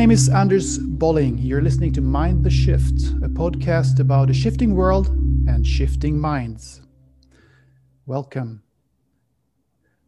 Name 0.00 0.12
is 0.12 0.30
Anders 0.30 0.78
Bolling. 0.78 1.36
You're 1.36 1.60
listening 1.60 1.92
to 1.92 2.00
Mind 2.00 2.42
the 2.42 2.48
Shift, 2.48 3.10
a 3.22 3.28
podcast 3.28 4.00
about 4.00 4.30
a 4.30 4.32
shifting 4.32 4.74
world 4.74 5.08
and 5.46 5.66
shifting 5.66 6.18
minds. 6.18 6.80
Welcome. 8.06 8.62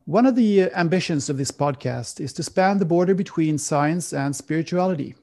One 0.07 0.25
of 0.25 0.35
the 0.35 0.63
uh, 0.63 0.71
ambitions 0.75 1.29
of 1.29 1.37
this 1.37 1.51
podcast 1.51 2.21
is 2.21 2.33
to 2.33 2.43
span 2.43 2.79
the 2.79 2.87
border 2.87 3.15
between 3.15 3.59
science 3.59 4.15
and 4.15 4.35
spirituality. 4.35 5.15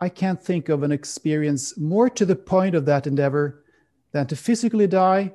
I 0.00 0.08
can't 0.08 0.42
think 0.42 0.68
of 0.68 0.82
an 0.82 0.90
experience 0.90 1.78
more 1.78 2.10
to 2.10 2.26
the 2.26 2.34
point 2.34 2.74
of 2.74 2.84
that 2.86 3.06
endeavor 3.06 3.62
than 4.10 4.26
to 4.26 4.34
physically 4.34 4.88
die 4.88 5.34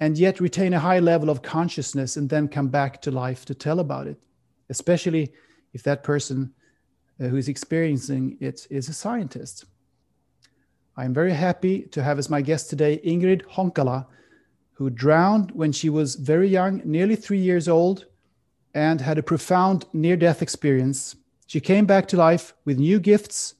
and 0.00 0.18
yet 0.18 0.40
retain 0.40 0.74
a 0.74 0.80
high 0.80 0.98
level 0.98 1.30
of 1.30 1.42
consciousness 1.42 2.16
and 2.16 2.28
then 2.28 2.48
come 2.48 2.70
back 2.70 3.00
to 3.02 3.12
life 3.12 3.44
to 3.44 3.54
tell 3.54 3.78
about 3.78 4.08
it, 4.08 4.18
especially 4.68 5.32
if 5.72 5.84
that 5.84 6.02
person 6.02 6.52
uh, 7.22 7.26
who 7.26 7.36
is 7.36 7.48
experiencing 7.48 8.36
it 8.40 8.66
is 8.70 8.88
a 8.88 8.92
scientist. 8.92 9.64
I'm 10.96 11.14
very 11.14 11.32
happy 11.32 11.82
to 11.92 12.02
have 12.02 12.18
as 12.18 12.28
my 12.28 12.42
guest 12.42 12.68
today 12.68 13.00
Ingrid 13.04 13.42
Honkala, 13.44 14.06
who 14.72 14.90
drowned 14.90 15.52
when 15.52 15.72
she 15.72 15.88
was 15.88 16.16
very 16.16 16.48
young, 16.48 16.82
nearly 16.84 17.16
three 17.16 17.38
years 17.38 17.68
old, 17.68 18.06
and 18.74 19.00
had 19.00 19.18
a 19.18 19.22
profound 19.22 19.86
near 19.92 20.16
death 20.16 20.42
experience. 20.42 21.16
She 21.46 21.60
came 21.60 21.86
back 21.86 22.08
to 22.08 22.16
life 22.16 22.54
with 22.64 22.78
new 22.78 22.98
gifts, 22.98 23.54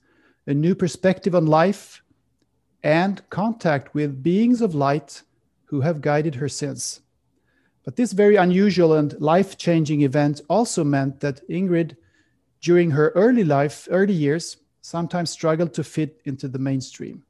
a 0.46 0.54
new 0.54 0.74
perspective 0.74 1.34
on 1.34 1.46
life, 1.46 2.02
and 2.82 3.22
contact 3.30 3.94
with 3.94 4.22
beings 4.22 4.60
of 4.60 4.74
light 4.74 5.22
who 5.66 5.82
have 5.82 6.00
guided 6.00 6.34
her 6.36 6.48
since. 6.48 7.00
But 7.84 7.96
this 7.96 8.12
very 8.12 8.36
unusual 8.36 8.94
and 8.94 9.18
life 9.20 9.56
changing 9.56 10.02
event 10.02 10.40
also 10.48 10.84
meant 10.84 11.20
that 11.20 11.46
Ingrid, 11.48 11.96
during 12.62 12.92
her 12.92 13.10
early 13.10 13.44
life, 13.44 13.88
early 13.90 14.14
years, 14.14 14.56
sometimes 14.80 15.30
struggled 15.30 15.74
to 15.74 15.84
fit 15.84 16.20
into 16.24 16.48
the 16.48 16.58
mainstream. 16.58 17.22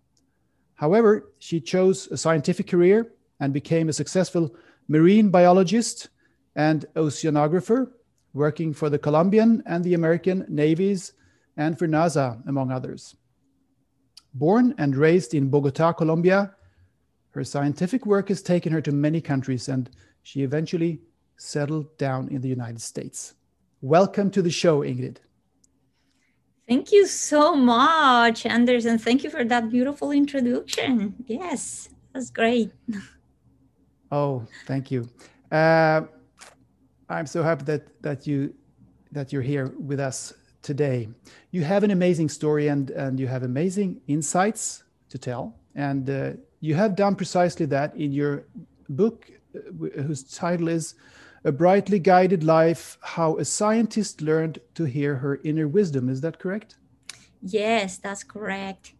However, 0.74 1.32
she 1.38 1.60
chose 1.60 2.06
a 2.08 2.16
scientific 2.16 2.68
career 2.68 3.12
and 3.40 3.52
became 3.52 3.88
a 3.88 3.92
successful 3.92 4.54
marine 4.88 5.30
biologist 5.30 6.08
and 6.54 6.84
oceanographer, 6.96 7.90
working 8.34 8.72
for 8.72 8.90
the 8.90 8.98
Colombian 8.98 9.62
and 9.66 9.82
the 9.84 9.94
American 9.94 10.44
navies 10.48 11.12
and 11.56 11.78
for 11.78 11.86
NASA, 11.86 12.46
among 12.46 12.70
others. 12.70 13.16
Born 14.34 14.74
and 14.78 14.96
raised 14.96 15.34
in 15.34 15.50
Bogota, 15.50 15.92
Colombia, 15.92 16.54
her 17.30 17.44
scientific 17.44 18.06
work 18.06 18.28
has 18.28 18.42
taken 18.42 18.72
her 18.72 18.80
to 18.82 18.92
many 18.92 19.20
countries, 19.20 19.68
and 19.68 19.90
she 20.22 20.42
eventually 20.42 21.00
settled 21.36 21.96
down 21.98 22.28
in 22.28 22.40
the 22.40 22.48
United 22.48 22.80
States. 22.80 23.34
Welcome 23.84 24.30
to 24.30 24.42
the 24.42 24.50
show, 24.50 24.82
Ingrid. 24.82 25.16
Thank 26.68 26.92
you 26.92 27.08
so 27.08 27.56
much, 27.56 28.46
Anderson. 28.46 28.96
Thank 28.96 29.24
you 29.24 29.30
for 29.30 29.42
that 29.44 29.70
beautiful 29.70 30.12
introduction. 30.12 31.16
Yes, 31.26 31.88
that's 32.14 32.30
great. 32.30 32.70
Oh, 34.14 34.46
thank 34.66 34.90
you. 34.90 35.08
Uh, 35.50 36.02
I'm 37.08 37.26
so 37.26 37.42
happy 37.42 37.64
that 37.64 38.02
that 38.02 38.26
you 38.26 38.52
that 39.10 39.32
you're 39.32 39.40
here 39.40 39.72
with 39.78 40.00
us 40.00 40.34
today. 40.60 41.08
You 41.50 41.64
have 41.64 41.82
an 41.82 41.90
amazing 41.90 42.28
story 42.28 42.68
and 42.68 42.90
and 42.90 43.18
you 43.18 43.26
have 43.26 43.42
amazing 43.42 44.02
insights 44.08 44.84
to 45.08 45.16
tell. 45.16 45.56
And 45.74 46.10
uh, 46.10 46.32
you 46.60 46.74
have 46.74 46.94
done 46.94 47.16
precisely 47.16 47.64
that 47.66 47.96
in 47.96 48.12
your 48.12 48.44
book, 48.90 49.30
uh, 49.56 50.02
whose 50.02 50.24
title 50.24 50.68
is 50.68 50.94
A 51.44 51.50
Brightly 51.50 51.98
Guided 51.98 52.44
Life 52.44 52.98
How 53.02 53.36
a 53.36 53.44
Scientist 53.44 54.20
Learned 54.22 54.60
to 54.74 54.84
Hear 54.84 55.16
Her 55.16 55.40
Inner 55.42 55.66
Wisdom. 55.66 56.08
Is 56.08 56.20
that 56.20 56.38
correct? 56.38 56.76
Yes, 57.42 57.98
that's 57.98 58.22
correct. 58.22 58.92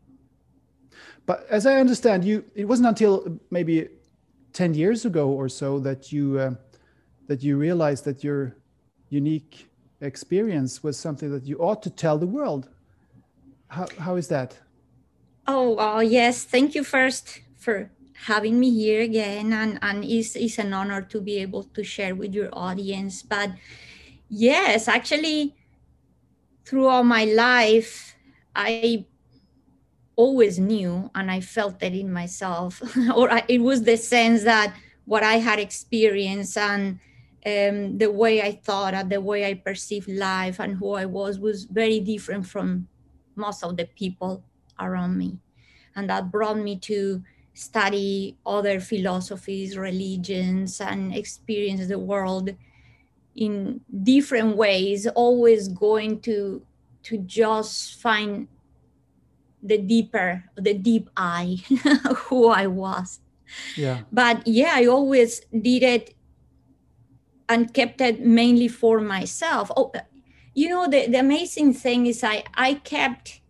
But 1.25 1.47
as 1.49 1.67
I 1.67 1.79
understand, 1.79 2.25
you 2.25 2.45
it 2.55 2.65
wasn't 2.65 2.89
until 2.89 3.39
maybe 3.51 3.89
10 4.53 4.75
years 4.75 5.05
ago 5.05 5.29
or 5.29 5.49
so 5.49 5.79
that 5.81 6.13
you 6.13 6.39
uh, 6.39 6.55
that 7.29 7.43
you 7.43 7.57
realized 7.57 8.05
that 8.05 8.25
your 8.25 8.57
unique 9.09 9.71
experience 10.01 10.83
was 10.83 10.99
something 10.99 11.31
that 11.31 11.45
you 11.45 11.59
ought 11.59 11.83
to 11.85 11.91
tell 11.91 12.19
the 12.19 12.27
world. 12.27 12.69
How, 13.69 13.87
how 13.99 14.17
is 14.17 14.29
that? 14.29 14.59
Oh, 15.47 15.75
well, 15.75 16.03
yes. 16.03 16.45
Thank 16.45 16.75
you 16.75 16.83
first 16.83 17.41
for 17.57 17.91
having 18.27 18.59
me 18.59 18.71
here 18.71 19.03
again 19.03 19.53
and 19.53 19.79
and 19.83 20.05
it's, 20.05 20.37
it's 20.37 20.59
an 20.59 20.73
honor 20.73 21.03
to 21.03 21.21
be 21.21 21.39
able 21.39 21.65
to 21.65 21.83
share 21.83 22.15
with 22.15 22.35
your 22.35 22.49
audience. 22.53 23.23
But 23.23 23.51
yes 24.35 24.89
actually 24.89 25.55
throughout 26.65 27.03
my 27.03 27.25
life 27.25 28.17
i 28.57 29.05
always 30.17 30.59
knew 30.59 31.11
and 31.15 31.31
i 31.31 31.39
felt 31.39 31.79
that 31.81 31.93
in 31.93 32.11
myself 32.11 32.81
or 33.15 33.31
I, 33.31 33.45
it 33.47 33.61
was 33.61 33.83
the 33.83 33.99
sense 33.99 34.45
that 34.45 34.75
what 35.05 35.23
i 35.23 35.35
had 35.35 35.59
experienced 35.59 36.57
and 36.57 36.99
um, 37.45 37.99
the 37.99 38.11
way 38.11 38.41
i 38.41 38.53
thought 38.53 38.95
and 38.95 39.13
the 39.13 39.21
way 39.21 39.45
i 39.45 39.53
perceived 39.53 40.09
life 40.09 40.59
and 40.61 40.79
who 40.79 40.93
i 40.93 41.05
was 41.05 41.39
was 41.39 41.65
very 41.65 42.01
different 42.01 42.47
from 42.47 42.89
most 43.37 43.63
of 43.65 43.77
the 43.77 43.85
people 43.85 44.45
around 44.81 45.17
me. 45.17 45.39
And 45.95 46.09
that 46.11 46.31
brought 46.31 46.59
me 46.59 46.79
to 46.81 47.23
study 47.55 48.37
other 48.47 48.81
philosophies, 48.81 49.77
religions, 49.77 50.81
and 50.81 51.15
experience 51.15 51.87
the 51.89 51.99
world 51.99 52.51
in 53.35 53.81
different 54.03 54.57
ways, 54.57 55.07
always 55.07 55.69
going 55.69 56.21
to 56.21 56.63
to 57.05 57.19
just 57.19 58.01
find 58.01 58.47
the 59.63 59.79
deeper, 59.79 60.45
the 60.57 60.75
deep 60.75 61.11
I, 61.17 61.59
who 62.27 62.49
I 62.49 62.67
was. 62.67 63.21
Yeah. 63.77 64.03
But 64.13 64.47
yeah, 64.47 64.73
I 64.75 64.87
always 64.87 65.41
did 65.51 65.83
it 65.83 66.15
and 67.49 67.73
kept 67.75 68.01
it 68.01 68.21
mainly 68.25 68.69
for 68.69 69.01
myself. 69.01 69.71
Oh, 69.77 69.93
you 70.55 70.69
know, 70.69 70.89
the, 70.89 71.07
the 71.09 71.19
amazing 71.19 71.75
thing 71.75 72.07
is 72.07 72.23
I 72.25 72.45
I 72.55 72.75
kept 72.75 73.42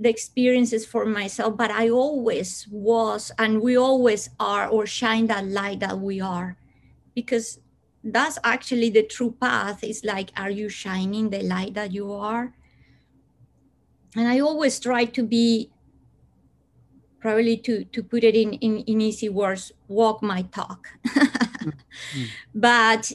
the 0.00 0.08
experiences 0.08 0.86
for 0.86 1.04
myself, 1.04 1.58
but 1.58 1.70
I 1.70 1.90
always 1.90 2.66
was, 2.70 3.30
and 3.38 3.60
we 3.60 3.76
always 3.76 4.30
are, 4.40 4.66
or 4.66 4.86
shine 4.86 5.26
that 5.26 5.46
light 5.46 5.80
that 5.80 6.00
we 6.00 6.22
are, 6.22 6.56
because 7.14 7.60
that's 8.02 8.38
actually 8.42 8.88
the 8.88 9.02
true 9.02 9.36
path. 9.38 9.84
Is 9.84 10.02
like, 10.02 10.32
are 10.38 10.50
you 10.50 10.70
shining 10.70 11.28
the 11.28 11.42
light 11.42 11.74
that 11.74 11.92
you 11.92 12.12
are? 12.12 12.54
And 14.16 14.26
I 14.26 14.40
always 14.40 14.80
try 14.80 15.04
to 15.04 15.22
be, 15.22 15.70
probably 17.20 17.58
to 17.58 17.84
to 17.84 18.02
put 18.02 18.24
it 18.24 18.34
in 18.34 18.54
in, 18.54 18.78
in 18.78 19.02
easy 19.02 19.28
words, 19.28 19.70
walk 19.86 20.22
my 20.22 20.42
talk. 20.48 20.88
mm-hmm. 21.06 22.24
But 22.54 23.12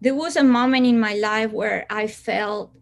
there 0.00 0.14
was 0.14 0.36
a 0.36 0.44
moment 0.44 0.86
in 0.86 0.98
my 0.98 1.12
life 1.12 1.52
where 1.52 1.84
I 1.90 2.06
felt 2.06 2.72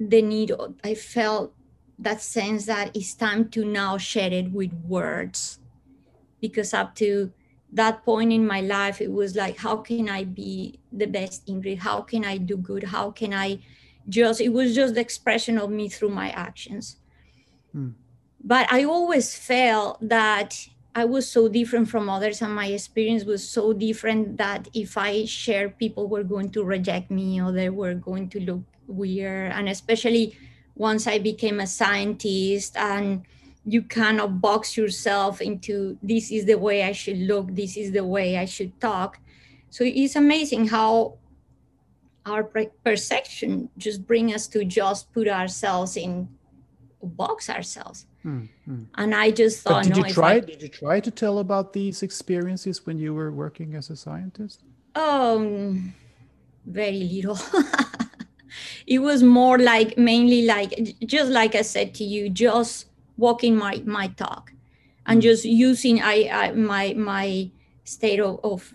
the 0.00 0.22
need. 0.22 0.52
I 0.82 0.94
felt 0.94 1.52
that 1.98 2.20
sense 2.20 2.66
that 2.66 2.94
it's 2.94 3.14
time 3.14 3.48
to 3.50 3.64
now 3.64 3.98
share 3.98 4.32
it 4.32 4.52
with 4.52 4.72
words. 4.86 5.58
Because 6.40 6.74
up 6.74 6.94
to 6.96 7.32
that 7.72 8.04
point 8.04 8.32
in 8.32 8.46
my 8.46 8.60
life 8.60 9.00
it 9.00 9.10
was 9.10 9.34
like 9.34 9.58
how 9.58 9.76
can 9.76 10.08
i 10.08 10.22
be 10.22 10.78
the 10.92 11.06
best 11.06 11.46
ingrid? 11.46 11.78
How 11.78 12.00
can 12.00 12.24
i 12.24 12.36
do 12.36 12.56
good? 12.56 12.84
How 12.84 13.10
can 13.10 13.34
i 13.34 13.58
just 14.08 14.40
it 14.40 14.50
was 14.50 14.74
just 14.74 14.94
the 14.94 15.00
expression 15.00 15.58
of 15.58 15.70
me 15.70 15.88
through 15.88 16.10
my 16.10 16.30
actions. 16.30 16.96
Hmm. 17.72 17.90
but 18.42 18.72
i 18.72 18.84
always 18.84 19.34
felt 19.34 19.98
that 20.00 20.68
i 20.94 21.04
was 21.04 21.28
so 21.28 21.48
different 21.48 21.88
from 21.90 22.08
others 22.08 22.40
and 22.40 22.54
my 22.54 22.66
experience 22.66 23.24
was 23.24 23.42
so 23.56 23.72
different 23.72 24.38
that 24.38 24.68
if 24.72 24.96
i 24.96 25.24
shared 25.24 25.76
people 25.76 26.06
were 26.06 26.22
going 26.22 26.50
to 26.50 26.62
reject 26.62 27.10
me 27.10 27.42
or 27.42 27.50
they 27.50 27.68
were 27.68 27.94
going 27.94 28.30
to 28.30 28.40
look 28.40 28.62
weird. 28.88 29.52
And 29.52 29.68
especially 29.68 30.36
once 30.76 31.06
I 31.06 31.18
became 31.18 31.58
a 31.60 31.66
scientist 31.66 32.76
and 32.76 33.24
you 33.64 33.82
kind 33.82 34.20
of 34.20 34.40
box 34.40 34.76
yourself 34.76 35.40
into 35.40 35.98
this 36.02 36.30
is 36.30 36.44
the 36.44 36.54
way 36.54 36.84
I 36.84 36.92
should 36.92 37.18
look, 37.18 37.54
this 37.54 37.76
is 37.76 37.90
the 37.92 38.04
way 38.04 38.38
I 38.38 38.44
should 38.44 38.78
talk. 38.80 39.18
So 39.70 39.82
it's 39.84 40.14
amazing 40.14 40.68
how 40.68 41.18
our 42.24 42.44
perception 42.84 43.68
just 43.76 44.06
bring 44.06 44.32
us 44.34 44.46
to 44.48 44.64
just 44.64 45.12
put 45.12 45.28
ourselves 45.28 45.96
in 45.96 46.28
box 47.02 47.48
ourselves. 47.50 48.06
Mm-hmm. 48.24 48.82
And 48.96 49.14
I 49.14 49.30
just 49.30 49.62
thought, 49.62 49.84
but 49.84 49.94
did 49.94 50.02
no, 50.02 50.08
you 50.08 50.14
try? 50.14 50.32
I, 50.34 50.40
did 50.40 50.62
you 50.62 50.68
try 50.68 51.00
to 51.00 51.10
tell 51.10 51.38
about 51.38 51.72
these 51.72 52.02
experiences 52.02 52.84
when 52.84 52.98
you 52.98 53.14
were 53.14 53.30
working 53.30 53.74
as 53.74 53.90
a 53.90 53.96
scientist? 53.96 54.62
Um, 54.94 55.94
very 56.64 57.04
little. 57.04 57.38
it 58.86 59.00
was 59.00 59.22
more 59.22 59.58
like 59.58 59.96
mainly 59.98 60.44
like 60.44 60.96
just 61.04 61.30
like 61.30 61.54
I 61.54 61.62
said 61.62 61.94
to 61.94 62.04
you, 62.04 62.28
just 62.28 62.86
walking 63.16 63.56
my 63.56 63.82
my 63.86 64.08
talk 64.08 64.52
and 65.06 65.20
mm. 65.20 65.22
just 65.22 65.44
using 65.44 66.02
I, 66.02 66.28
I 66.30 66.52
my 66.52 66.94
my 66.94 67.50
state 67.84 68.20
of, 68.20 68.40
of 68.42 68.72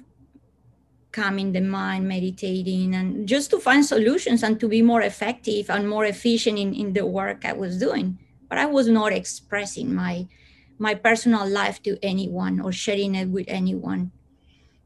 calming 1.12 1.52
the 1.52 1.62
mind, 1.62 2.08
meditating, 2.08 2.96
and 2.96 3.28
just 3.28 3.50
to 3.52 3.60
find 3.60 3.86
solutions 3.86 4.44
and 4.44 4.60
to 4.60 4.68
be 4.68 4.82
more 4.82 5.02
effective 5.02 5.70
and 5.70 5.90
more 5.90 6.06
efficient 6.06 6.58
in, 6.58 6.74
in 6.74 6.94
the 6.94 7.06
work 7.06 7.46
I 7.46 7.54
was 7.54 7.78
doing. 7.78 8.18
But 8.48 8.58
I 8.58 8.66
was 8.66 8.88
not 8.88 9.12
expressing 9.14 9.94
my 9.94 10.28
my 10.78 10.96
personal 10.96 11.48
life 11.48 11.82
to 11.84 11.98
anyone 12.02 12.60
or 12.60 12.72
sharing 12.72 13.14
it 13.14 13.30
with 13.30 13.46
anyone, 13.48 14.12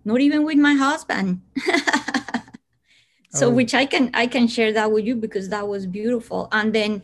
not 0.04 0.20
even 0.20 0.44
with 0.44 0.58
my 0.58 0.74
husband. 0.74 1.42
so, 3.36 3.48
oh. 3.48 3.52
which 3.52 3.74
I 3.74 3.86
can 3.86 4.12
I 4.14 4.28
can 4.28 4.48
share 4.48 4.72
that 4.74 4.92
with 4.92 5.06
you 5.06 5.16
because 5.16 5.50
that 5.50 5.68
was 5.68 5.86
beautiful. 5.86 6.48
And 6.52 6.74
then 6.74 7.04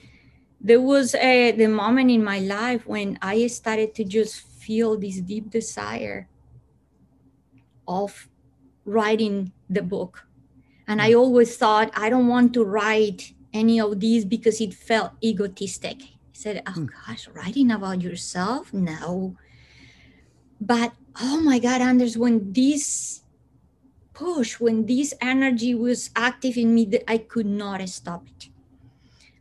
there 0.62 0.81
was 0.81 1.16
a, 1.16 1.51
the 1.51 1.68
moment 1.68 2.12
in 2.12 2.24
my 2.24 2.39
life 2.39 2.86
when 2.86 3.18
I 3.22 3.48
started 3.48 3.95
to 3.95 4.04
just 4.04 4.42
feel 4.42 4.98
this 4.98 5.19
deep 5.19 5.50
desire 5.50 6.30
of 7.88 8.30
writing 8.86 9.51
the 9.69 9.81
book. 9.81 10.28
And 10.88 11.01
I 11.01 11.13
always 11.13 11.57
thought, 11.57 11.92
I 11.95 12.10
don't 12.10 12.28
want 12.28 12.54
to 12.54 12.63
write 12.63 13.33
any 13.54 13.80
of 13.80 14.00
these 14.00 14.24
because 14.24 14.62
it 14.62 14.74
felt 14.74 15.12
egotistic. 15.24 16.01
I 16.01 16.33
said, 16.33 16.63
Oh 16.68 16.72
hmm. 16.72 16.86
gosh, 17.07 17.28
writing 17.28 17.72
about 17.72 18.01
yourself? 18.01 18.74
No. 18.74 19.36
But 20.60 20.94
oh 21.19 21.42
my 21.42 21.60
God, 21.60 21.81
Anders, 21.81 22.18
when 22.18 22.54
this 22.54 23.24
push, 24.21 24.59
when 24.59 24.85
this 24.85 25.13
energy 25.21 25.73
was 25.73 26.09
active 26.15 26.56
in 26.57 26.75
me, 26.75 26.83
I 27.07 27.18
could 27.18 27.47
not 27.63 27.88
stop 27.89 28.27
it 28.27 28.51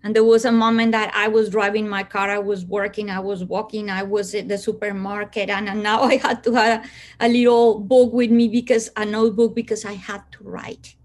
and 0.03 0.17
there 0.17 0.25
was 0.25 0.45
a 0.45 0.53
moment 0.53 0.93
that 0.93 1.13
i 1.15 1.29
was 1.29 1.51
driving 1.51 1.89
my 1.89 2.03
car 2.03 2.31
i 2.31 2.39
was 2.39 2.65
working 2.65 3.11
i 3.11 3.19
was 3.19 3.45
walking 3.45 3.91
i 3.91 4.03
was 4.03 4.35
at 4.35 4.49
the 4.49 4.59
supermarket 4.59 5.51
and, 5.51 5.69
and 5.69 5.83
now 5.83 6.03
i 6.13 6.17
had 6.17 6.43
to 6.43 6.53
have 6.55 6.91
a 7.21 7.29
little 7.29 7.79
book 7.79 8.13
with 8.13 8.31
me 8.31 8.49
because 8.49 8.91
a 8.97 9.05
notebook 9.05 9.55
because 9.55 9.85
i 9.85 9.93
had 9.93 10.23
to 10.33 10.45
write 10.45 10.97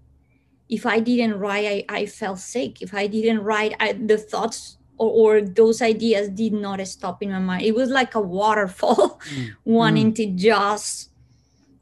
if 0.68 0.86
i 0.86 0.98
didn't 0.98 1.38
write 1.38 1.66
i, 1.66 1.84
I 1.88 2.06
felt 2.06 2.38
sick 2.38 2.82
if 2.82 2.94
i 2.94 3.06
didn't 3.06 3.42
write 3.42 3.74
I, 3.80 3.92
the 3.92 4.18
thoughts 4.18 4.78
or, 4.98 5.10
or, 5.10 5.40
those 5.42 5.82
ideas 5.82 6.30
did 6.30 6.54
not 6.54 6.80
stop 6.88 7.22
in 7.22 7.30
my 7.30 7.38
mind 7.38 7.64
it 7.64 7.74
was 7.74 7.90
like 7.90 8.14
a 8.14 8.20
waterfall 8.20 9.20
mm. 9.30 9.54
wanting 9.66 10.12
mm. 10.12 10.16
to 10.16 10.26
just 10.26 11.10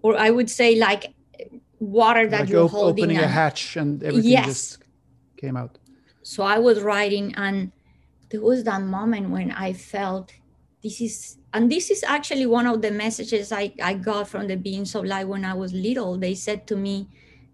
or 0.02 0.18
i 0.18 0.30
would 0.30 0.50
say 0.50 0.74
like 0.74 1.14
water 1.84 2.26
that 2.28 2.40
like 2.40 2.48
you're 2.48 2.64
op- 2.64 2.70
holding 2.70 3.04
opening 3.04 3.16
and, 3.18 3.26
a 3.26 3.28
hatch 3.28 3.76
and 3.76 4.02
everything 4.02 4.30
yes. 4.30 4.46
just 4.46 4.78
came 5.36 5.56
out 5.56 5.78
so 6.24 6.42
I 6.42 6.58
was 6.58 6.80
writing, 6.80 7.34
and 7.36 7.70
there 8.30 8.40
was 8.40 8.64
that 8.64 8.80
moment 8.80 9.28
when 9.28 9.52
I 9.52 9.74
felt 9.74 10.32
this 10.82 11.00
is, 11.02 11.36
and 11.52 11.70
this 11.70 11.90
is 11.90 12.02
actually 12.02 12.46
one 12.46 12.66
of 12.66 12.80
the 12.80 12.90
messages 12.90 13.52
I, 13.52 13.74
I 13.82 13.92
got 13.94 14.28
from 14.28 14.48
the 14.48 14.56
beings 14.56 14.94
of 14.94 15.04
light 15.04 15.28
when 15.28 15.44
I 15.44 15.52
was 15.52 15.74
little. 15.74 16.16
They 16.16 16.34
said 16.34 16.66
to 16.68 16.76
me, 16.76 17.08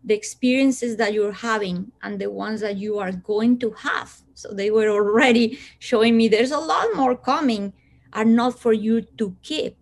the 0.05 0.15
experiences 0.15 0.97
that 0.97 1.12
you're 1.12 1.33
having 1.33 1.91
and 2.03 2.21
the 2.21 2.31
ones 2.31 2.61
that 2.61 2.76
you 2.76 2.99
are 2.99 3.11
going 3.11 3.59
to 3.59 3.73
have. 3.73 4.23
So 4.35 4.53
they 4.53 4.71
were 4.71 4.88
already 4.88 5.59
showing 5.81 6.17
me 6.17 6.29
there's 6.29 6.53
a 6.53 6.59
lot 6.59 6.94
more 6.94 7.17
coming, 7.17 7.73
are 8.12 8.25
not 8.25 8.59
for 8.59 8.73
you 8.73 9.03
to 9.03 9.37
keep, 9.43 9.76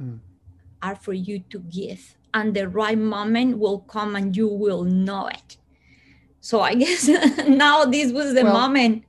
mm. 0.00 0.18
are 0.82 0.94
for 0.94 1.14
you 1.14 1.40
to 1.48 1.60
give. 1.60 2.17
And 2.38 2.54
the 2.54 2.68
right 2.68 2.96
moment 2.96 3.58
will 3.58 3.80
come 3.80 4.14
and 4.14 4.36
you 4.36 4.46
will 4.46 4.84
know 4.84 5.26
it. 5.26 5.56
So 6.40 6.60
I 6.60 6.74
guess 6.82 7.08
now 7.48 7.84
this 7.84 8.12
was 8.12 8.32
the 8.34 8.44
well, 8.44 8.52
moment. 8.52 9.04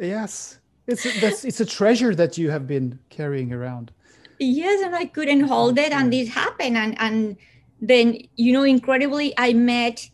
Yes, 0.00 0.58
it's 0.88 1.06
a, 1.06 1.46
it's 1.46 1.60
a 1.60 1.64
treasure 1.64 2.12
that 2.16 2.36
you 2.36 2.50
have 2.50 2.66
been 2.66 2.98
carrying 3.08 3.52
around. 3.52 3.92
Yes, 4.40 4.82
and 4.82 4.96
I 4.96 5.04
couldn't 5.04 5.44
hold 5.44 5.78
it, 5.78 5.92
and 5.92 6.12
this 6.12 6.28
happened, 6.28 6.76
and 6.76 7.00
and 7.00 7.36
then 7.80 8.18
you 8.34 8.52
know, 8.52 8.64
incredibly, 8.64 9.32
I 9.38 9.52
met 9.52 10.10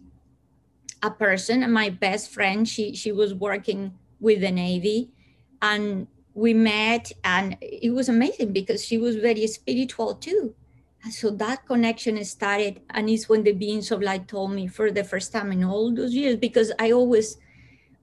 a 1.02 1.10
person, 1.10 1.72
my 1.72 1.88
best 1.88 2.30
friend. 2.30 2.68
She 2.68 2.94
she 2.94 3.12
was 3.12 3.32
working 3.32 3.94
with 4.20 4.42
the 4.42 4.50
Navy, 4.50 5.10
and 5.62 6.06
we 6.34 6.52
met, 6.52 7.12
and 7.24 7.56
it 7.62 7.94
was 7.94 8.10
amazing 8.10 8.52
because 8.52 8.84
she 8.84 8.98
was 8.98 9.16
very 9.16 9.46
spiritual 9.46 10.16
too 10.16 10.54
so 11.10 11.30
that 11.30 11.64
connection 11.66 12.22
started 12.24 12.80
and 12.90 13.08
it's 13.08 13.28
when 13.28 13.44
the 13.44 13.52
beings 13.52 13.90
of 13.90 14.02
light 14.02 14.26
told 14.26 14.50
me 14.50 14.66
for 14.66 14.90
the 14.90 15.04
first 15.04 15.32
time 15.32 15.52
in 15.52 15.64
all 15.64 15.94
those 15.94 16.14
years 16.14 16.36
because 16.36 16.72
i 16.78 16.90
always 16.90 17.38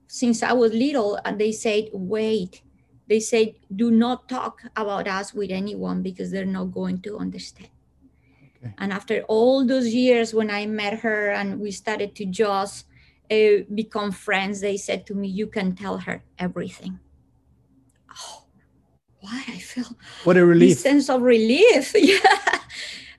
since 0.06 0.42
i 0.42 0.52
was 0.52 0.72
little 0.72 1.18
and 1.24 1.40
they 1.40 1.52
said 1.52 1.88
wait. 1.92 2.62
They 3.08 3.20
said 3.20 3.54
do 3.74 3.92
not 3.92 4.28
talk 4.28 4.62
about 4.74 5.06
us 5.06 5.32
with 5.32 5.52
anyone 5.52 6.02
because 6.02 6.32
they're 6.32 6.44
not 6.44 6.72
going 6.72 7.02
to 7.02 7.18
understand. 7.18 7.70
Okay. 8.56 8.74
and 8.78 8.92
after 8.92 9.22
all 9.28 9.64
those 9.64 9.88
years 9.94 10.34
when 10.34 10.50
i 10.50 10.66
met 10.66 11.00
her 11.00 11.30
and 11.30 11.60
we 11.60 11.70
started 11.70 12.16
to 12.16 12.24
just 12.24 12.86
uh, 13.30 13.62
become 13.74 14.10
friends 14.10 14.60
they 14.60 14.76
said 14.76 15.06
to 15.06 15.14
me 15.14 15.28
you 15.28 15.46
can 15.46 15.76
tell 15.76 15.98
her 15.98 16.24
everything 16.38 16.98
why 19.26 19.42
i 19.48 19.58
feel 19.58 19.90
what 20.24 20.36
a 20.36 20.44
relief 20.44 20.78
sense 20.78 21.10
of 21.10 21.20
relief 21.22 21.92
yeah 22.12 22.56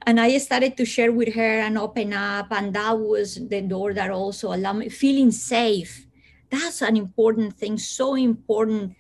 and 0.07 0.21
I 0.21 0.38
started 0.38 0.77
to 0.77 0.86
share 0.86 1.12
with 1.12 1.36
her 1.36 1.59
and 1.59 1.77
open 1.77 2.13
up, 2.13 2.48
and 2.51 2.74
that 2.74 2.98
was 2.98 3.36
the 3.36 3.59
door 3.59 3.94
that 3.94 4.09
also 4.09 4.54
allowed 4.56 4.80
me 4.80 4.88
feeling 4.88 5.31
safe. 5.31 6.07
That's 6.50 6.81
an 6.81 6.95
important 6.95 7.59
thing, 7.59 7.77
so 7.77 8.15
important. 8.15 8.95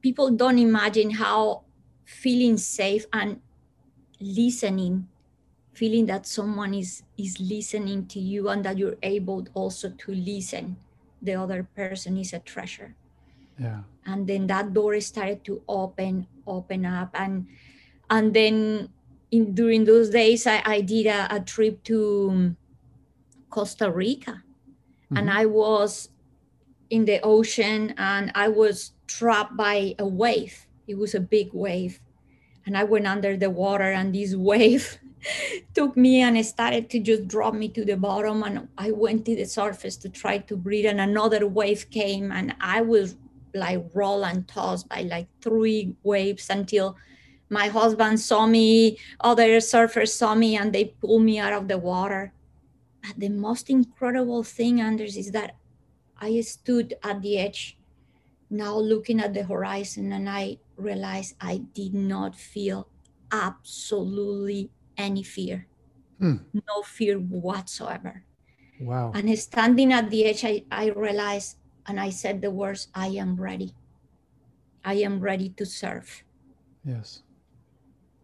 People 0.00 0.30
don't 0.30 0.58
imagine 0.58 1.10
how 1.10 1.64
feeling 2.04 2.58
safe 2.58 3.06
and 3.12 3.40
listening, 4.20 5.08
feeling 5.72 6.06
that 6.06 6.30
someone 6.30 6.74
is 6.74 7.02
is 7.18 7.34
listening 7.40 8.06
to 8.14 8.20
you 8.20 8.48
and 8.50 8.64
that 8.64 8.78
you're 8.78 9.02
able 9.02 9.44
also 9.52 9.90
to 9.90 10.14
listen. 10.14 10.76
The 11.20 11.34
other 11.34 11.66
person 11.74 12.18
is 12.18 12.32
a 12.32 12.38
treasure. 12.38 12.94
Yeah. 13.58 13.80
And 14.06 14.26
then 14.26 14.46
that 14.48 14.74
door 14.74 15.00
started 15.00 15.44
to 15.44 15.62
open, 15.68 16.26
open 16.46 16.84
up, 16.84 17.10
and 17.14 17.46
and 18.10 18.34
then 18.34 18.90
in 19.30 19.54
during 19.54 19.84
those 19.84 20.10
days 20.10 20.46
I, 20.46 20.62
I 20.64 20.80
did 20.80 21.06
a, 21.06 21.34
a, 21.34 21.40
trip 21.40 21.82
to 21.84 22.28
um, 22.30 22.56
Costa 23.50 23.90
Rica 23.90 24.42
mm-hmm. 25.06 25.16
and 25.16 25.30
I 25.30 25.46
was 25.46 26.10
in 26.90 27.04
the 27.04 27.20
ocean 27.22 27.94
and 27.98 28.30
I 28.34 28.48
was 28.48 28.92
trapped 29.06 29.56
by 29.56 29.94
a 29.98 30.06
wave. 30.06 30.66
It 30.86 30.98
was 30.98 31.14
a 31.14 31.20
big 31.20 31.52
wave. 31.52 32.00
And 32.66 32.76
I 32.76 32.84
went 32.84 33.06
under 33.06 33.36
the 33.36 33.50
water 33.50 33.90
and 33.90 34.14
this 34.14 34.34
wave 34.50 34.98
took 35.74 35.96
me 35.96 36.20
and 36.20 36.36
it 36.36 36.44
started 36.44 36.90
to 36.90 37.00
just 37.00 37.26
drop 37.26 37.54
me 37.54 37.68
to 37.70 37.84
the 37.84 37.96
bottom 37.96 38.42
and 38.42 38.68
I 38.76 38.90
went 38.90 39.24
to 39.24 39.34
the 39.34 39.46
surface 39.46 39.96
to 39.98 40.08
try 40.08 40.38
to 40.38 40.56
breathe 40.56 40.86
and 40.86 41.00
another 41.00 41.46
wave 41.46 41.88
came 41.90 42.30
and 42.30 42.54
I 42.60 42.82
was 42.82 43.16
like 43.54 43.84
roll 43.94 44.24
and 44.24 44.46
toss 44.46 44.82
by 44.82 45.02
like 45.02 45.28
three 45.40 45.94
waves 46.02 46.50
until 46.50 46.96
my 47.50 47.68
husband 47.68 48.18
saw 48.20 48.46
me, 48.46 48.98
other 49.20 49.58
surfers 49.58 50.08
saw 50.08 50.34
me, 50.34 50.56
and 50.56 50.72
they 50.72 50.96
pulled 51.00 51.22
me 51.22 51.38
out 51.38 51.52
of 51.52 51.68
the 51.68 51.78
water. 51.78 52.32
But 53.02 53.18
the 53.18 53.28
most 53.28 53.70
incredible 53.70 54.42
thing, 54.42 54.80
Anders, 54.80 55.16
is 55.16 55.30
that 55.32 55.56
I 56.18 56.40
stood 56.40 56.94
at 57.02 57.22
the 57.22 57.38
edge, 57.38 57.78
now 58.50 58.76
looking 58.76 59.20
at 59.20 59.34
the 59.34 59.44
horizon, 59.44 60.12
and 60.12 60.28
I 60.28 60.58
realized 60.76 61.36
I 61.40 61.58
did 61.58 61.94
not 61.94 62.34
feel 62.34 62.88
absolutely 63.30 64.70
any 64.96 65.22
fear. 65.22 65.66
Hmm. 66.18 66.36
No 66.54 66.82
fear 66.82 67.18
whatsoever. 67.18 68.24
Wow. 68.80 69.12
And 69.14 69.38
standing 69.38 69.92
at 69.92 70.10
the 70.10 70.24
edge, 70.24 70.44
I, 70.44 70.64
I 70.70 70.88
realized 70.90 71.56
and 71.86 72.00
I 72.00 72.10
said 72.10 72.40
the 72.40 72.50
words, 72.50 72.88
I 72.94 73.08
am 73.08 73.36
ready. 73.36 73.74
I 74.84 74.94
am 74.94 75.20
ready 75.20 75.50
to 75.50 75.64
serve. 75.64 76.24
Yes. 76.84 77.22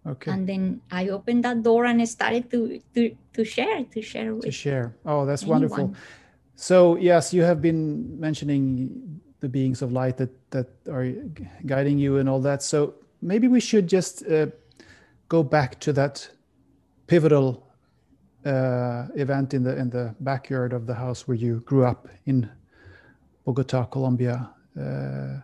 Okay. 0.06 0.30
And 0.30 0.48
then 0.48 0.80
I 0.90 1.08
opened 1.08 1.44
that 1.44 1.62
door 1.62 1.84
and 1.84 2.00
I 2.00 2.04
started 2.04 2.50
to 2.50 2.80
to 2.94 3.16
to 3.34 3.44
share 3.44 3.84
to 3.84 4.00
share 4.00 4.34
with 4.34 4.44
to 4.44 4.50
share. 4.50 4.96
Oh, 5.04 5.26
that's 5.26 5.42
anyone. 5.42 5.60
wonderful. 5.60 5.94
So 6.56 6.96
yes, 6.96 7.34
you 7.34 7.42
have 7.42 7.60
been 7.60 8.18
mentioning 8.18 9.20
the 9.40 9.48
beings 9.48 9.82
of 9.82 9.92
light 9.92 10.16
that 10.16 10.32
that 10.50 10.68
are 10.88 11.04
guiding 11.66 11.98
you 11.98 12.16
and 12.16 12.28
all 12.28 12.40
that. 12.40 12.62
So 12.62 12.94
maybe 13.20 13.48
we 13.48 13.60
should 13.60 13.88
just 13.88 14.24
uh, 14.26 14.46
go 15.28 15.42
back 15.42 15.80
to 15.80 15.92
that 15.92 16.28
pivotal 17.06 17.66
uh, 18.46 19.06
event 19.16 19.52
in 19.52 19.62
the 19.62 19.76
in 19.76 19.90
the 19.90 20.14
backyard 20.20 20.72
of 20.72 20.86
the 20.86 20.94
house 20.94 21.28
where 21.28 21.36
you 21.36 21.60
grew 21.66 21.84
up 21.84 22.08
in 22.24 22.48
Bogota, 23.50 23.84
Colombia. 23.84 24.50
Uh, 24.78 25.40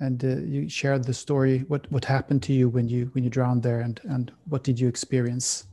and 0.00 0.22
uh, 0.24 0.36
you 0.44 0.68
shared 0.68 1.04
the 1.04 1.14
story 1.14 1.64
what 1.68 1.90
what 1.90 2.04
happened 2.04 2.42
to 2.42 2.52
you 2.52 2.68
when 2.68 2.86
you 2.88 3.10
when 3.12 3.24
you 3.24 3.30
drowned 3.30 3.62
there 3.62 3.80
and 3.80 4.00
and 4.04 4.32
what 4.48 4.62
did 4.62 4.80
you 4.80 4.88
experience 4.88 5.66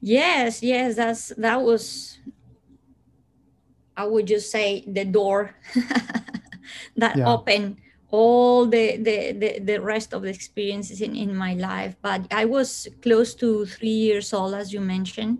yes 0.00 0.62
yes 0.62 0.96
that's 0.96 1.28
that 1.36 1.60
was 1.60 2.18
i 3.96 4.04
would 4.04 4.26
just 4.26 4.50
say 4.50 4.82
the 4.86 5.04
door 5.04 5.54
that 6.96 7.16
yeah. 7.16 7.28
opened 7.28 7.76
all 8.10 8.66
the, 8.66 8.96
the, 8.96 9.32
the 9.32 9.58
the 9.60 9.78
rest 9.80 10.14
of 10.14 10.22
the 10.22 10.30
experiences 10.30 11.00
in 11.02 11.14
in 11.14 11.36
my 11.36 11.52
life 11.54 11.94
but 12.00 12.20
i 12.30 12.44
was 12.46 12.88
close 13.02 13.34
to 13.34 13.66
three 13.66 13.98
years 14.08 14.32
old 14.32 14.54
as 14.54 14.72
you 14.72 14.80
mentioned 14.80 15.36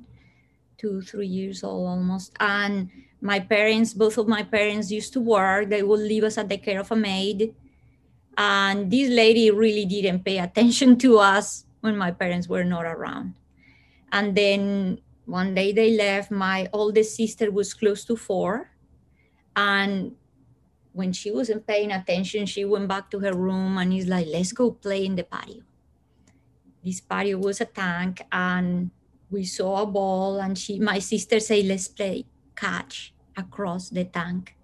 two, 0.83 1.01
three 1.01 1.29
years 1.29 1.63
old 1.63 1.87
almost. 1.87 2.33
And 2.41 2.91
my 3.23 3.39
parents, 3.39 3.95
both 3.95 4.19
of 4.19 4.27
my 4.27 4.43
parents 4.43 4.91
used 4.91 5.13
to 5.15 5.21
work. 5.21 5.71
They 5.71 5.83
would 5.83 6.01
leave 6.01 6.25
us 6.25 6.37
at 6.37 6.49
the 6.49 6.59
care 6.59 6.81
of 6.81 6.91
a 6.91 6.97
maid. 6.97 7.55
And 8.37 8.91
this 8.91 9.09
lady 9.09 9.51
really 9.51 9.87
didn't 9.87 10.25
pay 10.25 10.39
attention 10.39 10.99
to 10.99 11.19
us 11.19 11.65
when 11.81 11.97
my 11.97 12.11
parents 12.11 12.49
were 12.49 12.65
not 12.65 12.85
around. 12.85 13.35
And 14.11 14.35
then 14.35 15.01
one 15.25 15.55
day 15.55 15.71
they 15.73 15.97
left. 15.97 16.33
My 16.33 16.69
oldest 16.73 17.15
sister 17.15 17.51
was 17.53 17.73
close 17.75 18.05
to 18.07 18.17
four. 18.17 18.71
And 19.55 20.17
when 20.93 21.13
she 21.13 21.31
wasn't 21.31 21.65
paying 21.65 21.93
attention, 21.93 22.47
she 22.47 22.65
went 22.65 22.89
back 22.89 23.09
to 23.13 23.21
her 23.21 23.35
room 23.35 23.79
and 23.79 23.93
he's 23.93 24.09
like, 24.09 24.27
let's 24.27 24.53
go 24.53 24.73
play 24.73 25.07
in 25.07 25.15
the 25.15 25.23
patio. 25.23 25.63
This 26.85 27.01
patio 27.01 27.39
was 27.39 27.61
a 27.61 27.67
tank 27.67 28.23
and 28.33 28.91
we 29.31 29.45
saw 29.45 29.83
a 29.83 29.87
ball 29.87 30.41
and 30.41 30.59
she 30.59 30.81
my 30.81 30.99
sister 30.99 31.39
said, 31.39 31.67
let's 31.67 31.87
play 31.87 32.27
catch 32.57 33.12
across 33.37 33.89
the 33.89 34.05
tank. 34.05 34.57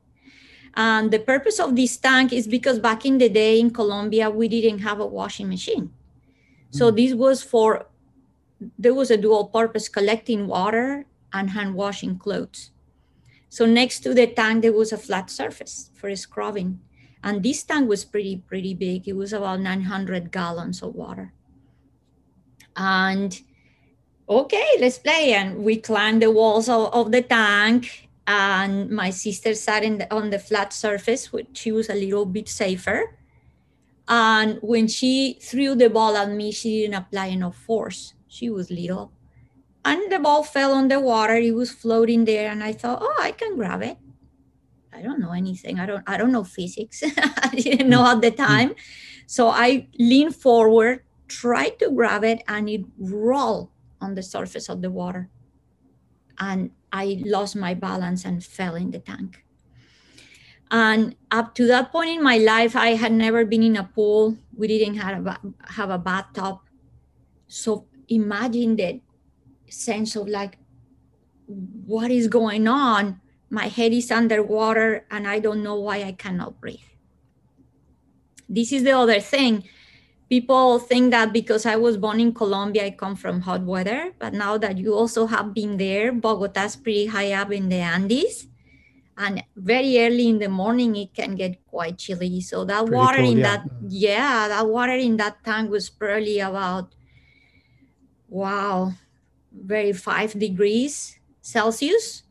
And 0.75 1.11
the 1.11 1.19
purpose 1.19 1.59
of 1.59 1.75
this 1.75 1.97
tank 1.97 2.33
is 2.33 2.47
because 2.47 2.79
back 2.79 3.05
in 3.05 3.19
the 3.19 3.29
day 3.29 3.59
in 3.59 3.71
Colombia, 3.71 4.31
we 4.31 4.49
didn't 4.49 4.81
have 4.81 5.01
a 5.01 5.07
washing 5.07 5.49
machine. 5.49 5.91
So 6.71 6.93
mm. 6.93 6.97
this 6.97 7.15
was 7.15 7.43
for, 7.43 7.87
there 8.79 8.95
was 8.95 9.11
a 9.11 9.17
dual 9.17 9.47
purpose 9.47 9.89
collecting 9.89 10.47
water 10.47 11.07
and 11.33 11.51
hand 11.51 11.75
washing 11.75 12.19
clothes. 12.19 12.71
So 13.49 13.67
next 13.67 14.01
to 14.01 14.15
the 14.15 14.27
tank, 14.27 14.63
there 14.63 14.73
was 14.73 14.93
a 14.93 14.99
flat 14.99 15.31
surface 15.31 15.91
for 15.95 16.15
scrubbing. 16.15 16.81
And 17.25 17.43
this 17.43 17.63
tank 17.63 17.89
was 17.89 18.05
pretty, 18.05 18.37
pretty 18.47 18.75
big. 18.75 19.09
It 19.09 19.15
was 19.15 19.33
about 19.33 19.61
900 19.61 20.31
gallons 20.31 20.83
of 20.83 20.95
water. 20.95 21.33
And 22.77 23.41
okay, 24.29 24.69
let's 24.79 24.99
play. 24.99 25.33
And 25.35 25.65
we 25.65 25.79
climbed 25.79 26.23
the 26.23 26.31
walls 26.31 26.69
of, 26.69 26.93
of 26.93 27.11
the 27.11 27.23
tank. 27.23 28.08
And 28.29 28.91
my 28.91 29.09
sister 29.09 29.55
sat 29.55 29.83
in 29.83 29.99
the, 29.99 30.15
on 30.15 30.29
the 30.29 30.39
flat 30.39 30.75
surface, 30.75 31.33
which 31.33 31.49
she 31.55 31.73
was 31.73 31.89
a 31.89 31.95
little 31.95 32.27
bit 32.27 32.47
safer. 32.47 33.17
And 34.07 34.59
when 34.61 34.87
she 34.87 35.39
threw 35.41 35.75
the 35.75 35.89
ball 35.89 36.15
at 36.15 36.31
me, 36.31 36.53
she 36.53 36.83
didn't 36.83 36.95
apply 36.95 37.27
enough 37.27 37.57
force. 37.57 38.13
She 38.29 38.51
was 38.51 38.71
little. 38.71 39.13
And 39.83 40.13
the 40.13 40.19
ball 40.19 40.43
fell 40.43 40.75
on 40.75 40.89
the 40.89 41.01
water. 41.01 41.37
It 41.37 41.55
was 41.55 41.71
floating 41.71 42.27
there 42.27 42.51
and 42.51 42.63
i 42.63 42.73
thought 42.73 42.99
oh 43.01 43.17
i 43.19 43.33
can 43.33 43.57
grab 43.57 43.83
it. 43.83 43.97
I 44.93 45.01
don't 45.01 45.21
know 45.21 45.33
anything. 45.33 45.81
I 45.81 45.87
don't 45.87 46.05
i 46.07 46.19
don't 46.19 46.33
know 46.33 46.45
physics. 46.45 47.03
I 47.17 47.49
didn't 47.55 47.89
know 47.89 48.07
at 48.07 48.21
the 48.21 48.31
mm-hmm. 48.31 48.45
time. 48.45 48.75
So 49.27 49.49
i 49.49 49.89
leaned 49.99 50.37
forward 50.37 51.01
tried 51.29 51.79
to 51.79 51.91
grab 51.91 52.25
it 52.25 52.43
and 52.49 52.69
it 52.69 52.85
rolled 52.99 53.71
on 54.01 54.15
the 54.15 54.23
surface 54.23 54.69
of 54.69 54.83
the 54.83 54.91
water. 54.91 55.31
And 56.39 56.71
i 56.93 57.23
lost 57.25 57.57
my 57.57 57.75
balance 57.75 58.25
and 58.25 58.45
fell 58.45 58.75
in 58.75 58.91
the 58.91 58.99
tank. 58.99 59.45
And 60.71 61.17
up 61.31 61.55
to 61.55 61.67
that 61.67 61.93
point 61.93 62.11
in 62.11 62.23
my 62.23 62.39
life 62.39 62.77
i 62.77 62.91
had 62.95 63.13
never 63.13 63.45
been 63.45 63.63
in 63.63 63.77
a 63.77 63.85
pool. 63.85 64.37
We 64.57 64.69
didn't 64.69 64.97
have 64.97 65.27
a, 65.27 65.41
have 65.69 65.91
a 65.91 65.99
bathtub. 65.99 66.59
So 67.47 67.87
imagine 68.09 68.77
that 68.77 69.01
sense 69.69 70.17
of 70.17 70.29
like 70.29 70.59
what 71.87 72.11
is 72.11 72.29
going 72.29 72.69
on? 72.69 73.21
My 73.51 73.69
head 73.69 73.93
is 73.93 74.11
underwater 74.11 75.07
and 75.11 75.27
i 75.27 75.39
don't 75.39 75.63
know 75.63 75.77
why 75.77 76.03
i 76.05 76.13
cannot 76.13 76.61
breathe. 76.61 76.89
This 78.49 78.73
is 78.73 78.83
the 78.83 78.93
other 78.93 79.21
thing 79.21 79.65
people 80.29 80.79
think 80.79 81.11
that 81.11 81.33
because 81.33 81.65
i 81.67 81.77
was 81.77 81.97
born 81.97 82.21
in 82.21 82.33
colombia 82.33 82.87
i 82.87 82.91
come 82.91 83.17
from 83.17 83.41
hot 83.41 83.63
weather 83.63 84.13
but 84.19 84.33
now 84.33 84.59
that 84.59 84.79
you 84.79 84.95
also 84.95 85.27
have 85.27 85.55
been 85.55 85.77
there 85.77 86.13
bogota's 86.13 86.77
pretty 86.77 87.07
high 87.07 87.33
up 87.33 87.53
in 87.53 87.69
the 87.69 87.77
andes 87.77 88.47
and 89.17 89.43
very 89.57 89.99
early 89.99 90.29
in 90.29 90.39
the 90.39 90.49
morning 90.49 90.95
it 90.97 91.13
can 91.15 91.35
get 91.35 91.65
quite 91.67 91.99
chilly 91.99 92.41
so 92.41 92.65
that 92.65 92.87
pretty 92.87 92.95
water 92.95 93.19
cold, 93.19 93.33
in 93.33 93.39
yeah. 93.39 93.57
that 93.57 93.65
yeah 93.89 94.49
that 94.49 94.67
water 94.67 94.93
in 94.95 95.17
that 95.17 95.43
tank 95.45 95.71
was 95.71 95.91
probably 95.91 96.41
about 96.41 96.95
wow 98.29 98.93
very 99.53 99.93
five 99.93 100.39
degrees 100.39 101.19
Celsius, 101.49 102.25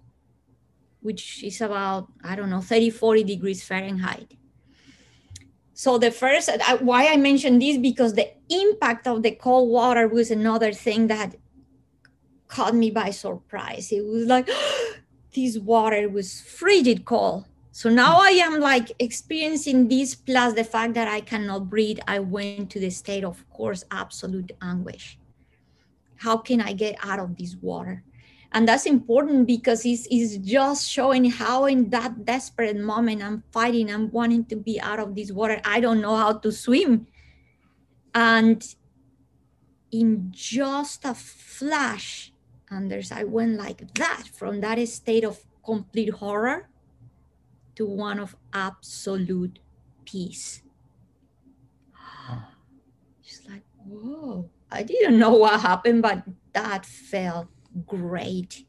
which 1.01 1.43
is 1.43 1.59
about, 1.61 2.07
I 2.23 2.35
don't 2.35 2.51
know, 2.51 2.61
30, 2.61 2.91
40 2.91 3.23
degrees 3.23 3.63
Fahrenheit. 3.63 4.36
So 5.77 5.99
the 5.99 6.09
first, 6.09 6.49
uh, 6.49 6.77
why 6.79 7.05
I 7.13 7.17
mentioned 7.17 7.61
this, 7.61 7.77
because 7.77 8.13
the 8.15 8.31
impact 8.49 9.05
of 9.05 9.21
the 9.21 9.29
cold 9.29 9.69
water 9.69 10.07
was 10.07 10.31
another 10.31 10.73
thing 10.73 11.05
that 11.05 11.35
caught 12.47 12.73
me 12.73 12.89
by 12.89 13.11
surprise. 13.11 13.91
It 13.91 14.03
was 14.03 14.25
like, 14.25 14.49
this 15.35 15.59
water 15.59 16.09
was 16.09 16.41
frigid 16.41 17.05
cold. 17.05 17.45
So 17.71 17.91
now 17.91 18.17
I 18.19 18.31
am 18.31 18.59
like 18.59 18.91
experiencing 18.97 19.87
this 19.87 20.15
plus 20.15 20.55
the 20.55 20.63
fact 20.63 20.95
that 20.95 21.07
I 21.07 21.21
cannot 21.21 21.69
breathe. 21.69 21.99
I 22.07 22.21
went 22.21 22.71
to 22.71 22.79
the 22.79 22.89
state 22.89 23.23
of 23.23 23.47
course, 23.51 23.83
absolute 23.91 24.53
anguish 24.59 25.19
how 26.17 26.37
can 26.37 26.61
I 26.61 26.73
get 26.73 26.95
out 27.03 27.19
of 27.19 27.37
this 27.37 27.55
water? 27.61 28.03
And 28.51 28.67
that's 28.67 28.85
important 28.85 29.45
because 29.45 29.85
it's, 29.85 30.07
it's 30.09 30.37
just 30.37 30.89
showing 30.89 31.29
how 31.29 31.65
in 31.65 31.89
that 31.89 32.25
desperate 32.25 32.77
moment 32.77 33.21
I'm 33.21 33.43
fighting, 33.51 33.91
I'm 33.91 34.09
wanting 34.11 34.45
to 34.45 34.55
be 34.55 34.79
out 34.79 34.99
of 34.99 35.15
this 35.15 35.31
water. 35.31 35.61
I 35.65 35.79
don't 35.79 36.01
know 36.01 36.15
how 36.15 36.33
to 36.33 36.51
swim. 36.51 37.07
And 38.15 38.63
in 39.91 40.29
just 40.31 41.05
a 41.05 41.13
flash, 41.13 42.33
Anders, 42.71 43.11
I 43.11 43.23
went 43.23 43.57
like 43.57 43.93
that 43.95 44.23
from 44.33 44.61
that 44.61 44.85
state 44.87 45.23
of 45.23 45.39
complete 45.63 46.09
horror 46.09 46.69
to 47.75 47.85
one 47.85 48.19
of 48.19 48.35
absolute 48.53 49.59
peace. 50.05 50.63
Just 53.23 53.49
like, 53.49 53.63
whoa 53.85 54.49
I 54.71 54.83
didn't 54.83 55.17
know 55.19 55.31
what 55.31 55.61
happened, 55.61 56.01
but 56.01 56.23
that 56.53 56.85
felt 56.85 57.47
great. 57.85 58.65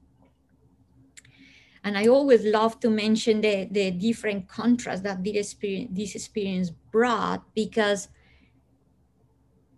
And 1.85 1.97
I 1.97 2.07
always 2.07 2.45
love 2.45 2.81
to 2.81 2.91
mention 2.91 3.41
the, 3.41 3.69
the 3.71 3.91
different 3.91 4.49
contrast 4.49 5.05
that 5.05 5.23
this 5.25 5.37
experience, 5.37 5.91
this 5.93 6.15
experience 6.15 6.71
brought 6.71 7.43
because 7.55 8.09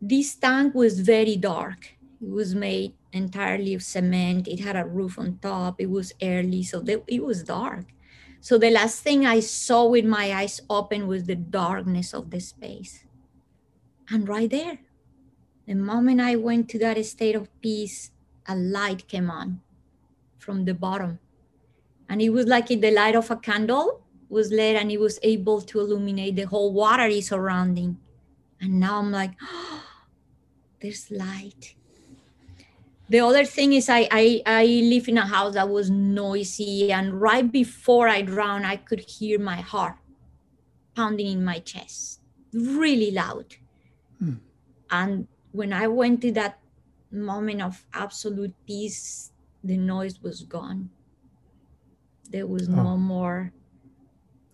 this 0.00 0.34
tank 0.34 0.74
was 0.74 1.00
very 1.00 1.36
dark. 1.36 1.94
It 2.20 2.30
was 2.30 2.54
made 2.54 2.94
entirely 3.12 3.74
of 3.74 3.82
cement. 3.82 4.48
It 4.48 4.60
had 4.60 4.76
a 4.76 4.84
roof 4.84 5.18
on 5.18 5.38
top. 5.42 5.80
It 5.80 5.90
was 5.90 6.12
early, 6.22 6.62
so 6.62 6.82
it 7.06 7.22
was 7.22 7.44
dark. 7.44 7.86
So 8.40 8.56
the 8.56 8.70
last 8.70 9.02
thing 9.02 9.26
I 9.26 9.40
saw 9.40 9.86
with 9.86 10.06
my 10.06 10.32
eyes 10.32 10.60
open 10.70 11.06
was 11.06 11.24
the 11.24 11.36
darkness 11.36 12.14
of 12.14 12.30
the 12.30 12.40
space. 12.40 13.04
And 14.08 14.26
right 14.26 14.50
there, 14.50 14.78
the 15.66 15.74
moment 15.74 16.20
I 16.20 16.36
went 16.36 16.68
to 16.70 16.78
that 16.80 17.04
state 17.04 17.36
of 17.36 17.48
peace, 17.60 18.10
a 18.50 18.56
light 18.56 19.06
came 19.06 19.30
on 19.30 19.60
from 20.38 20.64
the 20.64 20.74
bottom. 20.74 21.20
And 22.08 22.20
it 22.20 22.30
was 22.30 22.46
like 22.46 22.66
the 22.66 22.90
light 22.90 23.14
of 23.14 23.30
a 23.30 23.36
candle 23.36 24.02
was 24.28 24.50
lit 24.50 24.76
and 24.76 24.90
it 24.90 24.98
was 24.98 25.18
able 25.22 25.60
to 25.60 25.80
illuminate 25.80 26.36
the 26.36 26.42
whole 26.42 26.72
watery 26.72 27.20
surrounding. 27.20 27.98
And 28.60 28.80
now 28.80 28.98
I'm 28.98 29.12
like, 29.12 29.32
oh, 29.42 29.84
there's 30.80 31.10
light. 31.10 31.76
The 33.08 33.20
other 33.20 33.44
thing 33.44 33.72
is 33.72 33.88
I, 33.88 34.08
I, 34.10 34.42
I 34.46 34.64
live 34.64 35.08
in 35.08 35.18
a 35.18 35.26
house 35.26 35.54
that 35.54 35.68
was 35.68 35.90
noisy 35.90 36.92
and 36.92 37.20
right 37.20 37.50
before 37.50 38.08
I 38.08 38.22
drowned, 38.22 38.66
I 38.66 38.76
could 38.76 39.00
hear 39.00 39.38
my 39.38 39.56
heart 39.56 39.96
pounding 40.94 41.26
in 41.26 41.44
my 41.44 41.58
chest, 41.60 42.20
really 42.52 43.10
loud. 43.10 43.56
Hmm. 44.18 44.34
And 44.90 45.28
when 45.52 45.72
I 45.72 45.86
went 45.88 46.20
to 46.22 46.32
that 46.32 46.60
moment 47.10 47.62
of 47.62 47.84
absolute 47.92 48.54
peace, 48.66 49.32
the 49.64 49.76
noise 49.76 50.20
was 50.22 50.42
gone. 50.42 50.90
There 52.30 52.46
was 52.46 52.68
oh. 52.68 52.72
no 52.72 52.96
more 52.96 53.52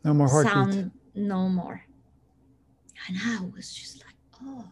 no 0.04 0.14
more 0.14 0.28
heartbeat. 0.28 0.52
sound, 0.52 0.90
no 1.14 1.48
more. 1.48 1.82
And 3.08 3.18
I 3.24 3.44
was 3.44 3.74
just 3.74 4.04
like, 4.04 4.14
oh, 4.42 4.64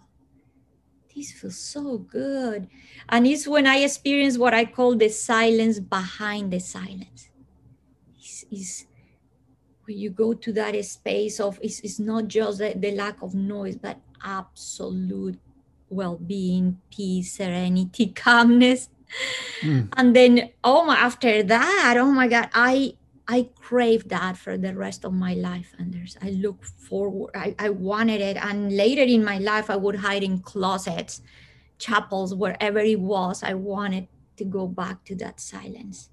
this 1.14 1.32
feels 1.32 1.58
so 1.58 1.98
good. 1.98 2.68
And 3.08 3.26
it's 3.26 3.46
when 3.46 3.66
I 3.66 3.78
experience 3.78 4.38
what 4.38 4.54
I 4.54 4.64
call 4.64 4.96
the 4.96 5.08
silence 5.08 5.80
behind 5.80 6.52
the 6.52 6.60
silence. 6.60 7.30
It's, 8.18 8.44
it's 8.50 8.86
when 9.84 9.98
you 9.98 10.10
go 10.10 10.34
to 10.34 10.52
that 10.52 10.82
space 10.84 11.40
of 11.40 11.58
it's, 11.62 11.80
it's 11.80 11.98
not 11.98 12.28
just 12.28 12.58
the, 12.58 12.74
the 12.76 12.92
lack 12.92 13.22
of 13.22 13.34
noise, 13.34 13.76
but 13.76 13.98
absolute 14.22 15.38
well-being 15.94 16.80
peace 16.90 17.32
serenity 17.32 18.06
calmness 18.24 18.88
mm. 19.62 19.88
and 19.96 20.16
then 20.16 20.50
oh 20.62 20.84
my, 20.84 20.96
after 20.96 21.42
that 21.42 21.96
oh 21.98 22.10
my 22.10 22.28
god 22.28 22.48
i 22.54 22.94
i 23.28 23.48
crave 23.54 24.08
that 24.08 24.36
for 24.36 24.58
the 24.58 24.74
rest 24.74 25.04
of 25.04 25.12
my 25.12 25.34
life 25.34 25.72
and 25.78 25.92
there's 25.94 26.16
i 26.22 26.30
look 26.30 26.64
forward 26.64 27.30
I, 27.34 27.54
I 27.58 27.70
wanted 27.70 28.20
it 28.20 28.36
and 28.36 28.76
later 28.76 29.02
in 29.02 29.24
my 29.24 29.38
life 29.38 29.70
i 29.70 29.76
would 29.76 29.96
hide 29.96 30.22
in 30.22 30.40
closets 30.40 31.22
chapels 31.78 32.34
wherever 32.34 32.78
it 32.78 33.00
was 33.00 33.42
i 33.42 33.54
wanted 33.54 34.08
to 34.36 34.44
go 34.44 34.66
back 34.66 35.04
to 35.04 35.14
that 35.16 35.40
silence. 35.40 36.10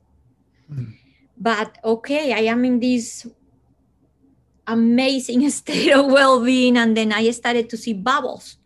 Mm. 0.71 0.93
But 1.37 1.77
okay, 1.83 2.33
I 2.33 2.51
am 2.51 2.65
in 2.65 2.79
this 2.79 3.27
amazing 4.67 5.49
state 5.59 5.91
of 5.91 6.05
well-being 6.05 6.77
and 6.77 6.95
then 6.95 7.11
i 7.11 7.29
started 7.31 7.67
to 7.67 7.75
see 7.75 7.93
bubbles 7.93 8.57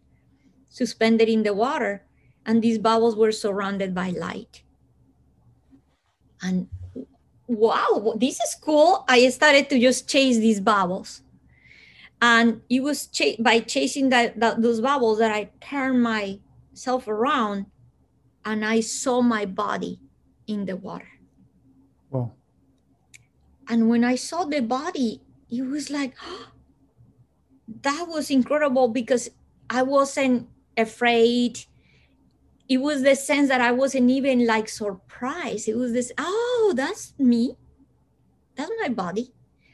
suspended 0.75 1.29
in 1.29 1.44
the 1.44 1.53
water 1.53 2.03
and 2.46 2.62
these 2.62 2.77
bubbles 2.77 3.15
were 3.15 3.32
surrounded 3.32 3.96
by 3.96 4.10
light. 4.10 4.62
And 6.41 6.67
wow 7.48 8.13
this 8.17 8.41
is 8.41 8.58
cool. 8.60 9.05
I 9.08 9.29
started 9.29 9.70
to 9.70 9.79
just 9.79 10.10
chase 10.10 10.38
these 10.38 10.60
bubbles. 10.60 11.22
And 12.22 12.62
it 12.70 12.84
was 12.84 13.08
ch- 13.08 13.39
by 13.39 13.62
chasing 13.62 14.10
that, 14.10 14.38
that 14.41 14.62
those 14.62 14.82
bubbles 14.82 15.20
that 15.20 15.32
i 15.32 15.50
turned 15.62 16.03
myself 16.03 17.08
around 17.08 17.67
and 18.44 18.65
i 18.65 18.82
saw 18.82 19.22
my 19.22 19.46
body 19.46 20.01
in 20.46 20.65
the 20.65 20.75
water. 20.75 21.08
Wow. 22.10 22.34
And 23.70 23.88
when 23.88 24.03
i 24.03 24.15
saw 24.15 24.44
the 24.44 24.62
body 24.62 25.22
it 25.50 25.62
was 25.62 25.89
like 25.89 26.13
oh, 26.22 26.48
that 27.82 28.08
was 28.10 28.29
incredible 28.29 28.89
because 28.89 29.29
i 29.70 29.82
wasn't 29.82 30.48
afraid 30.77 31.65
it 32.67 32.77
was 32.77 33.03
the 33.03 33.15
sense 33.15 33.50
that 33.50 33.62
i 33.62 33.72
wasn't 33.72 34.10
even 34.10 34.46
like 34.46 34.67
surprised 34.67 35.67
it 35.67 35.75
was 35.75 35.94
this 35.94 36.12
oh 36.17 36.74
that's 36.75 37.13
me 37.20 37.55
that's 38.55 38.72
my 38.82 38.89
body 38.89 39.32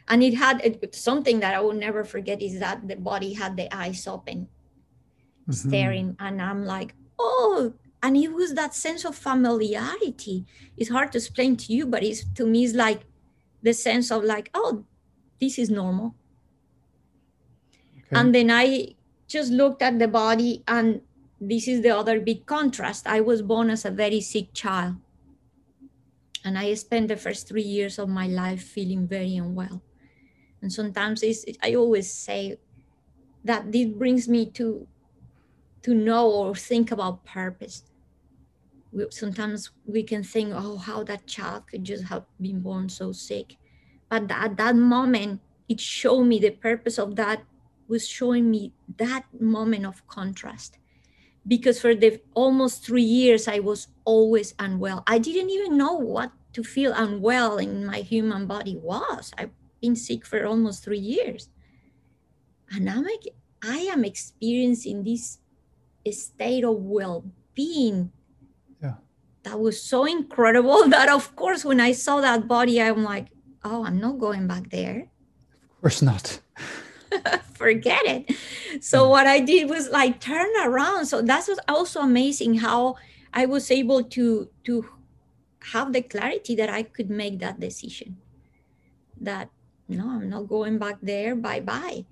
and 0.08 0.24
it 0.24 0.34
had 0.34 0.62
it, 0.64 0.94
something 0.96 1.40
that 1.40 1.56
i 1.56 1.60
will 1.60 1.74
never 1.74 2.04
forget 2.04 2.42
is 2.42 2.60
that 2.60 2.88
the 2.88 2.96
body 2.96 3.34
had 3.34 3.56
the 3.56 3.74
eyes 3.76 4.08
open 4.08 4.48
mm-hmm. 5.44 5.52
staring 5.52 6.16
and 6.20 6.42
i'm 6.42 6.66
like 6.66 6.94
oh 7.20 7.74
and 8.04 8.18
it 8.18 8.34
was 8.34 8.56
that 8.56 8.74
sense 8.74 9.06
of 9.06 9.16
familiarity 9.16 10.46
it's 10.78 10.90
hard 10.90 11.12
to 11.12 11.18
explain 11.18 11.56
to 11.56 11.74
you 11.74 11.86
but 11.86 12.04
it's 12.04 12.26
to 12.34 12.46
me 12.46 12.66
it's 12.66 12.74
like 12.74 13.02
the 13.64 13.74
sense 13.74 14.12
of 14.12 14.24
like 14.24 14.50
oh 14.54 14.86
this 15.42 15.58
is 15.58 15.70
normal. 15.70 16.16
Okay. 17.98 18.20
And 18.20 18.34
then 18.34 18.52
I 18.52 18.96
just 19.32 19.52
looked 19.52 19.82
at 19.82 20.00
the 20.00 20.08
body, 20.08 20.64
and 20.68 21.02
this 21.40 21.68
is 21.68 21.82
the 21.82 21.96
other 21.96 22.20
big 22.20 22.46
contrast. 22.46 23.08
I 23.08 23.22
was 23.22 23.42
born 23.42 23.70
as 23.70 23.86
a 23.86 23.92
very 23.92 24.22
sick 24.22 24.54
child. 24.54 24.96
And 26.44 26.58
I 26.58 26.74
spent 26.74 27.08
the 27.08 27.18
first 27.18 27.48
three 27.48 27.64
years 27.64 28.00
of 28.00 28.10
my 28.10 28.28
life 28.28 28.64
feeling 28.64 29.08
very 29.08 29.36
unwell. 29.38 29.82
And 30.62 30.72
sometimes 30.72 31.24
it's, 31.24 31.46
I 31.62 31.76
always 31.76 32.12
say 32.12 32.58
that 33.44 33.72
this 33.72 33.88
brings 33.88 34.28
me 34.28 34.46
to 34.52 34.88
to 35.82 35.96
know 35.96 36.30
or 36.30 36.54
think 36.54 36.92
about 36.92 37.26
purpose. 37.26 37.84
We, 38.92 39.06
sometimes 39.10 39.72
we 39.86 40.04
can 40.04 40.24
think, 40.24 40.54
oh, 40.54 40.78
how 40.78 41.04
that 41.06 41.26
child 41.26 41.66
could 41.66 41.84
just 41.84 42.04
have 42.06 42.24
been 42.40 42.60
born 42.60 42.88
so 42.88 43.12
sick. 43.12 43.58
But 44.08 44.30
at 44.30 44.58
that 44.58 44.76
moment, 44.76 45.42
it 45.68 45.80
showed 45.80 46.26
me 46.26 46.38
the 46.38 46.52
purpose 46.52 47.00
of 47.00 47.16
that 47.16 47.42
was 47.92 48.08
showing 48.08 48.50
me 48.50 48.72
that 48.98 49.26
moment 49.40 49.86
of 49.86 50.08
contrast. 50.08 50.78
Because 51.46 51.82
for 51.82 51.94
the 51.94 52.22
almost 52.34 52.86
three 52.86 53.04
years, 53.04 53.48
I 53.48 53.60
was 53.60 53.90
always 54.06 54.56
unwell. 54.58 55.04
I 55.06 55.20
didn't 55.20 55.50
even 55.50 55.78
know 55.78 55.94
what 55.94 56.32
to 56.54 56.64
feel 56.64 56.94
unwell 56.94 57.58
in 57.58 57.86
my 57.86 57.98
human 57.98 58.48
body 58.48 58.78
was. 58.78 59.32
I've 59.38 59.52
been 59.82 59.98
sick 59.98 60.26
for 60.26 60.46
almost 60.46 60.84
three 60.86 61.00
years. 61.00 61.50
And 62.72 62.90
I'm 62.90 63.04
like, 63.04 63.28
I 63.62 63.80
am 63.92 64.06
experiencing 64.06 65.04
this 65.04 65.40
state 66.12 66.64
of 66.64 66.78
well-being 66.78 68.12
yeah. 68.82 68.96
that 69.44 69.60
was 69.60 69.82
so 69.82 70.06
incredible 70.06 70.88
that 70.96 71.10
of 71.10 71.36
course 71.36 71.66
when 71.66 71.82
I 71.82 71.92
saw 71.92 72.22
that 72.22 72.48
body, 72.48 72.82
I'm 72.82 73.04
like, 73.04 73.28
oh, 73.64 73.84
I'm 73.84 74.00
not 74.00 74.18
going 74.20 74.48
back 74.48 74.70
there. 74.70 75.12
Of 75.70 75.82
course 75.82 76.02
not. 76.02 76.40
Forget 77.54 78.02
it. 78.06 78.36
So 78.84 79.10
what 79.10 79.28
I 79.28 79.40
did 79.40 79.70
was 79.70 79.90
like 79.90 80.20
turn 80.20 80.50
around. 80.64 81.06
So 81.06 81.22
that 81.22 81.48
was 81.48 81.60
also 81.68 82.02
amazing 82.02 82.60
how 82.60 82.96
I 83.34 83.46
was 83.46 83.72
able 83.72 84.04
to 84.04 84.50
to 84.66 84.86
have 85.72 85.94
the 85.94 86.02
clarity 86.02 86.56
that 86.56 86.70
I 86.70 86.84
could 86.84 87.10
make 87.10 87.40
that 87.40 87.60
decision. 87.60 88.18
That 89.20 89.50
no, 89.88 90.10
I'm 90.10 90.30
not 90.30 90.48
going 90.48 90.80
back 90.80 90.98
there. 91.02 91.36
Bye 91.36 91.60
bye. 91.62 92.06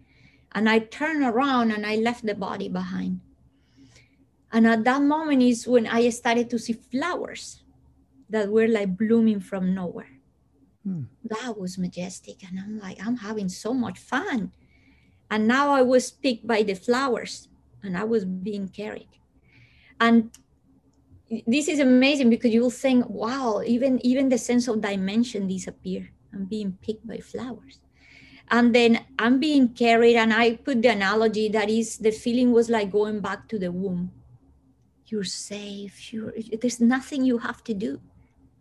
And 0.52 0.70
I 0.70 0.80
turned 0.80 1.24
around 1.24 1.72
and 1.72 1.86
I 1.86 1.96
left 1.96 2.26
the 2.26 2.36
body 2.36 2.70
behind. 2.70 3.22
And 4.52 4.66
at 4.66 4.84
that 4.84 5.02
moment 5.02 5.44
is 5.44 5.68
when 5.68 5.86
I 5.86 6.10
started 6.10 6.50
to 6.50 6.58
see 6.58 6.74
flowers 6.74 7.62
that 8.30 8.50
were 8.50 8.68
like 8.68 8.98
blooming 8.98 9.40
from 9.40 9.74
nowhere. 9.76 10.20
Hmm. 10.84 11.04
That 11.24 11.58
was 11.58 11.78
majestic. 11.78 12.44
And 12.48 12.60
I'm 12.60 12.80
like, 12.80 12.98
I'm 13.06 13.18
having 13.18 13.50
so 13.50 13.74
much 13.74 14.00
fun. 14.00 14.52
And 15.32 15.48
now 15.48 15.72
I 15.72 15.82
was 15.82 16.12
picked 16.12 16.48
by 16.48 16.63
the 16.63 16.74
flowers 16.74 17.48
and 17.84 17.98
I 17.98 18.04
was 18.04 18.26
being 18.26 18.68
carried. 18.68 19.10
And 20.00 20.32
this 21.46 21.68
is 21.68 21.80
amazing 21.80 22.30
because 22.30 22.52
you'll 22.52 22.72
think, 22.72 23.08
wow, 23.10 23.62
even 23.65 24.04
even 24.06 24.30
the 24.30 24.38
sense 24.38 24.68
of 24.68 24.82
dimension 24.82 25.48
disappear. 25.48 26.10
I'm 26.34 26.46
being 26.46 26.78
picked 26.82 27.06
by 27.06 27.18
flowers. 27.18 27.80
And 28.52 28.74
then 28.74 29.06
I'm 29.20 29.39
being 29.39 29.70
carried, 29.70 30.15
and 30.15 30.34
I 30.34 30.58
put 30.58 30.82
the 30.82 30.89
analogy 30.89 31.50
that 31.50 31.70
is 31.70 31.98
the 31.98 32.10
feeling 32.10 32.52
was 32.52 32.70
like 32.70 32.92
going 32.92 33.20
back 33.22 33.48
to 33.50 33.60
the 33.60 33.72
womb. 33.72 34.12
You're 35.06 35.24
safe. 35.24 36.12
You're, 36.12 36.34
there's 36.60 36.82
nothing 36.82 37.26
you 37.26 37.38
have 37.38 37.63
to 37.65 37.74
do. 37.76 38.02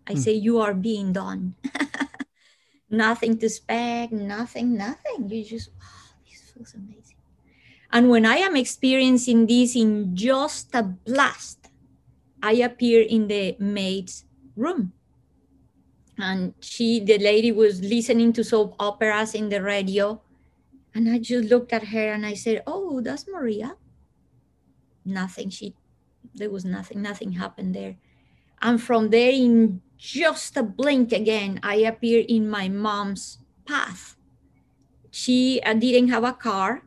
I 0.06 0.12
hmm. 0.12 0.18
say 0.18 0.32
you 0.32 0.60
are 0.60 0.74
being 0.74 1.12
done. 1.12 1.54
nothing 2.90 3.38
to 3.38 3.48
spec, 3.48 4.12
nothing, 4.12 4.76
nothing. 4.76 5.28
You 5.28 5.44
just, 5.44 5.70
feels 6.58 6.74
amazing. 6.74 7.16
And 7.92 8.10
when 8.10 8.26
I 8.26 8.36
am 8.36 8.56
experiencing 8.56 9.46
this 9.46 9.74
in 9.74 10.14
just 10.14 10.74
a 10.74 10.82
blast, 10.82 11.70
I 12.42 12.52
appear 12.52 13.02
in 13.02 13.28
the 13.28 13.56
maid's 13.58 14.24
room. 14.56 14.92
And 16.18 16.54
she, 16.60 17.00
the 17.00 17.18
lady, 17.18 17.52
was 17.52 17.80
listening 17.80 18.32
to 18.34 18.44
soap 18.44 18.74
operas 18.78 19.34
in 19.34 19.48
the 19.48 19.62
radio. 19.62 20.20
And 20.94 21.08
I 21.08 21.18
just 21.18 21.48
looked 21.48 21.72
at 21.72 21.88
her 21.88 22.12
and 22.12 22.26
I 22.26 22.34
said, 22.34 22.62
Oh, 22.66 23.00
that's 23.00 23.26
Maria. 23.28 23.76
Nothing. 25.04 25.48
She, 25.50 25.74
there 26.34 26.50
was 26.50 26.64
nothing, 26.64 27.00
nothing 27.00 27.32
happened 27.32 27.74
there. 27.74 27.96
And 28.60 28.82
from 28.82 29.10
there, 29.10 29.30
in 29.30 29.80
just 29.96 30.56
a 30.56 30.64
blink 30.64 31.12
again, 31.12 31.60
I 31.62 31.76
appear 31.76 32.24
in 32.28 32.50
my 32.50 32.68
mom's 32.68 33.38
path. 33.64 34.17
She 35.18 35.60
uh, 35.66 35.74
didn't 35.74 36.14
have 36.14 36.22
a 36.22 36.32
car 36.32 36.86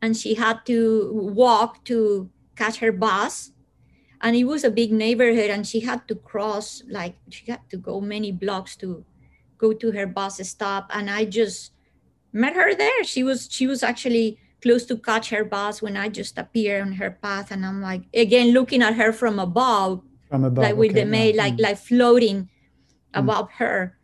and 0.00 0.16
she 0.16 0.32
had 0.32 0.64
to 0.64 1.12
walk 1.12 1.84
to 1.92 2.30
catch 2.56 2.78
her 2.78 2.90
bus. 2.90 3.52
And 4.22 4.34
it 4.34 4.44
was 4.44 4.64
a 4.64 4.70
big 4.70 4.90
neighborhood 4.92 5.50
and 5.50 5.66
she 5.66 5.80
had 5.80 6.08
to 6.08 6.14
cross, 6.14 6.82
like, 6.88 7.16
she 7.28 7.44
had 7.52 7.68
to 7.68 7.76
go 7.76 8.00
many 8.00 8.32
blocks 8.32 8.76
to 8.76 9.04
go 9.58 9.74
to 9.74 9.92
her 9.92 10.06
bus 10.06 10.40
stop. 10.48 10.88
And 10.88 11.10
I 11.10 11.26
just 11.26 11.72
met 12.32 12.56
her 12.56 12.74
there. 12.74 13.04
She 13.04 13.22
was, 13.22 13.46
she 13.50 13.66
was 13.66 13.82
actually 13.82 14.38
close 14.62 14.86
to 14.86 14.96
catch 14.96 15.28
her 15.28 15.44
bus 15.44 15.82
when 15.82 15.98
I 15.98 16.08
just 16.08 16.38
appeared 16.38 16.80
on 16.80 16.92
her 16.94 17.10
path. 17.10 17.50
And 17.50 17.66
I'm 17.66 17.82
like, 17.82 18.04
again, 18.14 18.52
looking 18.52 18.80
at 18.80 18.94
her 18.94 19.12
from 19.12 19.38
above, 19.38 20.00
from 20.30 20.44
above, 20.44 20.64
like 20.64 20.76
with 20.76 20.92
okay, 20.92 21.00
the 21.00 21.06
maid, 21.06 21.34
yeah. 21.34 21.42
like 21.44 21.56
mm. 21.56 21.60
like 21.60 21.76
floating 21.76 22.44
mm. 22.44 22.48
above 23.12 23.50
her. 23.60 23.98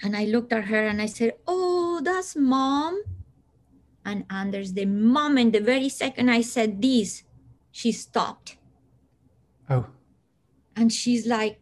And 0.00 0.16
I 0.16 0.26
looked 0.26 0.52
at 0.52 0.66
her 0.66 0.86
and 0.86 1.02
I 1.02 1.06
said, 1.06 1.34
"Oh, 1.48 1.77
that's 2.00 2.36
mom." 2.36 3.02
And 4.04 4.24
Anders, 4.30 4.72
the 4.72 4.86
moment, 4.86 5.52
the 5.52 5.60
very 5.60 5.88
second 5.88 6.30
I 6.30 6.40
said 6.40 6.80
this, 6.80 7.24
she 7.70 7.92
stopped. 7.92 8.56
Oh. 9.68 9.86
And 10.74 10.92
she's 10.92 11.26
like, 11.26 11.60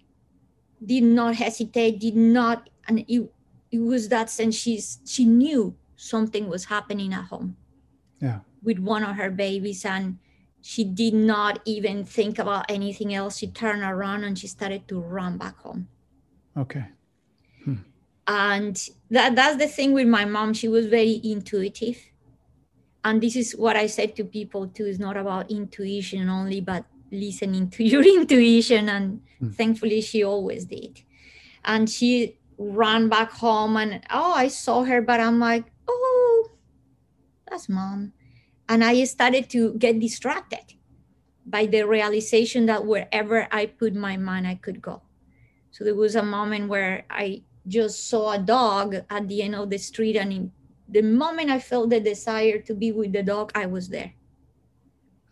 did 0.84 1.02
not 1.02 1.34
hesitate, 1.34 1.98
did 1.98 2.16
not, 2.16 2.70
and 2.86 3.00
it, 3.08 3.30
it 3.70 3.80
was 3.80 4.08
that 4.10 4.30
sense 4.30 4.54
she's 4.54 5.00
she 5.04 5.24
knew 5.24 5.74
something 5.96 6.48
was 6.48 6.66
happening 6.66 7.12
at 7.12 7.24
home. 7.24 7.56
Yeah. 8.20 8.40
With 8.62 8.78
one 8.78 9.02
of 9.02 9.16
her 9.16 9.30
babies 9.30 9.84
and 9.84 10.18
she 10.62 10.84
did 10.84 11.14
not 11.14 11.60
even 11.64 12.04
think 12.04 12.38
about 12.38 12.66
anything 12.68 13.14
else. 13.14 13.38
She 13.38 13.46
turned 13.46 13.82
around 13.82 14.24
and 14.24 14.38
she 14.38 14.46
started 14.46 14.88
to 14.88 15.00
run 15.00 15.38
back 15.38 15.58
home. 15.58 15.88
Okay. 16.56 16.86
And 18.26 18.76
that, 19.10 19.36
that's 19.36 19.56
the 19.56 19.68
thing 19.68 19.92
with 19.92 20.08
my 20.08 20.24
mom. 20.24 20.52
She 20.52 20.68
was 20.68 20.86
very 20.86 21.20
intuitive. 21.22 21.98
And 23.04 23.22
this 23.22 23.36
is 23.36 23.52
what 23.52 23.76
I 23.76 23.86
said 23.86 24.16
to 24.16 24.24
people 24.24 24.66
too. 24.68 24.86
It's 24.86 24.98
not 24.98 25.16
about 25.16 25.50
intuition 25.50 26.28
only, 26.28 26.60
but 26.60 26.84
listening 27.12 27.70
to 27.70 27.84
your 27.92 28.02
intuition. 28.02 28.88
And 28.88 29.20
hmm. 29.38 29.50
thankfully, 29.50 30.00
she 30.00 30.24
always 30.24 30.64
did. 30.64 31.02
And 31.64 31.88
she 31.88 32.38
ran 32.58 33.08
back 33.08 33.30
home 33.32 33.76
and, 33.76 34.02
oh, 34.10 34.32
I 34.32 34.48
saw 34.48 34.84
her, 34.84 35.00
but 35.02 35.20
I'm 35.20 35.38
like, 35.38 35.64
oh, 35.88 36.50
that's 37.48 37.68
mom 37.68 38.12
and 38.68 38.84
I 38.84 39.04
started 39.04 39.48
to 39.50 39.74
get 39.74 40.00
distracted. 40.00 40.74
by 41.48 41.64
the 41.64 41.86
realization 41.86 42.66
that 42.66 42.84
wherever 42.84 43.46
I 43.52 43.66
put 43.66 43.94
my 43.94 44.16
mind, 44.16 44.48
I 44.48 44.56
could 44.56 44.82
go. 44.82 45.02
So 45.70 45.84
there 45.84 45.94
was 45.94 46.16
a 46.16 46.22
moment 46.24 46.68
where 46.68 47.06
I 47.08 47.42
just 47.66 48.08
saw 48.08 48.32
a 48.32 48.38
dog 48.38 48.96
at 49.10 49.28
the 49.28 49.42
end 49.42 49.54
of 49.54 49.70
the 49.70 49.78
street, 49.78 50.16
and 50.16 50.32
in 50.32 50.52
the 50.88 51.02
moment 51.02 51.50
I 51.50 51.58
felt 51.58 51.90
the 51.90 52.00
desire 52.00 52.58
to 52.60 52.74
be 52.74 52.92
with 52.92 53.12
the 53.12 53.22
dog, 53.22 53.52
I 53.54 53.66
was 53.66 53.88
there. 53.88 54.12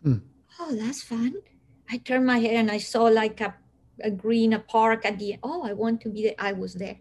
Hmm. 0.03 0.17
Oh, 0.59 0.75
that's 0.75 1.03
fun. 1.03 1.35
I 1.89 1.97
turned 1.97 2.25
my 2.25 2.39
head 2.39 2.55
and 2.55 2.71
I 2.71 2.79
saw 2.79 3.03
like 3.03 3.41
a, 3.41 3.55
a 4.01 4.11
green, 4.11 4.53
a 4.53 4.59
park 4.59 5.05
at 5.05 5.19
the 5.19 5.33
end. 5.33 5.41
Oh, 5.43 5.63
I 5.63 5.73
want 5.73 6.01
to 6.01 6.09
be 6.09 6.23
there. 6.23 6.35
I 6.39 6.53
was 6.53 6.73
there. 6.73 6.97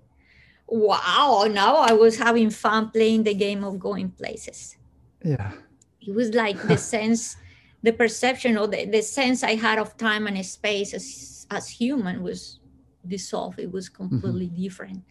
Wow, 0.66 1.46
now 1.50 1.76
I 1.76 1.92
was 1.92 2.16
having 2.16 2.50
fun 2.50 2.90
playing 2.90 3.24
the 3.24 3.34
game 3.34 3.64
of 3.64 3.78
going 3.78 4.10
places. 4.10 4.76
Yeah. 5.24 5.52
It 6.00 6.14
was 6.14 6.30
like 6.34 6.60
the 6.62 6.76
sense 6.92 7.36
the 7.84 7.92
perception 7.92 8.56
or 8.56 8.66
the, 8.66 8.86
the 8.86 9.02
sense 9.02 9.42
I 9.42 9.56
had 9.56 9.78
of 9.78 9.96
time 9.98 10.26
and 10.26 10.44
space 10.44 10.94
as, 10.94 11.46
as 11.50 11.68
human 11.68 12.22
was 12.22 12.58
dissolved. 13.06 13.58
It 13.58 13.70
was 13.70 13.90
completely 13.90 14.46
mm-hmm. 14.46 14.62
different. 14.62 15.02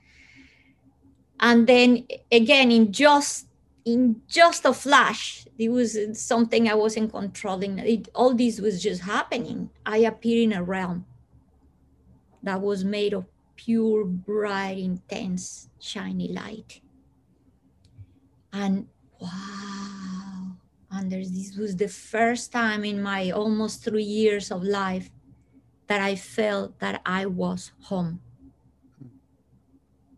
And 1.44 1.68
then 1.68 2.08
again, 2.32 2.72
in 2.72 2.94
just 2.94 3.48
in 3.84 4.22
just 4.30 4.64
a 4.64 4.74
flash, 4.74 5.46
it 5.60 5.68
was 5.68 5.98
something 6.14 6.70
I 6.70 6.74
wasn't 6.74 7.12
controlling. 7.12 7.80
It, 7.80 8.08
all 8.16 8.34
this 8.34 8.62
was 8.62 8.82
just 8.82 9.02
happening. 9.02 9.70
I 9.86 9.98
appeared 9.98 10.52
in 10.52 10.58
a 10.58 10.64
realm 10.64 11.06
that 12.44 12.62
was 12.62 12.86
made 12.86 13.14
of 13.14 13.26
pure, 13.58 14.06
bright, 14.06 14.78
intense, 14.78 15.68
shiny 15.80 16.30
light. 16.30 16.80
And 18.54 18.88
wow 19.20 20.14
and 20.94 21.12
this 21.12 21.58
was 21.58 21.76
the 21.76 21.88
first 21.88 22.52
time 22.52 22.86
in 22.86 23.02
my 23.02 23.32
almost 23.32 23.84
three 23.84 24.04
years 24.04 24.52
of 24.52 24.64
life 24.64 25.10
that 25.88 26.00
I 26.00 26.16
felt 26.16 26.80
that 26.80 27.02
I 27.06 27.26
was 27.26 27.72
home. 27.82 28.22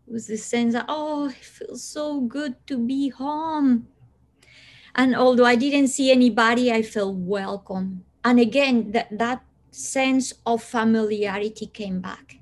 It 0.06 0.12
was 0.12 0.26
the 0.26 0.36
sense 0.36 0.74
that, 0.74 0.86
oh, 0.88 1.28
it 1.28 1.34
feels 1.34 1.82
so 1.82 2.20
good 2.20 2.54
to 2.68 2.78
be 2.78 3.08
home. 3.08 3.88
And 4.94 5.14
although 5.14 5.44
I 5.44 5.56
didn't 5.56 5.88
see 5.88 6.10
anybody, 6.10 6.72
I 6.72 6.82
felt 6.82 7.16
welcome. 7.16 8.04
And 8.24 8.40
again, 8.40 8.92
that, 8.92 9.08
that 9.18 9.42
sense 9.70 10.32
of 10.46 10.62
familiarity 10.62 11.66
came 11.66 12.00
back 12.00 12.38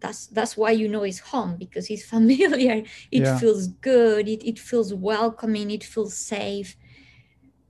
that's 0.00 0.26
that's 0.28 0.56
why 0.56 0.70
you 0.70 0.88
know 0.88 1.02
it's 1.02 1.18
home 1.18 1.56
because 1.56 1.90
it's 1.90 2.04
familiar 2.16 2.82
it 3.10 3.22
yeah. 3.22 3.38
feels 3.38 3.68
good 3.68 4.28
it, 4.28 4.46
it 4.46 4.58
feels 4.58 4.94
welcoming 4.94 5.70
it 5.70 5.84
feels 5.84 6.16
safe 6.16 6.76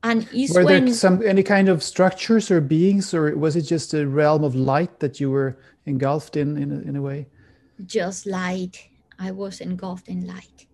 and 0.05 0.29
were 0.55 0.65
when, 0.65 0.85
there 0.85 0.95
some 0.95 1.23
any 1.27 1.43
kind 1.43 1.69
of 1.69 1.83
structures 1.83 2.51
or 2.51 2.61
beings 2.61 3.13
or 3.13 3.37
was 3.37 3.57
it 3.57 3.63
just 3.63 3.95
a 3.95 4.07
realm 4.07 4.45
of 4.45 4.55
light 4.55 5.01
that 5.01 5.19
you 5.19 5.31
were 5.31 5.59
engulfed 5.87 6.37
in 6.37 6.57
in 6.57 6.71
a, 6.71 6.81
in 6.89 6.97
a 6.97 7.03
way 7.03 7.27
just 7.87 8.27
light 8.27 8.89
i 9.19 9.31
was 9.31 9.61
engulfed 9.61 10.09
in 10.09 10.27
light 10.27 10.67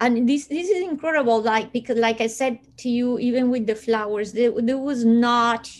and 0.00 0.28
this 0.28 0.46
this 0.46 0.68
is 0.68 0.82
incredible 0.82 1.40
like 1.42 1.72
because 1.72 1.98
like 1.98 2.20
i 2.20 2.26
said 2.26 2.58
to 2.76 2.88
you 2.88 3.18
even 3.18 3.50
with 3.50 3.66
the 3.66 3.74
flowers 3.74 4.32
there, 4.32 4.52
there 4.62 4.78
was 4.78 5.04
not 5.04 5.70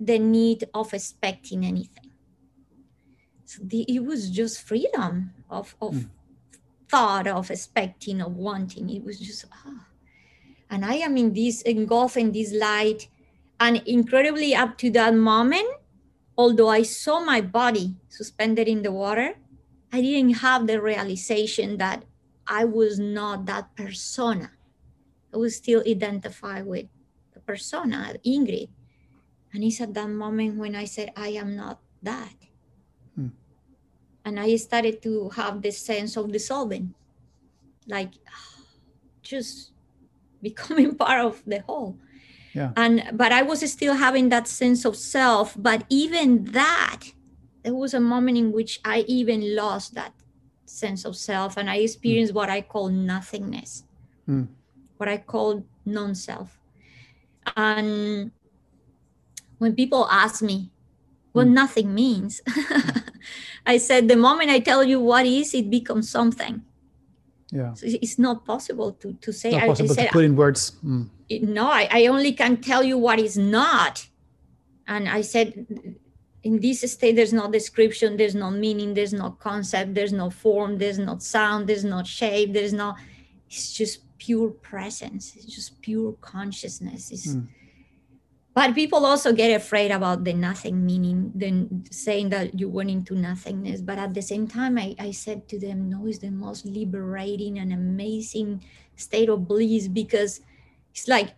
the 0.00 0.18
need 0.18 0.64
of 0.74 0.92
expecting 0.92 1.64
anything 1.64 2.04
the, 3.62 3.84
it 3.88 4.04
was 4.04 4.30
just 4.30 4.62
freedom 4.62 5.32
of, 5.50 5.74
of 5.80 5.94
mm. 5.94 6.08
thought, 6.88 7.26
of 7.26 7.50
expecting, 7.50 8.20
of 8.20 8.34
wanting. 8.36 8.90
It 8.90 9.04
was 9.04 9.18
just, 9.18 9.44
ah. 9.52 9.86
And 10.70 10.84
I 10.84 10.94
am 10.94 11.16
in 11.16 11.32
this, 11.32 11.62
engulfed 11.62 12.16
in 12.16 12.32
this 12.32 12.52
light. 12.52 13.08
And 13.60 13.76
incredibly, 13.86 14.54
up 14.54 14.76
to 14.78 14.90
that 14.90 15.14
moment, 15.14 15.68
although 16.36 16.68
I 16.68 16.82
saw 16.82 17.20
my 17.20 17.40
body 17.40 17.94
suspended 18.08 18.68
in 18.68 18.82
the 18.82 18.92
water, 18.92 19.36
I 19.94 20.00
didn't 20.00 20.42
have 20.42 20.66
the 20.66 20.82
realization 20.82 21.78
that 21.78 22.02
I 22.48 22.64
was 22.64 22.98
not 22.98 23.46
that 23.46 23.76
persona. 23.76 24.50
I 25.32 25.36
was 25.36 25.54
still 25.54 25.84
identified 25.86 26.66
with 26.66 26.86
the 27.32 27.38
persona, 27.38 28.12
Ingrid. 28.26 28.70
And 29.52 29.62
it's 29.62 29.80
at 29.80 29.94
that 29.94 30.10
moment 30.10 30.58
when 30.58 30.74
I 30.74 30.84
said, 30.84 31.12
I 31.16 31.28
am 31.38 31.54
not 31.54 31.78
that 32.02 32.34
hmm. 33.14 33.28
and 34.24 34.40
I 34.40 34.56
started 34.56 35.00
to 35.02 35.30
have 35.30 35.62
this 35.62 35.78
sense 35.78 36.16
of 36.16 36.32
dissolving, 36.32 36.92
like 37.86 38.14
just 39.22 39.70
becoming 40.42 40.96
part 41.02 41.24
of 41.24 41.40
the 41.46 41.60
whole. 41.60 41.96
Yeah. 42.52 42.72
And 42.76 43.10
but 43.12 43.30
I 43.30 43.42
was 43.42 43.62
still 43.70 43.94
having 43.94 44.28
that 44.30 44.48
sense 44.48 44.84
of 44.84 44.96
self. 44.96 45.54
But 45.56 45.84
even 45.88 46.50
that, 46.50 47.14
there 47.64 47.74
was 47.74 47.94
a 47.94 48.00
moment 48.00 48.36
in 48.36 48.52
which 48.52 48.78
I 48.84 49.00
even 49.08 49.56
lost 49.56 49.94
that 49.94 50.12
sense 50.66 51.04
of 51.04 51.16
self, 51.16 51.56
and 51.56 51.68
I 51.68 51.76
experienced 51.76 52.32
mm. 52.32 52.36
what 52.36 52.50
I 52.50 52.60
call 52.60 52.88
nothingness, 52.88 53.84
mm. 54.28 54.46
what 54.98 55.08
I 55.08 55.16
call 55.16 55.64
non-self. 55.84 56.60
And 57.56 58.30
when 59.58 59.74
people 59.74 60.06
ask 60.10 60.42
me 60.42 60.70
what 61.32 61.46
mm. 61.46 61.52
nothing 61.52 61.94
means, 61.94 62.42
I 63.66 63.78
said, 63.78 64.08
the 64.08 64.16
moment 64.16 64.50
I 64.50 64.60
tell 64.60 64.84
you 64.84 65.00
what 65.00 65.24
is, 65.24 65.54
it 65.54 65.70
becomes 65.70 66.10
something. 66.10 66.62
Yeah. 67.50 67.72
So 67.72 67.86
it's 67.86 68.18
not 68.18 68.44
possible 68.44 68.92
to, 68.92 69.14
to 69.14 69.32
say. 69.32 69.52
Not 69.52 69.68
possible 69.68 69.92
I 69.92 69.94
said, 69.94 70.06
to 70.08 70.12
put 70.12 70.24
in 70.24 70.36
words. 70.36 70.72
Mm. 70.84 71.08
No, 71.42 71.66
I, 71.70 71.88
I 71.90 72.06
only 72.08 72.32
can 72.32 72.58
tell 72.58 72.82
you 72.82 72.98
what 72.98 73.18
is 73.18 73.38
not. 73.38 74.06
And 74.86 75.08
I 75.08 75.22
said, 75.22 75.66
in 76.44 76.60
this 76.60 76.80
state, 76.92 77.16
there's 77.16 77.32
no 77.32 77.50
description, 77.50 78.16
there's 78.16 78.34
no 78.34 78.50
meaning, 78.50 78.94
there's 78.94 79.14
no 79.14 79.30
concept, 79.30 79.94
there's 79.94 80.12
no 80.12 80.30
form, 80.30 80.78
there's 80.78 80.98
no 80.98 81.18
sound, 81.18 81.66
there's 81.66 81.84
no 81.84 82.04
shape, 82.04 82.52
there's 82.52 82.72
no, 82.72 82.94
it's 83.48 83.72
just 83.72 84.00
pure 84.18 84.50
presence. 84.50 85.34
It's 85.36 85.46
just 85.46 85.80
pure 85.80 86.12
consciousness. 86.20 87.10
It's, 87.10 87.34
mm 87.34 87.48
but 88.54 88.72
people 88.72 89.04
also 89.04 89.32
get 89.32 89.50
afraid 89.50 89.90
about 89.90 90.22
the 90.22 90.32
nothing 90.32 90.86
meaning 90.86 91.32
then 91.34 91.84
saying 91.90 92.28
that 92.28 92.58
you 92.58 92.68
went 92.68 92.88
into 92.88 93.14
nothingness 93.14 93.80
but 93.80 93.98
at 93.98 94.14
the 94.14 94.22
same 94.22 94.46
time 94.46 94.78
I, 94.78 94.94
I 94.98 95.10
said 95.10 95.48
to 95.48 95.58
them 95.58 95.90
no 95.90 96.06
it's 96.06 96.18
the 96.18 96.30
most 96.30 96.64
liberating 96.64 97.58
and 97.58 97.72
amazing 97.72 98.64
state 98.94 99.28
of 99.28 99.48
bliss 99.48 99.88
because 99.88 100.40
it's 100.92 101.08
like 101.08 101.34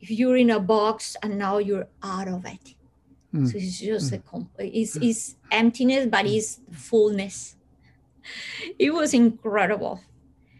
if 0.00 0.10
you're 0.10 0.36
in 0.36 0.50
a 0.50 0.60
box 0.60 1.16
and 1.22 1.36
now 1.36 1.58
you're 1.58 1.88
out 2.02 2.28
of 2.28 2.46
it 2.46 2.74
mm. 3.34 3.50
so 3.50 3.56
it's 3.56 3.78
just 3.78 4.12
mm. 4.12 4.46
a 4.58 4.78
it's, 4.78 4.96
it's 4.96 5.36
emptiness 5.50 6.06
but 6.06 6.26
it's 6.26 6.60
fullness. 6.70 7.56
It 8.78 8.94
was 8.94 9.14
incredible. 9.14 10.00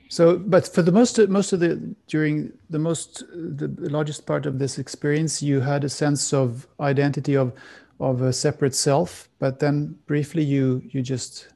So, 0.09 0.37
but 0.37 0.69
for 0.69 0.83
the 0.83 0.93
most 0.93 1.19
most 1.29 1.53
of 1.53 1.61
the 1.61 1.95
during 2.07 2.53
the 2.69 2.79
most 2.79 3.25
the 3.33 3.69
largest 3.89 4.27
part 4.27 4.47
of 4.47 4.59
this 4.59 4.79
experience, 4.79 5.43
you 5.43 5.61
had 5.61 5.85
a 5.85 5.89
sense 5.89 6.35
of 6.35 6.67
identity 6.81 7.35
of 7.35 7.53
of 7.99 8.21
a 8.21 8.33
separate 8.33 8.75
self, 8.75 9.29
but 9.39 9.61
then 9.61 9.97
briefly 10.07 10.43
you 10.43 10.83
you 10.91 11.03
just 11.03 11.49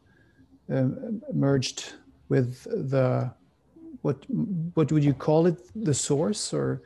um, 0.70 1.20
merged 1.34 1.92
with 2.28 2.62
the 2.90 3.30
what 4.02 4.16
what 4.74 4.90
would 4.92 5.04
you 5.04 5.12
call 5.12 5.46
it? 5.46 5.58
The 5.74 5.94
source 5.94 6.54
or? 6.54 6.80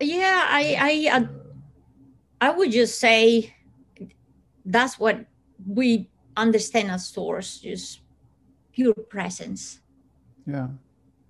Yeah 0.00 0.46
i 0.48 0.76
i 0.80 1.16
uh, 1.16 1.26
i 2.40 2.50
would 2.50 2.70
just 2.70 2.98
say 2.98 3.54
that's 4.64 4.98
what 4.98 5.26
we 5.66 6.08
understand 6.36 6.90
as 6.90 7.06
source 7.06 7.58
just 7.58 8.00
pure 8.72 8.94
presence 8.94 9.80
yeah 10.46 10.68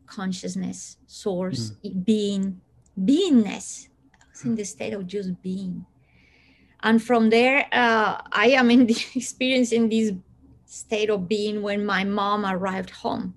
consciousness, 0.06 0.96
source, 1.06 1.72
mm. 1.84 2.04
being, 2.04 2.60
beingness. 2.98 3.88
I 4.14 4.24
was 4.30 4.44
in 4.44 4.54
the 4.54 4.64
state 4.64 4.92
of 4.92 5.06
just 5.06 5.40
being. 5.42 5.86
And 6.82 7.02
from 7.02 7.30
there, 7.30 7.66
uh, 7.72 8.20
I 8.32 8.48
am 8.60 8.70
in 8.70 8.86
the 8.90 8.96
experiencing 9.14 9.88
this 9.88 10.12
state 10.66 11.10
of 11.10 11.28
being 11.28 11.62
when 11.62 11.84
my 11.84 12.04
mom 12.04 12.44
arrived 12.44 12.90
home. 12.90 13.34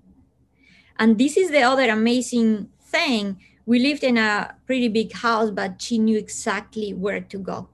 And 0.98 1.18
this 1.18 1.36
is 1.36 1.50
the 1.50 1.62
other 1.62 1.88
amazing 1.90 2.68
thing. 2.80 3.40
We 3.68 3.80
lived 3.80 4.02
in 4.02 4.16
a 4.16 4.54
pretty 4.64 4.88
big 4.88 5.12
house, 5.12 5.50
but 5.50 5.82
she 5.82 5.98
knew 5.98 6.16
exactly 6.16 6.94
where 6.94 7.20
to 7.20 7.38
go. 7.38 7.68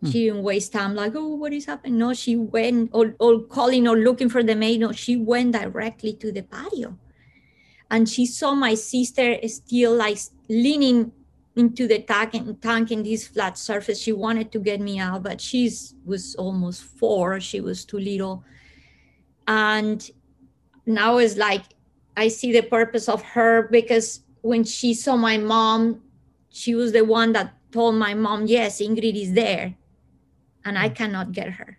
Hmm. 0.00 0.10
She 0.10 0.26
didn't 0.26 0.44
waste 0.44 0.72
time 0.72 0.94
like, 0.94 1.14
oh, 1.16 1.34
what 1.34 1.52
is 1.52 1.64
happening? 1.64 1.98
No, 1.98 2.14
she 2.14 2.36
went 2.36 2.90
or, 2.92 3.16
or 3.18 3.40
calling 3.40 3.88
or 3.88 3.96
looking 3.96 4.28
for 4.28 4.44
the 4.44 4.54
maid. 4.54 4.78
No, 4.78 4.92
she 4.92 5.16
went 5.16 5.56
directly 5.58 6.12
to 6.22 6.30
the 6.30 6.42
patio 6.42 6.96
and 7.90 8.08
she 8.08 8.26
saw 8.26 8.54
my 8.54 8.74
sister 8.74 9.36
still 9.48 9.96
like 9.96 10.18
leaning 10.48 11.10
into 11.56 11.88
the 11.88 11.98
tank 12.00 12.34
and 12.34 12.60
tank 12.62 12.92
in 12.92 13.02
this 13.02 13.26
flat 13.26 13.58
surface. 13.58 14.00
She 14.00 14.12
wanted 14.12 14.52
to 14.52 14.60
get 14.60 14.80
me 14.80 15.00
out, 15.00 15.24
but 15.24 15.40
she 15.40 15.70
was 16.04 16.36
almost 16.36 16.82
four. 16.82 17.40
She 17.40 17.60
was 17.60 17.84
too 17.84 17.98
little. 17.98 18.44
And 19.48 20.08
now 20.86 21.18
it's 21.18 21.36
like 21.36 21.62
I 22.16 22.28
see 22.28 22.52
the 22.52 22.62
purpose 22.62 23.08
of 23.08 23.20
her 23.22 23.68
because 23.70 24.20
when 24.44 24.62
she 24.62 24.92
saw 24.92 25.16
my 25.16 25.38
mom, 25.38 26.02
she 26.50 26.74
was 26.74 26.92
the 26.92 27.02
one 27.02 27.32
that 27.32 27.54
told 27.72 27.94
my 27.94 28.12
mom, 28.12 28.46
yes, 28.46 28.78
Ingrid 28.78 29.16
is 29.16 29.32
there, 29.32 29.74
and 30.66 30.78
I 30.78 30.90
cannot 30.90 31.32
get 31.32 31.48
her. 31.48 31.78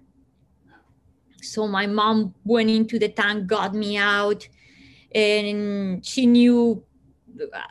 So 1.44 1.68
my 1.68 1.86
mom 1.86 2.34
went 2.44 2.72
into 2.72 2.98
the 2.98 3.10
tank, 3.10 3.46
got 3.46 3.76
me 3.76 3.98
out, 3.98 4.50
and 5.14 6.04
she 6.04 6.26
knew 6.26 6.84
uh, 7.40 7.62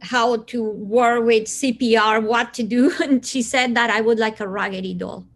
how 0.00 0.36
to 0.36 0.62
work 0.62 1.24
with 1.24 1.46
CPR, 1.46 2.22
what 2.22 2.54
to 2.54 2.62
do. 2.62 2.92
And 3.02 3.26
she 3.26 3.42
said 3.42 3.74
that 3.74 3.90
I 3.90 4.00
would 4.02 4.20
like 4.20 4.38
a 4.38 4.46
raggedy 4.46 4.94
doll, 4.94 5.26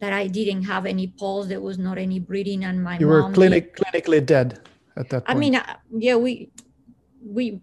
that 0.00 0.12
I 0.12 0.26
didn't 0.26 0.64
have 0.64 0.84
any 0.84 1.06
pulse, 1.06 1.46
there 1.46 1.60
was 1.60 1.78
not 1.78 1.96
any 1.96 2.18
breathing, 2.18 2.64
and 2.64 2.82
my 2.82 2.98
you 2.98 3.06
were 3.06 3.30
clinic, 3.30 3.76
clinically 3.76 4.26
dead 4.26 4.58
at 4.96 5.10
that 5.10 5.26
point. 5.26 5.36
I 5.36 5.38
mean, 5.38 5.54
uh, 5.54 5.76
yeah, 5.96 6.16
we 6.16 6.50
we 7.24 7.62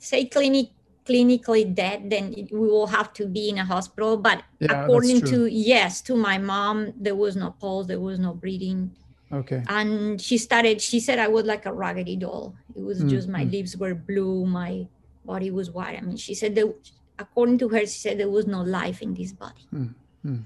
say 0.00 0.24
clinic 0.24 0.70
clinically 1.06 1.64
dead, 1.74 2.10
then 2.10 2.34
we 2.52 2.68
will 2.68 2.86
have 2.86 3.12
to 3.14 3.26
be 3.26 3.48
in 3.48 3.58
a 3.58 3.64
hospital. 3.64 4.16
But 4.16 4.42
Yeah, 4.60 4.84
according 4.84 5.22
to 5.22 5.46
yes, 5.46 6.00
to 6.02 6.14
my 6.16 6.38
mom, 6.38 6.92
there 6.96 7.16
was 7.16 7.36
no 7.36 7.50
pulse, 7.60 7.86
there 7.86 8.00
was 8.00 8.18
no 8.18 8.34
breathing, 8.34 8.92
okay. 9.32 9.62
and 9.68 10.20
she 10.20 10.38
started. 10.38 10.80
She 10.80 11.00
said 11.00 11.18
I 11.18 11.28
was 11.28 11.44
like 11.44 11.66
a 11.66 11.72
raggedy 11.72 12.16
doll. 12.16 12.54
It 12.76 12.82
was 12.82 13.02
Mm, 13.02 13.10
just 13.10 13.28
my 13.28 13.44
mm. 13.44 13.52
lips 13.52 13.76
were 13.76 13.94
blue, 13.94 14.46
my 14.46 14.86
body 15.24 15.50
was 15.50 15.70
white. 15.70 15.98
I 15.98 16.00
mean, 16.02 16.16
she 16.16 16.34
said 16.34 16.54
that 16.54 16.68
according 17.18 17.58
to 17.58 17.68
her, 17.68 17.80
she 17.80 17.98
said 17.98 18.18
there 18.18 18.30
was 18.30 18.46
no 18.46 18.62
life 18.62 19.02
in 19.02 19.14
this 19.14 19.32
body. 19.32 19.66
Mm, 19.74 19.94
mm. 20.24 20.42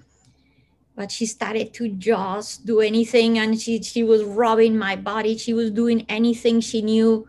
But 0.97 1.11
she 1.11 1.27
started 1.27 1.75
to 1.75 1.89
just 1.89 2.65
do 2.65 2.81
anything, 2.81 3.39
and 3.39 3.61
she 3.61 3.83
she 3.83 4.03
was 4.05 4.23
rubbing 4.23 4.79
my 4.79 4.95
body. 4.97 5.37
She 5.37 5.53
was 5.53 5.71
doing 5.71 6.07
anything 6.09 6.61
she 6.61 6.81
knew. 6.83 7.27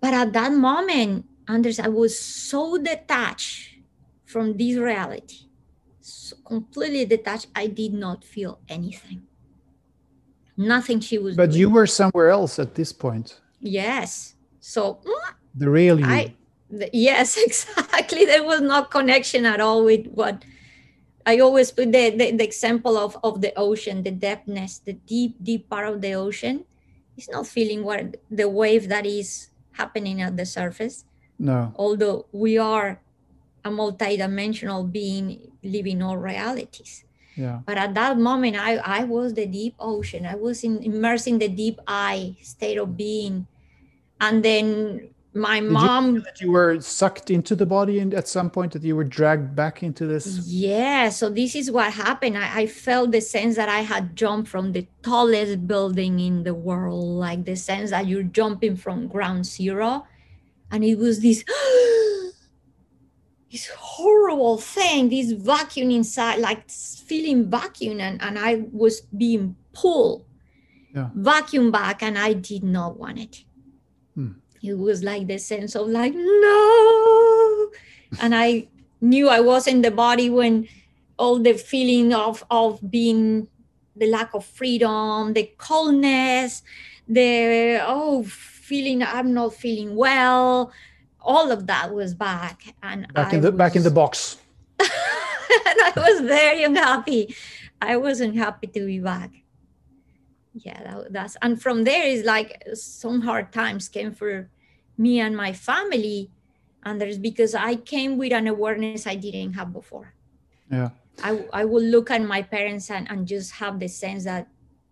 But 0.00 0.14
at 0.14 0.32
that 0.32 0.52
moment, 0.52 1.26
Anders, 1.48 1.78
I 1.78 1.88
was 1.88 2.18
so 2.18 2.78
detached 2.78 3.76
from 4.24 4.56
this 4.56 4.76
reality, 4.76 5.48
so 6.00 6.36
completely 6.44 7.04
detached. 7.04 7.48
I 7.54 7.66
did 7.66 7.92
not 7.92 8.24
feel 8.24 8.60
anything. 8.68 9.22
Nothing 10.56 11.00
she 11.00 11.18
was. 11.18 11.36
But 11.36 11.50
doing. 11.50 11.60
you 11.60 11.70
were 11.70 11.86
somewhere 11.86 12.30
else 12.30 12.58
at 12.58 12.74
this 12.74 12.92
point. 12.92 13.40
Yes. 13.60 14.34
So 14.60 15.00
mm, 15.04 15.34
The 15.54 15.68
real 15.68 15.98
you. 15.98 16.06
I, 16.06 16.34
th- 16.70 16.90
yes, 16.92 17.36
exactly. 17.46 18.24
There 18.24 18.44
was 18.44 18.60
no 18.60 18.84
connection 18.84 19.44
at 19.44 19.60
all 19.60 19.84
with 19.84 20.06
what 20.08 20.44
I 21.26 21.38
always 21.40 21.70
put 21.70 21.92
the, 21.92 22.10
the, 22.10 22.32
the 22.32 22.44
example 22.44 22.96
of, 22.96 23.18
of 23.22 23.40
the 23.40 23.52
ocean, 23.56 24.02
the 24.02 24.12
depthness, 24.12 24.84
the 24.84 24.94
deep, 24.94 25.36
deep 25.42 25.68
part 25.68 25.88
of 25.88 26.00
the 26.00 26.14
ocean. 26.14 26.64
It's 27.16 27.28
not 27.28 27.46
feeling 27.46 27.84
what 27.84 28.16
the 28.30 28.48
wave 28.48 28.88
that 28.88 29.04
is 29.04 29.49
happening 29.72 30.20
at 30.20 30.36
the 30.36 30.46
surface, 30.46 31.04
no. 31.38 31.72
although 31.76 32.26
we 32.32 32.58
are 32.58 33.00
a 33.64 33.70
multidimensional 33.70 34.90
being 34.90 35.52
living 35.62 36.02
all 36.02 36.16
realities. 36.16 37.04
Yeah. 37.36 37.60
But 37.64 37.78
at 37.78 37.94
that 37.94 38.18
moment, 38.18 38.56
I, 38.56 38.76
I 38.76 39.04
was 39.04 39.34
the 39.34 39.46
deep 39.46 39.74
ocean. 39.78 40.26
I 40.26 40.34
was 40.34 40.64
in, 40.64 40.82
immersed 40.82 41.28
in 41.28 41.38
the 41.38 41.48
deep 41.48 41.80
eye 41.86 42.36
state 42.42 42.76
of 42.76 42.96
being. 42.96 43.46
And 44.20 44.44
then 44.44 45.10
my 45.32 45.56
you 45.58 45.70
mom, 45.70 46.14
That 46.22 46.40
you 46.40 46.50
were 46.50 46.80
sucked 46.80 47.30
into 47.30 47.54
the 47.54 47.66
body 47.66 48.00
and 48.00 48.12
at 48.14 48.26
some 48.26 48.50
point 48.50 48.72
that 48.72 48.82
you 48.82 48.96
were 48.96 49.04
dragged 49.04 49.54
back 49.54 49.82
into 49.82 50.06
this. 50.06 50.44
yeah, 50.48 51.08
so 51.08 51.30
this 51.30 51.54
is 51.54 51.70
what 51.70 51.92
happened. 51.92 52.36
I, 52.36 52.62
I 52.62 52.66
felt 52.66 53.12
the 53.12 53.20
sense 53.20 53.54
that 53.56 53.68
I 53.68 53.80
had 53.80 54.16
jumped 54.16 54.48
from 54.48 54.72
the 54.72 54.88
tallest 55.02 55.66
building 55.68 56.18
in 56.18 56.42
the 56.42 56.54
world, 56.54 57.04
like 57.04 57.44
the 57.44 57.54
sense 57.56 57.90
that 57.90 58.06
you're 58.08 58.24
jumping 58.24 58.74
from 58.76 59.06
ground 59.06 59.46
zero. 59.46 60.04
And 60.72 60.84
it 60.84 60.98
was 60.98 61.20
this, 61.20 61.44
this 63.52 63.68
horrible 63.76 64.58
thing, 64.58 65.08
this 65.08 65.32
vacuum 65.32 65.90
inside, 65.90 66.38
like 66.38 66.68
feeling 66.70 67.50
vacuum. 67.50 68.00
And, 68.00 68.22
and 68.22 68.38
I 68.38 68.64
was 68.72 69.00
being 69.16 69.56
pulled 69.72 70.24
Yeah. 70.94 71.10
vacuum 71.14 71.70
back, 71.70 72.02
and 72.02 72.18
I 72.18 72.32
did 72.34 72.62
not 72.64 72.98
want 72.98 73.18
it. 73.18 73.44
It 74.62 74.74
was 74.74 75.02
like 75.02 75.26
the 75.26 75.38
sense 75.38 75.74
of 75.74 75.88
like, 75.88 76.14
no. 76.14 77.70
and 78.20 78.34
I 78.34 78.68
knew 79.00 79.28
I 79.28 79.40
was 79.40 79.66
in 79.66 79.82
the 79.82 79.90
body 79.90 80.28
when 80.28 80.68
all 81.18 81.38
the 81.38 81.54
feeling 81.54 82.12
of, 82.12 82.44
of 82.50 82.78
being 82.90 83.48
the 83.96 84.06
lack 84.06 84.34
of 84.34 84.44
freedom, 84.44 85.32
the 85.34 85.50
coldness, 85.58 86.62
the 87.08 87.80
oh 87.82 88.24
feeling 88.24 89.02
I'm 89.02 89.34
not 89.34 89.54
feeling 89.54 89.96
well, 89.96 90.72
all 91.20 91.50
of 91.50 91.66
that 91.66 91.92
was 91.92 92.14
back. 92.14 92.62
And 92.82 93.12
Back 93.12 93.32
I 93.32 93.36
in 93.36 93.42
the 93.42 93.52
back 93.52 93.76
in 93.76 93.82
the 93.82 93.90
box. 93.90 94.38
and 94.80 94.88
I 94.88 95.92
was 95.96 96.20
very 96.20 96.64
unhappy. 96.64 97.34
I 97.82 97.96
wasn't 97.96 98.36
happy 98.36 98.66
to 98.68 98.86
be 98.86 99.00
back. 99.00 99.30
Yeah, 100.54 100.82
that, 100.82 101.12
that's 101.12 101.36
and 101.42 101.60
from 101.60 101.84
there 101.84 102.06
is 102.06 102.24
like 102.24 102.62
some 102.74 103.20
hard 103.20 103.52
times 103.52 103.88
came 103.88 104.12
for 104.12 104.50
me 104.98 105.20
and 105.20 105.36
my 105.36 105.52
family, 105.52 106.30
and 106.82 107.00
there's 107.00 107.18
because 107.18 107.54
I 107.54 107.76
came 107.76 108.18
with 108.18 108.32
an 108.32 108.48
awareness 108.48 109.06
I 109.06 109.14
didn't 109.14 109.54
have 109.54 109.72
before. 109.72 110.14
Yeah. 110.70 110.90
I 111.22 111.44
I 111.52 111.64
will 111.64 111.82
look 111.82 112.10
at 112.10 112.22
my 112.22 112.42
parents 112.42 112.90
and, 112.90 113.08
and 113.10 113.26
just 113.26 113.52
have 113.52 113.78
the 113.78 113.88
sense 113.88 114.24
that 114.24 114.48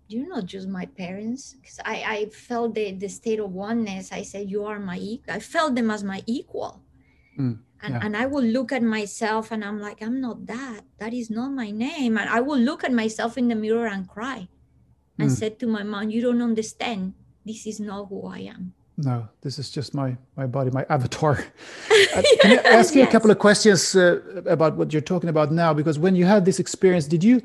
you're 0.06 0.28
not 0.28 0.46
just 0.46 0.68
my 0.68 0.86
parents 0.86 1.54
because 1.60 1.80
I, 1.84 2.02
I 2.06 2.26
felt 2.30 2.74
the, 2.74 2.92
the 2.92 3.08
state 3.08 3.40
of 3.40 3.52
oneness. 3.52 4.10
I 4.12 4.22
said 4.22 4.50
you 4.50 4.64
are 4.64 4.78
my 4.78 4.96
equal. 4.96 5.34
I 5.34 5.40
felt 5.40 5.74
them 5.74 5.90
as 5.90 6.02
my 6.02 6.22
equal. 6.26 6.82
Mm, 7.38 7.58
and, 7.82 7.94
yeah. 7.94 8.00
and 8.02 8.16
I 8.16 8.26
will 8.26 8.42
look 8.42 8.72
at 8.72 8.82
myself 8.82 9.52
and 9.52 9.62
I'm 9.62 9.80
like, 9.80 10.02
I'm 10.02 10.20
not 10.20 10.46
that. 10.46 10.80
That 10.98 11.12
is 11.12 11.28
not 11.30 11.50
my 11.50 11.70
name. 11.70 12.16
And 12.16 12.28
I 12.28 12.40
will 12.40 12.58
look 12.58 12.84
at 12.84 12.92
myself 12.92 13.36
in 13.36 13.48
the 13.48 13.54
mirror 13.54 13.86
and 13.86 14.08
cry 14.08 14.48
and 15.18 15.30
Mm. 15.30 15.36
said 15.38 15.58
to 15.60 15.66
my 15.66 15.82
mom, 15.82 16.10
You 16.10 16.22
don't 16.22 16.42
understand. 16.42 17.12
This 17.44 17.66
is 17.66 17.80
not 17.80 18.08
who 18.08 18.26
I 18.26 18.40
am. 18.54 18.72
No, 18.96 19.28
this 19.42 19.58
is 19.58 19.70
just 19.70 19.94
my 19.94 20.16
my 20.36 20.46
body, 20.46 20.70
my 20.70 20.84
avatar. 20.88 21.34
Uh, 22.16 22.22
Can 22.42 22.58
I 22.58 22.62
ask 22.78 22.94
you 22.94 23.02
a 23.02 23.06
couple 23.06 23.30
of 23.30 23.38
questions 23.38 23.94
uh, 23.94 24.20
about 24.46 24.76
what 24.76 24.92
you're 24.92 25.02
talking 25.12 25.28
about 25.30 25.50
now? 25.52 25.74
Because 25.74 25.98
when 25.98 26.14
you 26.16 26.26
had 26.26 26.44
this 26.44 26.58
experience, 26.58 27.06
did 27.08 27.22
you? 27.24 27.40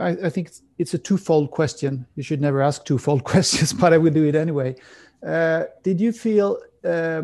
I, 0.00 0.10
I 0.26 0.30
think 0.30 0.48
it's, 0.48 0.62
it's 0.78 0.94
a 0.94 0.98
twofold 0.98 1.50
question. 1.50 2.06
You 2.16 2.22
should 2.22 2.40
never 2.40 2.60
ask 2.62 2.84
twofold 2.84 3.22
questions, 3.32 3.72
but 3.72 3.92
I 3.92 3.98
will 3.98 4.12
do 4.12 4.24
it 4.24 4.34
anyway. 4.34 4.74
Uh, 5.26 5.64
did 5.82 6.00
you 6.00 6.12
feel? 6.12 6.58
Uh, 6.84 7.22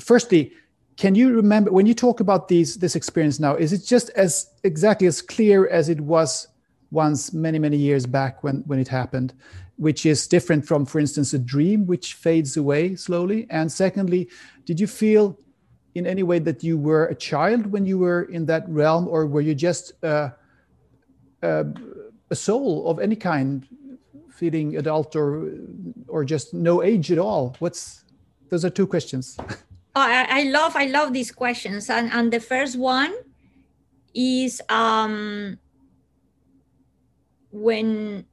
firstly, 0.00 0.52
can 0.96 1.14
you 1.14 1.34
remember 1.34 1.70
when 1.70 1.86
you 1.86 1.94
talk 1.94 2.20
about 2.20 2.48
these 2.48 2.76
this 2.78 2.96
experience 2.96 3.38
now? 3.40 3.54
Is 3.56 3.72
it 3.72 3.84
just 3.84 4.10
as 4.16 4.50
exactly 4.64 5.06
as 5.06 5.22
clear 5.22 5.68
as 5.68 5.88
it 5.88 6.00
was 6.00 6.48
once 6.90 7.32
many 7.32 7.58
many 7.58 7.76
years 7.76 8.06
back 8.06 8.42
when 8.42 8.62
when 8.66 8.78
it 8.78 8.88
happened? 8.88 9.34
which 9.78 10.04
is 10.04 10.26
different 10.26 10.66
from, 10.66 10.84
for 10.84 10.98
instance, 10.98 11.32
a 11.32 11.38
dream 11.38 11.86
which 11.86 12.14
fades 12.14 12.56
away 12.56 12.96
slowly? 12.96 13.46
And 13.48 13.70
secondly, 13.70 14.28
did 14.64 14.80
you 14.80 14.88
feel 14.88 15.38
in 15.94 16.06
any 16.06 16.22
way 16.22 16.38
that 16.40 16.62
you 16.62 16.76
were 16.76 17.06
a 17.06 17.14
child 17.14 17.66
when 17.66 17.86
you 17.86 17.98
were 17.98 18.22
in 18.24 18.46
that 18.46 18.68
realm, 18.68 19.08
or 19.08 19.26
were 19.26 19.40
you 19.40 19.54
just 19.54 19.92
uh, 20.04 20.30
uh, 21.42 21.64
a 22.30 22.34
soul 22.34 22.88
of 22.90 22.98
any 22.98 23.16
kind, 23.16 23.66
feeling 24.30 24.76
adult 24.76 25.16
or 25.16 25.50
or 26.06 26.24
just 26.24 26.54
no 26.54 26.82
age 26.82 27.10
at 27.10 27.18
all? 27.18 27.56
What's 27.58 28.04
those 28.50 28.64
are 28.64 28.70
two 28.70 28.86
questions. 28.86 29.36
Oh, 29.96 30.02
I, 30.02 30.40
I 30.40 30.42
love 30.44 30.76
I 30.76 30.86
love 30.86 31.12
these 31.12 31.32
questions. 31.32 31.90
And 31.90 32.10
and 32.12 32.32
the 32.32 32.40
first 32.40 32.78
one 32.78 33.12
is 34.14 34.62
um 34.68 35.58
when 37.50 38.24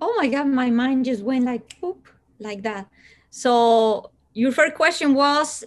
oh 0.00 0.14
my 0.18 0.28
god, 0.28 0.46
my 0.46 0.70
mind 0.70 1.04
just 1.04 1.22
went 1.22 1.44
like 1.44 1.80
poop 1.80 2.08
like 2.38 2.62
that. 2.62 2.88
So 3.30 4.10
your 4.32 4.52
first 4.52 4.74
question 4.74 5.14
was 5.14 5.64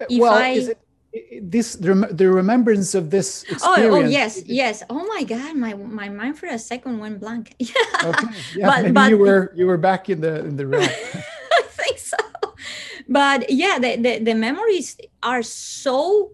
uh, 0.00 0.06
If 0.08 0.20
well, 0.20 0.34
I- 0.34 0.48
is 0.50 0.68
it 0.68 0.78
this 1.42 1.76
the, 1.76 1.92
the 2.10 2.30
remembrance 2.30 2.94
of 2.94 3.10
this 3.10 3.44
oh, 3.50 3.52
oh 3.52 3.72
experience? 3.74 4.06
oh 4.06 4.08
yes, 4.08 4.42
yes. 4.46 4.82
Oh 4.88 5.04
my 5.04 5.24
god, 5.24 5.56
my 5.56 5.74
my 5.74 6.08
mind 6.08 6.38
for 6.38 6.46
a 6.46 6.58
second 6.58 6.98
went 6.98 7.20
blank. 7.20 7.54
Yeah. 7.60 8.08
Okay. 8.08 8.26
Yeah, 8.56 8.66
But- 8.66 8.82
maybe 8.82 8.92
but- 8.92 9.10
you 9.10 9.18
were 9.18 9.52
you 9.54 9.66
were 9.66 9.76
back 9.78 10.08
in 10.08 10.20
the 10.20 10.40
in 10.44 10.56
the 10.56 10.66
realm. 10.66 10.88
I 11.52 11.62
think 11.68 11.98
so. 11.98 12.16
But 13.08 13.50
yeah, 13.50 13.78
the, 13.78 13.96
the, 13.96 14.18
the 14.24 14.34
memories 14.34 14.96
are 15.22 15.42
so 15.42 16.32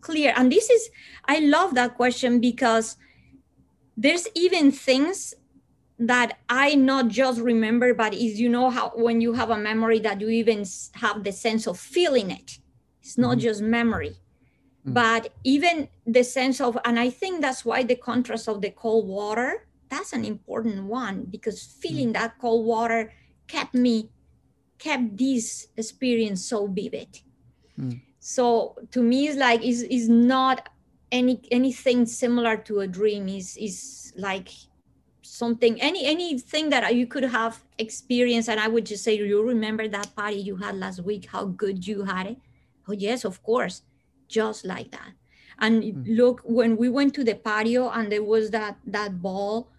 clear. 0.00 0.32
And 0.36 0.50
this 0.50 0.68
is, 0.68 0.90
I 1.26 1.38
love 1.40 1.74
that 1.74 1.94
question 1.94 2.40
because 2.40 2.96
there's 4.02 4.26
even 4.34 4.70
things 4.70 5.34
that 5.98 6.38
I 6.48 6.76
not 6.76 7.08
just 7.08 7.40
remember, 7.40 7.92
but 7.92 8.14
is 8.14 8.38
you 8.38 8.48
know 8.48 8.70
how 8.70 8.92
when 8.94 9.20
you 9.20 9.32
have 9.34 9.50
a 9.50 9.58
memory 9.58 9.98
that 10.06 10.20
you 10.20 10.28
even 10.28 10.64
have 10.94 11.24
the 11.24 11.32
sense 11.32 11.66
of 11.66 11.76
feeling 11.78 12.30
it. 12.30 12.58
It's 13.02 13.18
not 13.18 13.38
Mhm. 13.38 13.40
just 13.40 13.60
memory. 13.62 14.14
Mm. 14.86 14.94
But 14.94 15.22
even 15.42 15.88
the 16.06 16.22
sense 16.22 16.60
of, 16.60 16.78
and 16.84 16.96
I 17.00 17.10
think 17.10 17.40
that's 17.42 17.64
why 17.64 17.82
the 17.82 17.96
contrast 17.96 18.48
of 18.48 18.60
the 18.62 18.70
cold 18.70 19.08
water, 19.08 19.66
that's 19.88 20.12
an 20.12 20.24
important 20.24 20.84
one 20.84 21.16
because 21.34 21.58
feeling 21.82 22.12
that 22.12 22.38
cold 22.38 22.64
water 22.66 23.12
kept 23.48 23.74
me 23.74 24.10
kept 24.78 25.16
this 25.16 25.66
experience 25.76 26.44
so 26.44 26.58
vivid. 26.68 27.10
Mm. 27.76 28.00
so 28.20 28.76
to 28.90 29.02
me 29.02 29.26
it's 29.28 29.38
like 29.38 29.62
is 29.64 29.82
is 29.98 30.08
not 30.08 30.68
any 31.10 31.40
anything 31.50 32.06
similar 32.06 32.56
to 32.56 32.80
a 32.80 32.86
dream 32.86 33.28
is 33.28 33.56
is 33.56 34.12
like 34.16 34.50
something 35.22 35.80
any 35.80 36.06
anything 36.06 36.70
that 36.70 36.94
you 36.94 37.06
could 37.06 37.24
have 37.24 37.62
experienced. 37.78 38.48
And 38.48 38.60
i 38.60 38.68
would 38.68 38.86
just 38.86 39.04
say 39.04 39.14
you 39.14 39.42
remember 39.42 39.88
that 39.88 40.14
party 40.14 40.36
you 40.36 40.56
had 40.56 40.76
last 40.76 41.00
week? 41.00 41.26
How 41.26 41.44
good 41.44 41.86
you 41.86 42.04
had 42.04 42.26
it? 42.26 42.38
Oh 42.88 42.92
yes 42.92 43.24
of 43.24 43.42
course. 43.42 43.82
Just 44.28 44.64
like 44.64 44.90
that. 44.90 45.12
And 45.58 45.82
mm. 45.82 46.16
look 46.16 46.42
when 46.44 46.76
we 46.76 46.88
went 46.88 47.14
to 47.14 47.24
the 47.24 47.34
patio 47.34 47.90
and 47.90 48.12
there 48.12 48.22
was 48.22 48.50
that 48.50 48.76
that 48.86 49.20
ball 49.22 49.70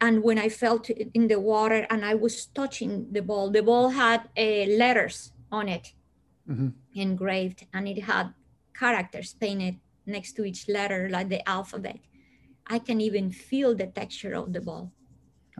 and 0.00 0.22
when 0.22 0.38
i 0.38 0.48
felt 0.48 0.90
it 0.90 1.08
in 1.14 1.28
the 1.28 1.40
water 1.40 1.86
and 1.90 2.04
i 2.04 2.14
was 2.14 2.46
touching 2.46 3.06
the 3.12 3.22
ball 3.22 3.50
the 3.50 3.62
ball 3.62 3.88
had 3.90 4.28
uh, 4.36 4.64
letters 4.82 5.32
on 5.50 5.68
it 5.68 5.92
mm-hmm. 6.48 6.68
engraved 6.94 7.66
and 7.72 7.88
it 7.88 8.02
had 8.02 8.34
characters 8.78 9.34
painted 9.40 9.76
next 10.06 10.32
to 10.34 10.44
each 10.44 10.68
letter 10.68 11.08
like 11.10 11.28
the 11.28 11.46
alphabet. 11.48 11.98
I 12.66 12.78
can 12.78 13.00
even 13.00 13.30
feel 13.30 13.74
the 13.74 13.86
texture 13.86 14.34
of 14.34 14.52
the 14.52 14.60
ball. 14.60 14.92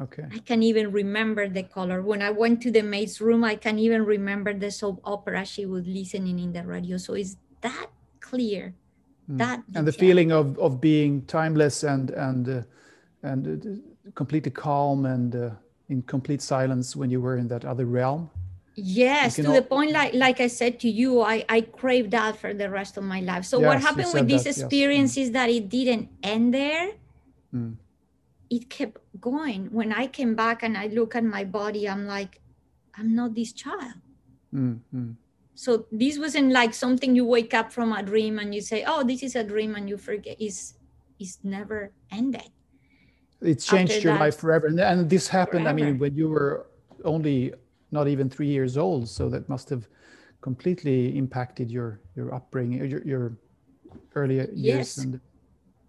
Okay. 0.00 0.24
I 0.32 0.38
can 0.38 0.62
even 0.62 0.90
remember 0.90 1.48
the 1.48 1.62
color. 1.62 2.02
When 2.02 2.22
i 2.22 2.30
went 2.30 2.60
to 2.62 2.70
the 2.70 2.82
maid's 2.82 3.20
room 3.20 3.44
i 3.44 3.54
can 3.54 3.78
even 3.78 4.04
remember 4.04 4.52
the 4.52 4.70
soap 4.70 5.00
opera 5.04 5.44
she 5.44 5.66
was 5.66 5.86
listening 5.86 6.38
in 6.38 6.52
the 6.52 6.64
radio. 6.64 6.96
So 6.96 7.14
it's 7.14 7.36
that 7.60 7.88
clear 8.20 8.74
mm. 9.30 9.38
that 9.38 9.62
and 9.74 9.86
the 9.86 9.92
feeling 9.92 10.32
of 10.32 10.58
of 10.58 10.80
being 10.80 11.22
timeless 11.26 11.84
and 11.84 12.10
and 12.10 12.48
uh, 12.48 12.62
and 13.22 13.42
uh, 13.46 14.10
completely 14.14 14.50
calm 14.50 15.06
and 15.06 15.36
uh, 15.36 15.50
in 15.88 16.02
complete 16.02 16.42
silence 16.42 16.96
when 16.96 17.10
you 17.10 17.20
were 17.20 17.36
in 17.36 17.48
that 17.48 17.64
other 17.64 17.86
realm 17.86 18.30
yes 18.76 19.36
to 19.36 19.46
all... 19.46 19.54
the 19.54 19.62
point 19.62 19.92
like 19.92 20.14
like 20.14 20.40
i 20.40 20.46
said 20.46 20.80
to 20.80 20.88
you 20.88 21.20
i 21.20 21.44
i 21.48 21.60
crave 21.60 22.10
that 22.10 22.36
for 22.36 22.52
the 22.52 22.68
rest 22.68 22.96
of 22.96 23.04
my 23.04 23.20
life 23.20 23.44
so 23.44 23.60
yes, 23.60 23.66
what 23.66 23.80
happened 23.80 24.12
with 24.12 24.28
this 24.28 24.44
that, 24.44 24.50
experience 24.50 25.16
yes. 25.16 25.26
is 25.26 25.32
that 25.32 25.48
it 25.48 25.68
didn't 25.68 26.08
end 26.22 26.52
there 26.52 26.92
mm. 27.54 27.74
it 28.50 28.68
kept 28.68 28.98
going 29.20 29.66
when 29.70 29.92
i 29.92 30.06
came 30.06 30.34
back 30.34 30.62
and 30.62 30.76
i 30.76 30.86
look 30.88 31.14
at 31.14 31.24
my 31.24 31.44
body 31.44 31.88
i'm 31.88 32.06
like 32.06 32.40
i'm 32.98 33.14
not 33.14 33.34
this 33.34 33.52
child 33.52 33.94
mm, 34.52 34.78
mm. 34.94 35.14
so 35.54 35.86
this 35.92 36.18
wasn't 36.18 36.50
like 36.50 36.74
something 36.74 37.14
you 37.14 37.24
wake 37.24 37.54
up 37.54 37.72
from 37.72 37.92
a 37.92 38.02
dream 38.02 38.38
and 38.40 38.54
you 38.54 38.60
say 38.60 38.82
oh 38.86 39.04
this 39.04 39.22
is 39.22 39.36
a 39.36 39.44
dream 39.44 39.76
and 39.76 39.88
you 39.88 39.96
forget 39.96 40.40
is 40.40 40.74
is 41.20 41.38
never 41.44 41.92
ended 42.10 42.50
it 43.40 43.60
changed 43.60 43.92
After 43.92 44.02
your 44.02 44.14
that, 44.14 44.20
life 44.20 44.36
forever 44.36 44.66
and, 44.66 44.80
and 44.80 45.08
this 45.08 45.28
happened 45.28 45.64
forever. 45.64 45.78
i 45.78 45.82
mean 45.82 45.98
when 45.98 46.16
you 46.16 46.28
were 46.28 46.66
only 47.04 47.52
not 47.94 48.08
even 48.08 48.28
three 48.28 48.48
years 48.48 48.76
old. 48.76 49.08
So 49.08 49.30
that 49.30 49.48
must 49.48 49.70
have 49.70 49.88
completely 50.42 51.16
impacted 51.16 51.70
your 51.70 52.00
your 52.16 52.34
upbringing, 52.34 52.84
your 52.92 53.02
your 53.12 53.24
early 54.14 54.36
years. 54.36 54.50
Yes. 54.52 54.98
And, 54.98 55.20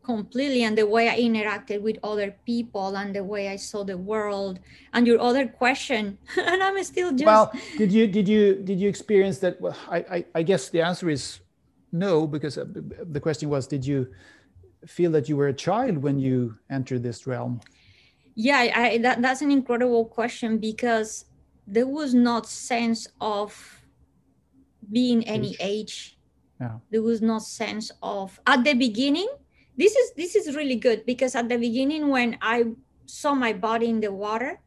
completely 0.05 0.61
and 0.61 0.77
the 0.77 0.85
way 0.85 1.09
i 1.09 1.17
interacted 1.17 1.81
with 1.81 1.97
other 2.03 2.29
people 2.45 2.95
and 2.95 3.09
the 3.15 3.23
way 3.23 3.49
i 3.49 3.55
saw 3.55 3.83
the 3.83 3.97
world 3.97 4.59
and 4.93 5.07
your 5.07 5.19
other 5.19 5.47
question 5.47 6.15
and 6.37 6.61
i'm 6.61 6.77
still 6.83 7.11
just 7.11 7.25
well 7.25 7.51
did 7.75 7.91
you 7.91 8.05
did 8.05 8.27
you 8.27 8.61
did 8.69 8.79
you 8.79 8.87
experience 8.87 9.39
that 9.39 9.59
well 9.59 9.75
i 9.89 9.97
i, 10.15 10.25
I 10.35 10.41
guess 10.43 10.69
the 10.69 10.81
answer 10.89 11.09
is 11.09 11.39
no 11.91 12.27
because 12.27 12.55
uh, 12.55 12.65
the 13.15 13.19
question 13.19 13.49
was 13.49 13.65
did 13.65 13.83
you 13.83 14.07
feel 14.85 15.09
that 15.09 15.27
you 15.27 15.35
were 15.37 15.47
a 15.47 15.57
child 15.67 15.97
when 15.97 16.19
you 16.19 16.55
entered 16.69 17.01
this 17.01 17.25
realm 17.25 17.59
yeah 18.35 18.59
I, 18.75 18.99
that, 18.99 19.23
that's 19.23 19.41
an 19.41 19.49
incredible 19.49 20.05
question 20.05 20.59
because 20.59 21.25
there 21.67 21.87
was 21.87 22.13
not 22.13 22.47
sense 22.47 23.07
of 23.19 23.81
being 24.91 25.27
any 25.27 25.55
age 25.59 26.17
yeah. 26.59 26.77
there 26.91 27.01
was 27.01 27.21
no 27.21 27.39
sense 27.39 27.91
of 28.03 28.39
at 28.45 28.63
the 28.63 28.73
beginning 28.73 29.27
this 29.77 29.95
is 29.95 30.13
this 30.13 30.35
is 30.35 30.55
really 30.55 30.75
good 30.75 31.05
because 31.05 31.35
at 31.35 31.49
the 31.49 31.57
beginning 31.57 32.09
when 32.09 32.37
i 32.41 32.63
saw 33.05 33.33
my 33.33 33.51
body 33.51 33.89
in 33.89 33.99
the 33.99 34.11
water 34.11 34.59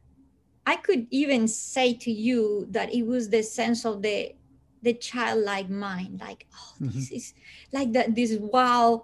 i 0.65 0.75
could 0.75 1.07
even 1.09 1.47
say 1.47 1.93
to 1.93 2.11
you 2.11 2.67
that 2.69 2.93
it 2.93 3.03
was 3.03 3.29
the 3.29 3.41
sense 3.41 3.85
of 3.85 4.01
the 4.01 4.35
the 4.83 4.93
childlike 4.93 5.69
mind 5.69 6.19
like 6.21 6.45
oh 6.53 6.73
mm-hmm. 6.81 6.91
this 6.91 7.11
is 7.11 7.33
like 7.73 7.91
that 7.91 8.15
this 8.15 8.37
wow 8.39 9.03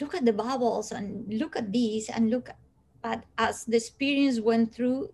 look 0.00 0.14
at 0.14 0.24
the 0.24 0.32
bubbles 0.32 0.92
and 0.92 1.26
look 1.34 1.56
at 1.56 1.72
this 1.72 2.08
and 2.10 2.30
look 2.30 2.50
but 3.02 3.24
as 3.38 3.64
the 3.64 3.76
experience 3.76 4.40
went 4.40 4.72
through 4.72 5.08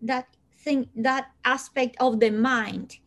that 0.00 0.35
thing 0.66 0.90
that 0.96 1.30
aspect 1.44 1.96
of 2.00 2.18
the 2.18 2.30
mind. 2.30 2.98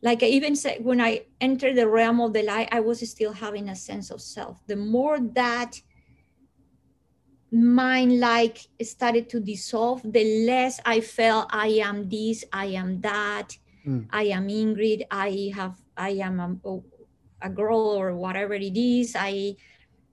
Like 0.00 0.24
i 0.24 0.26
even 0.26 0.56
said 0.56 0.82
when 0.82 1.00
i 1.00 1.26
entered 1.40 1.76
the 1.76 1.86
realm 1.86 2.18
of 2.18 2.32
the 2.32 2.42
light 2.42 2.68
i 2.72 2.80
was 2.80 2.98
still 3.08 3.32
having 3.32 3.68
a 3.68 3.76
sense 3.76 4.10
of 4.10 4.20
self. 4.20 4.58
The 4.66 4.74
more 4.74 5.20
that 5.38 5.78
mind 7.52 8.18
like 8.18 8.66
started 8.82 9.28
to 9.28 9.38
dissolve 9.38 10.00
the 10.02 10.24
less 10.48 10.80
i 10.86 10.98
felt 11.00 11.46
i 11.52 11.68
am 11.84 12.08
this 12.08 12.46
i 12.50 12.64
am 12.64 12.98
that 13.02 13.58
mm. 13.86 14.08
i 14.10 14.22
am 14.22 14.48
ingrid 14.48 15.04
i 15.10 15.52
have 15.54 15.76
i 15.98 16.16
am 16.16 16.40
a, 16.40 16.78
a 17.42 17.50
girl 17.50 17.92
or 18.00 18.16
whatever 18.16 18.54
it 18.54 18.76
is. 18.76 19.14
I 19.18 19.56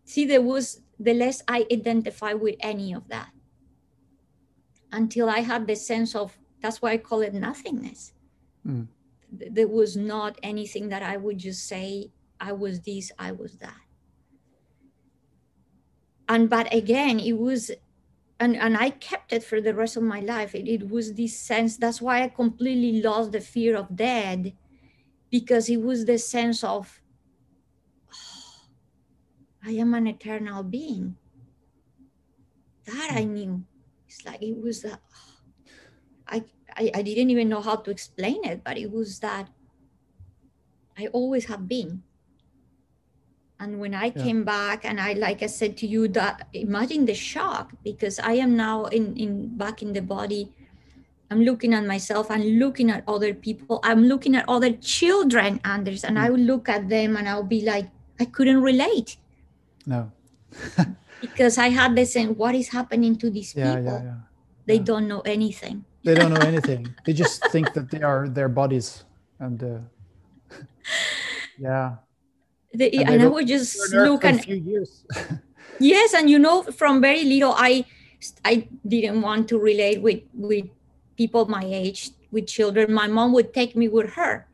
see 0.03 0.25
there 0.25 0.41
was 0.41 0.81
the 0.99 1.13
less 1.13 1.41
i 1.47 1.65
identify 1.71 2.33
with 2.33 2.57
any 2.59 2.93
of 2.93 3.07
that. 3.07 3.31
Until 4.91 5.29
i 5.29 5.39
had 5.39 5.65
the 5.65 5.75
sense 5.75 6.13
of 6.13 6.37
that's 6.61 6.81
why 6.81 6.91
I 6.91 6.97
call 6.97 7.21
it 7.21 7.33
nothingness. 7.33 8.13
Mm. 8.65 8.87
There 9.31 9.67
was 9.67 9.95
not 9.95 10.37
anything 10.43 10.89
that 10.89 11.03
I 11.03 11.17
would 11.17 11.37
just 11.37 11.67
say, 11.67 12.11
I 12.39 12.51
was 12.53 12.81
this, 12.81 13.11
I 13.19 13.31
was 13.31 13.57
that. 13.57 13.81
And 16.27 16.49
but 16.49 16.73
again, 16.73 17.19
it 17.19 17.37
was 17.37 17.71
and, 18.39 18.55
and 18.55 18.77
I 18.77 18.91
kept 18.91 19.33
it 19.33 19.43
for 19.43 19.59
the 19.59 19.73
rest 19.73 19.97
of 19.97 20.03
my 20.03 20.21
life. 20.21 20.55
It, 20.55 20.67
it 20.67 20.89
was 20.89 21.13
this 21.13 21.37
sense, 21.37 21.77
that's 21.77 22.01
why 22.01 22.23
I 22.23 22.29
completely 22.29 23.01
lost 23.01 23.33
the 23.33 23.41
fear 23.41 23.75
of 23.75 23.95
death, 23.95 24.47
because 25.29 25.69
it 25.69 25.81
was 25.81 26.05
the 26.05 26.17
sense 26.17 26.63
of 26.63 27.01
oh, 28.13 28.61
I 29.65 29.71
am 29.71 29.93
an 29.93 30.07
eternal 30.07 30.63
being. 30.63 31.17
That 32.85 33.11
I 33.11 33.23
hmm. 33.23 33.33
knew. 33.33 33.63
It's 34.07 34.25
like 34.25 34.41
it 34.41 34.59
was 34.59 34.81
that 34.83 35.01
I, 36.29 36.43
I, 36.77 36.91
I 36.95 37.01
didn't 37.01 37.29
even 37.29 37.49
know 37.49 37.61
how 37.61 37.75
to 37.75 37.91
explain 37.91 38.45
it, 38.45 38.63
but 38.63 38.77
it 38.77 38.91
was 38.91 39.19
that 39.19 39.49
I 40.97 41.07
always 41.07 41.45
have 41.45 41.67
been. 41.67 42.03
And 43.59 43.79
when 43.79 43.93
I 43.93 44.05
yeah. 44.15 44.23
came 44.23 44.45
back, 44.45 44.85
and 44.85 45.01
I, 45.01 45.13
like 45.13 45.43
I 45.43 45.47
said 45.47 45.75
to 45.77 45.87
you, 45.87 46.07
that 46.09 46.47
imagine 46.53 47.05
the 47.05 47.13
shock 47.13 47.73
because 47.83 48.19
I 48.19 48.33
am 48.33 48.55
now 48.55 48.85
in, 48.85 49.17
in 49.17 49.57
back 49.57 49.81
in 49.81 49.91
the 49.91 50.01
body. 50.01 50.51
I'm 51.29 51.41
looking 51.41 51.73
at 51.73 51.85
myself 51.85 52.31
and 52.31 52.57
looking 52.57 52.89
at 52.89 53.03
other 53.07 53.33
people. 53.33 53.81
I'm 53.83 54.05
looking 54.05 54.35
at 54.35 54.47
other 54.47 54.71
children, 54.71 55.59
Anders, 55.65 56.03
and 56.03 56.17
mm. 56.17 56.21
I 56.21 56.29
will 56.29 56.39
look 56.39 56.69
at 56.69 56.87
them 56.89 57.17
and 57.17 57.27
I'll 57.27 57.43
be 57.43 57.61
like, 57.61 57.89
I 58.19 58.25
couldn't 58.25 58.61
relate. 58.61 59.17
No. 59.85 60.11
because 61.21 61.57
I 61.57 61.69
had 61.69 61.95
the 61.95 62.05
sense, 62.05 62.35
what 62.37 62.55
is 62.55 62.69
happening 62.69 63.17
to 63.17 63.29
these 63.29 63.53
yeah, 63.55 63.75
people? 63.75 64.01
Yeah, 64.03 64.15
they 64.65 64.79
don't 64.79 65.07
know 65.07 65.21
anything 65.21 65.85
they 66.03 66.15
don't 66.15 66.33
know 66.33 66.41
anything. 66.41 66.93
They 67.06 67.13
just 67.13 67.45
think 67.52 67.73
that 67.73 67.91
they 67.91 68.02
are 68.02 68.27
their 68.27 68.50
bodies 68.50 69.04
and 69.39 69.63
uh, 69.63 69.79
yeah. 71.58 71.95
The, 72.73 72.93
and, 73.00 73.10
and 73.10 73.21
i 73.23 73.27
would 73.27 73.47
just 73.47 73.93
look 73.93 74.23
and 74.23 74.43
few 74.43 74.56
years. 74.56 75.06
Yes 75.79 76.13
and 76.13 76.29
you 76.29 76.37
know 76.37 76.63
from 76.63 77.00
very 77.00 77.23
little 77.23 77.54
i 77.56 77.85
i 78.43 78.67
didn't 78.85 79.21
want 79.21 79.47
to 79.47 79.58
relate 79.58 80.02
with 80.02 80.21
with 80.33 80.65
people 81.15 81.45
my 81.45 81.63
age 81.63 82.12
with 82.31 82.47
children. 82.47 82.91
My 82.91 83.08
mom 83.08 83.31
would 83.33 83.54
take 83.54 83.75
me 83.77 83.87
with 83.87 84.12
her 84.12 84.50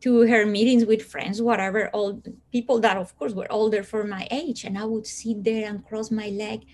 to 0.00 0.20
her 0.28 0.44
meetings 0.44 0.84
with 0.84 1.02
friends 1.02 1.40
whatever 1.40 1.88
all 1.88 2.20
people 2.52 2.78
that 2.80 2.96
of 2.96 3.16
course 3.18 3.32
were 3.32 3.50
older 3.50 3.82
for 3.82 4.04
my 4.04 4.28
age 4.30 4.64
and 4.64 4.76
i 4.76 4.84
would 4.84 5.06
sit 5.06 5.42
there 5.42 5.66
and 5.68 5.84
cross 5.86 6.10
my 6.10 6.28
leg 6.28 6.66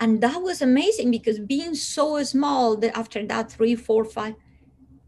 and 0.00 0.20
that 0.20 0.40
was 0.40 0.62
amazing 0.62 1.10
because 1.10 1.38
being 1.38 1.74
so 1.74 2.22
small 2.22 2.76
that 2.76 2.96
after 2.96 3.24
that 3.26 3.50
three 3.50 3.74
four 3.74 4.04
five 4.04 4.34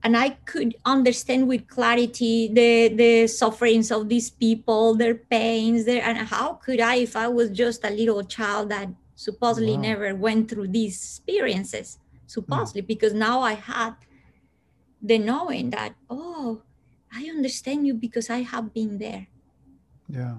and 0.02 0.16
i 0.16 0.30
could 0.44 0.74
understand 0.84 1.48
with 1.48 1.66
clarity 1.68 2.48
the 2.52 2.88
the 2.94 3.26
sufferings 3.26 3.90
of 3.90 4.08
these 4.08 4.30
people 4.30 4.94
their 4.94 5.14
pains 5.14 5.84
their 5.84 6.02
and 6.02 6.18
how 6.18 6.54
could 6.54 6.80
i 6.80 6.96
if 6.96 7.16
i 7.16 7.28
was 7.28 7.50
just 7.50 7.84
a 7.84 7.90
little 7.90 8.22
child 8.24 8.70
that 8.70 8.88
supposedly 9.14 9.74
wow. 9.74 9.80
never 9.80 10.14
went 10.14 10.48
through 10.48 10.68
these 10.68 10.96
experiences 10.96 11.98
supposedly 12.26 12.82
mm. 12.82 12.86
because 12.86 13.12
now 13.12 13.40
i 13.40 13.52
had 13.52 13.94
the 15.02 15.18
knowing 15.18 15.70
that 15.70 15.94
oh 16.08 16.62
i 17.14 17.24
understand 17.24 17.86
you 17.86 17.94
because 17.94 18.30
i 18.30 18.38
have 18.38 18.72
been 18.72 18.98
there 18.98 19.26
yeah, 20.12 20.36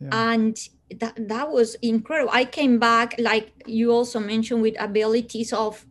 yeah. 0.00 0.32
and 0.32 0.56
that 1.00 1.14
that 1.28 1.50
was 1.50 1.74
incredible 1.82 2.30
i 2.32 2.44
came 2.44 2.78
back 2.78 3.14
like 3.18 3.52
you 3.66 3.90
also 3.90 4.20
mentioned 4.20 4.62
with 4.62 4.74
abilities 4.80 5.52
of 5.52 5.84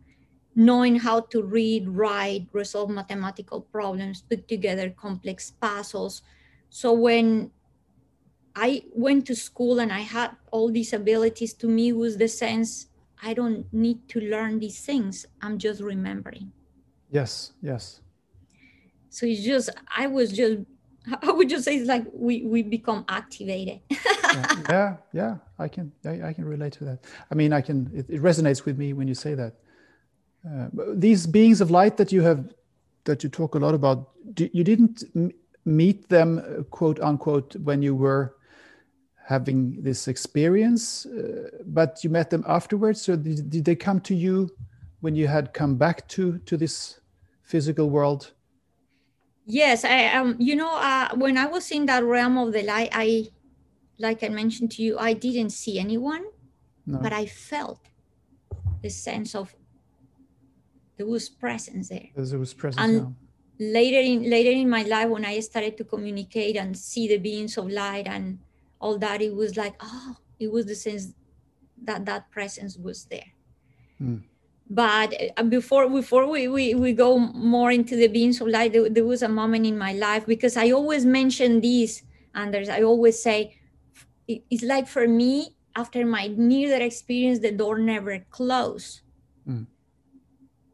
knowing 0.54 0.96
how 0.96 1.20
to 1.20 1.42
read 1.42 1.88
write 1.88 2.46
resolve 2.52 2.88
mathematical 2.88 3.60
problems 3.60 4.22
put 4.22 4.48
together 4.48 4.88
complex 4.90 5.50
puzzles 5.60 6.22
So 6.70 6.92
when 6.92 7.50
I 8.54 8.82
went 8.92 9.26
to 9.26 9.36
school 9.36 9.78
and 9.78 9.92
I 9.92 10.00
had 10.00 10.32
all 10.50 10.70
these 10.70 10.92
abilities, 10.92 11.54
to 11.54 11.66
me 11.66 11.92
was 11.92 12.16
the 12.16 12.28
sense 12.28 12.88
I 13.22 13.34
don't 13.34 13.72
need 13.72 14.08
to 14.10 14.20
learn 14.20 14.58
these 14.58 14.84
things. 14.84 15.26
I'm 15.40 15.58
just 15.58 15.80
remembering. 15.80 16.52
Yes, 17.10 17.52
yes. 17.62 18.00
So 19.08 19.24
it's 19.24 19.42
just 19.42 19.70
I 19.94 20.06
was 20.06 20.32
just 20.32 20.58
I 21.22 21.30
would 21.30 21.48
just 21.48 21.64
say 21.64 21.76
it's 21.76 21.88
like 21.88 22.04
we 22.12 22.42
we 22.42 22.62
become 22.62 23.04
activated. 23.08 23.80
yeah, 23.90 24.56
yeah, 24.68 24.96
yeah, 25.12 25.36
I 25.58 25.68
can 25.68 25.92
I, 26.04 26.28
I, 26.28 26.32
can 26.32 26.44
relate 26.44 26.72
to 26.74 26.84
that. 26.84 27.04
I 27.30 27.34
mean, 27.34 27.52
I 27.52 27.60
can 27.60 27.90
it, 27.94 28.06
it 28.08 28.22
resonates 28.22 28.64
with 28.64 28.78
me 28.78 28.92
when 28.92 29.08
you 29.08 29.14
say 29.14 29.34
that. 29.34 29.54
Uh, 30.46 30.68
these 30.94 31.26
beings 31.26 31.60
of 31.60 31.70
light 31.70 31.96
that 31.96 32.12
you 32.12 32.22
have 32.22 32.52
that 33.04 33.22
you 33.22 33.28
talk 33.28 33.54
a 33.54 33.58
lot 33.58 33.74
about, 33.74 34.10
you 34.36 34.62
didn't 34.64 35.04
meet 35.64 36.08
them, 36.08 36.38
uh, 36.38 36.62
quote 36.64 37.00
unquote, 37.00 37.56
when 37.56 37.82
you 37.82 37.94
were 37.94 38.36
having 39.24 39.82
this 39.82 40.06
experience, 40.06 41.06
uh, 41.06 41.48
but 41.66 42.02
you 42.04 42.10
met 42.10 42.30
them 42.30 42.44
afterwards. 42.46 43.02
So 43.02 43.16
did, 43.16 43.50
did 43.50 43.64
they 43.64 43.74
come 43.74 44.00
to 44.02 44.14
you 44.14 44.50
when 45.00 45.16
you 45.16 45.26
had 45.26 45.52
come 45.52 45.76
back 45.76 46.06
to 46.08 46.38
to 46.38 46.56
this 46.56 47.00
physical 47.42 47.90
world? 47.90 48.32
Yes, 49.46 49.84
I 49.84 50.06
um, 50.08 50.34
you 50.38 50.56
know, 50.56 50.74
uh, 50.74 51.10
when 51.14 51.38
I 51.38 51.46
was 51.46 51.70
in 51.70 51.86
that 51.86 52.02
realm 52.02 52.36
of 52.36 52.52
the 52.52 52.62
light, 52.62 52.90
I, 52.92 53.28
like 53.98 54.24
I 54.24 54.28
mentioned 54.28 54.72
to 54.72 54.82
you, 54.82 54.98
I 54.98 55.12
didn't 55.12 55.50
see 55.50 55.78
anyone, 55.78 56.24
no. 56.84 56.98
but 56.98 57.12
I 57.12 57.26
felt 57.26 57.78
the 58.82 58.90
sense 58.90 59.36
of 59.36 59.54
there 60.96 61.06
was 61.06 61.28
presence 61.28 61.90
there. 61.90 62.08
There 62.16 62.38
was 62.38 62.54
presence. 62.54 62.82
And 62.82 62.96
now. 62.96 63.14
later 63.60 64.00
in 64.00 64.28
later 64.28 64.50
in 64.50 64.68
my 64.68 64.82
life, 64.82 65.08
when 65.08 65.24
I 65.24 65.38
started 65.40 65.76
to 65.78 65.84
communicate 65.84 66.56
and 66.56 66.76
see 66.76 67.06
the 67.06 67.18
beings 67.18 67.56
of 67.56 67.70
light 67.70 68.08
and 68.08 68.40
all 68.80 68.98
that, 68.98 69.22
it 69.22 69.34
was 69.34 69.56
like, 69.56 69.76
oh, 69.80 70.16
it 70.40 70.50
was 70.50 70.66
the 70.66 70.74
sense 70.74 71.14
that 71.84 72.04
that 72.06 72.32
presence 72.32 72.76
was 72.76 73.04
there. 73.04 73.30
Mm 74.02 74.24
but 74.68 75.14
uh, 75.36 75.42
before 75.44 75.88
before 75.88 76.26
we, 76.28 76.48
we, 76.48 76.74
we 76.74 76.92
go 76.92 77.18
more 77.18 77.70
into 77.70 77.94
the 77.94 78.08
beings 78.08 78.40
of 78.40 78.48
light 78.48 78.72
there, 78.72 78.88
there, 78.90 79.04
was 79.04 79.22
a 79.22 79.28
moment 79.28 79.64
in 79.64 79.78
my 79.78 79.92
life 79.92 80.26
because 80.26 80.56
i 80.56 80.70
always 80.70 81.04
mention 81.06 81.60
this 81.60 82.02
anders. 82.36 82.68
I 82.68 82.82
always 82.82 83.20
say 83.20 83.58
it's 84.28 84.62
like 84.62 84.86
for 84.86 85.08
me 85.08 85.56
after 85.74 86.04
my 86.04 86.28
near 86.36 86.68
death 86.70 86.82
experience 86.82 87.40
the 87.40 87.52
door 87.52 87.78
never 87.78 88.20
closed. 88.30 89.00
Mm. 89.48 89.66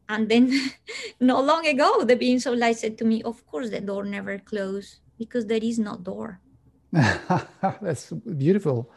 and 0.09 0.29
then 0.29 0.49
not 1.19 1.45
long 1.45 1.67
ago 1.67 2.03
the 2.03 2.15
beings 2.15 2.47
of 2.47 2.57
light 2.57 2.77
said 2.77 2.97
to 2.97 3.05
me 3.05 3.21
of 3.21 3.45
course 3.45 3.69
the 3.69 3.81
door 3.81 4.03
never 4.03 4.39
closed 4.39 4.99
because 5.17 5.45
there 5.45 5.63
is 5.63 5.79
no 5.79 5.97
door. 5.97 6.41
That's 7.81 8.11
beautiful 8.11 8.89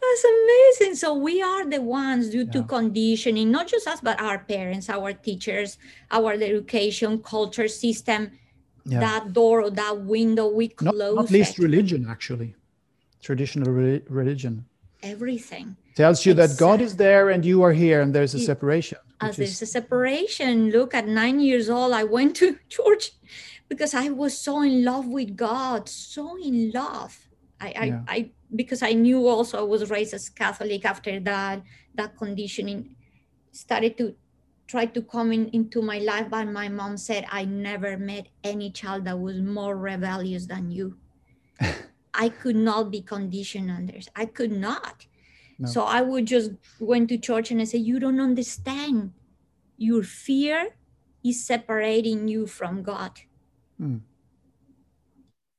that's 0.00 0.24
amazing. 0.24 0.94
So 0.96 1.14
we 1.14 1.42
are 1.42 1.68
the 1.68 1.80
ones 1.80 2.30
due 2.30 2.44
yeah. 2.44 2.52
to 2.52 2.62
conditioning, 2.64 3.50
not 3.50 3.68
just 3.68 3.86
us, 3.86 4.00
but 4.00 4.20
our 4.20 4.38
parents, 4.38 4.88
our 4.88 5.12
teachers, 5.12 5.78
our 6.10 6.32
education, 6.32 7.22
culture 7.22 7.68
system, 7.68 8.32
yeah. 8.84 9.00
that 9.00 9.32
door 9.32 9.62
or 9.62 9.70
that 9.70 10.00
window, 10.00 10.48
we 10.48 10.68
close 10.68 10.98
not, 10.98 11.14
not 11.14 11.30
least 11.30 11.58
it. 11.58 11.62
religion, 11.62 12.06
actually. 12.08 12.54
Traditional 13.22 13.72
re- 13.72 14.02
religion. 14.08 14.64
Everything. 15.02 15.76
Tells 15.94 16.24
you 16.24 16.34
that 16.34 16.56
God 16.58 16.80
is 16.80 16.96
there 16.96 17.30
and 17.30 17.44
you 17.44 17.62
are 17.62 17.72
here 17.72 18.00
and 18.00 18.14
there's 18.14 18.34
a 18.34 18.38
separation. 18.38 18.98
Uh, 19.20 19.26
As 19.26 19.36
there's 19.36 19.62
a 19.62 19.66
separation. 19.66 20.70
Look, 20.70 20.94
at 20.94 21.06
nine 21.06 21.40
years 21.40 21.68
old, 21.68 21.92
I 21.92 22.04
went 22.04 22.36
to 22.36 22.58
church 22.68 23.12
because 23.68 23.94
I 23.94 24.08
was 24.08 24.38
so 24.38 24.62
in 24.62 24.84
love 24.84 25.06
with 25.06 25.36
God, 25.36 25.88
so 25.88 26.36
in 26.42 26.70
love. 26.72 27.29
I, 27.60 27.74
I, 27.78 27.84
yeah. 27.84 28.02
I 28.08 28.30
because 28.54 28.82
I 28.82 28.92
knew 28.92 29.28
also 29.28 29.58
I 29.58 29.62
was 29.62 29.90
raised 29.90 30.14
as 30.14 30.28
Catholic 30.28 30.84
after 30.84 31.20
that, 31.20 31.62
that 31.94 32.16
conditioning 32.16 32.96
started 33.52 33.96
to 33.98 34.14
try 34.66 34.86
to 34.86 35.02
come 35.02 35.32
in, 35.32 35.48
into 35.48 35.82
my 35.82 35.98
life. 35.98 36.28
But 36.30 36.46
my 36.46 36.68
mom 36.68 36.96
said, 36.96 37.26
I 37.30 37.44
never 37.44 37.96
met 37.96 38.28
any 38.42 38.70
child 38.70 39.04
that 39.04 39.18
was 39.18 39.40
more 39.40 39.76
rebellious 39.76 40.46
than 40.46 40.70
you. 40.70 40.96
I 42.14 42.28
could 42.28 42.56
not 42.56 42.90
be 42.90 43.02
conditioned 43.02 43.70
on 43.70 43.86
this. 43.86 44.08
I 44.16 44.26
could 44.26 44.52
not. 44.52 45.06
No. 45.58 45.68
So 45.68 45.82
I 45.82 46.00
would 46.00 46.26
just 46.26 46.52
went 46.80 47.08
to 47.10 47.18
church 47.18 47.50
and 47.50 47.60
I 47.60 47.64
said, 47.64 47.82
You 47.82 48.00
don't 48.00 48.20
understand. 48.20 49.12
Your 49.76 50.02
fear 50.02 50.70
is 51.22 51.44
separating 51.44 52.28
you 52.28 52.46
from 52.46 52.82
God. 52.82 53.20
Mm 53.80 54.00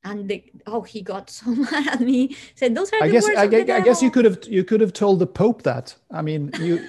and 0.03 0.27
the, 0.27 0.43
oh 0.67 0.81
he 0.81 1.01
got 1.01 1.29
so 1.29 1.49
mad 1.71 1.87
at 1.87 2.01
me. 2.01 2.35
Said 2.55 2.75
those 2.75 2.91
are 2.93 3.03
i 3.03 3.09
guess 3.09 3.27
I, 3.27 3.47
guess, 3.47 3.69
I 3.69 3.81
guess 3.81 4.01
you 4.01 4.11
could 4.11 4.25
have 4.25 4.39
you 4.47 4.63
could 4.63 4.81
have 4.81 4.93
told 4.93 5.19
the 5.19 5.27
pope 5.27 5.63
that. 5.63 5.95
I 6.11 6.21
mean 6.21 6.51
you 6.59 6.85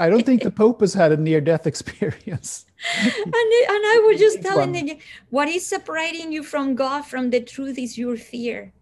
i 0.00 0.10
don't 0.10 0.24
think 0.26 0.42
the 0.42 0.50
pope 0.50 0.80
has 0.80 0.94
had 0.94 1.12
a 1.12 1.16
near 1.16 1.40
death 1.40 1.66
experience. 1.72 2.66
And, 3.04 3.34
and 3.34 3.82
i 3.94 4.02
was 4.06 4.18
just 4.18 4.40
telling 4.42 4.72
them 4.72 4.96
what 5.28 5.48
is 5.48 5.66
separating 5.66 6.32
you 6.32 6.42
from 6.42 6.74
god 6.74 7.02
from 7.02 7.30
the 7.30 7.40
truth 7.40 7.78
is 7.78 7.98
your 7.98 8.16
fear. 8.16 8.72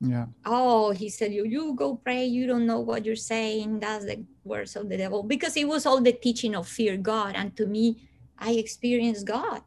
Yeah. 0.00 0.26
Oh 0.44 0.90
he 0.90 1.08
said 1.08 1.32
you 1.32 1.44
you 1.44 1.74
go 1.74 1.96
pray. 1.96 2.24
You 2.26 2.46
don't 2.46 2.66
know 2.66 2.80
what 2.80 3.04
you're 3.06 3.16
saying. 3.16 3.80
That's 3.80 4.04
the 4.04 4.24
words 4.44 4.76
of 4.76 4.88
the 4.88 4.98
devil. 4.98 5.22
Because 5.22 5.56
it 5.56 5.68
was 5.68 5.86
all 5.86 6.00
the 6.00 6.12
teaching 6.12 6.54
of 6.54 6.68
fear 6.68 6.96
god. 6.96 7.34
And 7.36 7.56
to 7.56 7.66
me 7.66 8.08
i 8.38 8.52
experienced 8.52 9.24
god 9.26 9.62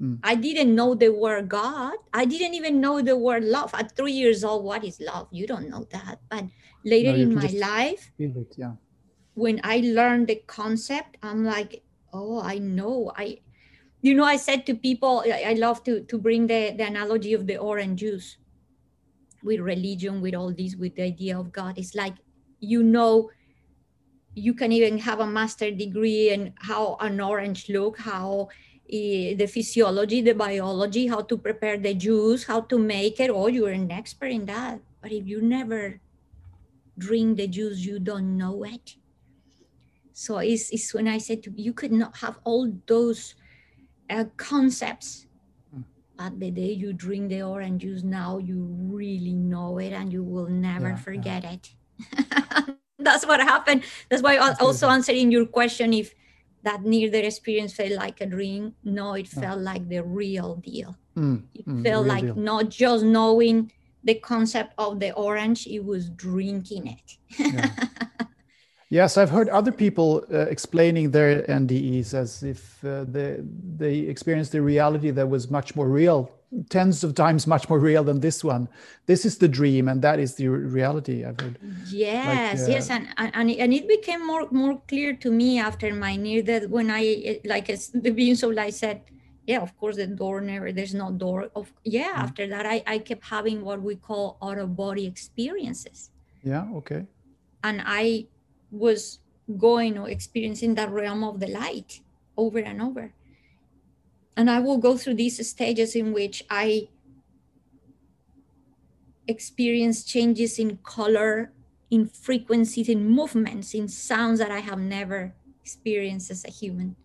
Mm. 0.00 0.18
I 0.22 0.34
didn't 0.34 0.74
know 0.74 0.94
the 0.94 1.10
word 1.10 1.48
God. 1.48 1.94
I 2.12 2.24
didn't 2.24 2.54
even 2.54 2.80
know 2.80 3.00
the 3.00 3.16
word 3.16 3.44
love. 3.44 3.70
At 3.74 3.96
three 3.96 4.12
years 4.12 4.44
old, 4.44 4.64
what 4.64 4.84
is 4.84 5.00
love? 5.00 5.28
You 5.30 5.46
don't 5.46 5.68
know 5.68 5.86
that. 5.90 6.20
But 6.28 6.44
later 6.84 7.12
no, 7.12 7.18
in 7.18 7.34
my 7.34 7.46
life, 7.54 8.10
it, 8.18 8.54
yeah. 8.56 8.72
when 9.34 9.60
I 9.62 9.78
learned 9.84 10.28
the 10.28 10.42
concept, 10.46 11.16
I'm 11.22 11.44
like, 11.44 11.82
oh, 12.12 12.42
I 12.42 12.58
know. 12.58 13.12
I, 13.16 13.38
you 14.02 14.14
know, 14.14 14.24
I 14.24 14.36
said 14.36 14.66
to 14.66 14.74
people, 14.74 15.24
I, 15.26 15.50
I 15.50 15.52
love 15.54 15.84
to 15.84 16.02
to 16.04 16.18
bring 16.18 16.46
the 16.46 16.74
the 16.76 16.86
analogy 16.86 17.32
of 17.32 17.46
the 17.46 17.56
orange 17.56 18.00
juice 18.00 18.36
with 19.44 19.60
religion, 19.60 20.20
with 20.20 20.34
all 20.34 20.52
this, 20.52 20.74
with 20.74 20.96
the 20.96 21.02
idea 21.02 21.38
of 21.38 21.52
God. 21.52 21.78
It's 21.78 21.94
like 21.94 22.14
you 22.58 22.82
know 22.82 23.30
you 24.34 24.54
can 24.54 24.72
even 24.72 24.98
have 24.98 25.20
a 25.20 25.26
master 25.26 25.70
degree 25.70 26.30
in 26.30 26.52
how 26.56 26.96
an 27.00 27.20
orange 27.20 27.68
look 27.68 27.98
how 27.98 28.48
the 28.88 29.46
physiology, 29.46 30.20
the 30.20 30.34
biology, 30.34 31.06
how 31.06 31.22
to 31.22 31.36
prepare 31.36 31.78
the 31.78 31.94
juice, 31.94 32.44
how 32.44 32.60
to 32.62 32.78
make 32.78 33.20
it. 33.20 33.30
Oh, 33.30 33.46
you're 33.46 33.70
an 33.70 33.90
expert 33.90 34.30
in 34.30 34.46
that. 34.46 34.80
But 35.00 35.12
if 35.12 35.26
you 35.26 35.42
never 35.42 36.00
drink 36.98 37.36
the 37.38 37.48
juice, 37.48 37.80
you 37.80 37.98
don't 37.98 38.36
know 38.36 38.64
it. 38.64 38.96
So 40.12 40.38
it's, 40.38 40.70
it's 40.70 40.94
when 40.94 41.08
I 41.08 41.18
said 41.18 41.42
to 41.44 41.52
you 41.56 41.72
could 41.72 41.92
not 41.92 42.18
have 42.18 42.38
all 42.44 42.72
those 42.86 43.34
uh, 44.08 44.24
concepts. 44.36 45.26
Hmm. 45.74 45.82
But 46.16 46.38
the 46.38 46.50
day 46.50 46.72
you 46.72 46.92
drink 46.92 47.30
the 47.30 47.42
orange 47.42 47.82
juice, 47.82 48.02
now 48.02 48.38
you 48.38 48.64
really 48.88 49.34
know 49.34 49.78
it 49.78 49.92
and 49.92 50.12
you 50.12 50.22
will 50.22 50.46
never 50.46 50.90
yeah, 50.90 50.96
forget 50.96 51.42
yeah. 51.42 51.52
it. 51.52 52.76
That's 52.98 53.26
what 53.26 53.40
happened. 53.40 53.82
That's 54.08 54.22
why 54.22 54.36
also 54.36 54.88
answering 54.88 55.32
your 55.32 55.46
question 55.46 55.92
if 55.92 56.14
that 56.64 56.82
near 56.82 57.10
death 57.10 57.24
experience 57.24 57.74
felt 57.74 57.92
like 57.92 58.20
a 58.20 58.26
dream. 58.26 58.74
No, 58.82 59.14
it 59.14 59.28
felt 59.28 59.60
like 59.60 59.88
the 59.88 60.02
real 60.02 60.56
deal. 60.56 60.96
Mm, 61.16 61.44
it 61.54 61.66
mm, 61.66 61.82
felt 61.84 62.06
like 62.06 62.24
deal. 62.24 62.34
not 62.34 62.70
just 62.70 63.04
knowing 63.04 63.70
the 64.02 64.14
concept 64.14 64.74
of 64.76 64.98
the 64.98 65.12
orange, 65.12 65.66
it 65.66 65.84
was 65.84 66.10
drinking 66.10 66.86
it. 66.88 67.16
yeah. 67.38 67.70
Yes, 68.94 69.18
I've 69.18 69.30
heard 69.30 69.48
other 69.48 69.72
people 69.72 70.24
uh, 70.32 70.46
explaining 70.54 71.10
their 71.10 71.42
NDEs 71.48 72.14
as 72.14 72.44
if 72.44 72.84
uh, 72.84 73.02
they, 73.08 73.38
they 73.40 73.94
experienced 74.14 74.52
the 74.52 74.62
reality 74.62 75.10
that 75.10 75.28
was 75.28 75.50
much 75.50 75.74
more 75.74 75.88
real 75.88 76.30
tens 76.70 77.02
of 77.02 77.16
times 77.16 77.48
much 77.48 77.68
more 77.68 77.80
real 77.80 78.04
than 78.04 78.20
this 78.20 78.44
one. 78.44 78.68
This 79.06 79.24
is 79.24 79.38
the 79.38 79.48
dream, 79.48 79.88
and 79.88 80.00
that 80.02 80.20
is 80.20 80.36
the 80.36 80.46
reality. 80.46 81.24
I've 81.24 81.40
heard. 81.40 81.58
Yes, 81.90 82.60
like, 82.60 82.68
uh, 82.68 82.72
yes, 82.72 82.90
and, 82.90 83.08
and 83.18 83.50
and 83.50 83.74
it 83.74 83.88
became 83.88 84.24
more 84.24 84.46
more 84.52 84.80
clear 84.86 85.12
to 85.24 85.28
me 85.40 85.58
after 85.58 85.92
my 85.92 86.14
near 86.14 86.40
death 86.44 86.68
when 86.68 86.88
I 86.88 87.40
like 87.44 87.68
as 87.70 87.88
the 87.88 88.12
beings 88.12 88.44
of 88.44 88.52
light 88.52 88.74
said, 88.74 89.02
yeah, 89.44 89.60
of 89.60 89.76
course 89.76 89.96
the 89.96 90.06
door 90.06 90.40
never. 90.40 90.70
There's 90.70 90.94
no 90.94 91.10
door. 91.10 91.50
Of 91.56 91.72
yeah. 91.82 92.12
Mm-hmm. 92.12 92.26
After 92.26 92.46
that, 92.46 92.64
I 92.64 92.76
I 92.86 92.98
kept 92.98 93.24
having 93.24 93.64
what 93.64 93.82
we 93.82 93.96
call 93.96 94.38
out 94.40 94.58
of 94.58 94.76
body 94.76 95.04
experiences. 95.04 96.10
Yeah. 96.44 96.68
Okay. 96.78 97.02
And 97.64 97.82
I 97.84 98.28
was 98.74 99.20
going 99.58 99.98
or 99.98 100.08
experiencing 100.08 100.74
that 100.74 100.90
realm 100.90 101.22
of 101.22 101.40
the 101.40 101.46
light 101.48 102.00
over 102.36 102.58
and 102.58 102.80
over 102.80 103.12
and 104.36 104.50
I 104.50 104.60
will 104.60 104.78
go 104.78 104.96
through 104.96 105.14
these 105.14 105.46
stages 105.48 105.94
in 105.94 106.12
which 106.12 106.44
I 106.50 106.88
experience 109.28 110.04
changes 110.04 110.58
in 110.58 110.78
color, 110.82 111.52
in 111.90 112.06
frequencies, 112.06 112.88
in 112.88 113.08
movements, 113.08 113.74
in 113.74 113.88
sounds 113.88 114.38
that 114.40 114.50
I 114.50 114.58
have 114.58 114.78
never 114.78 115.34
experienced 115.62 116.30
as 116.30 116.44
a 116.44 116.50
human. 116.50 116.96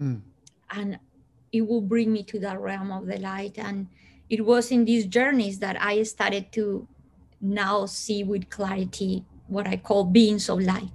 Mm. 0.00 0.22
And 0.70 0.98
it 1.52 1.66
will 1.66 1.82
bring 1.82 2.12
me 2.12 2.22
to 2.24 2.38
that 2.40 2.60
realm 2.60 2.90
of 2.90 3.06
the 3.06 3.18
light. 3.18 3.58
And 3.58 3.88
it 4.28 4.44
was 4.44 4.70
in 4.70 4.84
these 4.84 5.06
journeys 5.06 5.58
that 5.60 5.80
I 5.80 6.02
started 6.02 6.50
to 6.52 6.88
now 7.40 7.86
see 7.86 8.24
with 8.24 8.48
clarity 8.50 9.24
what 9.48 9.66
I 9.66 9.76
call 9.76 10.04
beings 10.04 10.48
of 10.48 10.60
light. 10.60 10.90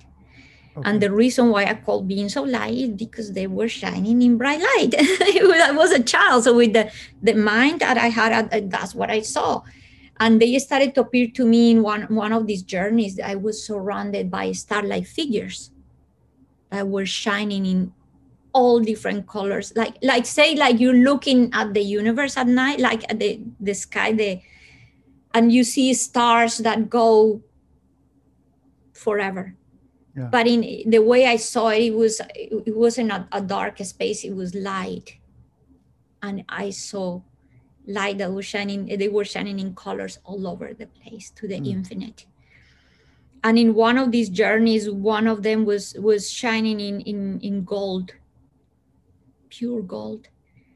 Okay. 0.78 0.90
And 0.90 1.02
the 1.02 1.12
reason 1.12 1.50
why 1.50 1.66
I 1.66 1.74
call 1.74 2.02
beings 2.02 2.38
of 2.38 2.48
light 2.48 2.74
is 2.74 2.90
because 2.90 3.34
they 3.34 3.48
were 3.48 3.68
shining 3.68 4.22
in 4.22 4.38
bright 4.38 4.62
light. 4.62 4.96
I 4.98 5.74
was 5.76 5.92
a 5.92 6.02
child, 6.02 6.46
so 6.46 6.56
with 6.56 6.74
the, 6.74 6.90
the 7.22 7.34
mind 7.34 7.82
that 7.82 7.98
I 7.98 8.08
had, 8.08 8.72
that's 8.72 8.96
what 8.96 9.12
I 9.12 9.22
saw. 9.22 9.64
And 10.20 10.42
they 10.42 10.58
started 10.60 10.96
to 10.96 11.02
appear 11.02 11.28
to 11.32 11.46
me 11.46 11.72
in 11.72 11.84
one, 11.84 12.04
one 12.04 12.32
of 12.32 12.48
these 12.48 12.64
journeys. 12.64 13.20
I 13.20 13.36
was 13.36 13.66
surrounded 13.66 14.32
by 14.32 14.54
starlight 14.54 15.08
figures 15.08 15.72
that 16.70 16.88
were 16.88 17.06
shining 17.06 17.66
in 17.66 17.94
all 18.54 18.80
different 18.80 19.28
colors 19.28 19.72
like 19.78 19.96
like 20.04 20.26
say 20.26 20.56
like 20.56 20.80
you're 20.80 20.94
looking 20.94 21.50
at 21.54 21.74
the 21.74 21.82
universe 21.82 22.36
at 22.36 22.48
night 22.48 22.80
like 22.80 23.04
at 23.10 23.18
the 23.18 23.40
the 23.62 23.74
sky 23.74 24.12
the 24.12 24.42
and 25.34 25.52
you 25.52 25.64
see 25.64 25.94
stars 25.94 26.58
that 26.58 26.90
go 26.90 27.42
forever 29.02 29.56
yeah. 30.16 30.30
but 30.32 30.48
in 30.48 30.90
the 30.90 31.00
way 31.00 31.26
i 31.26 31.36
saw 31.36 31.70
it 31.70 31.84
it 31.90 31.96
was 31.96 32.22
it 32.36 32.76
wasn't 32.76 33.12
a, 33.12 33.28
a 33.32 33.42
dark 33.42 33.78
space 33.80 34.24
it 34.24 34.36
was 34.36 34.54
light 34.56 35.18
and 36.22 36.44
i 36.50 36.70
saw 36.70 37.20
light 37.88 38.18
that 38.18 38.32
was 38.32 38.46
shining 38.46 38.86
they 38.86 39.10
were 39.10 39.26
shining 39.26 39.60
in 39.60 39.74
colors 39.76 40.20
all 40.24 40.48
over 40.48 40.74
the 40.74 40.88
place 40.88 41.32
to 41.32 41.48
the 41.48 41.60
mm. 41.60 41.68
infinite 41.68 42.26
and 43.44 43.58
in 43.58 43.74
one 43.74 43.98
of 43.98 44.12
these 44.12 44.30
journeys 44.30 44.90
one 44.90 45.26
of 45.28 45.42
them 45.42 45.66
was 45.66 45.96
was 45.96 46.30
shining 46.30 46.80
in 46.80 47.02
in 47.02 47.40
in 47.42 47.64
gold 47.64 48.14
pure 49.52 49.84
gold. 49.84 50.28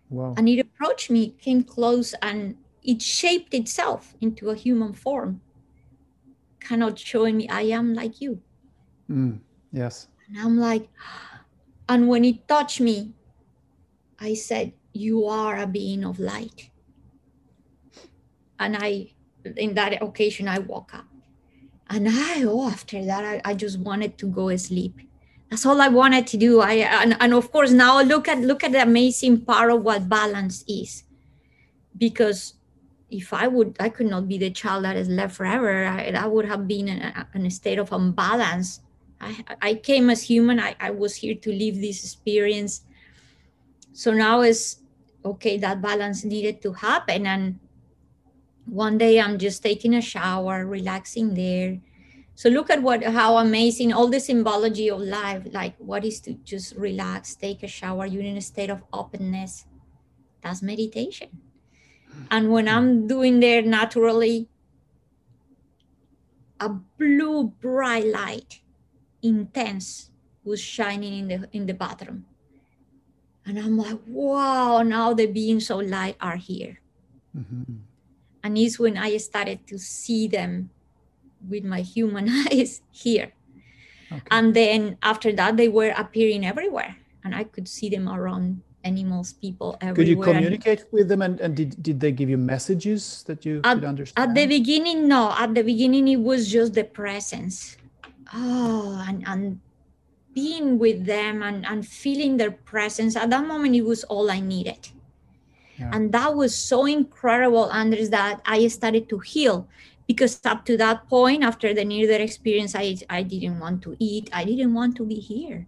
Wow. 0.09 0.35
And 0.37 0.47
it 0.47 0.59
approached 0.59 1.09
me, 1.09 1.31
came 1.41 1.63
close, 1.63 2.13
and 2.21 2.55
it 2.83 3.01
shaped 3.01 3.55
itself 3.55 4.13
into 4.21 4.51
a 4.51 4.55
human 4.55 4.93
form, 4.93 5.41
kind 6.67 6.83
of 6.83 6.97
showing 6.99 7.37
me, 7.37 7.47
I 7.47 7.61
am 7.77 7.93
like 7.93 8.21
you. 8.21 8.41
Mm, 9.09 9.39
yes. 9.71 10.07
And 10.27 10.37
I'm 10.39 10.57
like, 10.57 10.89
and 11.89 12.07
when 12.07 12.25
it 12.25 12.47
touched 12.47 12.81
me, 12.81 13.13
I 14.19 14.33
said, 14.33 14.73
You 14.93 15.25
are 15.25 15.61
a 15.61 15.67
being 15.67 16.03
of 16.03 16.19
light. 16.19 16.71
And 18.59 18.77
I, 18.79 19.13
in 19.57 19.73
that 19.75 20.01
occasion, 20.01 20.47
I 20.47 20.59
woke 20.59 20.93
up. 20.93 21.05
And 21.89 22.07
I, 22.09 22.43
oh, 22.43 22.69
after 22.69 23.03
that, 23.05 23.23
I, 23.23 23.41
I 23.45 23.53
just 23.53 23.77
wanted 23.79 24.17
to 24.17 24.27
go 24.27 24.49
asleep 24.49 24.99
that's 25.49 25.65
all 25.65 25.81
I 25.81 25.87
wanted 25.87 26.27
to 26.27 26.37
do. 26.37 26.59
I 26.61 26.73
and, 26.73 27.15
and 27.19 27.33
of 27.33 27.51
course 27.51 27.71
now 27.71 28.01
look 28.01 28.27
at 28.27 28.39
look 28.39 28.63
at 28.63 28.71
the 28.71 28.81
amazing 28.81 29.45
part 29.45 29.71
of 29.71 29.83
what 29.83 30.09
balance 30.09 30.63
is, 30.67 31.03
because 31.97 32.55
if 33.09 33.33
I 33.33 33.47
would, 33.47 33.77
I 33.79 33.89
could 33.89 34.07
not 34.07 34.27
be 34.27 34.37
the 34.37 34.49
child 34.49 34.83
that 34.85 34.95
is 34.95 35.07
left 35.07 35.35
forever. 35.35 35.85
I, 35.85 36.09
I 36.09 36.27
would 36.27 36.45
have 36.45 36.67
been 36.67 36.87
in 36.87 37.01
a, 37.01 37.27
in 37.33 37.45
a 37.45 37.51
state 37.51 37.79
of 37.79 37.91
imbalance. 37.91 38.81
I, 39.21 39.43
I 39.61 39.73
came 39.75 40.09
as 40.09 40.23
human. 40.23 40.59
I, 40.59 40.75
I 40.79 40.91
was 40.91 41.15
here 41.15 41.35
to 41.35 41.51
live 41.51 41.75
this 41.75 42.03
experience. 42.03 42.81
So 43.93 44.13
now 44.13 44.41
is 44.41 44.77
okay. 45.23 45.57
That 45.57 45.81
balance 45.81 46.23
needed 46.23 46.61
to 46.63 46.73
happen, 46.73 47.25
and 47.25 47.59
one 48.65 48.97
day 48.97 49.21
I'm 49.21 49.37
just 49.37 49.63
taking 49.63 49.95
a 49.95 50.01
shower, 50.01 50.65
relaxing 50.65 51.33
there 51.33 51.79
so 52.35 52.49
look 52.49 52.69
at 52.69 52.81
what 52.81 53.01
how 53.03 53.37
amazing 53.37 53.93
all 53.93 54.09
the 54.09 54.19
symbology 54.19 54.89
of 54.89 54.99
life 54.99 55.43
like 55.53 55.73
what 55.77 56.03
is 56.03 56.19
to 56.19 56.33
just 56.43 56.75
relax 56.75 57.35
take 57.35 57.63
a 57.63 57.67
shower 57.67 58.05
you're 58.05 58.23
in 58.23 58.37
a 58.37 58.41
state 58.41 58.69
of 58.69 58.83
openness 58.91 59.65
that's 60.41 60.61
meditation 60.61 61.29
and 62.31 62.51
when 62.51 62.67
i'm 62.67 63.07
doing 63.07 63.39
there 63.39 63.61
naturally 63.61 64.47
a 66.59 66.69
blue 66.69 67.51
bright 67.61 68.05
light 68.05 68.61
intense 69.21 70.09
was 70.43 70.61
shining 70.61 71.19
in 71.19 71.27
the 71.27 71.49
in 71.51 71.65
the 71.65 71.73
bathroom 71.73 72.25
and 73.45 73.59
i'm 73.59 73.77
like 73.77 73.99
wow 74.07 74.81
now 74.81 75.13
the 75.13 75.25
beings 75.25 75.69
of 75.69 75.81
light 75.81 76.15
are 76.21 76.37
here 76.37 76.79
mm-hmm. 77.35 77.81
and 78.43 78.57
it's 78.57 78.79
when 78.79 78.97
i 78.97 79.17
started 79.17 79.65
to 79.67 79.77
see 79.77 80.27
them 80.27 80.69
with 81.49 81.63
my 81.63 81.81
human 81.81 82.29
eyes 82.51 82.81
here. 82.91 83.33
Okay. 84.11 84.21
And 84.31 84.53
then 84.53 84.97
after 85.01 85.31
that, 85.33 85.57
they 85.57 85.67
were 85.67 85.93
appearing 85.97 86.45
everywhere, 86.45 86.97
and 87.23 87.33
I 87.33 87.43
could 87.43 87.67
see 87.67 87.89
them 87.89 88.07
around 88.07 88.61
animals, 88.85 89.33
people 89.33 89.77
everywhere. 89.81 89.95
Could 89.95 90.07
you 90.07 90.21
communicate 90.21 90.79
and, 90.81 90.91
with 90.91 91.07
them, 91.09 91.21
and, 91.21 91.39
and 91.41 91.55
did, 91.55 91.81
did 91.81 91.99
they 91.99 92.11
give 92.11 92.29
you 92.29 92.37
messages 92.37 93.23
that 93.27 93.45
you 93.45 93.61
at, 93.63 93.75
could 93.75 93.85
understand? 93.85 94.29
At 94.29 94.35
the 94.35 94.45
beginning, 94.45 95.07
no. 95.07 95.33
At 95.37 95.53
the 95.53 95.63
beginning, 95.63 96.07
it 96.07 96.21
was 96.21 96.51
just 96.51 96.73
the 96.73 96.83
presence. 96.83 97.77
Oh, 98.33 99.03
and, 99.07 99.23
and 99.27 99.59
being 100.33 100.77
with 100.79 101.05
them 101.05 101.43
and, 101.43 101.65
and 101.65 101.85
feeling 101.85 102.37
their 102.37 102.51
presence. 102.51 103.15
At 103.15 103.29
that 103.31 103.45
moment, 103.45 103.75
it 103.75 103.83
was 103.83 104.03
all 104.05 104.31
I 104.31 104.39
needed. 104.39 104.89
Yeah. 105.77 105.91
And 105.91 106.11
that 106.13 106.35
was 106.35 106.55
so 106.55 106.85
incredible, 106.85 107.71
Anders, 107.71 108.09
that 108.11 108.41
I 108.45 108.67
started 108.67 109.09
to 109.09 109.19
heal 109.19 109.67
because 110.07 110.39
up 110.45 110.65
to 110.65 110.77
that 110.77 111.07
point 111.09 111.43
after 111.43 111.73
the 111.73 111.83
near 111.83 112.07
death 112.07 112.21
experience 112.21 112.75
I, 112.75 112.95
I 113.09 113.23
didn't 113.23 113.59
want 113.59 113.81
to 113.83 113.95
eat 113.99 114.29
i 114.33 114.43
didn't 114.43 114.73
want 114.73 114.95
to 114.97 115.03
be 115.03 115.15
here 115.15 115.65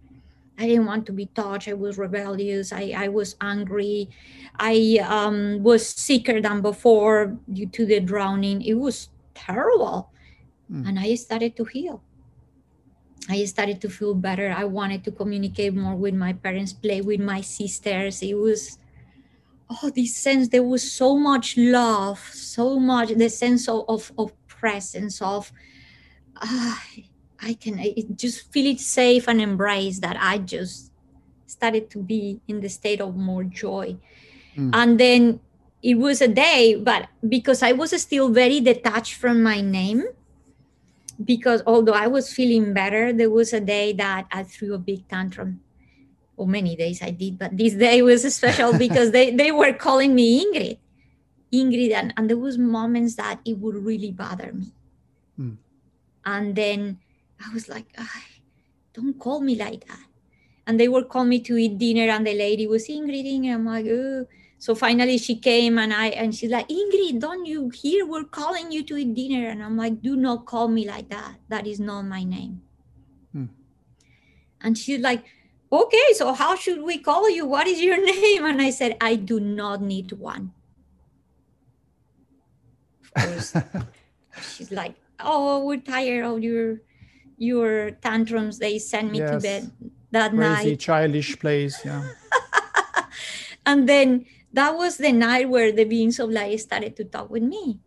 i 0.58 0.66
didn't 0.66 0.86
want 0.86 1.06
to 1.06 1.12
be 1.12 1.26
touched. 1.26 1.68
I 1.68 1.74
was 1.74 1.98
rebellious. 1.98 2.72
I, 2.72 2.92
I 2.96 3.08
was 3.08 3.36
angry. 3.40 4.10
I 4.58 4.98
um, 5.06 5.62
was 5.62 5.86
sicker 5.86 6.40
than 6.40 6.60
before 6.60 7.38
due 7.52 7.68
to 7.68 7.86
the 7.86 8.00
drowning. 8.00 8.62
It 8.62 8.74
was 8.74 9.08
terrible. 9.34 10.10
Mm. 10.70 10.86
and 10.86 10.98
i 10.98 11.14
started 11.14 11.56
to 11.56 11.64
heal. 11.64 12.02
I 13.30 13.44
started 13.44 13.80
to 13.82 13.88
feel 13.88 14.14
better. 14.14 14.54
I 14.56 14.64
wanted 14.64 15.04
to 15.04 15.12
communicate 15.12 15.74
more 15.74 15.96
with 15.96 16.14
my 16.14 16.32
parents 16.32 16.72
play 16.72 17.00
with 17.00 17.20
my 17.20 17.40
sisters. 17.40 18.22
It 18.22 18.36
was 18.36 18.78
oh 19.70 19.90
this 19.90 20.16
sense 20.16 20.48
there 20.48 20.62
was 20.62 20.90
so 20.90 21.16
much 21.16 21.56
love 21.56 22.18
so 22.32 22.78
much 22.78 23.10
the 23.10 23.28
sense 23.28 23.68
of 23.68 23.84
of, 23.88 24.12
of 24.16 24.32
presence 24.46 25.20
of 25.20 25.52
uh, 26.40 26.76
i 27.42 27.54
can 27.54 27.78
I 27.78 27.94
just 28.16 28.52
feel 28.52 28.66
it 28.66 28.80
safe 28.80 29.28
and 29.28 29.40
embrace 29.40 30.00
that 30.00 30.16
i 30.20 30.38
just 30.38 30.92
started 31.46 31.90
to 31.90 31.98
be 31.98 32.40
in 32.48 32.60
the 32.60 32.68
state 32.68 33.00
of 33.00 33.16
more 33.16 33.44
joy 33.44 33.96
mm. 34.56 34.70
and 34.72 35.00
then 35.00 35.40
it 35.82 35.94
was 35.94 36.20
a 36.20 36.28
day 36.28 36.74
but 36.74 37.08
because 37.28 37.62
i 37.62 37.72
was 37.72 37.90
still 38.00 38.28
very 38.28 38.60
detached 38.60 39.14
from 39.14 39.42
my 39.42 39.60
name 39.60 40.04
because 41.24 41.62
although 41.66 41.94
i 41.94 42.06
was 42.06 42.32
feeling 42.32 42.74
better 42.74 43.12
there 43.12 43.30
was 43.30 43.52
a 43.52 43.60
day 43.60 43.92
that 43.92 44.26
i 44.30 44.42
threw 44.42 44.74
a 44.74 44.78
big 44.78 45.06
tantrum 45.08 45.60
or 46.38 46.46
many 46.46 46.76
days 46.76 47.02
I 47.02 47.10
did, 47.10 47.38
but 47.38 47.56
this 47.56 47.74
day 47.74 48.00
was 48.00 48.22
special 48.34 48.72
because 48.78 49.10
they, 49.10 49.34
they 49.34 49.52
were 49.52 49.72
calling 49.74 50.14
me 50.14 50.46
Ingrid. 50.46 50.78
Ingrid, 51.52 51.92
and, 51.92 52.14
and 52.16 52.30
there 52.30 52.38
was 52.38 52.56
moments 52.56 53.16
that 53.16 53.40
it 53.44 53.58
would 53.58 53.74
really 53.74 54.12
bother 54.12 54.52
me. 54.52 54.72
Mm. 55.38 55.56
And 56.24 56.54
then 56.54 56.98
I 57.44 57.52
was 57.52 57.68
like, 57.68 57.86
don't 58.94 59.18
call 59.18 59.40
me 59.40 59.54
like 59.54 59.86
that. 59.86 60.04
And 60.66 60.78
they 60.78 60.88
were 60.88 61.04
calling 61.04 61.30
me 61.30 61.40
to 61.40 61.56
eat 61.56 61.78
dinner, 61.78 62.10
and 62.10 62.26
the 62.26 62.34
lady 62.34 62.66
was 62.66 62.88
Ingrid, 62.88 63.24
Ingrid. 63.24 63.54
I'm 63.54 63.64
like, 63.64 63.86
oh. 63.88 64.26
So 64.60 64.74
finally 64.74 65.18
she 65.18 65.36
came 65.36 65.78
and 65.78 65.94
I 65.94 66.08
and 66.08 66.34
she's 66.34 66.50
like, 66.50 66.68
Ingrid, 66.68 67.20
don't 67.20 67.46
you 67.46 67.70
hear? 67.70 68.04
We're 68.04 68.24
calling 68.24 68.72
you 68.72 68.82
to 68.84 68.96
eat 68.96 69.14
dinner. 69.14 69.46
And 69.48 69.62
I'm 69.62 69.76
like, 69.76 70.02
do 70.02 70.16
not 70.16 70.46
call 70.46 70.66
me 70.66 70.86
like 70.86 71.08
that. 71.10 71.36
That 71.48 71.66
is 71.66 71.78
not 71.78 72.02
my 72.02 72.24
name. 72.24 72.60
Mm. 73.34 73.50
And 74.60 74.76
she's 74.76 75.00
like, 75.00 75.24
okay, 75.70 76.12
so 76.14 76.32
how 76.34 76.56
should 76.56 76.82
we 76.82 76.98
call 76.98 77.30
you? 77.30 77.46
What 77.46 77.68
is 77.68 77.80
your 77.80 78.04
name? 78.04 78.44
And 78.44 78.60
I 78.60 78.70
said, 78.70 78.96
I 79.00 79.14
do 79.14 79.38
not 79.38 79.80
need 79.80 80.10
one. 80.12 80.52
Of 83.14 83.14
course, 83.14 83.56
she's 84.56 84.72
like, 84.72 84.96
oh, 85.20 85.64
we're 85.64 85.78
tired 85.78 86.24
of 86.24 86.42
your 86.42 86.80
your 87.38 87.92
tantrums. 87.92 88.58
They 88.58 88.78
send 88.78 89.12
me 89.12 89.18
yes. 89.18 89.30
to 89.30 89.40
bed 89.40 89.70
that 90.10 90.34
night. 90.34 90.54
Crazy, 90.56 90.70
night. 90.70 90.80
childish 90.80 91.38
place, 91.38 91.80
yeah. 91.84 92.08
and 93.66 93.88
then 93.88 94.26
that 94.52 94.76
was 94.76 94.96
the 94.96 95.12
night 95.12 95.48
where 95.48 95.72
the 95.72 95.84
beings 95.84 96.18
of 96.18 96.30
light 96.30 96.60
started 96.60 96.96
to 96.96 97.04
talk 97.04 97.30
with 97.30 97.42
me. 97.42 97.80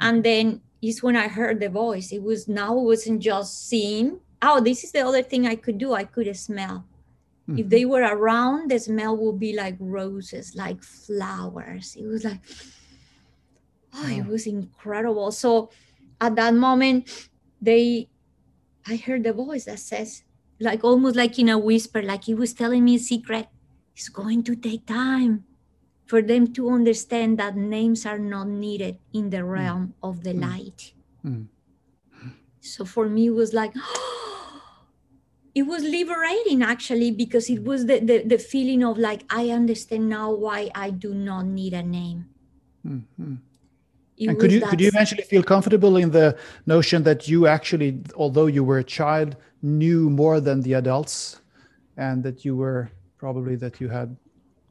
And 0.00 0.22
then 0.22 0.62
is 0.80 1.02
when 1.02 1.16
I 1.16 1.28
heard 1.28 1.60
the 1.60 1.68
voice. 1.68 2.12
It 2.12 2.22
was 2.22 2.48
now 2.48 2.78
it 2.78 2.82
wasn't 2.82 3.20
just 3.20 3.68
seeing. 3.68 4.20
Oh, 4.40 4.60
this 4.60 4.84
is 4.84 4.92
the 4.92 5.00
other 5.00 5.22
thing 5.22 5.46
I 5.46 5.56
could 5.56 5.78
do. 5.78 5.92
I 5.92 6.04
could 6.04 6.34
smell. 6.36 6.84
Mm-hmm. 7.48 7.58
If 7.58 7.68
they 7.68 7.84
were 7.84 8.02
around, 8.02 8.70
the 8.70 8.78
smell 8.78 9.16
would 9.16 9.40
be 9.40 9.56
like 9.56 9.76
roses, 9.80 10.54
like 10.54 10.82
flowers. 10.82 11.96
It 11.98 12.06
was 12.06 12.24
like, 12.24 12.40
oh, 13.94 14.08
it 14.08 14.26
was 14.26 14.46
incredible. 14.46 15.32
So 15.32 15.70
at 16.20 16.36
that 16.36 16.54
moment, 16.54 17.28
they, 17.60 18.08
I 18.86 18.96
heard 18.96 19.26
a 19.26 19.32
voice 19.32 19.64
that 19.64 19.80
says, 19.80 20.22
like 20.60 20.84
almost 20.84 21.16
like 21.16 21.38
in 21.38 21.48
a 21.48 21.58
whisper, 21.58 22.02
like 22.02 22.24
he 22.24 22.34
was 22.34 22.52
telling 22.52 22.84
me 22.84 22.96
a 22.96 22.98
secret. 22.98 23.48
It's 23.94 24.08
going 24.08 24.44
to 24.44 24.54
take 24.54 24.86
time 24.86 25.44
for 26.06 26.22
them 26.22 26.52
to 26.54 26.70
understand 26.70 27.38
that 27.38 27.56
names 27.56 28.06
are 28.06 28.18
not 28.18 28.48
needed 28.48 28.98
in 29.12 29.30
the 29.30 29.44
realm 29.44 29.88
mm. 29.88 30.08
of 30.08 30.24
the 30.24 30.32
mm. 30.32 30.40
light. 30.40 30.92
Mm. 31.24 31.48
So 32.60 32.84
for 32.84 33.08
me, 33.08 33.26
it 33.26 33.34
was 33.34 33.52
like, 33.52 33.74
it 35.54 35.62
was 35.62 35.82
liberating 35.82 36.62
actually 36.62 37.10
because 37.10 37.50
it 37.50 37.62
was 37.62 37.86
the, 37.86 38.00
the, 38.00 38.22
the, 38.24 38.38
feeling 38.38 38.84
of 38.84 38.98
like, 38.98 39.22
I 39.30 39.50
understand 39.50 40.08
now 40.08 40.32
why 40.32 40.70
I 40.74 40.90
do 40.90 41.12
not 41.12 41.46
need 41.46 41.74
a 41.74 41.82
name. 41.82 42.26
Mm-hmm. 42.86 43.34
And 44.20 44.38
could 44.38 44.50
you 44.50 44.60
could 44.60 44.80
you 44.80 44.88
eventually 44.88 45.22
feel 45.22 45.42
comfortable 45.42 45.96
in 45.96 46.10
the 46.10 46.36
notion 46.66 47.02
that 47.04 47.28
you 47.28 47.46
actually, 47.46 48.02
although 48.16 48.46
you 48.46 48.64
were 48.64 48.78
a 48.78 48.84
child, 48.84 49.36
knew 49.62 50.10
more 50.10 50.40
than 50.40 50.60
the 50.62 50.74
adults, 50.74 51.40
and 51.96 52.22
that 52.24 52.44
you 52.44 52.56
were 52.56 52.90
probably 53.18 53.54
that 53.56 53.80
you 53.80 53.88
had 53.88 54.16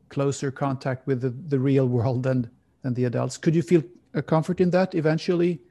closer 0.09 0.51
contact 0.51 1.05
with 1.07 1.21
the, 1.21 1.29
the 1.29 1.59
real 1.59 1.87
world 1.87 2.23
than 2.23 2.49
than 2.83 2.93
the 2.93 3.05
adults. 3.05 3.37
Could 3.37 3.55
you 3.55 3.61
feel 3.61 3.83
a 4.13 4.21
comfort 4.21 4.59
in 4.59 4.69
that 4.71 4.95
eventually? 4.95 5.61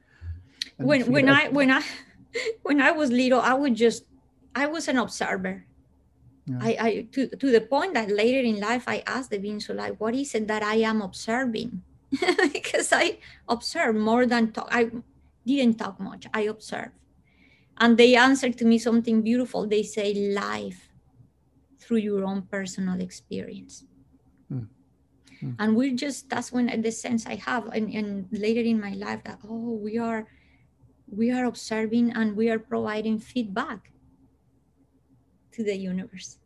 When 0.77 1.11
when 1.11 1.29
I 1.29 1.49
when 1.49 1.71
I 1.71 1.83
when 2.63 2.81
I 2.81 2.91
was 2.91 3.11
little, 3.11 3.41
I 3.41 3.53
would 3.53 3.75
just 3.75 4.05
I 4.55 4.65
was 4.65 4.87
an 4.87 4.97
observer. 4.97 5.65
Yeah. 6.47 6.59
I, 6.61 6.77
I 6.79 7.07
to, 7.11 7.27
to 7.27 7.51
the 7.51 7.61
point 7.61 7.93
that 7.93 8.09
later 8.09 8.39
in 8.39 8.59
life 8.59 8.85
I 8.87 9.03
asked 9.05 9.31
the 9.31 9.37
beings 9.37 9.69
of 9.69 9.75
light, 9.75 9.99
what 9.99 10.15
is 10.15 10.33
it 10.33 10.47
that 10.47 10.63
I 10.63 10.75
am 10.75 11.01
observing? 11.01 11.83
because 12.53 12.91
I 12.93 13.19
observe 13.47 13.95
more 13.95 14.25
than 14.25 14.51
talk. 14.51 14.69
I 14.71 14.91
didn't 15.45 15.77
talk 15.77 15.99
much. 15.99 16.27
I 16.33 16.41
observe. 16.41 16.91
And 17.79 17.97
they 17.97 18.15
answered 18.15 18.57
to 18.57 18.65
me 18.65 18.79
something 18.79 19.21
beautiful. 19.21 19.67
They 19.67 19.83
say 19.83 20.13
life 20.13 20.89
through 21.79 21.97
your 21.97 22.25
own 22.25 22.43
personal 22.43 22.99
experience. 22.99 23.85
Mm. 24.51 24.67
Mm. 25.43 25.55
And 25.59 25.75
we're 25.75 25.95
just, 25.95 26.29
that's 26.29 26.51
when 26.51 26.81
the 26.81 26.91
sense 26.91 27.25
I 27.27 27.35
have 27.35 27.67
and, 27.67 27.93
and 27.93 28.27
later 28.31 28.61
in 28.61 28.79
my 28.79 28.93
life 28.93 29.23
that, 29.25 29.39
oh, 29.47 29.73
we 29.75 29.97
are, 29.97 30.27
we 31.07 31.31
are 31.31 31.45
observing 31.45 32.11
and 32.13 32.35
we 32.35 32.49
are 32.49 32.59
providing 32.59 33.19
feedback 33.19 33.91
to 35.53 35.63
the 35.63 35.75
universe. 35.75 36.39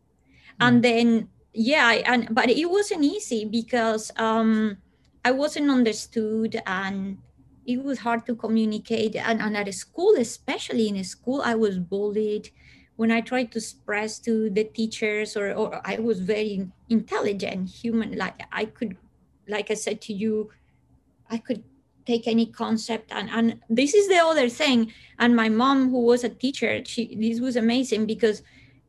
Mm. 0.59 0.67
And 0.67 0.83
then, 0.83 1.29
yeah, 1.53 1.91
and, 2.05 2.27
but 2.31 2.49
it 2.49 2.69
wasn't 2.69 3.03
easy 3.03 3.45
because 3.45 4.11
um, 4.17 4.77
I 5.23 5.31
wasn't 5.31 5.69
understood 5.69 6.61
and 6.65 7.17
it 7.65 7.83
was 7.83 7.99
hard 7.99 8.25
to 8.25 8.35
communicate. 8.35 9.15
And, 9.15 9.41
and 9.41 9.55
at 9.55 9.73
school, 9.73 10.15
especially 10.17 10.87
in 10.87 10.95
a 10.95 11.03
school, 11.03 11.41
I 11.43 11.55
was 11.55 11.77
bullied 11.77 12.49
when 12.95 13.11
I 13.11 13.21
tried 13.21 13.51
to 13.51 13.57
express 13.59 14.19
to 14.19 14.49
the 14.49 14.63
teachers, 14.63 15.35
or, 15.37 15.53
or 15.53 15.81
I 15.85 15.97
was 15.97 16.19
very 16.19 16.67
intelligent 16.89 17.69
human. 17.69 18.17
Like 18.17 18.41
I 18.51 18.65
could, 18.65 18.97
like 19.47 19.71
I 19.71 19.75
said 19.75 20.01
to 20.01 20.13
you, 20.13 20.51
I 21.29 21.37
could 21.37 21.63
take 22.05 22.27
any 22.27 22.45
concept 22.45 23.11
and 23.11 23.29
and 23.29 23.59
this 23.69 23.93
is 23.93 24.07
the 24.07 24.17
other 24.17 24.49
thing 24.49 24.91
and 25.19 25.35
my 25.35 25.47
mom 25.47 25.91
who 25.91 26.01
was 26.01 26.23
a 26.23 26.29
teacher 26.29 26.83
she 26.83 27.15
this 27.15 27.39
was 27.39 27.55
amazing 27.55 28.07
because 28.07 28.41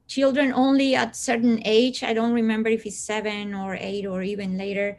children 0.09 0.51
only 0.53 0.95
at 0.95 1.15
certain 1.15 1.61
age 1.65 2.03
i 2.03 2.15
don't 2.15 2.33
remember 2.33 2.71
if 2.71 2.87
it's 2.87 2.99
seven 2.99 3.55
or 3.55 3.77
eight 3.79 4.07
or 4.07 4.23
even 4.23 4.57
later 4.57 4.97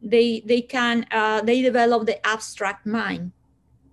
they 0.00 0.42
they 0.46 0.62
can 0.62 1.06
uh, 1.10 1.40
they 1.42 1.62
develop 1.62 2.06
the 2.06 2.24
abstract 2.26 2.86
mind. 2.86 3.32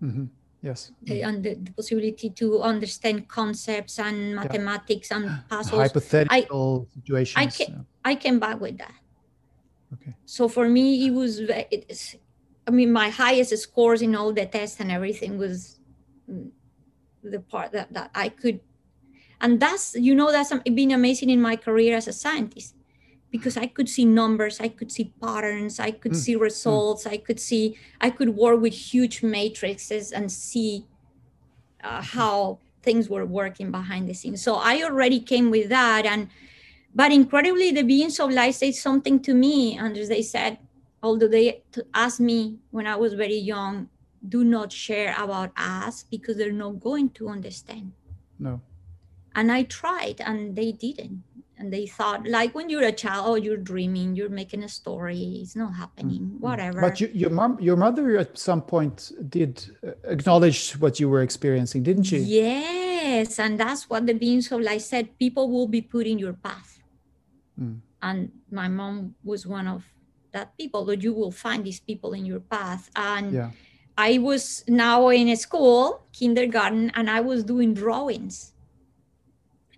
Mm-hmm. 0.01 0.25
yes. 0.61 0.91
They, 1.01 1.21
and 1.21 1.43
the, 1.43 1.55
the, 1.55 1.71
possibility 1.71 2.29
to 2.29 2.61
understand 2.61 3.27
concepts 3.27 3.99
and 3.99 4.35
mathematics 4.35 5.09
yeah. 5.11 5.17
and 5.17 5.25
puzzles. 5.49 5.81
Hypothetical 5.81 6.87
I, 6.89 6.93
situations 6.95 7.37
i 7.37 7.45
can 7.47 7.73
yeah. 7.73 7.81
i 8.05 8.15
came 8.15 8.39
back 8.39 8.59
with 8.61 8.77
that. 8.77 8.93
Okay. 9.93 10.15
So 10.25 10.47
for 10.47 10.69
me 10.69 11.07
it 11.07 11.11
was 11.11 11.39
it, 11.39 12.15
i 12.67 12.71
mean 12.71 12.91
my 12.91 13.09
highest 13.09 13.57
scores 13.57 14.01
in 14.01 14.15
all 14.15 14.31
the 14.31 14.45
tests 14.45 14.79
and 14.79 14.91
everything 14.91 15.37
was 15.37 15.79
the 17.23 17.39
part 17.39 17.71
that, 17.71 17.91
that 17.91 18.11
i 18.13 18.29
could 18.29 18.59
and 19.41 19.59
that's 19.59 19.95
you 19.95 20.13
know 20.13 20.31
that's 20.31 20.53
been 20.63 20.91
amazing 20.91 21.29
in 21.29 21.41
my 21.41 21.55
career 21.55 21.97
as 21.97 22.07
a 22.07 22.13
scientist 22.13 22.75
because 23.31 23.57
I 23.57 23.67
could 23.67 23.87
see 23.87 24.05
numbers, 24.05 24.59
I 24.59 24.69
could 24.69 24.91
see 24.91 25.13
patterns, 25.21 25.79
I 25.79 25.91
could 25.91 26.13
mm. 26.13 26.15
see 26.15 26.35
results, 26.35 27.03
mm. 27.03 27.11
I 27.11 27.17
could 27.17 27.39
see, 27.39 27.77
I 28.01 28.09
could 28.09 28.35
work 28.35 28.59
with 28.59 28.73
huge 28.73 29.21
matrices 29.21 30.11
and 30.11 30.31
see 30.31 30.85
uh, 31.83 32.01
how 32.01 32.59
things 32.81 33.09
were 33.09 33.25
working 33.25 33.71
behind 33.71 34.09
the 34.09 34.13
scenes. 34.13 34.41
So 34.41 34.55
I 34.55 34.83
already 34.83 35.19
came 35.19 35.51
with 35.51 35.69
that. 35.69 36.05
And, 36.05 36.29
but 36.95 37.11
incredibly, 37.11 37.71
the 37.71 37.83
beings 37.83 38.19
of 38.19 38.31
light 38.31 38.55
said 38.55 38.75
something 38.75 39.19
to 39.21 39.33
me. 39.33 39.77
And 39.77 39.95
they 39.95 40.23
said, 40.23 40.57
although 41.03 41.27
they 41.27 41.61
asked 41.93 42.19
me 42.19 42.57
when 42.71 42.87
I 42.87 42.95
was 42.95 43.13
very 43.13 43.37
young, 43.37 43.89
do 44.27 44.43
not 44.43 44.71
share 44.71 45.15
about 45.17 45.51
us 45.55 46.03
because 46.09 46.37
they're 46.37 46.51
not 46.51 46.79
going 46.79 47.09
to 47.11 47.29
understand. 47.29 47.93
No. 48.37 48.61
And 49.35 49.51
I 49.51 49.63
tried 49.63 50.19
and 50.19 50.55
they 50.55 50.71
didn't 50.71 51.23
and 51.59 51.71
they 51.71 51.85
thought 51.85 52.25
like 52.27 52.55
when 52.55 52.69
you're 52.69 52.83
a 52.83 52.91
child 52.91 53.25
oh 53.27 53.35
you're 53.35 53.57
dreaming 53.57 54.15
you're 54.15 54.29
making 54.29 54.63
a 54.63 54.69
story 54.69 55.39
it's 55.41 55.55
not 55.55 55.75
happening 55.75 56.21
mm-hmm. 56.21 56.39
whatever 56.39 56.81
but 56.81 56.99
you, 56.99 57.11
your 57.13 57.29
mom 57.29 57.59
your 57.59 57.75
mother 57.75 58.17
at 58.17 58.37
some 58.37 58.61
point 58.61 59.11
did 59.29 59.65
uh, 59.85 59.91
acknowledge 60.05 60.71
what 60.73 60.99
you 60.99 61.09
were 61.09 61.21
experiencing 61.21 61.83
didn't 61.83 62.03
she 62.03 62.17
yes 62.19 63.37
and 63.37 63.59
that's 63.59 63.89
what 63.89 64.07
the 64.07 64.13
beings 64.13 64.51
of 64.51 64.61
light 64.61 64.81
said 64.81 65.17
people 65.19 65.49
will 65.51 65.67
be 65.67 65.81
put 65.81 66.07
in 66.07 66.17
your 66.17 66.33
path 66.33 66.79
mm. 67.59 67.77
and 68.01 68.31
my 68.49 68.67
mom 68.67 69.13
was 69.23 69.45
one 69.45 69.67
of 69.67 69.83
that 70.31 70.55
people 70.57 70.85
that 70.85 71.03
you 71.03 71.13
will 71.13 71.31
find 71.31 71.65
these 71.65 71.79
people 71.79 72.13
in 72.13 72.25
your 72.25 72.39
path 72.39 72.89
and 72.95 73.33
yeah. 73.33 73.51
i 73.97 74.17
was 74.17 74.63
now 74.67 75.09
in 75.09 75.27
a 75.29 75.35
school 75.35 76.07
kindergarten 76.13 76.89
and 76.95 77.09
i 77.09 77.19
was 77.19 77.43
doing 77.43 77.73
drawings 77.73 78.53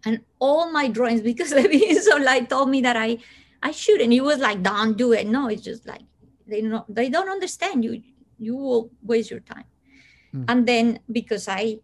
and 0.05 0.21
all 0.39 0.71
my 0.71 0.87
drawings 0.87 1.21
because 1.31 1.51
the 1.51 1.67
beings 1.67 2.07
of 2.07 2.21
light 2.21 2.49
told 2.49 2.69
me 2.69 2.81
that 2.81 2.97
I 2.97 3.17
I 3.63 3.71
shouldn't. 3.71 4.11
he 4.11 4.21
was 4.21 4.39
like 4.39 4.63
don't 4.63 4.97
do 4.97 5.13
it. 5.13 5.27
No, 5.27 5.47
it's 5.47 5.61
just 5.61 5.87
like 5.87 6.01
they 6.47 6.61
know 6.61 6.85
they 6.89 7.09
don't 7.09 7.29
understand 7.29 7.83
you. 7.83 8.01
You 8.39 8.55
will 8.55 8.91
waste 9.03 9.29
your 9.29 9.41
time. 9.41 9.65
Mm. 10.33 10.45
And 10.47 10.67
then 10.67 10.99
because 11.11 11.47
I 11.47 11.79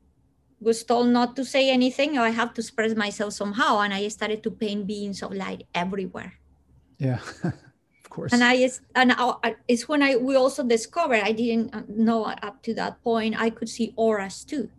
was 0.59 0.84
told 0.84 1.07
not 1.09 1.36
to 1.36 1.45
say 1.45 1.70
anything, 1.70 2.18
I 2.18 2.32
have 2.32 2.53
to 2.55 2.61
express 2.61 2.95
myself 2.95 3.34
somehow, 3.34 3.80
and 3.80 3.93
I 3.93 4.07
started 4.07 4.41
to 4.43 4.51
paint 4.51 4.88
beings 4.88 5.22
of 5.22 5.34
light 5.34 5.68
everywhere. 5.76 6.34
Yeah. 6.97 7.20
of 7.43 8.09
course. 8.09 8.34
And 8.34 8.43
I 8.43 8.70
and 8.95 9.13
I, 9.13 9.55
it's 9.68 9.88
when 9.88 10.01
I 10.01 10.15
we 10.15 10.36
also 10.36 10.63
discovered 10.63 11.22
I 11.22 11.32
didn't 11.32 11.89
know 11.89 12.26
up 12.26 12.63
to 12.63 12.74
that 12.74 13.03
point 13.03 13.39
I 13.39 13.51
could 13.51 13.70
see 13.70 13.93
auras 13.95 14.43
too 14.43 14.70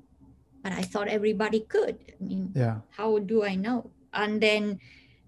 but 0.68 0.76
I 0.76 0.82
thought 0.82 1.08
everybody 1.08 1.60
could. 1.60 1.96
I 2.12 2.24
mean, 2.24 2.52
yeah. 2.54 2.84
how 2.90 3.18
do 3.18 3.44
I 3.44 3.54
know? 3.54 3.90
And 4.12 4.40
then 4.40 4.80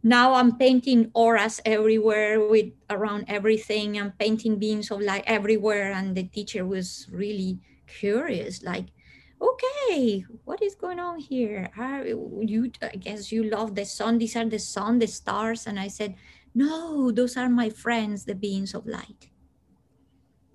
now 0.03 0.34
I'm 0.34 0.57
painting 0.57 1.11
auras 1.14 1.61
everywhere 1.64 2.45
with 2.45 2.72
around 2.91 3.24
everything. 3.28 3.99
I'm 3.99 4.12
painting 4.12 4.59
beams 4.59 4.91
of 4.91 5.01
light 5.01 5.24
everywhere. 5.26 5.93
And 5.93 6.14
the 6.14 6.24
teacher 6.24 6.66
was 6.66 7.09
really 7.11 7.59
curious, 7.86 8.62
like, 8.62 8.93
okay, 9.41 10.24
what 10.45 10.62
is 10.62 10.74
going 10.74 10.99
on 11.01 11.18
here? 11.18 11.70
Are 11.78 12.05
you, 12.05 12.70
I 12.82 12.97
guess 12.97 13.32
you 13.32 13.45
love 13.45 13.74
the 13.74 13.86
sun. 13.86 14.18
These 14.18 14.36
are 14.36 14.45
the 14.45 14.59
sun, 14.59 14.99
the 14.99 15.07
stars. 15.07 15.66
And 15.66 15.80
I 15.80 15.88
said, 15.88 16.16
no, 16.55 17.11
those 17.11 17.36
are 17.38 17.49
my 17.49 17.70
friends, 17.70 18.24
the 18.26 18.34
beings 18.34 18.74
of 18.74 18.86
light. 18.86 19.30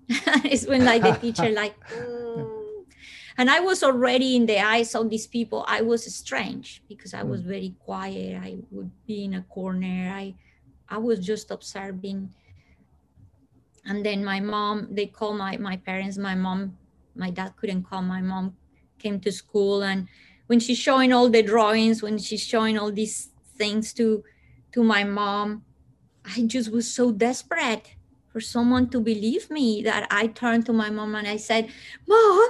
it's 0.46 0.66
when 0.66 0.84
like 0.84 1.02
the 1.02 1.18
teacher 1.18 1.50
like, 1.50 1.74
mm, 1.90 2.55
and 3.38 3.50
i 3.50 3.60
was 3.60 3.82
already 3.82 4.36
in 4.36 4.46
the 4.46 4.58
eyes 4.58 4.94
of 4.94 5.10
these 5.10 5.26
people. 5.26 5.64
I 5.68 5.80
was 5.82 6.02
strange 6.14 6.82
because 6.88 7.14
i 7.14 7.22
was 7.22 7.42
hmm. 7.42 7.48
very 7.48 7.74
quiet. 7.78 8.36
I 8.42 8.58
would 8.70 8.90
be 9.06 9.24
in 9.24 9.34
a 9.34 9.42
corner. 9.42 10.12
I 10.12 10.34
i 10.88 10.98
was 10.98 11.18
just 11.20 11.50
observing. 11.50 12.30
And 13.84 14.04
then 14.04 14.24
my 14.24 14.40
mom 14.40 14.88
they 14.90 15.06
call 15.06 15.34
my 15.34 15.56
my 15.56 15.76
parents. 15.76 16.18
My 16.18 16.34
mom 16.34 16.76
my 17.14 17.30
dad 17.30 17.54
couldn't 17.56 17.84
come 17.88 18.08
my 18.08 18.20
mom 18.20 18.56
came 18.98 19.20
to 19.20 19.32
school. 19.32 19.82
And 19.82 20.08
when 20.46 20.60
she's 20.60 20.78
showing 20.78 21.12
all 21.12 21.28
the 21.28 21.42
drawings 21.42 22.02
when 22.02 22.18
she's 22.18 22.44
showing 22.44 22.78
all 22.78 22.92
these 22.92 23.30
things 23.56 23.92
to 23.92 24.22
to 24.72 24.82
my 24.82 25.04
mom 25.04 25.64
i 26.24 26.42
just 26.46 26.70
was 26.70 26.92
so 26.92 27.12
desperate 27.12 27.94
for 28.32 28.40
someone 28.40 28.88
to 28.88 29.00
believe 29.00 29.50
me 29.50 29.82
that 29.82 30.06
i 30.10 30.26
turned 30.26 30.66
to 30.66 30.72
my 30.72 30.90
mom 30.90 31.14
and 31.14 31.26
i 31.26 31.36
said 31.36 31.68
mom 32.06 32.48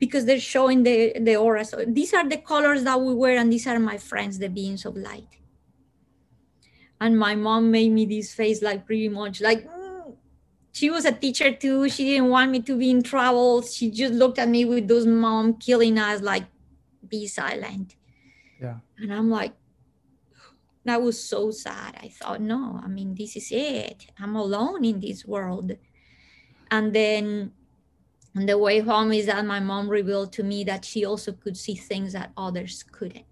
because 0.00 0.24
they're 0.24 0.40
showing 0.40 0.82
the, 0.82 1.12
the 1.20 1.36
aura. 1.36 1.64
So 1.64 1.84
these 1.86 2.12
are 2.14 2.28
the 2.28 2.38
colors 2.38 2.82
that 2.84 3.00
we 3.00 3.14
wear, 3.14 3.38
and 3.38 3.52
these 3.52 3.66
are 3.66 3.78
my 3.78 3.98
friends, 3.98 4.38
the 4.38 4.48
beings 4.48 4.84
of 4.84 4.96
light. 4.96 5.28
And 7.00 7.18
my 7.18 7.34
mom 7.34 7.70
made 7.70 7.92
me 7.92 8.06
this 8.06 8.34
face 8.34 8.60
like 8.60 8.84
pretty 8.84 9.08
much 9.08 9.40
like 9.40 9.66
mm. 9.66 10.14
she 10.72 10.90
was 10.90 11.04
a 11.04 11.12
teacher 11.12 11.52
too. 11.52 11.88
She 11.88 12.04
didn't 12.04 12.28
want 12.28 12.50
me 12.50 12.60
to 12.62 12.76
be 12.76 12.90
in 12.90 13.02
trouble. 13.02 13.62
She 13.62 13.90
just 13.90 14.12
looked 14.14 14.38
at 14.38 14.48
me 14.48 14.64
with 14.64 14.88
those 14.88 15.06
mom 15.06 15.54
killing 15.54 15.98
us 15.98 16.20
like 16.20 16.44
be 17.06 17.26
silent. 17.26 17.96
Yeah. 18.60 18.76
And 18.98 19.14
I'm 19.14 19.30
like, 19.30 19.54
that 20.84 21.00
was 21.00 21.22
so 21.22 21.50
sad. 21.50 21.96
I 22.02 22.08
thought, 22.08 22.40
no, 22.40 22.80
I 22.82 22.88
mean, 22.88 23.14
this 23.14 23.36
is 23.36 23.48
it. 23.50 24.06
I'm 24.18 24.36
alone 24.36 24.84
in 24.84 25.00
this 25.00 25.24
world. 25.24 25.72
And 26.70 26.94
then 26.94 27.52
on 28.36 28.46
the 28.46 28.56
way 28.56 28.80
home 28.80 29.12
is 29.12 29.26
that 29.26 29.44
my 29.44 29.60
mom 29.60 29.88
revealed 29.88 30.32
to 30.34 30.42
me 30.42 30.62
that 30.64 30.84
she 30.84 31.04
also 31.04 31.32
could 31.32 31.56
see 31.56 31.74
things 31.74 32.12
that 32.12 32.30
others 32.36 32.84
couldn't. 32.92 33.24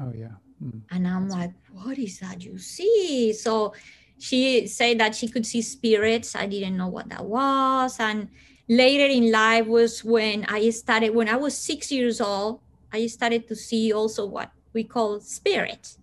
Oh 0.00 0.12
yeah. 0.14 0.36
Mm. 0.62 0.82
And 0.90 1.08
I'm 1.08 1.28
like, 1.28 1.52
what 1.72 1.98
is 1.98 2.18
that 2.20 2.44
you 2.44 2.58
see? 2.58 3.32
So 3.32 3.74
she 4.18 4.66
said 4.66 5.00
that 5.00 5.14
she 5.14 5.28
could 5.28 5.46
see 5.46 5.62
spirits. 5.62 6.36
I 6.36 6.46
didn't 6.46 6.76
know 6.76 6.88
what 6.88 7.08
that 7.08 7.24
was. 7.24 7.98
And 8.00 8.28
later 8.68 9.06
in 9.06 9.32
life 9.32 9.66
was 9.66 10.04
when 10.04 10.44
I 10.44 10.68
started, 10.70 11.14
when 11.14 11.28
I 11.28 11.36
was 11.36 11.56
six 11.56 11.90
years 11.90 12.20
old, 12.20 12.60
I 12.92 13.06
started 13.06 13.48
to 13.48 13.56
see 13.56 13.92
also 13.92 14.26
what 14.26 14.50
we 14.74 14.84
call 14.84 15.20
spirits. 15.20 15.98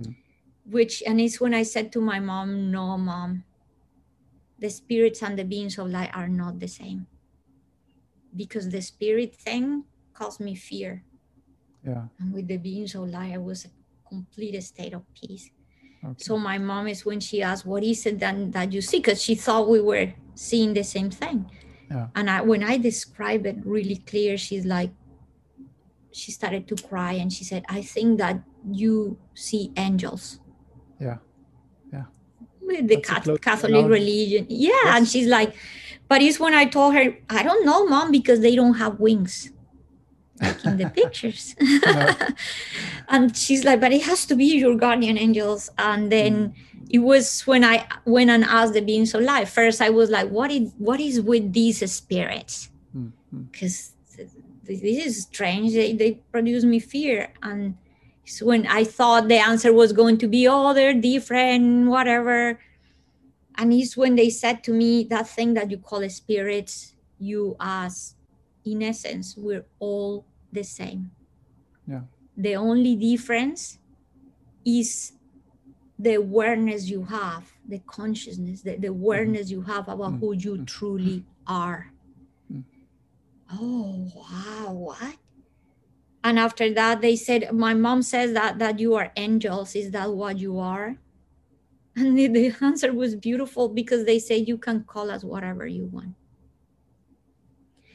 Mm. 0.00 0.14
Which 0.70 1.02
and 1.04 1.20
it's 1.20 1.40
when 1.40 1.54
I 1.54 1.64
said 1.64 1.90
to 1.92 2.00
my 2.00 2.20
mom, 2.20 2.70
no, 2.70 2.96
mom, 2.96 3.42
the 4.58 4.70
spirits 4.70 5.22
and 5.22 5.36
the 5.36 5.44
beings 5.44 5.78
of 5.78 5.88
light 5.90 6.14
are 6.14 6.28
not 6.28 6.60
the 6.60 6.68
same 6.68 7.06
because 8.36 8.68
the 8.68 8.82
spirit 8.82 9.34
thing 9.34 9.84
caused 10.12 10.40
me 10.40 10.54
fear. 10.54 11.02
Yeah. 11.84 12.04
And 12.18 12.32
with 12.32 12.48
the 12.48 12.56
beings 12.58 12.94
of 12.94 13.08
light, 13.08 13.34
I 13.34 13.38
was 13.38 13.64
a 13.64 13.70
complete 14.08 14.60
state 14.62 14.92
of 14.92 15.02
peace. 15.14 15.50
Okay. 16.04 16.14
So 16.18 16.38
my 16.38 16.58
mom 16.58 16.88
is 16.88 17.04
when 17.04 17.20
she 17.20 17.42
asked, 17.42 17.66
"What 17.66 17.82
is 17.82 18.06
it 18.06 18.18
that, 18.20 18.52
that 18.52 18.72
you 18.72 18.80
see?" 18.80 18.98
Because 18.98 19.22
she 19.22 19.34
thought 19.34 19.68
we 19.68 19.80
were 19.80 20.12
seeing 20.34 20.74
the 20.74 20.84
same 20.84 21.10
thing. 21.10 21.50
Yeah. 21.90 22.08
And 22.14 22.28
I, 22.30 22.42
when 22.42 22.62
I 22.62 22.78
describe 22.78 23.46
it 23.46 23.56
really 23.64 23.96
clear, 23.96 24.36
she's 24.36 24.64
like, 24.66 24.90
she 26.12 26.32
started 26.32 26.66
to 26.68 26.76
cry 26.76 27.12
and 27.12 27.32
she 27.32 27.44
said, 27.44 27.64
"I 27.68 27.82
think 27.82 28.18
that 28.18 28.42
you 28.70 29.18
see 29.34 29.72
angels." 29.76 30.40
Yeah. 31.00 31.18
Yeah. 31.92 32.04
With 32.60 32.88
the 32.88 33.00
Catholic, 33.00 33.42
Catholic 33.42 33.86
religion, 33.86 34.46
yeah, 34.48 34.96
and 34.96 35.06
she's 35.06 35.26
like, 35.26 35.54
but 36.08 36.22
it's 36.22 36.38
when 36.38 36.54
I 36.54 36.66
told 36.66 36.94
her, 36.94 37.16
I 37.28 37.42
don't 37.42 37.64
know, 37.64 37.86
mom, 37.86 38.12
because 38.12 38.40
they 38.40 38.54
don't 38.54 38.74
have 38.74 39.00
wings, 39.00 39.50
like 40.40 40.64
in 40.64 40.76
the 40.76 40.88
pictures. 40.94 41.56
and 43.08 43.36
she's 43.36 43.64
like, 43.64 43.80
but 43.80 43.92
it 43.92 44.02
has 44.02 44.24
to 44.26 44.36
be 44.36 44.44
your 44.44 44.76
guardian 44.76 45.18
angels. 45.18 45.68
And 45.78 46.12
then 46.12 46.50
mm. 46.50 46.86
it 46.90 47.00
was 47.00 47.42
when 47.42 47.64
I 47.64 47.86
went 48.04 48.30
and 48.30 48.44
asked 48.44 48.74
the 48.74 48.82
beings 48.82 49.14
of 49.14 49.22
life. 49.22 49.50
First, 49.50 49.80
I 49.80 49.90
was 49.90 50.10
like, 50.10 50.28
what 50.30 50.50
is 50.52 50.72
what 50.78 51.00
is 51.00 51.20
with 51.20 51.52
these 51.52 51.90
spirits? 51.90 52.70
Because 53.50 53.92
mm. 54.16 54.28
this 54.66 55.06
is 55.06 55.22
strange. 55.22 55.72
They, 55.72 55.92
they 55.92 56.12
produce 56.30 56.62
me 56.62 56.78
fear. 56.78 57.32
And 57.42 57.76
so 58.24 58.46
when 58.46 58.66
I 58.68 58.84
thought 58.84 59.26
the 59.26 59.38
answer 59.38 59.72
was 59.72 59.92
going 59.92 60.18
to 60.18 60.28
be, 60.28 60.46
oh, 60.46 60.72
they're 60.72 60.94
different, 60.94 61.88
whatever 61.88 62.60
and 63.58 63.72
it's 63.72 63.96
when 63.96 64.14
they 64.16 64.30
said 64.30 64.62
to 64.64 64.72
me 64.72 65.04
that 65.04 65.28
thing 65.28 65.54
that 65.54 65.70
you 65.70 65.78
call 65.78 66.06
spirits 66.08 66.94
you 67.18 67.56
as 67.60 68.14
in 68.64 68.82
essence 68.82 69.34
we're 69.36 69.64
all 69.78 70.24
the 70.52 70.62
same 70.62 71.10
yeah 71.86 72.00
the 72.36 72.54
only 72.54 72.94
difference 72.94 73.78
is 74.64 75.12
the 75.98 76.14
awareness 76.14 76.88
you 76.88 77.04
have 77.04 77.50
the 77.66 77.78
consciousness 77.86 78.62
the, 78.62 78.76
the 78.76 78.88
awareness 78.88 79.50
you 79.50 79.62
have 79.62 79.88
about 79.88 80.12
mm-hmm. 80.12 80.20
who 80.20 80.32
you 80.32 80.52
mm-hmm. 80.54 80.64
truly 80.64 81.24
are 81.46 81.92
mm-hmm. 82.52 82.60
oh 83.52 84.10
wow 84.14 84.72
what 84.72 85.16
and 86.22 86.38
after 86.38 86.72
that 86.74 87.00
they 87.00 87.16
said 87.16 87.52
my 87.52 87.72
mom 87.72 88.02
says 88.02 88.32
that 88.32 88.58
that 88.58 88.78
you 88.78 88.94
are 88.94 89.10
angels 89.16 89.74
is 89.74 89.90
that 89.92 90.12
what 90.12 90.38
you 90.38 90.58
are 90.58 90.96
and 91.98 92.18
the, 92.18 92.28
the 92.28 92.54
answer 92.60 92.92
was 92.92 93.16
beautiful 93.16 93.68
because 93.68 94.04
they 94.04 94.18
say 94.18 94.36
you 94.36 94.58
can 94.58 94.84
call 94.84 95.10
us 95.10 95.24
whatever 95.24 95.66
you 95.66 95.86
want. 95.86 96.14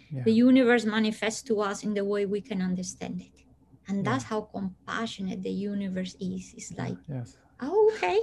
Yeah. 0.10 0.24
The 0.24 0.34
universe 0.34 0.86
manifests 0.86 1.43
to 1.43 1.62
us 1.62 1.84
in 1.84 1.93
the 1.93 2.04
way 2.04 2.26
we 2.26 2.41
can 2.41 2.62
understand 2.62 3.22
it. 3.22 3.45
And 3.88 4.06
that's 4.06 4.24
yeah. 4.24 4.30
how 4.30 4.41
compassionate 4.41 5.43
the 5.43 5.52
universe 5.52 6.16
is. 6.20 6.54
It's 6.58 6.74
like, 6.78 6.97
yes. 7.08 7.38
oh, 7.62 7.93
okay. 7.95 8.20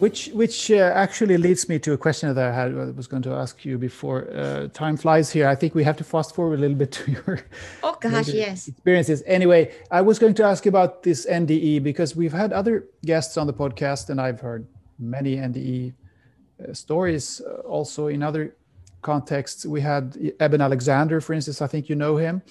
Which 0.00 0.28
which 0.28 0.70
uh, 0.70 0.92
actually 0.94 1.36
leads 1.36 1.68
me 1.68 1.78
to 1.80 1.92
a 1.92 1.98
question 1.98 2.34
that 2.34 2.44
I 2.50 2.54
had 2.54 2.68
I 2.72 2.90
was 2.90 3.06
going 3.06 3.22
to 3.22 3.32
ask 3.32 3.64
you 3.66 3.76
before. 3.78 4.28
Uh, 4.30 4.68
time 4.68 4.96
flies 4.96 5.30
here. 5.30 5.46
I 5.46 5.54
think 5.54 5.74
we 5.74 5.84
have 5.84 5.96
to 5.98 6.04
fast 6.04 6.34
forward 6.34 6.58
a 6.58 6.62
little 6.62 6.76
bit 6.76 6.90
to 6.92 7.12
your 7.12 7.40
oh 7.82 7.96
gosh 8.00 8.28
yes 8.28 8.68
experiences. 8.68 9.22
Anyway, 9.26 9.72
I 9.90 10.00
was 10.00 10.18
going 10.18 10.34
to 10.34 10.44
ask 10.44 10.64
you 10.64 10.70
about 10.70 11.02
this 11.02 11.26
NDE 11.26 11.82
because 11.82 12.16
we've 12.16 12.32
had 12.32 12.52
other 12.52 12.86
guests 13.04 13.36
on 13.36 13.46
the 13.46 13.52
podcast, 13.52 14.08
and 14.08 14.18
I've 14.20 14.40
heard 14.40 14.66
many 14.98 15.36
NDE 15.36 15.92
uh, 15.92 16.72
stories 16.72 17.40
uh, 17.40 17.60
also 17.68 18.06
in 18.08 18.22
other 18.22 18.56
contexts. 19.02 19.66
We 19.66 19.82
had 19.82 20.16
Eben 20.40 20.60
Alexander, 20.60 21.20
for 21.20 21.34
instance. 21.34 21.60
I 21.60 21.66
think 21.66 21.88
you 21.90 21.94
know 21.94 22.16
him 22.16 22.42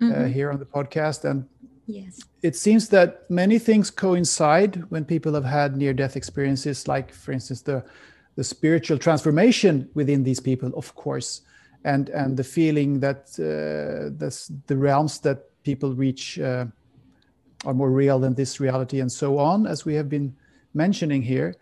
uh, 0.00 0.04
mm-hmm. 0.04 0.32
here 0.32 0.50
on 0.50 0.58
the 0.58 0.66
podcast, 0.66 1.24
and 1.24 1.46
Yes. 1.86 2.20
It 2.42 2.56
seems 2.56 2.88
that 2.88 3.30
many 3.30 3.58
things 3.58 3.90
coincide 3.90 4.82
when 4.90 5.04
people 5.04 5.34
have 5.34 5.44
had 5.44 5.76
near 5.76 5.92
death 5.92 6.16
experiences, 6.16 6.88
like, 6.88 7.12
for 7.12 7.32
instance, 7.32 7.62
the, 7.62 7.84
the 8.34 8.44
spiritual 8.44 8.98
transformation 8.98 9.88
within 9.94 10.24
these 10.24 10.40
people, 10.40 10.72
of 10.76 10.94
course, 10.94 11.42
and, 11.84 12.08
and 12.08 12.36
the 12.36 12.44
feeling 12.44 13.00
that 13.00 13.28
uh, 13.38 14.10
this, 14.18 14.50
the 14.66 14.76
realms 14.76 15.20
that 15.20 15.44
people 15.62 15.94
reach 15.94 16.38
uh, 16.40 16.66
are 17.64 17.74
more 17.74 17.90
real 17.90 18.18
than 18.18 18.34
this 18.34 18.58
reality, 18.60 19.00
and 19.00 19.10
so 19.10 19.38
on, 19.38 19.66
as 19.66 19.84
we 19.84 19.94
have 19.94 20.08
been 20.08 20.34
mentioning 20.74 21.22
here. 21.22 21.54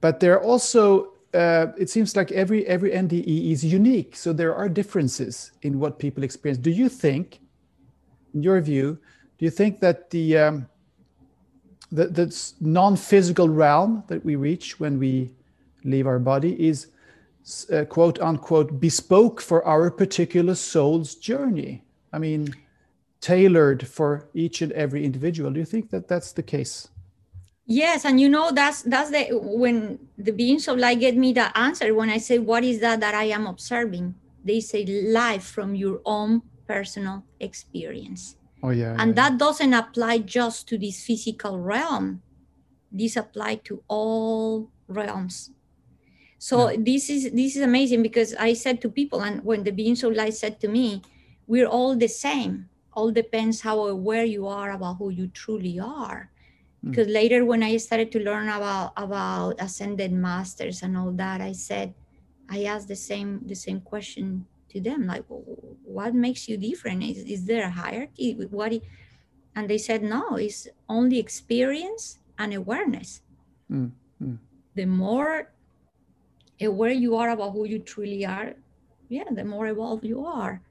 But 0.00 0.20
there 0.20 0.34
are 0.34 0.42
also 0.42 1.12
uh, 1.34 1.72
it 1.76 1.90
seems 1.90 2.16
like 2.16 2.32
every 2.32 2.66
every 2.66 2.90
NDE 2.90 3.50
is 3.50 3.64
unique, 3.64 4.16
so 4.16 4.32
there 4.32 4.54
are 4.54 4.68
differences 4.68 5.52
in 5.62 5.78
what 5.78 5.98
people 5.98 6.24
experience. 6.24 6.58
Do 6.58 6.70
you 6.70 6.88
think, 6.88 7.40
in 8.32 8.42
your 8.42 8.60
view, 8.60 8.98
do 9.38 9.44
you 9.44 9.50
think 9.50 9.80
that 9.80 10.10
the 10.10 10.38
um, 10.38 10.68
the, 11.92 12.06
the 12.06 12.52
non-physical 12.60 13.48
realm 13.48 14.02
that 14.08 14.24
we 14.24 14.34
reach 14.34 14.80
when 14.80 14.98
we 14.98 15.30
leave 15.84 16.06
our 16.06 16.18
body 16.18 16.68
is 16.68 16.88
uh, 17.72 17.84
quote 17.84 18.18
unquote 18.20 18.80
bespoke 18.80 19.40
for 19.40 19.64
our 19.64 19.90
particular 19.90 20.54
soul's 20.54 21.14
journey? 21.14 21.84
I 22.12 22.18
mean 22.18 22.54
tailored 23.20 23.86
for 23.86 24.28
each 24.34 24.62
and 24.62 24.72
every 24.72 25.04
individual. 25.04 25.50
Do 25.50 25.58
you 25.58 25.66
think 25.66 25.90
that 25.90 26.06
that's 26.06 26.32
the 26.32 26.42
case? 26.42 26.88
Yes 27.66 28.04
and 28.04 28.20
you 28.20 28.28
know 28.28 28.52
that's 28.52 28.82
that's 28.82 29.10
the 29.10 29.28
when 29.32 29.98
the 30.16 30.32
beings 30.32 30.68
of 30.68 30.78
light 30.78 31.00
get 31.00 31.16
me 31.16 31.32
the 31.32 31.56
answer 31.58 31.92
when 31.94 32.10
i 32.10 32.18
say 32.18 32.38
what 32.38 32.62
is 32.62 32.78
that 32.80 33.00
that 33.00 33.14
i 33.14 33.24
am 33.24 33.46
observing? 33.46 34.14
They 34.44 34.60
say 34.60 34.86
life 34.86 35.44
from 35.44 35.74
your 35.74 36.00
own 36.06 36.42
personal 36.66 37.24
experience 37.40 38.36
Oh 38.66 38.74
yeah. 38.74 38.98
And 38.98 39.14
yeah. 39.14 39.30
that 39.30 39.38
doesn't 39.38 39.72
apply 39.72 40.26
just 40.26 40.66
to 40.68 40.76
this 40.76 41.06
physical 41.06 41.62
realm. 41.62 42.20
This 42.90 43.14
apply 43.14 43.62
to 43.70 43.84
all 43.86 44.70
realms. 44.88 45.54
So 46.38 46.70
yeah. 46.70 46.82
this 46.82 47.08
is 47.08 47.30
this 47.30 47.54
is 47.54 47.62
amazing 47.62 48.02
because 48.02 48.34
I 48.34 48.58
said 48.58 48.82
to 48.82 48.90
people, 48.90 49.22
and 49.22 49.38
when 49.46 49.62
the 49.62 49.70
beings 49.70 50.02
of 50.02 50.18
light 50.18 50.34
said 50.34 50.58
to 50.66 50.68
me, 50.68 51.06
"We're 51.46 51.70
all 51.70 51.94
the 51.94 52.10
same. 52.10 52.66
All 52.90 53.14
depends 53.14 53.62
how 53.62 53.86
aware 53.86 54.26
you 54.26 54.50
are 54.50 54.74
about 54.74 54.98
who 54.98 55.14
you 55.14 55.30
truly 55.30 55.78
are." 55.78 56.34
Hmm. 56.82 56.90
Because 56.90 57.06
later, 57.06 57.46
when 57.46 57.62
I 57.62 57.78
started 57.78 58.10
to 58.18 58.18
learn 58.18 58.50
about 58.50 58.98
about 58.98 59.62
ascended 59.62 60.10
masters 60.10 60.82
and 60.82 60.98
all 60.98 61.14
that, 61.14 61.38
I 61.38 61.54
said, 61.54 61.94
I 62.50 62.66
asked 62.66 62.90
the 62.90 62.98
same 62.98 63.46
the 63.46 63.54
same 63.54 63.78
question 63.78 64.50
to 64.70 64.80
them 64.80 65.06
like 65.06 65.24
what 65.28 66.14
makes 66.14 66.48
you 66.48 66.56
different? 66.56 67.02
Is, 67.02 67.18
is 67.18 67.44
there 67.44 67.64
a 67.64 67.70
hierarchy? 67.70 68.34
What 68.50 68.72
it, 68.72 68.82
and 69.54 69.68
they 69.68 69.78
said 69.78 70.02
no 70.02 70.36
it's 70.36 70.68
only 70.88 71.18
experience 71.18 72.18
and 72.38 72.52
awareness. 72.54 73.22
Mm, 73.72 73.90
mm. 74.22 74.38
the 74.76 74.86
more 74.86 75.50
aware 76.60 76.92
you 76.92 77.16
are 77.16 77.30
about 77.30 77.52
who 77.52 77.66
you 77.66 77.80
truly 77.80 78.24
are 78.24 78.54
yeah 79.08 79.24
the 79.30 79.44
more 79.44 79.66
evolved 79.66 80.04
you 80.04 80.24
are. 80.24 80.62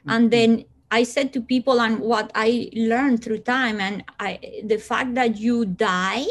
Mm-hmm. 0.00 0.10
and 0.10 0.30
then 0.30 0.64
i 0.90 1.02
said 1.02 1.32
to 1.34 1.40
people 1.40 1.80
and 1.80 2.00
what 2.00 2.32
i 2.34 2.70
learned 2.72 3.22
through 3.22 3.38
time 3.38 3.80
and 3.80 4.02
i 4.18 4.38
the 4.64 4.78
fact 4.78 5.14
that 5.14 5.36
you 5.36 5.66
die 5.66 6.24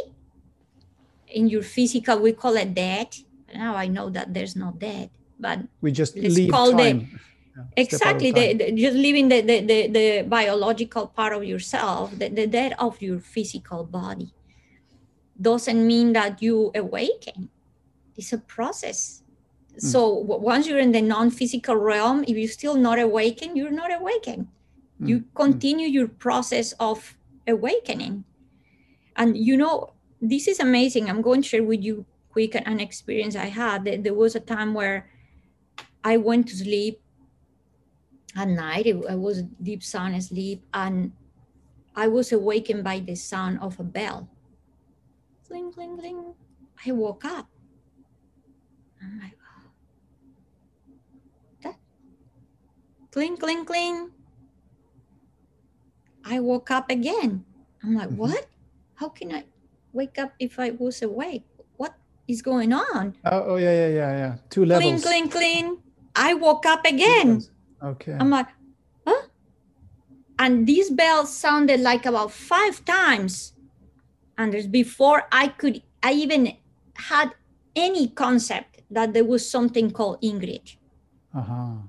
in 1.27 1.47
your 1.47 1.61
physical 1.61 2.19
we 2.19 2.31
call 2.31 2.57
it 2.57 2.73
death 2.73 3.21
now 3.53 3.75
i 3.75 3.87
know 3.87 4.09
that 4.09 4.33
there's 4.33 4.55
no 4.55 4.73
death 4.77 5.09
but 5.39 5.59
we 5.81 5.91
just 5.91 6.15
leave 6.15 6.51
time. 6.51 6.75
The, 6.75 7.07
yeah, 7.57 7.63
exactly 7.75 8.31
the, 8.31 8.53
the, 8.53 8.71
just 8.71 8.95
leaving 8.95 9.29
the, 9.29 9.41
the, 9.41 9.61
the, 9.61 9.87
the, 9.87 10.21
biological 10.27 11.07
part 11.07 11.33
of 11.33 11.43
yourself 11.43 12.11
the, 12.17 12.29
the 12.29 12.47
death 12.47 12.73
of 12.79 13.01
your 13.01 13.19
physical 13.19 13.83
body. 13.83 14.33
Doesn't 15.39 15.85
mean 15.85 16.13
that 16.13 16.41
you 16.41 16.71
awaken. 16.75 17.49
It's 18.15 18.33
a 18.33 18.39
process. 18.39 19.23
So 19.77 20.21
w- 20.23 20.41
once 20.41 20.67
you're 20.67 20.79
in 20.79 20.91
the 20.91 21.01
non-physical 21.01 21.75
realm 21.75 22.23
if 22.27 22.35
you're 22.35 22.47
still 22.47 22.75
not 22.75 22.99
awakened 22.99 23.57
you're 23.57 23.71
not 23.71 23.93
awakened. 23.93 24.47
You 24.99 25.19
Mm, 25.19 25.23
mm. 25.23 25.35
continue 25.35 25.87
your 25.87 26.07
process 26.07 26.73
of 26.79 27.15
awakening. 27.47 28.23
And 29.15 29.37
you 29.37 29.57
know 29.57 29.93
this 30.21 30.47
is 30.47 30.59
amazing. 30.59 31.09
I'm 31.09 31.21
going 31.21 31.41
to 31.43 31.47
share 31.47 31.63
with 31.63 31.83
you 31.83 32.05
quick 32.29 32.55
an 32.55 32.79
experience 32.79 33.35
i 33.35 33.45
had. 33.45 33.85
There 33.85 34.13
was 34.13 34.35
a 34.35 34.39
time 34.39 34.73
where 34.73 35.09
i 36.07 36.15
went 36.15 36.47
to 36.47 36.55
sleep 36.55 37.01
at 38.35 38.47
night. 38.47 38.85
It, 38.85 38.95
I 39.09 39.15
was 39.15 39.43
deep 39.61 39.81
sound 39.83 40.15
asleep 40.15 40.63
and 40.73 41.11
i 41.95 42.07
was 42.07 42.31
awakened 42.31 42.83
by 42.83 42.99
the 42.99 43.15
sound 43.15 43.59
of 43.59 43.79
a 43.79 43.83
bell. 43.83 44.29
Cling 45.47 45.71
cling 45.73 45.97
cling. 45.97 46.35
I 46.85 46.91
woke 46.91 47.25
up. 47.25 47.47
I'm 49.01 49.19
like 49.23 49.35
"Oh, 49.41 49.63
that 51.63 51.75
cling 53.11 53.37
cling 53.37 53.65
cling. 53.65 54.11
I 56.23 56.39
woke 56.39 56.69
up 56.69 56.89
again. 56.91 57.45
I'm 57.81 57.95
like 57.95 58.09
Mhm. 58.09 58.17
what? 58.21 58.45
How 58.95 59.09
can 59.09 59.31
i 59.33 59.43
wake 59.93 60.19
up 60.19 60.33
if 60.37 60.59
i 60.59 60.69
was 60.71 61.01
awake? 61.01 61.47
What 61.77 61.95
is 62.27 62.41
going 62.41 62.73
on? 62.73 63.15
Oh, 63.25 63.55
oh, 63.55 63.57
yeah, 63.57 63.73
yeah, 63.87 63.91
yeah, 64.01 64.11
yeah. 64.21 64.33
Two 64.49 64.65
cling 64.65 64.69
levels. 64.69 65.03
cling 65.03 65.27
cling 65.29 65.67
i 66.17 66.33
woke 66.33 66.65
up 66.65 66.83
again. 66.85 67.43
Okay. 67.81 68.17
I'm 68.19 68.29
like, 68.29 68.47
huh? 69.05 69.21
And 70.39 70.65
these 70.67 70.89
bells 70.89 71.31
sounded 71.33 71.79
like 71.79 72.05
about 72.05 72.31
five 72.31 72.83
times. 72.85 73.53
And 74.37 74.51
there's 74.53 74.67
before 74.67 75.27
I 75.31 75.47
could, 75.49 75.81
I 76.03 76.13
even 76.13 76.57
had 76.95 77.33
any 77.75 78.07
concept 78.09 78.81
that 78.89 79.13
there 79.13 79.25
was 79.25 79.47
something 79.49 79.91
called 79.91 80.21
Ingrid. 80.21 80.75
Uh-huh. 81.33 81.85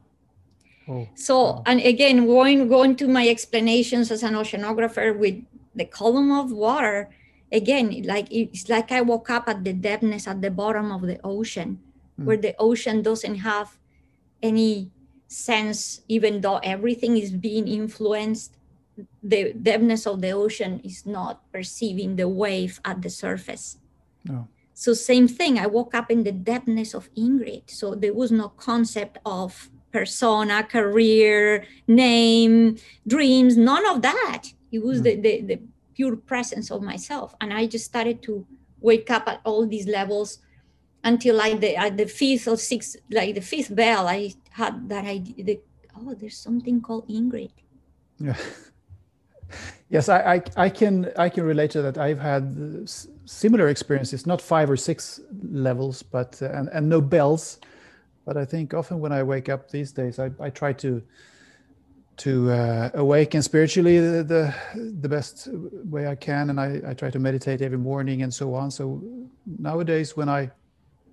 Oh. 0.89 1.09
So, 1.14 1.37
Wow. 1.39 1.62
and 1.66 1.81
again, 1.81 2.26
going 2.26 2.68
going 2.68 2.97
to 2.97 3.09
my 3.09 3.29
explanations 3.29 4.11
as 4.11 4.22
an 4.22 4.35
oceanographer 4.35 5.16
with 5.16 5.37
the 5.74 5.85
column 5.85 6.33
of 6.33 6.51
water, 6.53 7.09
again, 7.53 8.03
like 8.05 8.26
it's 8.31 8.68
like 8.68 8.91
I 8.93 9.01
woke 9.03 9.29
up 9.31 9.49
at 9.49 9.64
the 9.64 9.72
depthness 9.74 10.26
at 10.26 10.41
the 10.41 10.51
bottom 10.51 10.93
of 10.93 11.03
the 11.03 11.20
ocean, 11.24 11.81
Mm. 12.18 12.24
where 12.24 12.37
the 12.41 12.55
ocean 12.59 13.01
doesn't 13.03 13.37
have 13.47 13.79
any 14.43 14.91
sense, 15.26 16.01
even 16.09 16.41
though 16.41 16.59
everything 16.59 17.16
is 17.16 17.30
being 17.32 17.68
influenced. 17.68 18.55
The 19.22 19.53
depthness 19.55 20.07
of 20.11 20.20
the 20.20 20.32
ocean 20.32 20.80
is 20.82 21.07
not 21.07 21.51
perceiving 21.53 22.16
the 22.16 22.28
wave 22.28 22.80
at 22.84 23.03
the 23.03 23.11
surface. 23.11 23.78
No. 24.24 24.49
So 24.74 24.93
same 24.95 25.28
thing. 25.28 25.59
I 25.59 25.66
woke 25.66 25.95
up 25.95 26.11
in 26.11 26.24
the 26.24 26.32
depthness 26.32 26.95
of 26.95 27.12
Ingrid. 27.14 27.70
So 27.70 27.95
there 27.95 28.14
was 28.14 28.32
no 28.32 28.49
concept 28.49 29.18
of 29.24 29.70
persona, 29.93 30.62
career, 30.62 31.64
name, 31.86 32.76
dreams, 33.07 33.57
none 33.57 33.86
of 33.86 34.03
that. 34.03 34.53
It 34.72 34.82
was 34.82 35.01
Mm. 35.01 35.05
the, 35.05 35.14
the 35.20 35.34
the 35.43 35.59
pure 35.95 36.16
presence 36.16 36.70
of 36.70 36.82
myself. 36.82 37.34
And 37.41 37.53
I 37.53 37.66
just 37.66 37.84
started 37.84 38.22
to 38.22 38.47
wake 38.80 39.11
up 39.11 39.26
at 39.26 39.41
all 39.45 39.66
these 39.66 39.86
levels 39.89 40.39
until 41.05 41.37
like 41.37 41.61
the 41.61 41.77
at 41.77 41.97
the 41.97 42.07
fifth 42.07 42.49
or 42.49 42.57
sixth, 42.57 42.97
like 43.11 43.35
the 43.35 43.41
fifth 43.41 43.75
bell, 43.75 44.09
I 44.09 44.35
had 44.51 44.89
that 44.89 45.05
idea. 45.05 45.45
The, 45.45 45.61
oh, 45.97 46.15
there's 46.15 46.37
something 46.37 46.81
called 46.81 47.09
Ingrid. 47.09 47.51
Yeah. 48.19 48.37
yes, 49.89 50.09
I, 50.09 50.35
I 50.35 50.43
I 50.57 50.69
can 50.69 51.11
I 51.17 51.29
can 51.29 51.45
relate 51.45 51.71
to 51.73 51.83
that. 51.83 51.99
I've 51.99 52.19
had 52.19 52.57
uh, 52.59 52.87
similar 53.25 53.69
experiences, 53.69 54.27
not 54.27 54.41
five 54.41 54.71
or 54.71 54.77
six 54.77 55.21
levels, 55.43 56.03
but 56.03 56.41
uh, 56.43 56.51
and 56.51 56.69
and 56.69 56.89
no 56.89 57.01
bells. 57.01 57.59
But 58.25 58.37
I 58.37 58.45
think 58.45 58.75
often 58.75 59.01
when 59.01 59.13
I 59.13 59.23
wake 59.23 59.49
up 59.49 59.71
these 59.71 59.91
days, 59.91 60.19
I, 60.19 60.31
I 60.39 60.51
try 60.51 60.73
to 60.75 61.03
to 62.19 62.51
uh, 62.51 62.91
awaken 62.95 63.43
spiritually 63.43 64.01
the, 64.01 64.25
the 64.25 64.55
the 65.01 65.09
best 65.09 65.49
way 65.85 66.09
I 66.09 66.15
can, 66.15 66.51
and 66.51 66.61
I, 66.61 66.81
I 66.89 66.95
try 66.95 67.11
to 67.11 67.19
meditate 67.19 67.63
every 67.63 67.79
morning 67.79 68.23
and 68.23 68.35
so 68.35 68.55
on. 68.55 68.71
So 68.71 69.03
nowadays, 69.47 70.17
when 70.17 70.29
I 70.29 70.51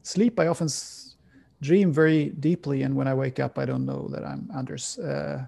sleep, 0.06 0.40
I 0.40 0.48
often 0.48 0.66
s- 0.66 1.16
dream 1.62 1.92
very 1.92 2.30
deeply, 2.30 2.84
and 2.84 2.96
when 2.96 3.08
I 3.08 3.14
wake 3.14 3.40
up, 3.40 3.58
I 3.58 3.66
don't 3.66 3.86
know 3.86 4.08
that 4.14 4.24
I'm 4.26 4.50
Anders. 4.56 4.98
Uh, 5.00 5.46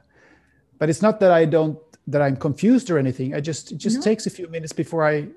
but 0.80 0.90
it's 0.90 1.02
not 1.02 1.20
that 1.20 1.32
I 1.32 1.46
don't 1.46 1.78
that 2.10 2.22
I'm 2.22 2.38
confused 2.38 2.90
or 2.90 2.98
anything. 2.98 3.36
I 3.36 3.42
just 3.42 3.72
it 3.72 3.78
just 3.78 3.98
No. 3.98 4.02
takes 4.02 4.26
a 4.28 4.30
few 4.30 4.48
minutes 4.48 4.74
before 4.74 5.04
I 5.14 5.28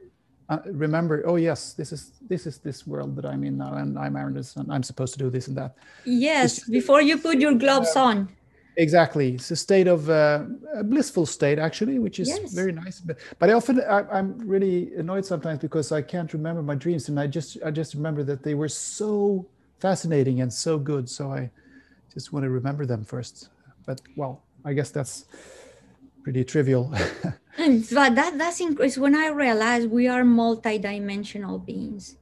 uh, 0.49 0.59
remember. 0.67 1.23
Oh 1.27 1.37
yes, 1.37 1.75
this 1.75 1.93
is 1.93 2.13
this 2.31 2.47
is 2.47 2.59
this 2.59 2.87
world 2.87 3.17
that 3.17 3.25
I'm 3.27 3.43
in 3.45 3.57
now, 3.59 3.75
and 3.75 3.99
I'm 3.99 4.17
Anders, 4.17 4.57
and 4.57 4.71
I'm 4.73 4.83
supposed 4.83 5.13
to 5.15 5.19
do 5.19 5.31
this 5.31 5.49
and 5.49 5.57
that. 5.57 5.75
Yes, 6.05 6.57
just- 6.57 6.71
before 6.71 7.03
you 7.03 7.19
put 7.19 7.39
your 7.41 7.55
gloves 7.55 7.97
on. 7.97 8.29
Exactly, 8.77 9.35
it's 9.35 9.51
a 9.51 9.57
state 9.57 9.89
of 9.89 10.09
uh, 10.09 10.45
a 10.75 10.85
blissful 10.85 11.27
state 11.27 11.59
actually, 11.59 11.99
which 11.99 12.19
is 12.21 12.29
Yes. 12.29 12.55
very 12.55 12.73
nice. 12.73 13.01
But 13.01 13.19
but 13.39 13.51
I 13.51 13.53
often 13.55 13.81
I, 13.81 14.01
I'm 14.11 14.39
really 14.39 14.95
annoyed 14.95 15.25
sometimes 15.27 15.59
because 15.59 15.93
I 15.93 16.03
can't 16.03 16.33
remember 16.33 16.63
my 16.63 16.77
dreams, 16.77 17.09
and 17.09 17.19
I 17.19 17.27
just 17.27 17.59
I 17.65 17.71
just 17.71 17.95
remember 17.95 18.23
that 18.25 18.43
they 18.43 18.55
were 18.55 18.69
so 18.69 19.47
fascinating 19.81 20.41
and 20.41 20.53
so 20.53 20.79
good. 20.79 21.09
So 21.11 21.33
I 21.33 21.51
just 22.15 22.33
want 22.33 22.45
to 22.45 22.51
remember 22.51 22.87
them 22.87 23.05
first. 23.05 23.51
But 23.87 24.01
well, 24.15 24.45
I 24.65 24.73
guess 24.73 24.91
that's 24.91 25.27
pretty 26.23 26.45
trivial. 26.45 26.95
And 27.59 27.85
but 27.93 28.15
that 28.15 28.39
that's 28.39 28.61
inc- 28.61 28.81
is 28.81 28.99
when 28.99 29.15
I 29.15 29.29
realized 29.29 29.91
we 29.91 30.07
are 30.09 30.23
multidimensional 30.23 31.65
beings, 31.65 32.17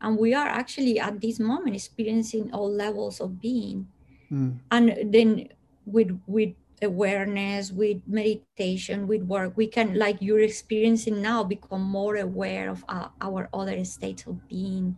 and 0.00 0.18
we 0.18 0.34
are 0.34 0.46
actually 0.46 1.00
at 1.00 1.20
this 1.20 1.40
moment 1.40 1.74
experiencing 1.74 2.52
all 2.52 2.70
levels 2.70 3.20
of 3.20 3.40
being. 3.40 3.88
Mm, 4.30 4.60
And 4.70 5.12
then 5.12 5.48
with 5.86 6.18
with 6.26 6.54
awareness, 6.82 7.72
with 7.72 8.02
meditation, 8.06 9.06
with 9.06 9.22
work, 9.22 9.56
we 9.56 9.66
can 9.66 9.98
like 9.98 10.18
you're 10.20 10.40
experiencing 10.40 11.22
now 11.22 11.42
become 11.42 11.82
more 11.82 12.16
aware 12.16 12.70
of 12.70 12.84
our, 12.88 13.10
our 13.20 13.48
other 13.52 13.84
states 13.84 14.26
of 14.26 14.48
being. 14.48 14.96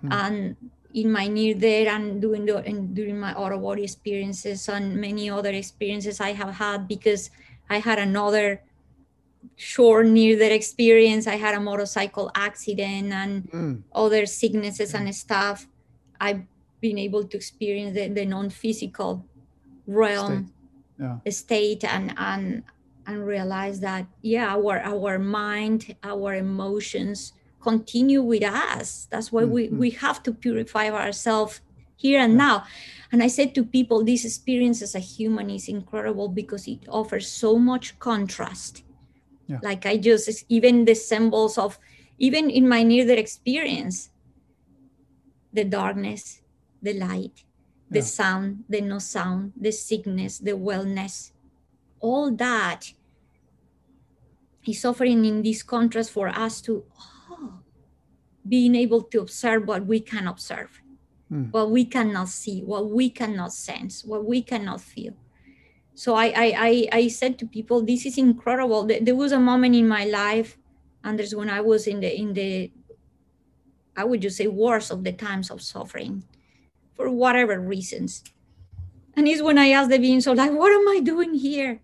Hmm. 0.00 0.12
And 0.12 0.56
in 0.94 1.10
my 1.10 1.26
near 1.26 1.54
there 1.54 1.88
and 1.88 2.20
doing 2.20 2.44
the 2.44 2.58
and 2.58 2.94
during 2.94 3.18
my 3.18 3.32
out 3.32 3.52
of 3.52 3.62
body 3.62 3.84
experiences 3.84 4.68
and 4.68 4.96
many 4.96 5.30
other 5.30 5.50
experiences 5.50 6.20
I 6.20 6.32
have 6.32 6.54
had 6.54 6.86
because 6.88 7.30
I 7.70 7.78
had 7.78 7.98
another 7.98 8.62
short 9.56 10.06
near 10.06 10.36
that 10.36 10.52
experience. 10.52 11.26
I 11.26 11.36
had 11.36 11.54
a 11.54 11.60
motorcycle 11.60 12.30
accident 12.34 13.12
and 13.12 13.50
mm, 13.50 13.82
other 13.94 14.26
sicknesses 14.26 14.94
and 14.94 15.14
stuff. 15.14 15.66
I've 16.20 16.42
been 16.80 16.98
able 16.98 17.24
to 17.24 17.36
experience 17.36 17.94
the, 17.94 18.08
the 18.08 18.26
non-physical 18.26 19.24
realm 19.86 20.52
yeah. 20.98 21.18
state 21.30 21.84
and 21.84 22.14
and 22.16 22.62
and 23.06 23.26
realize 23.26 23.80
that 23.80 24.06
yeah 24.22 24.54
our 24.54 24.78
our 24.80 25.18
mind 25.18 25.94
our 26.04 26.34
emotions 26.34 27.32
continue 27.60 28.22
with 28.22 28.44
us 28.44 29.06
that's 29.10 29.30
why 29.32 29.44
we 29.44 29.68
Mhm. 29.68 29.78
we 29.78 29.90
have 29.90 30.22
to 30.22 30.32
purify 30.32 30.90
ourselves 30.90 31.60
here 31.96 32.20
and 32.20 32.32
Yeah. 32.34 32.46
now 32.46 32.64
and 33.12 33.22
i 33.22 33.28
said 33.28 33.54
to 33.54 33.64
people 33.64 34.04
this 34.04 34.24
experience 34.24 34.82
as 34.82 34.94
a 34.94 35.00
human 35.00 35.50
is 35.50 35.68
incredible 35.68 36.28
because 36.28 36.66
it 36.68 36.80
offers 36.88 37.26
so 37.28 37.58
much 37.58 37.98
contrast 37.98 38.82
Yeah. 39.48 39.58
like 39.62 39.86
i 39.86 39.96
just 39.96 40.44
even 40.48 40.84
the 40.84 40.94
symbols 40.94 41.58
of 41.58 41.78
even 42.18 42.50
in 42.50 42.68
my 42.68 42.82
near 42.82 43.04
death 43.06 43.18
experience 43.18 44.10
the 45.52 45.64
darkness 45.64 46.40
the 46.82 46.94
light 46.94 47.44
the 47.92 47.98
Yeah. 48.00 48.04
sound, 48.20 48.64
the 48.68 48.80
no 48.80 48.98
sound, 48.98 49.52
the 49.56 49.70
sickness, 49.72 50.38
the 50.38 50.52
wellness, 50.52 51.32
all 52.00 52.30
that 52.36 52.92
is 54.66 54.84
offering 54.84 55.24
in 55.24 55.42
this 55.42 55.62
contrast 55.62 56.10
for 56.10 56.28
us 56.28 56.60
to 56.62 56.84
oh, 57.30 57.60
being 58.48 58.74
able 58.74 59.02
to 59.02 59.20
observe 59.20 59.66
what 59.66 59.86
we 59.86 60.00
can 60.00 60.26
observe, 60.26 60.80
Mm. 61.30 61.50
what 61.52 61.70
we 61.70 61.84
cannot 61.84 62.28
see, 62.28 62.60
what 62.62 62.90
we 62.90 63.08
cannot 63.10 63.52
sense, 63.52 64.04
what 64.04 64.24
we 64.24 64.42
cannot 64.42 64.80
feel. 64.80 65.14
So 65.94 66.14
I 66.14 66.26
I 66.44 66.48
I, 66.68 66.88
I 67.00 67.08
said 67.08 67.38
to 67.40 67.46
people, 67.46 67.82
this 67.84 68.06
is 68.06 68.16
incredible. 68.18 68.86
There 68.86 69.16
was 69.16 69.32
a 69.32 69.40
moment 69.40 69.74
in 69.74 69.86
my 69.88 70.04
life, 70.04 70.58
Anders, 71.04 71.34
when 71.34 71.50
I 71.50 71.60
was 71.60 71.86
in 71.86 72.00
the 72.00 72.10
in 72.22 72.32
the 72.34 72.70
I 73.96 74.04
would 74.04 74.22
just 74.22 74.36
say 74.38 74.46
worst 74.46 74.90
of 74.90 75.04
the 75.04 75.12
times 75.12 75.50
of 75.50 75.60
suffering 75.60 76.24
for 76.94 77.10
whatever 77.10 77.58
reasons. 77.58 78.22
And 79.14 79.28
it's 79.28 79.42
when 79.42 79.58
I 79.58 79.70
asked 79.70 79.90
the 79.90 79.98
beings 79.98 80.26
of 80.26 80.36
light, 80.36 80.52
what 80.54 80.72
am 80.72 80.88
I 80.88 81.00
doing 81.00 81.34
here? 81.34 81.80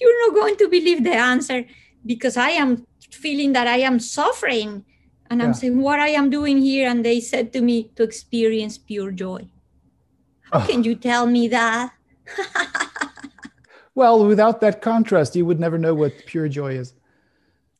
You're 0.00 0.26
not 0.26 0.34
going 0.40 0.56
to 0.56 0.68
believe 0.68 1.02
the 1.04 1.14
answer 1.14 1.64
because 2.04 2.36
I 2.36 2.50
am 2.50 2.86
feeling 3.10 3.52
that 3.52 3.66
I 3.66 3.78
am 3.78 3.98
suffering. 3.98 4.84
And 5.28 5.42
I'm 5.42 5.48
Yeah. 5.48 5.52
saying 5.60 5.78
what 5.80 5.98
I 5.98 6.08
am 6.08 6.30
doing 6.30 6.58
here. 6.62 6.88
And 6.88 7.04
they 7.04 7.20
said 7.20 7.52
to 7.54 7.60
me 7.60 7.90
to 7.96 8.02
experience 8.02 8.78
pure 8.78 9.10
joy. 9.10 9.48
How 10.52 10.60
Oh. 10.60 10.66
can 10.66 10.84
you 10.84 10.94
tell 10.94 11.26
me 11.26 11.48
that? 11.48 11.92
Well, 13.96 14.26
without 14.26 14.60
that 14.60 14.82
contrast, 14.82 15.34
you 15.36 15.46
would 15.46 15.58
never 15.58 15.78
know 15.78 15.94
what 15.94 16.12
pure 16.26 16.48
joy 16.48 16.76
is. 16.76 16.92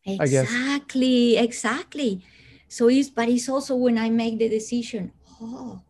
Exactly, 0.07 1.37
exactly. 1.37 2.24
So 2.68 2.89
it's 2.89 3.11
but 3.11 3.29
it's 3.29 3.49
also 3.51 3.77
when 3.77 3.99
I 3.99 4.09
make 4.09 4.39
the 4.39 4.49
decision, 4.49 5.12
oh, 5.43 5.83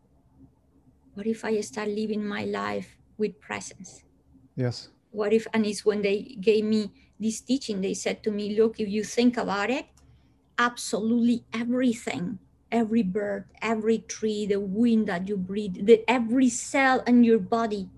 what 1.17 1.27
if 1.27 1.47
I 1.47 1.59
start 1.65 1.89
living 1.89 2.21
my 2.21 2.45
life 2.45 2.99
with 3.17 3.41
presence? 3.41 4.05
Yes. 4.55 4.91
What 5.13 5.33
if, 5.33 5.47
and 5.55 5.65
it's 5.65 5.83
when 5.83 6.03
they 6.03 6.37
gave 6.39 6.65
me 6.65 6.93
this 7.19 7.41
teaching, 7.41 7.81
they 7.81 7.95
said 7.95 8.23
to 8.25 8.31
me, 8.31 8.55
look, 8.55 8.79
if 8.79 8.87
you 8.89 9.03
think 9.03 9.39
about 9.39 9.71
it, 9.71 9.87
absolutely 10.59 11.43
everything, 11.55 12.39
every 12.71 13.03
bird, 13.03 13.47
every 13.63 14.05
tree, 14.05 14.45
the 14.45 14.61
wind 14.61 15.09
that 15.09 15.27
you 15.27 15.39
breathe, 15.39 15.87
the, 15.87 16.05
every 16.07 16.51
cell 16.51 17.01
in 17.07 17.25
your 17.25 17.39
body 17.39 17.89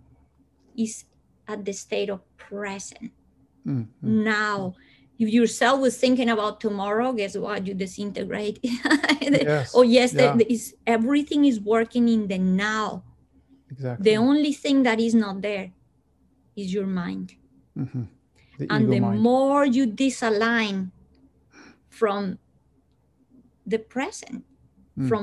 is 0.77 1.05
at 1.49 1.65
the 1.65 1.73
state 1.73 2.11
of 2.11 2.23
present. 2.37 3.11
Mm-hmm. 3.67 4.23
Now, 4.23 4.75
if 5.19 5.29
your 5.29 5.49
cell 5.49 5.81
was 5.81 5.99
thinking 5.99 6.31
about 6.31 6.61
tomorrow, 6.61 7.13
guess 7.13 7.37
what? 7.37 7.67
You 7.67 7.75
disintegrate. 7.75 8.61
yes. 8.63 9.73
oh 9.75 9.83
yes, 9.83 10.15
yeah. 10.15 10.31
the, 10.31 10.45
the, 10.45 10.53
is, 10.53 10.77
everything 10.87 11.47
is 11.47 11.59
working 11.59 12.09
in 12.09 12.29
the 12.29 12.39
now. 12.39 13.03
Exactly. 13.71 14.05
The 14.11 14.17
only 14.17 14.53
thing 14.53 14.83
that 14.85 14.99
is 15.01 15.15
not 15.15 15.43
there 15.43 15.73
is 16.57 16.73
your 16.73 16.87
mind. 16.87 17.35
Mm-hmm. 17.77 18.03
The 18.59 18.67
and 18.71 18.93
the 18.93 19.01
mind. 19.01 19.21
more 19.21 19.65
you 19.67 19.87
disalign 19.87 20.91
from 21.89 22.39
the 23.67 23.79
present, 23.79 24.45
Mm. 24.99 25.09
from 25.09 25.23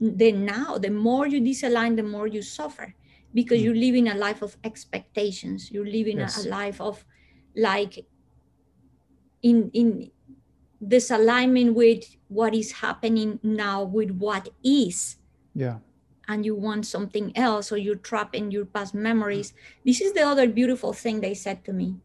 the 0.00 0.30
now, 0.32 0.78
the 0.78 0.90
more 0.90 1.26
you 1.26 1.40
disalign, 1.40 1.96
the 1.96 2.02
more 2.02 2.26
you 2.28 2.42
suffer 2.42 2.94
because 3.34 3.60
Mm. 3.60 3.64
you're 3.64 3.74
living 3.88 4.08
a 4.08 4.14
life 4.14 4.40
of 4.42 4.56
expectations. 4.62 5.70
You're 5.72 5.86
living 5.88 6.18
Yes. 6.18 6.44
a, 6.44 6.48
a 6.48 6.50
life 6.50 6.80
of 6.80 7.04
like 7.56 8.06
in 9.42 9.70
in 9.72 10.10
disalignment 10.82 11.74
with 11.74 12.04
what 12.28 12.54
is 12.54 12.84
happening 12.84 13.40
now 13.42 13.82
with 13.82 14.10
what 14.20 14.48
is 14.62 15.16
Yeah. 15.54 15.78
And 16.28 16.44
you 16.44 16.54
want 16.54 16.86
something 16.86 17.36
else 17.36 17.70
or 17.70 17.76
you're 17.76 17.94
trapped 17.96 18.34
in 18.34 18.50
your 18.50 18.64
past 18.64 18.94
memories. 18.94 19.52
This 19.84 20.00
is 20.00 20.12
the 20.12 20.22
other 20.22 20.48
beautiful 20.48 20.92
thing 20.92 21.20
they 21.20 21.34
said 21.34 21.64
to 21.64 21.72
me. 21.72 21.96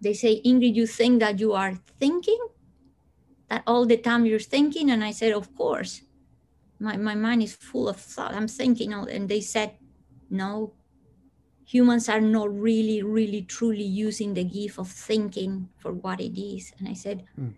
They 0.00 0.14
say, 0.14 0.40
Ingrid, 0.44 0.74
you 0.74 0.86
think 0.86 1.20
that 1.20 1.40
you 1.40 1.52
are 1.52 1.74
thinking? 1.98 2.38
That 3.48 3.62
all 3.66 3.86
the 3.86 3.96
time 3.96 4.26
you're 4.26 4.38
thinking? 4.38 4.90
And 4.90 5.02
I 5.02 5.10
said, 5.10 5.32
Of 5.32 5.54
course. 5.56 6.02
My, 6.78 6.96
my 6.96 7.14
mind 7.14 7.42
is 7.42 7.54
full 7.54 7.88
of 7.88 7.96
thought. 7.96 8.34
I'm 8.34 8.48
thinking 8.48 8.92
all 8.92 9.06
and 9.06 9.28
they 9.28 9.40
said, 9.40 9.74
No, 10.30 10.72
humans 11.64 12.08
are 12.08 12.20
not 12.20 12.52
really, 12.54 13.02
really, 13.02 13.42
truly 13.42 13.84
using 13.84 14.34
the 14.34 14.44
gift 14.44 14.78
of 14.78 14.88
thinking 14.88 15.68
for 15.78 15.92
what 15.92 16.20
it 16.20 16.38
is. 16.38 16.72
And 16.78 16.88
I 16.88 16.94
said, 16.94 17.24
Mm. 17.38 17.54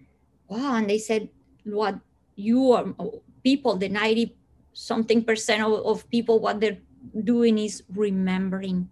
Wow. 0.49 0.77
And 0.77 0.89
they 0.89 0.99
said, 0.99 1.29
What 1.65 1.99
you 2.37 2.73
are 2.73 2.95
people, 3.43 3.77
the 3.77 3.89
90 3.89 4.37
something 4.77 5.25
percent 5.25 5.63
of, 5.65 5.73
of 5.89 6.05
people 6.11 6.39
what 6.39 6.61
they're 6.61 6.77
doing 7.25 7.57
is 7.59 7.83
remembering 7.95 8.89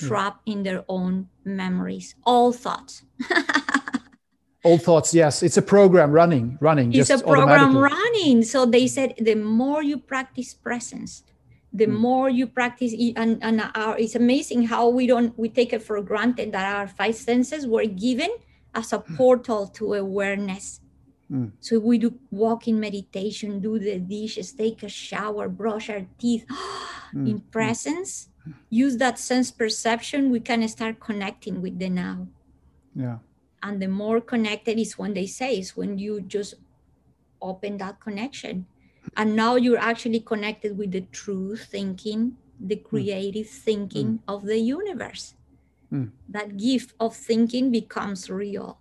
Hmm. 0.00 0.08
trapped 0.10 0.42
in 0.50 0.64
their 0.66 0.82
own 0.90 1.28
memories 1.46 2.16
all 2.26 2.50
thoughts 2.52 3.06
all 4.64 4.78
thoughts. 4.78 5.14
Yes, 5.14 5.42
it's 5.44 5.56
a 5.56 5.62
program 5.62 6.10
running, 6.10 6.58
running. 6.60 6.92
it's 6.92 7.10
a 7.10 7.18
program 7.22 7.76
running 7.78 8.42
so 8.42 8.66
they 8.66 8.88
said 8.88 9.14
the 9.20 9.36
more 9.36 9.82
you 9.84 9.96
practice 9.98 10.52
presence 10.52 11.22
the 11.72 11.86
Hmm. 11.86 11.94
more 11.94 12.28
you 12.28 12.46
practice 12.50 12.92
and, 13.14 13.38
and 13.42 13.62
our, 13.78 13.94
it's 13.98 14.16
amazing 14.16 14.66
how 14.66 14.88
we 14.88 15.06
don't 15.06 15.30
we 15.38 15.48
take 15.48 15.72
it 15.72 15.82
for 15.82 16.02
granted 16.02 16.50
that 16.50 16.66
our 16.74 16.88
five 16.88 17.14
senses 17.14 17.66
were 17.66 17.86
given 17.86 18.30
as 18.74 18.92
a 18.92 18.98
portal 18.98 19.68
to 19.78 19.94
awareness 19.94 20.80
Hmm. 21.30 21.46
so 21.60 21.80
we 21.80 21.96
do 21.98 22.12
walk 22.30 22.68
in 22.68 22.78
meditation 22.78 23.60
do 23.60 23.78
the 23.78 23.98
dishes 23.98 24.52
take 24.52 24.82
a 24.82 24.88
shower 24.88 25.48
brush 25.48 25.88
our 25.90 26.06
teeth 26.18 26.46
Mm, 27.14 27.28
in 27.30 27.38
mm. 27.38 27.50
presence 27.52 28.28
use 28.70 28.96
that 28.98 29.18
sense 29.20 29.52
perception 29.52 30.30
we 30.30 30.40
can 30.40 30.66
start 30.68 30.98
connecting 30.98 31.62
with 31.62 31.78
the 31.78 31.88
now 31.88 32.26
Yeah. 32.94 33.18
and 33.62 33.80
the 33.80 33.86
more 33.86 34.20
connected 34.20 34.78
is 34.80 34.98
when 34.98 35.14
they 35.14 35.26
say 35.26 35.56
is 35.58 35.76
when 35.76 35.96
you 35.96 36.20
just 36.20 36.54
open 37.40 37.78
that 37.78 38.00
connection 38.00 38.66
and 39.16 39.36
now 39.36 39.54
you're 39.54 39.78
actually 39.78 40.20
connected 40.20 40.76
with 40.76 40.90
the 40.90 41.02
true 41.12 41.56
thinking 41.56 42.36
the 42.58 42.76
creative 42.76 43.48
thinking 43.48 44.20
of 44.26 44.44
the 44.44 44.58
universe 44.58 45.34
Mm. 45.92 46.10
that 46.28 46.56
gift 46.56 46.94
of 46.98 47.14
thinking 47.14 47.70
becomes 47.70 48.28
real 48.28 48.80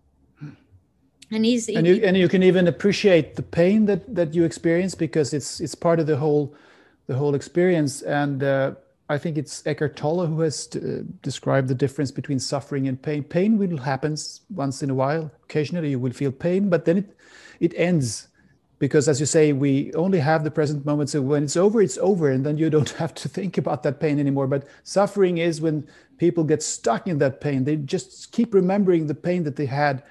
and 1.33 1.45
is 1.45 1.69
and 1.69 1.87
you 1.87 1.95
and 2.03 2.15
you 2.15 2.27
can 2.27 2.43
even 2.43 2.67
appreciate 2.67 3.35
the 3.35 3.41
pain 3.41 3.85
that 3.85 4.13
that 4.13 4.33
you 4.33 4.43
experience 4.43 4.93
because 4.95 5.33
it's 5.33 5.59
it's 5.59 5.75
part 5.75 5.99
of 5.99 6.05
the 6.07 6.17
whole 6.17 6.53
the 7.07 7.15
whole 7.15 7.35
experience. 7.35 8.01
And 8.01 8.43
uh, 8.43 8.73
i 9.09 9.17
think 9.17 9.37
it's 9.37 9.67
eckhart 9.67 9.95
tolle 9.97 10.25
who 10.25 10.39
has 10.41 10.69
uh, 10.75 11.03
described 11.21 11.67
the 11.67 11.75
difference 11.75 12.11
between 12.11 12.39
suffering 12.39 12.87
and 12.87 13.01
pain. 13.01 13.23
Pain 13.23 13.57
will 13.57 13.77
happen 13.77 14.15
once 14.49 14.83
in 14.83 14.89
a 14.89 14.95
while. 14.95 15.31
Occasionally 15.43 15.89
you 15.89 15.99
will 15.99 16.13
feel 16.13 16.31
pain 16.31 16.69
but 16.69 16.85
then 16.85 16.97
it 16.97 17.17
it 17.59 17.73
ends. 17.75 18.27
Because 18.79 19.07
as 19.07 19.19
you 19.19 19.25
say 19.25 19.53
we 19.53 19.93
only 19.93 20.19
have 20.19 20.43
the 20.43 20.51
present 20.51 20.85
moment. 20.85 21.09
So 21.09 21.21
when 21.21 21.43
it's 21.43 21.57
over 21.57 21.81
it's 21.81 21.97
over. 21.97 22.29
And 22.31 22.45
then 22.45 22.57
you 22.57 22.69
don't 22.69 22.89
have 23.01 23.13
to 23.15 23.29
think 23.29 23.57
about 23.57 23.83
that 23.83 23.99
pain 23.99 24.19
anymore. 24.19 24.47
But 24.47 24.67
suffering 24.83 25.37
is 25.37 25.61
when 25.61 25.87
people 26.17 26.43
get 26.43 26.61
stuck 26.61 27.07
in 27.07 27.17
that 27.17 27.41
pain. 27.41 27.63
They 27.63 27.75
just 27.75 28.31
keep 28.31 28.53
remembering 28.53 29.07
the 29.07 29.15
pain 29.15 29.43
that 29.43 29.55
they 29.55 29.65
had 29.65 30.03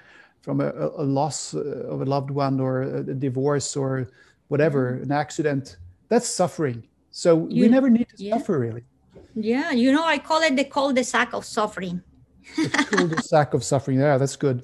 from 0.43 0.61
a, 0.61 0.69
a 0.97 1.05
loss 1.19 1.53
of 1.53 2.01
a 2.01 2.05
loved 2.05 2.29
one 2.29 2.59
or 2.59 2.83
a, 2.83 3.03
divorce 3.03 3.75
or 3.75 4.09
whatever 4.49 4.95
an 4.95 5.11
accident 5.11 5.77
that's 6.09 6.27
suffering. 6.27 6.83
So 7.11 7.35
we 7.35 7.67
never 7.67 7.89
need 7.89 8.09
to 8.09 8.23
yeah. 8.23 8.37
suffer 8.37 8.59
really. 8.59 8.83
Yeah 9.35 9.71
you 9.71 9.91
know 9.91 10.05
i 10.05 10.17
call 10.19 10.41
it 10.43 10.55
the 10.55 10.65
cul-de-sac 10.65 11.33
of 11.33 11.43
suffering. 11.45 12.03
The 12.55 12.69
cul-de-sac 12.91 13.53
of 13.55 13.63
suffering 13.63 13.99
yeah 13.99 14.17
that's 14.17 14.35
good. 14.35 14.63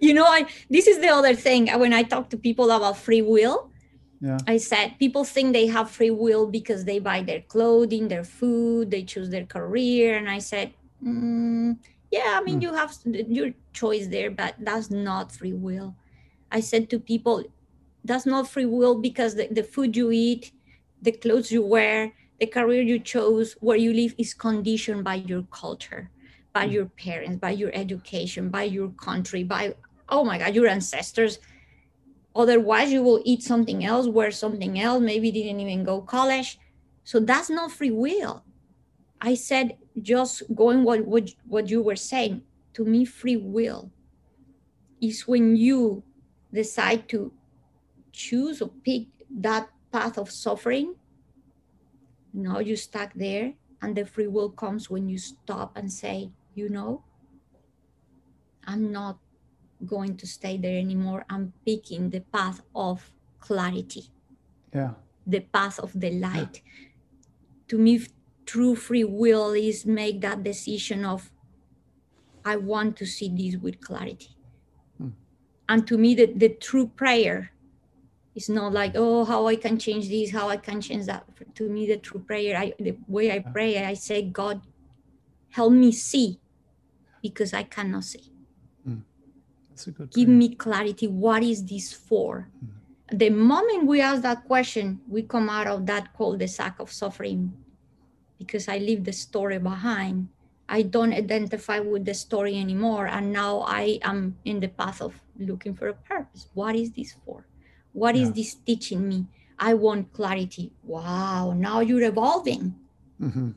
You 0.00 0.14
know 0.14 0.24
i 0.24 0.46
this 0.68 0.86
is 0.86 0.98
the 0.98 1.08
other 1.08 1.34
thing. 1.34 1.68
When 1.78 1.92
i 1.92 2.02
talk 2.02 2.30
to 2.30 2.36
people 2.36 2.70
about 2.70 2.96
free 2.96 3.22
will 3.22 3.72
yeah. 4.22 4.38
I 4.46 4.56
said 4.58 4.94
people 5.00 5.24
think 5.24 5.52
they 5.52 5.66
have 5.66 5.90
free 5.90 6.14
will 6.14 6.46
because 6.46 6.84
they 6.84 7.00
buy 7.00 7.22
their 7.22 7.42
clothing, 7.42 8.06
their 8.06 8.22
food, 8.22 8.92
they 8.92 9.02
choose 9.02 9.30
their 9.30 9.44
career. 9.44 10.16
And 10.16 10.30
I 10.30 10.38
said, 10.38 10.72
mm, 11.04 11.76
yeah, 12.12 12.38
I 12.38 12.44
mean, 12.44 12.58
Mm. 12.60 12.62
you 12.62 12.72
have 12.74 12.92
your 13.38 13.50
choice 13.72 14.06
there, 14.06 14.30
but 14.30 14.54
that's 14.58 14.90
not 14.90 15.32
free 15.32 15.54
will. 15.66 15.96
I 16.50 16.60
said 16.60 16.90
to 16.90 16.98
people, 17.00 17.44
that's 18.04 18.26
not 18.26 18.48
free 18.48 18.66
will 18.66 18.96
because 19.08 19.34
the, 19.34 19.48
the 19.50 19.62
food 19.64 19.96
you 19.96 20.10
eat, 20.12 20.52
the 21.00 21.12
clothes 21.12 21.50
you 21.50 21.62
wear, 21.62 22.12
the 22.38 22.46
career 22.46 22.82
you 22.82 22.98
chose, 22.98 23.56
where 23.60 23.78
you 23.78 23.92
live 23.94 24.14
is 24.18 24.34
conditioned 24.34 25.02
by 25.04 25.16
your 25.16 25.44
culture, 25.50 26.10
by 26.52 26.66
Mm. 26.66 26.72
your 26.72 26.86
parents, 27.04 27.38
by 27.40 27.52
your 27.62 27.72
education, 27.74 28.50
by 28.50 28.64
your 28.64 28.90
country, 28.90 29.42
by, 29.44 29.74
oh 30.08 30.24
my 30.24 30.38
God, 30.38 30.54
your 30.54 30.68
ancestors 30.68 31.38
otherwise 32.34 32.90
you 32.90 33.02
will 33.02 33.20
eat 33.24 33.42
something 33.42 33.84
else 33.84 34.06
wear 34.08 34.30
something 34.30 34.80
else 34.80 35.02
maybe 35.02 35.30
didn't 35.30 35.60
even 35.60 35.84
go 35.84 36.00
college 36.00 36.58
so 37.04 37.20
that's 37.20 37.50
not 37.50 37.70
free 37.70 37.90
will 37.90 38.42
i 39.22 39.34
said 39.34 39.78
just 40.00 40.42
going 40.54 40.84
what 40.84 41.06
what, 41.06 41.30
what 41.46 41.68
you 41.70 41.82
were 41.82 41.96
saying. 41.96 42.42
To 42.74 42.84
me 42.84 43.04
free 43.04 43.36
will 43.36 43.92
is 45.00 45.28
when 45.28 45.56
you 45.56 46.02
decide 46.52 47.08
to 47.10 47.32
choose 48.12 48.62
or 48.62 48.70
pick 48.84 49.08
that 49.30 49.68
path 49.92 50.16
of 50.16 50.30
suffering. 50.30 50.96
Now 52.32 52.60
you 52.60 52.76
stuck 52.76 53.12
there 53.14 53.54
and 53.80 53.96
the 53.96 54.06
free 54.06 54.26
will 54.26 54.50
comes 54.50 54.88
when 54.88 55.08
you 55.08 55.18
stop 55.18 55.76
and 55.76 55.92
say 55.92 56.30
you 56.54 56.68
know 56.68 57.02
i'm 58.66 58.92
not 58.92 59.16
going 59.86 60.16
to 60.16 60.26
stay 60.26 60.56
there 60.56 60.78
anymore. 60.78 61.24
I'm 61.28 61.52
picking 61.66 62.10
the 62.10 62.20
path 62.20 62.62
of 62.74 63.10
clarity, 63.40 64.10
yeah. 64.74 64.94
The 65.26 65.40
path 65.40 65.78
of 65.78 65.92
the 65.98 66.10
light. 66.10 66.62
To 67.68 67.78
me, 67.78 68.00
true 68.46 68.74
free 68.74 69.04
will 69.04 69.52
is 69.52 69.86
make 69.86 70.20
that 70.20 70.42
decision 70.42 71.04
of 71.04 71.30
I 72.44 72.56
want 72.56 72.96
to 72.96 73.06
see 73.06 73.28
this 73.28 73.60
with 73.60 73.80
clarity. 73.80 74.36
Hmm. 74.98 75.10
And 75.68 75.86
to 75.86 75.96
me, 75.96 76.14
the, 76.14 76.26
the 76.26 76.48
true 76.48 76.88
prayer 76.88 77.52
is 78.34 78.48
not 78.48 78.72
like, 78.72 78.92
oh, 78.96 79.24
how 79.24 79.46
I 79.46 79.56
can 79.56 79.78
change 79.78 80.08
this, 80.08 80.32
how 80.32 80.48
I 80.48 80.56
can 80.56 80.80
change 80.80 81.06
that. 81.06 81.24
To 81.54 81.68
me, 81.68 81.86
the 81.86 81.98
true 81.98 82.20
prayer, 82.20 82.58
I, 82.58 82.72
the 82.78 82.96
way 83.06 83.30
I 83.30 83.44
ah. 83.46 83.50
pray, 83.52 83.84
I 83.84 83.94
say, 83.94 84.22
God, 84.22 84.60
help 85.52 85.72
me 85.72 85.92
see 85.92 86.40
because 87.22 87.54
I 87.54 87.62
cannot 87.62 88.04
see 88.04 88.32
hmm. 88.84 88.98
that's 89.70 89.86
a 89.86 89.90
good 89.92 90.10
give 90.12 90.26
prayer. 90.26 90.36
me 90.36 90.54
clarity 90.54 91.06
what 91.06 91.42
is 91.42 91.64
this 91.64 91.92
for 91.92 92.48
hmm. 92.60 93.16
the 93.16 93.30
moment 93.30 93.86
we 93.86 94.00
ask 94.00 94.22
that 94.22 94.44
question 94.44 95.00
we 95.08 95.22
come 95.22 95.48
out 95.48 95.66
of 95.66 95.86
that 95.86 96.12
cul-de-sac 96.16 96.80
of 96.80 96.90
suffering 96.92 97.52
because 98.42 98.66
i 98.68 98.78
leave 98.78 99.02
the 99.04 99.12
story 99.26 99.58
behind 99.58 100.28
i 100.68 100.82
don't 100.82 101.14
identify 101.24 101.78
with 101.78 102.04
the 102.04 102.14
story 102.14 102.54
anymore 102.58 103.06
and 103.06 103.32
now 103.32 103.60
i 103.66 103.98
am 104.02 104.36
in 104.44 104.60
the 104.60 104.68
path 104.68 105.00
of 105.00 105.12
looking 105.38 105.74
for 105.74 105.88
a 105.88 105.98
purpose 106.10 106.42
what 106.54 106.74
is 106.82 106.90
this 106.98 107.12
for 107.24 107.38
What 107.92 108.16
is 108.16 108.28
Yeah. 108.28 108.36
this 108.38 108.50
teaching 108.68 109.02
me 109.10 109.20
I 109.62 109.74
want 109.74 110.12
clarity. 110.12 110.72
Wow, 110.82 111.54
now 111.54 111.78
you're 111.80 112.02
evolving. 112.02 112.74
Mm-hmm. 113.20 113.50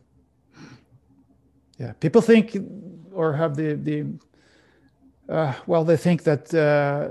Yeah, 1.80 1.94
people 2.00 2.22
think 2.22 2.56
or 3.12 3.34
have 3.34 3.56
the 3.56 3.74
the 3.74 4.06
uh, 5.28 5.54
well, 5.66 5.84
they 5.84 5.98
think 5.98 6.24
that 6.24 6.54
uh, 6.54 7.10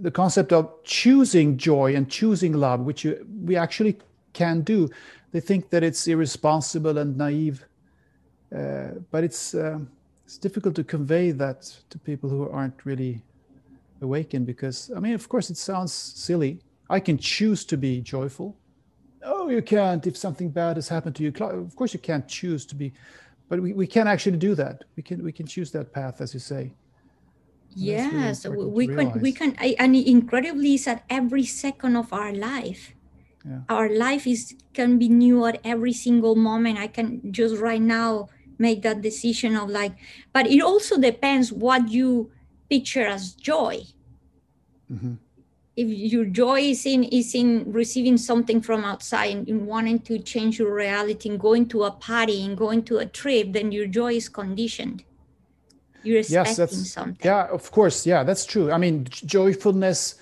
the 0.00 0.10
concept 0.10 0.52
of 0.52 0.70
choosing 0.84 1.56
joy 1.56 1.94
and 1.96 2.10
choosing 2.10 2.52
love, 2.52 2.80
which 2.80 3.04
you, 3.04 3.26
we 3.42 3.56
actually 3.56 3.96
can 4.34 4.60
do, 4.60 4.90
they 5.34 5.40
think 5.40 5.68
that 5.70 5.82
it's 5.82 6.06
irresponsible 6.06 6.96
and 6.96 7.16
naive. 7.16 7.66
Uh, 8.54 8.90
but 9.10 9.24
it's 9.24 9.52
uh, 9.52 9.80
it's 10.24 10.38
difficult 10.38 10.76
to 10.76 10.84
convey 10.84 11.32
that 11.32 11.60
to 11.90 11.98
people 11.98 12.30
who 12.30 12.48
aren't 12.48 12.86
really 12.86 13.20
awakened 14.00 14.46
because 14.46 14.92
I 14.96 15.00
mean, 15.00 15.14
of 15.14 15.28
course, 15.28 15.50
it 15.50 15.56
sounds 15.56 15.92
silly. 15.92 16.60
I 16.88 17.00
can 17.00 17.18
choose 17.18 17.64
to 17.64 17.76
be 17.76 18.00
joyful. 18.00 18.56
Oh, 19.24 19.48
you 19.48 19.60
can't 19.60 20.06
if 20.06 20.16
something 20.16 20.50
bad 20.50 20.76
has 20.76 20.88
happened 20.88 21.16
to 21.16 21.24
you. 21.24 21.32
Of 21.40 21.74
course, 21.74 21.92
you 21.92 22.00
can't 22.00 22.28
choose 22.28 22.64
to 22.66 22.76
be, 22.76 22.92
but 23.48 23.60
we, 23.60 23.72
we 23.72 23.88
can 23.88 24.06
actually 24.06 24.38
do 24.38 24.54
that. 24.54 24.84
We 24.96 25.02
can 25.02 25.24
we 25.24 25.32
can 25.32 25.46
choose 25.46 25.72
that 25.72 25.92
path, 25.92 26.20
as 26.20 26.32
you 26.32 26.40
say. 26.40 26.74
Yes, 27.74 28.46
really 28.46 28.70
we 28.70 28.86
can 28.86 29.20
we 29.20 29.32
can 29.32 29.56
and 29.56 29.96
incredibly 29.96 30.74
is 30.74 30.86
at 30.86 31.02
every 31.10 31.44
second 31.44 31.96
of 31.96 32.12
our 32.12 32.32
life. 32.32 32.94
Yeah. 33.46 33.60
Our 33.68 33.90
life 33.90 34.26
is 34.26 34.54
can 34.72 34.98
be 34.98 35.08
new 35.08 35.44
at 35.44 35.60
every 35.64 35.92
single 35.92 36.34
moment. 36.34 36.78
I 36.78 36.86
can 36.88 37.32
just 37.32 37.56
right 37.60 37.80
now 37.80 38.28
make 38.58 38.82
that 38.82 39.02
decision 39.02 39.56
of 39.56 39.68
like, 39.68 39.92
but 40.32 40.46
it 40.46 40.60
also 40.60 40.98
depends 40.98 41.52
what 41.52 41.88
you 41.88 42.30
picture 42.70 43.06
as 43.06 43.34
joy. 43.34 43.82
Mm-hmm. 44.90 45.14
If 45.76 45.88
your 45.88 46.24
joy 46.26 46.60
is 46.60 46.86
in 46.86 47.04
is 47.04 47.34
in 47.34 47.70
receiving 47.72 48.16
something 48.16 48.62
from 48.62 48.84
outside 48.84 49.36
and 49.36 49.48
in 49.48 49.66
wanting 49.66 49.98
to 50.00 50.18
change 50.20 50.58
your 50.58 50.72
reality 50.72 51.28
and 51.28 51.38
going 51.38 51.68
to 51.68 51.82
a 51.84 51.90
party 51.90 52.44
and 52.44 52.56
going 52.56 52.84
to 52.84 52.98
a 52.98 53.06
trip, 53.06 53.52
then 53.52 53.72
your 53.72 53.86
joy 53.86 54.14
is 54.14 54.28
conditioned 54.28 55.04
you're 56.04 56.18
expecting 56.18 56.46
yes, 56.46 56.56
that's, 56.56 56.90
something. 56.90 57.18
Yeah, 57.24 57.46
of 57.46 57.70
course. 57.70 58.06
Yeah, 58.06 58.22
that's 58.22 58.44
true. 58.44 58.70
I 58.70 58.78
mean, 58.78 59.06
joyfulness, 59.10 60.16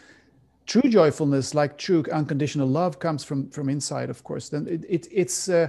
true 0.66 0.88
joyfulness, 0.88 1.54
like 1.54 1.78
true 1.78 2.04
unconditional 2.12 2.68
love, 2.68 2.98
comes 2.98 3.24
from 3.24 3.50
from 3.50 3.68
inside. 3.68 4.10
Of 4.10 4.24
course, 4.24 4.48
then 4.48 4.66
it, 4.66 4.84
it 4.88 5.08
it's. 5.10 5.48
Uh, 5.48 5.68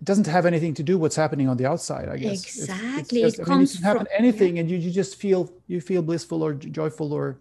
it 0.00 0.04
doesn't 0.04 0.26
have 0.26 0.46
anything 0.46 0.72
to 0.72 0.82
do 0.82 0.96
what's 0.96 1.16
happening 1.16 1.46
on 1.46 1.58
the 1.58 1.66
outside 1.66 2.08
i 2.08 2.16
guess 2.16 2.42
exactly 2.42 3.22
it's, 3.22 3.38
it's 3.38 3.38
just, 3.38 3.48
it 3.48 3.52
I 3.52 3.54
mean, 3.54 3.64
it 3.64 3.72
can 3.72 3.82
happen 3.82 4.06
from, 4.06 4.16
anything 4.16 4.56
yeah. 4.56 4.60
and 4.62 4.70
you, 4.70 4.78
you 4.78 4.90
just 4.90 5.16
feel 5.16 5.52
you 5.66 5.80
feel 5.80 6.00
blissful 6.00 6.42
or 6.42 6.54
joyful 6.54 7.12
or 7.12 7.38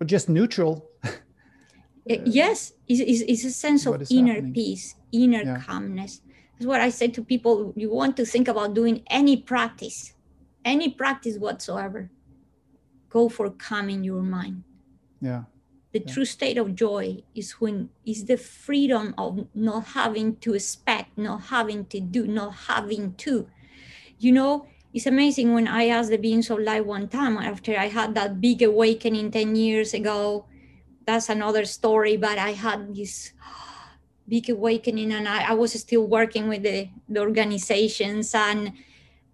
or 0.00 0.06
just 0.06 0.30
neutral 0.30 0.88
yes 2.06 2.72
it's, 2.88 3.00
it's, 3.00 3.20
it's, 3.28 3.44
a 3.44 3.50
sense 3.50 3.84
of 3.84 4.02
inner 4.10 4.34
happening. 4.34 4.54
peace 4.54 4.94
inner 5.12 5.42
yeah. 5.42 5.60
calmness 5.60 6.22
that's 6.54 6.66
what 6.66 6.80
i 6.80 6.88
say 6.88 7.06
to 7.08 7.22
people 7.22 7.74
you 7.76 7.90
want 7.92 8.16
to 8.16 8.24
think 8.24 8.48
about 8.48 8.72
doing 8.72 9.02
any 9.10 9.36
practice 9.36 10.14
any 10.64 10.88
practice 10.88 11.36
whatsoever 11.36 12.10
go 13.10 13.28
for 13.28 13.50
calming 13.50 14.02
your 14.02 14.22
mind 14.22 14.64
yeah 15.20 15.42
the 15.92 16.00
true 16.00 16.24
state 16.24 16.56
of 16.56 16.74
joy 16.74 17.22
is 17.34 17.52
when 17.60 17.90
is 18.04 18.24
the 18.24 18.36
freedom 18.36 19.14
of 19.18 19.46
not 19.54 19.92
having 19.92 20.36
to 20.36 20.54
expect 20.54 21.16
not 21.18 21.52
having 21.52 21.84
to 21.86 22.00
do 22.00 22.26
not 22.26 22.54
having 22.68 23.14
to. 23.14 23.46
You 24.18 24.32
know 24.32 24.66
it's 24.92 25.06
amazing 25.06 25.54
when 25.54 25.66
i 25.66 25.88
asked 25.88 26.10
the 26.10 26.18
beings 26.18 26.50
of 26.50 26.58
light 26.58 26.84
one 26.84 27.08
time 27.08 27.38
after 27.38 27.78
i 27.78 27.88
had 27.88 28.14
that 28.14 28.40
big 28.40 28.62
awakening 28.62 29.30
10 29.30 29.56
years 29.56 29.94
ago. 29.94 30.46
That's 31.04 31.28
another 31.28 31.64
story 31.64 32.16
but 32.16 32.38
i 32.38 32.52
had 32.52 32.94
this 32.94 33.32
big 34.28 34.48
awakening 34.48 35.12
and 35.12 35.28
i, 35.28 35.50
I 35.50 35.54
was 35.54 35.72
still 35.72 36.06
working 36.06 36.48
with 36.48 36.62
the, 36.62 36.88
the 37.08 37.20
organizations 37.20 38.34
and 38.34 38.72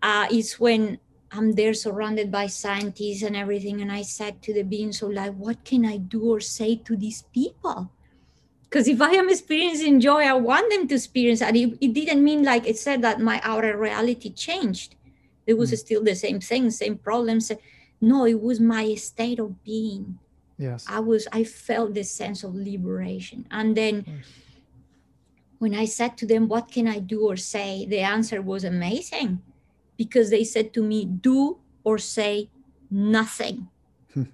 uh, 0.02 0.26
it's 0.30 0.58
when 0.60 0.98
I'm 1.30 1.52
there 1.52 1.74
surrounded 1.74 2.30
by 2.30 2.46
scientists 2.46 3.22
and 3.22 3.36
everything. 3.36 3.82
And 3.82 3.92
I 3.92 4.02
said 4.02 4.40
to 4.42 4.54
the 4.54 4.62
beings 4.62 5.02
of 5.02 5.12
light, 5.12 5.34
what 5.34 5.64
can 5.64 5.84
I 5.84 5.98
do 5.98 6.32
or 6.32 6.40
say 6.40 6.76
to 6.76 6.96
these 6.96 7.22
people? 7.34 7.90
Because 8.64 8.88
if 8.88 9.00
I 9.00 9.12
am 9.12 9.28
experiencing 9.28 10.00
joy, 10.00 10.24
I 10.24 10.34
want 10.34 10.70
them 10.70 10.88
to 10.88 10.94
experience 10.94 11.40
and 11.40 11.56
it, 11.56 11.78
it 11.80 11.92
didn't 11.94 12.22
mean 12.22 12.44
like 12.44 12.66
it 12.66 12.78
said 12.78 13.02
that 13.02 13.20
my 13.20 13.40
outer 13.42 13.76
reality 13.76 14.30
changed. 14.30 14.94
It 15.46 15.56
was 15.56 15.72
mm. 15.72 15.78
still 15.78 16.04
the 16.04 16.14
same 16.14 16.40
thing, 16.40 16.70
same 16.70 16.98
problems. 16.98 17.50
No, 18.00 18.26
it 18.26 18.40
was 18.40 18.60
my 18.60 18.94
state 18.94 19.38
of 19.38 19.62
being. 19.64 20.18
Yes. 20.58 20.84
I 20.88 21.00
was, 21.00 21.26
I 21.32 21.44
felt 21.44 21.94
this 21.94 22.10
sense 22.10 22.42
of 22.44 22.54
liberation. 22.54 23.46
And 23.50 23.76
then 23.76 24.22
when 25.58 25.74
I 25.74 25.86
said 25.86 26.18
to 26.18 26.26
them, 26.26 26.48
what 26.48 26.70
can 26.70 26.86
I 26.88 26.98
do 26.98 27.26
or 27.26 27.36
say? 27.36 27.86
The 27.86 28.00
answer 28.00 28.42
was 28.42 28.64
amazing 28.64 29.40
because 29.98 30.30
they 30.30 30.44
said 30.44 30.72
to 30.72 30.82
me, 30.82 31.04
do 31.04 31.58
or 31.84 31.98
say 31.98 32.48
nothing. 32.90 33.68
Hmm. 34.14 34.30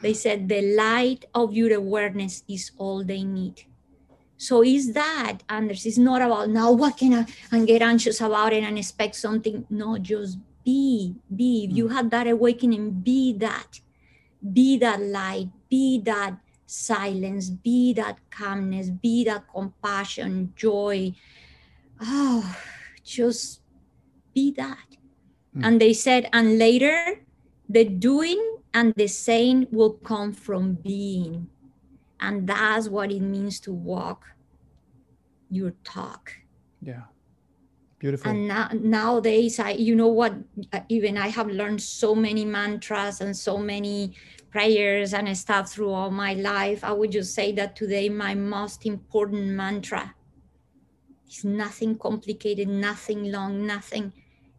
they 0.00 0.14
said, 0.14 0.48
the 0.48 0.74
light 0.74 1.26
of 1.34 1.52
your 1.52 1.72
awareness 1.74 2.42
is 2.48 2.72
all 2.78 3.04
they 3.04 3.22
need. 3.22 3.62
So 4.36 4.64
is 4.64 4.94
that, 4.94 5.38
Anders? 5.48 5.86
It's 5.86 5.98
not 5.98 6.20
about 6.20 6.48
now 6.48 6.72
what 6.72 6.96
can 6.96 7.14
I 7.14 7.26
and 7.52 7.66
get 7.66 7.82
anxious 7.82 8.20
about 8.20 8.52
it 8.52 8.64
and 8.64 8.76
expect 8.76 9.14
something. 9.14 9.64
No, 9.70 9.98
just 9.98 10.38
be, 10.64 11.14
be. 11.34 11.66
If 11.70 11.76
you 11.76 11.86
hmm. 11.86 11.94
have 11.94 12.10
that 12.10 12.26
awakening, 12.26 12.90
be 13.02 13.34
that. 13.34 13.80
Be 14.52 14.76
that 14.78 15.00
light, 15.00 15.48
be 15.70 16.00
that 16.00 16.36
silence, 16.66 17.48
be 17.50 17.92
that 17.94 18.18
calmness, 18.30 18.90
be 18.90 19.24
that 19.24 19.44
compassion, 19.48 20.52
joy. 20.56 21.14
Oh, 22.00 22.56
just 23.04 23.60
be 24.34 24.50
that. 24.52 24.88
Mm. 25.56 25.66
And 25.66 25.80
they 25.80 25.92
said, 25.92 26.28
and 26.32 26.58
later 26.58 27.24
the 27.68 27.84
doing 27.84 28.58
and 28.74 28.92
the 28.96 29.06
saying 29.06 29.68
will 29.70 29.92
come 29.92 30.32
from 30.32 30.74
being. 30.74 31.48
And 32.20 32.46
that's 32.46 32.88
what 32.88 33.12
it 33.12 33.20
means 33.20 33.60
to 33.60 33.72
walk 33.72 34.24
your 35.50 35.72
talk. 35.84 36.32
Yeah. 36.82 37.02
Beautiful. 37.98 38.30
And 38.30 38.48
now, 38.48 38.68
nowadays, 38.72 39.58
I, 39.58 39.70
you 39.70 39.94
know 39.94 40.08
what, 40.08 40.34
even 40.88 41.16
I 41.16 41.28
have 41.28 41.48
learned 41.48 41.80
so 41.80 42.14
many 42.14 42.44
mantras 42.44 43.20
and 43.20 43.34
so 43.34 43.56
many 43.56 44.12
prayers 44.50 45.14
and 45.14 45.36
stuff 45.36 45.72
throughout 45.72 46.12
my 46.12 46.34
life. 46.34 46.84
I 46.84 46.92
would 46.92 47.12
just 47.12 47.34
say 47.34 47.52
that 47.52 47.76
today, 47.76 48.08
my 48.08 48.34
most 48.34 48.84
important 48.84 49.46
mantra 49.46 50.14
is 51.28 51.44
nothing 51.44 51.96
complicated, 51.96 52.68
nothing 52.68 53.30
long, 53.32 53.66
nothing 53.66 54.12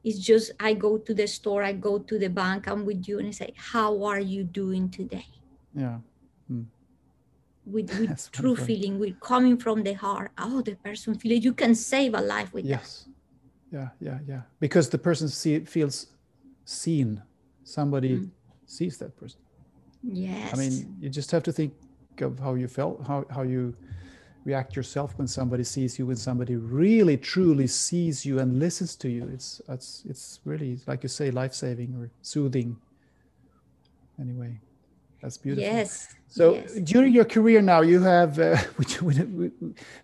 it's 0.05 0.19
just 0.19 0.51
I 0.59 0.75
go 0.75 0.97
to 0.99 1.13
the 1.13 1.27
store, 1.27 1.63
I 1.63 1.73
go 1.73 1.97
to 1.97 2.19
the 2.19 2.29
bank, 2.29 2.67
I'm 2.67 2.85
with 2.85 3.07
you, 3.07 3.17
and 3.17 3.27
I 3.27 3.31
say, 3.31 3.53
"How 3.57 4.03
are 4.03 4.19
you 4.19 4.43
doing 4.43 4.89
today?" 4.89 5.25
Yeah. 5.73 5.97
Hmm. 6.47 6.63
With, 7.65 7.89
with 7.99 8.31
true 8.31 8.49
wonderful. 8.49 8.67
feeling, 8.67 8.99
with 8.99 9.19
coming 9.19 9.57
from 9.57 9.81
the 9.81 9.93
heart. 9.93 10.31
Oh, 10.37 10.61
the 10.61 10.75
person 10.75 11.15
feels 11.15 11.43
you 11.43 11.53
can 11.53 11.73
save 11.73 12.13
a 12.13 12.21
life 12.21 12.53
with 12.53 12.65
yes. 12.65 13.09
That. 13.71 13.77
Yeah, 13.77 13.89
yeah, 13.99 14.19
yeah. 14.27 14.41
Because 14.59 14.89
the 14.89 14.99
person 14.99 15.27
see, 15.27 15.59
feels 15.65 16.07
seen. 16.63 17.21
Somebody 17.63 18.17
mm. 18.17 18.29
sees 18.67 18.99
that 18.99 19.17
person. 19.17 19.39
Yes. 20.03 20.53
I 20.53 20.57
mean, 20.57 20.95
you 21.01 21.09
just 21.09 21.31
have 21.31 21.41
to 21.43 21.51
think 21.51 21.73
of 22.21 22.37
how 22.39 22.53
you 22.53 22.67
felt, 22.67 23.03
how 23.07 23.25
how 23.31 23.41
you 23.41 23.75
react 24.45 24.75
yourself 24.75 25.17
when 25.17 25.27
somebody 25.27 25.63
sees 25.63 25.99
you 25.99 26.05
when 26.05 26.15
somebody 26.15 26.55
really 26.55 27.17
truly 27.17 27.67
sees 27.67 28.25
you 28.25 28.39
and 28.39 28.59
listens 28.59 28.95
to 28.95 29.09
you. 29.09 29.27
It's 29.33 29.61
it's 29.67 30.03
it's 30.07 30.39
really 30.45 30.79
like 30.87 31.03
you 31.03 31.09
say 31.09 31.31
life-saving 31.31 31.95
or 31.99 32.09
soothing 32.21 32.77
anyway. 34.19 34.59
That's 35.21 35.37
beautiful. 35.37 35.63
Yes 35.63 36.15
so 36.35 36.55
yes. 36.55 36.73
during 36.81 37.13
your 37.13 37.23
career 37.23 37.61
now 37.61 37.81
you 37.81 38.01
have 38.01 38.37
uh, 38.39 38.57
which 38.75 39.01
we, 39.01 39.51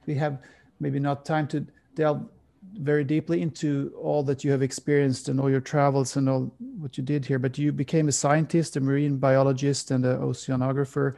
we 0.05 0.15
have 0.15 0.39
maybe 0.79 0.99
not 0.99 1.25
time 1.25 1.45
to 1.47 1.65
delve 1.95 2.23
very 2.79 3.03
deeply 3.03 3.41
into 3.41 3.93
all 4.01 4.23
that 4.23 4.45
you 4.45 4.51
have 4.51 4.61
experienced 4.61 5.27
and 5.27 5.41
all 5.41 5.49
your 5.49 5.59
travels 5.59 6.15
and 6.15 6.29
all 6.29 6.49
what 6.79 6.97
you 6.97 7.03
did 7.03 7.25
here 7.25 7.37
but 7.37 7.57
you 7.57 7.71
became 7.73 8.07
a 8.07 8.11
scientist 8.11 8.77
a 8.77 8.79
marine 8.79 9.17
biologist 9.17 9.91
and 9.91 10.05
an 10.05 10.17
oceanographer. 10.19 11.15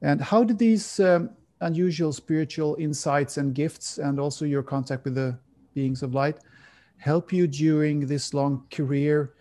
And 0.00 0.20
how 0.20 0.44
did 0.44 0.58
these 0.58 1.00
um, 1.00 1.30
unusual 1.62 2.12
spiritual 2.12 2.76
insights 2.78 3.36
and 3.38 3.54
gifts, 3.54 3.98
and 3.98 4.20
also 4.20 4.44
your 4.44 4.62
contact 4.62 5.04
with 5.04 5.14
the 5.14 5.38
beings 5.74 6.02
of 6.02 6.14
light, 6.14 6.38
help 6.98 7.32
you 7.32 7.46
during 7.46 8.06
this 8.06 8.34
long 8.34 8.64
career 8.70 9.34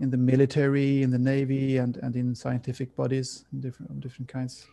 in 0.00 0.10
the 0.10 0.16
military, 0.16 1.02
in 1.02 1.10
the 1.10 1.18
navy, 1.18 1.78
and, 1.78 1.96
and 1.98 2.16
in 2.16 2.34
scientific 2.34 2.94
bodies, 2.96 3.46
different 3.60 4.00
different 4.00 4.28
kinds? 4.28 4.66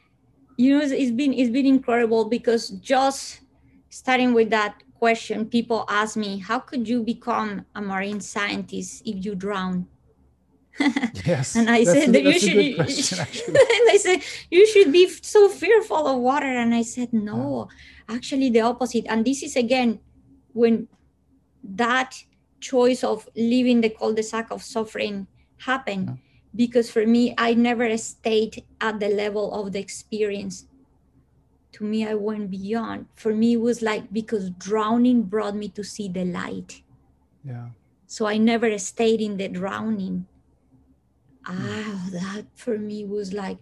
You 0.58 0.78
know, 0.78 0.84
it's 0.84 1.12
been 1.12 1.34
it's 1.34 1.50
been 1.50 1.66
incredible 1.66 2.26
because 2.26 2.70
just 2.70 3.42
starting 3.90 4.34
with 4.34 4.50
that 4.50 4.84
question, 5.00 5.46
people 5.46 5.86
ask 5.88 6.18
me, 6.18 6.40
"How 6.40 6.60
could 6.60 6.88
you 6.88 7.04
become 7.04 7.66
a 7.76 7.82
marine 7.82 8.20
scientist 8.20 9.04
if 9.06 9.24
you 9.26 9.36
drown?" 9.36 9.88
Yes. 11.26 11.56
and 11.60 11.70
I 11.70 11.84
said 11.84 12.10
a, 12.10 12.12
that 12.12 12.24
you 12.24 12.40
should. 12.40 12.76
question, 12.82 13.20
and 13.20 13.86
I 13.92 13.98
said 14.00 14.22
you 14.50 14.66
should 14.68 14.92
be 14.92 15.08
so 15.10 15.50
fearful 15.50 16.08
of 16.08 16.20
water, 16.20 16.48
and 16.48 16.74
I 16.74 16.82
said 16.82 17.14
no, 17.14 17.70
actually 18.10 18.50
the 18.50 18.62
opposite. 18.62 19.06
And 19.08 19.26
this 19.26 19.44
is 19.44 19.56
again 19.56 20.00
when 20.54 20.88
that 21.64 22.24
choice 22.60 23.04
of 23.04 23.28
leaving 23.36 23.82
the 23.82 23.90
cul-de-sac 23.90 24.52
of 24.52 24.64
suffering 24.64 25.28
happened, 25.60 26.08
Yeah. 26.08 26.16
because 26.56 26.90
for 26.90 27.06
me 27.06 27.34
I 27.38 27.54
never 27.54 27.96
stayed 27.98 28.64
at 28.82 29.00
the 29.00 29.10
level 29.10 29.54
of 29.54 29.74
the 29.74 29.80
experience. 29.80 30.66
To 31.74 31.84
me, 31.84 32.06
I 32.06 32.14
went 32.14 32.52
beyond. 32.52 33.08
For 33.16 33.34
me, 33.34 33.54
it 33.54 33.62
was 33.62 33.82
like 33.82 34.14
because 34.14 34.52
drowning 34.52 35.24
brought 35.24 35.56
me 35.56 35.70
to 35.70 35.84
see 35.84 36.08
the 36.08 36.24
light. 36.24 36.84
Yeah. 37.44 37.70
So 38.06 38.28
I 38.28 38.38
never 38.38 38.78
stayed 38.78 39.22
in 39.22 39.38
the 39.38 39.48
drowning. 39.50 40.28
Ah, 41.46 42.08
that 42.12 42.46
for 42.56 42.78
me 42.78 43.06
was 43.06 43.34
like 43.34 43.58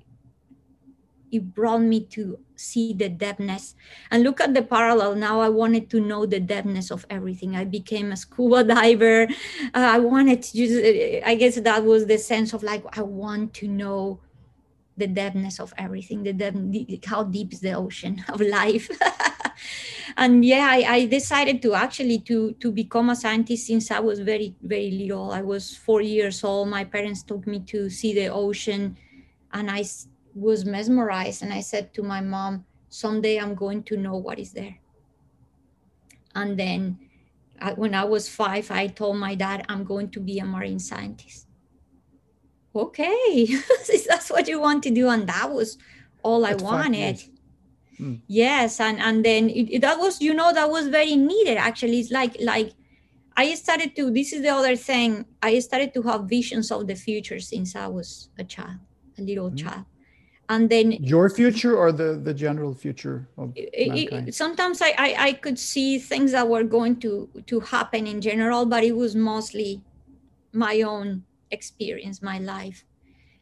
it 1.31 1.53
brought 1.55 1.81
me 1.81 2.01
to 2.03 2.37
see 2.55 2.93
the 2.93 3.09
depthness. 3.09 3.73
And 4.11 4.23
look 4.23 4.41
at 4.41 4.53
the 4.53 4.61
parallel. 4.61 5.15
Now 5.15 5.39
i 5.39 5.49
wanted 5.49 5.89
to 5.91 5.99
know 5.99 6.25
the 6.25 6.41
depthness 6.41 6.91
of 6.91 7.05
everything. 7.09 7.55
I 7.55 7.63
became 7.63 8.11
a 8.11 8.17
scuba 8.17 8.63
diver. 8.75 9.27
Uh, 9.73 9.89
i 9.95 9.99
wanted 9.99 10.43
to 10.43 10.51
just 10.53 10.75
i 11.25 11.35
guess 11.35 11.55
that 11.59 11.83
was 11.83 12.05
the 12.05 12.17
sense 12.17 12.53
of 12.53 12.63
like 12.63 12.83
i 12.97 13.01
want 13.01 13.53
to 13.55 13.67
know 13.67 14.19
the 14.97 15.07
depthness 15.07 15.59
of 15.59 15.73
everything 15.77 16.23
the 16.23 16.33
depth 16.33 16.57
how 17.05 17.23
deep 17.23 17.53
is 17.53 17.61
the 17.61 17.73
ocean 17.73 18.23
of 18.29 18.41
life 18.41 18.89
and 20.17 20.43
yeah 20.45 20.67
I, 20.69 20.95
I 20.95 21.05
decided 21.05 21.61
to 21.63 21.73
actually 21.75 22.19
to 22.19 22.53
to 22.53 22.71
become 22.71 23.09
a 23.09 23.15
scientist 23.15 23.67
since 23.67 23.91
i 23.91 23.99
was 23.99 24.19
very 24.19 24.55
very 24.61 24.91
little. 24.91 25.31
I 25.31 25.41
was 25.41 25.75
four 25.75 26.01
years 26.01 26.43
old. 26.43 26.69
My 26.69 26.83
parents 26.83 27.23
took 27.23 27.45
me 27.47 27.59
to 27.67 27.89
see 27.89 28.13
the 28.13 28.27
ocean 28.27 28.97
and 29.53 29.69
I 29.69 29.83
was 30.33 30.63
mesmerized 30.63 31.43
and 31.43 31.51
i 31.51 31.59
said 31.59 31.93
to 31.93 32.01
my 32.01 32.21
mom 32.21 32.63
someday 32.89 33.37
i'm 33.37 33.53
going 33.53 33.83
to 33.83 33.97
know 33.97 34.15
what 34.15 34.39
is 34.39 34.53
there. 34.53 34.75
And 36.33 36.57
then 36.57 36.99
I, 37.59 37.73
when 37.73 37.93
i 37.93 38.03
was 38.05 38.29
five 38.29 38.71
i 38.71 38.87
told 38.87 39.17
my 39.17 39.35
dad 39.35 39.65
i'm 39.67 39.83
going 39.83 40.09
to 40.11 40.19
be 40.19 40.39
a 40.39 40.45
marine 40.45 40.79
scientist. 40.79 41.47
Okay. 42.73 43.47
That's 44.07 44.29
what 44.29 44.47
you 44.47 44.61
want 44.61 44.83
to 44.83 44.91
do 44.91 45.09
and 45.09 45.27
that 45.27 45.51
was 45.51 45.77
all 46.23 46.45
i 46.45 46.51
At 46.51 46.61
wanted. 46.61 46.97
years. 46.97 47.29
Mm. 48.01 48.19
yes 48.27 48.79
and 48.79 48.99
and 48.99 49.23
then 49.23 49.49
it, 49.49 49.69
it- 49.75 49.81
that 49.81 49.99
was 49.99 50.19
you 50.21 50.33
know 50.33 50.51
that 50.53 50.69
was 50.69 50.87
very 50.87 51.15
needed 51.15 51.57
actually 51.57 51.99
it's 51.99 52.09
like 52.11 52.35
like 52.41 52.71
i 53.37 53.53
started 53.53 53.95
to 53.95 54.09
this 54.11 54.33
is 54.33 54.41
the 54.41 54.49
other 54.49 54.75
thing 54.75 55.25
i 55.43 55.59
started 55.59 55.93
to 55.93 56.01
have 56.09 56.21
visions 56.37 56.71
of 56.71 56.87
the 56.87 56.95
future 56.95 57.39
since 57.39 57.75
i 57.75 57.87
was 57.87 58.29
a 58.39 58.43
child 58.43 58.79
a 59.19 59.21
little 59.21 59.51
Mhm. 59.51 59.57
child 59.63 59.85
and 60.49 60.69
then 60.69 60.91
Your 61.13 61.29
future 61.29 61.77
or 61.77 61.91
the 61.91 62.09
the 62.27 62.33
general 62.33 62.73
future 62.73 63.17
of 63.37 63.53
it- 63.55 63.69
it- 64.27 64.33
sometimes 64.33 64.81
I, 64.81 64.91
I 64.97 65.09
i 65.27 65.31
could 65.43 65.59
see 65.59 65.99
things 66.11 66.31
that 66.35 66.47
were 66.53 66.63
going 66.77 66.95
to 67.05 67.29
to 67.51 67.59
happen 67.73 68.07
in 68.07 68.19
general 68.29 68.65
but 68.65 68.81
it 68.83 68.95
was 69.03 69.13
mostly 69.15 69.71
my 70.53 70.81
own 70.81 71.23
experience 71.51 72.17
my 72.21 72.39
life 72.39 72.83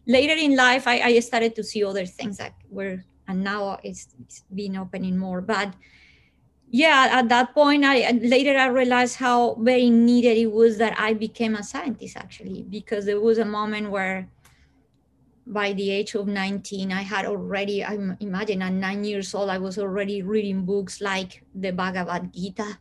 later 0.05 0.33
in 0.33 0.55
life 0.55 0.83
i, 0.87 0.95
I 1.09 1.19
started 1.19 1.55
to 1.55 1.63
see 1.63 1.81
other 1.83 2.05
things 2.05 2.37
that 2.37 2.53
were 2.69 3.03
and 3.29 3.43
now 3.43 3.79
it's, 3.83 4.09
it's 4.19 4.43
been 4.53 4.75
opening 4.75 5.17
more. 5.17 5.39
But 5.39 5.73
yeah 6.71 7.07
at 7.11 7.29
that 7.29 7.53
point 7.53 7.83
i 7.83 8.11
later 8.21 8.55
i 8.55 8.67
realized 8.67 9.15
how 9.15 9.55
very 9.55 9.89
needed 9.89 10.37
it 10.37 10.51
was 10.51 10.77
that 10.77 10.93
i 10.99 11.13
became 11.13 11.55
a 11.55 11.63
scientist 11.63 12.15
actually 12.15 12.63
because 12.69 13.05
there 13.05 13.19
was 13.19 13.39
a 13.39 13.45
moment 13.45 13.89
where 13.89 14.29
by 15.47 15.73
the 15.73 15.89
age 15.89 16.13
of 16.13 16.27
19 16.27 16.91
i 16.91 17.01
had 17.01 17.25
already 17.25 17.83
i 17.83 17.97
imagine 18.19 18.61
at 18.61 18.71
nine 18.71 19.03
years 19.03 19.33
old 19.33 19.49
i 19.49 19.57
was 19.57 19.79
already 19.79 20.21
reading 20.21 20.63
books 20.63 21.01
like 21.01 21.43
the 21.55 21.71
bhagavad 21.71 22.31
gita 22.33 22.77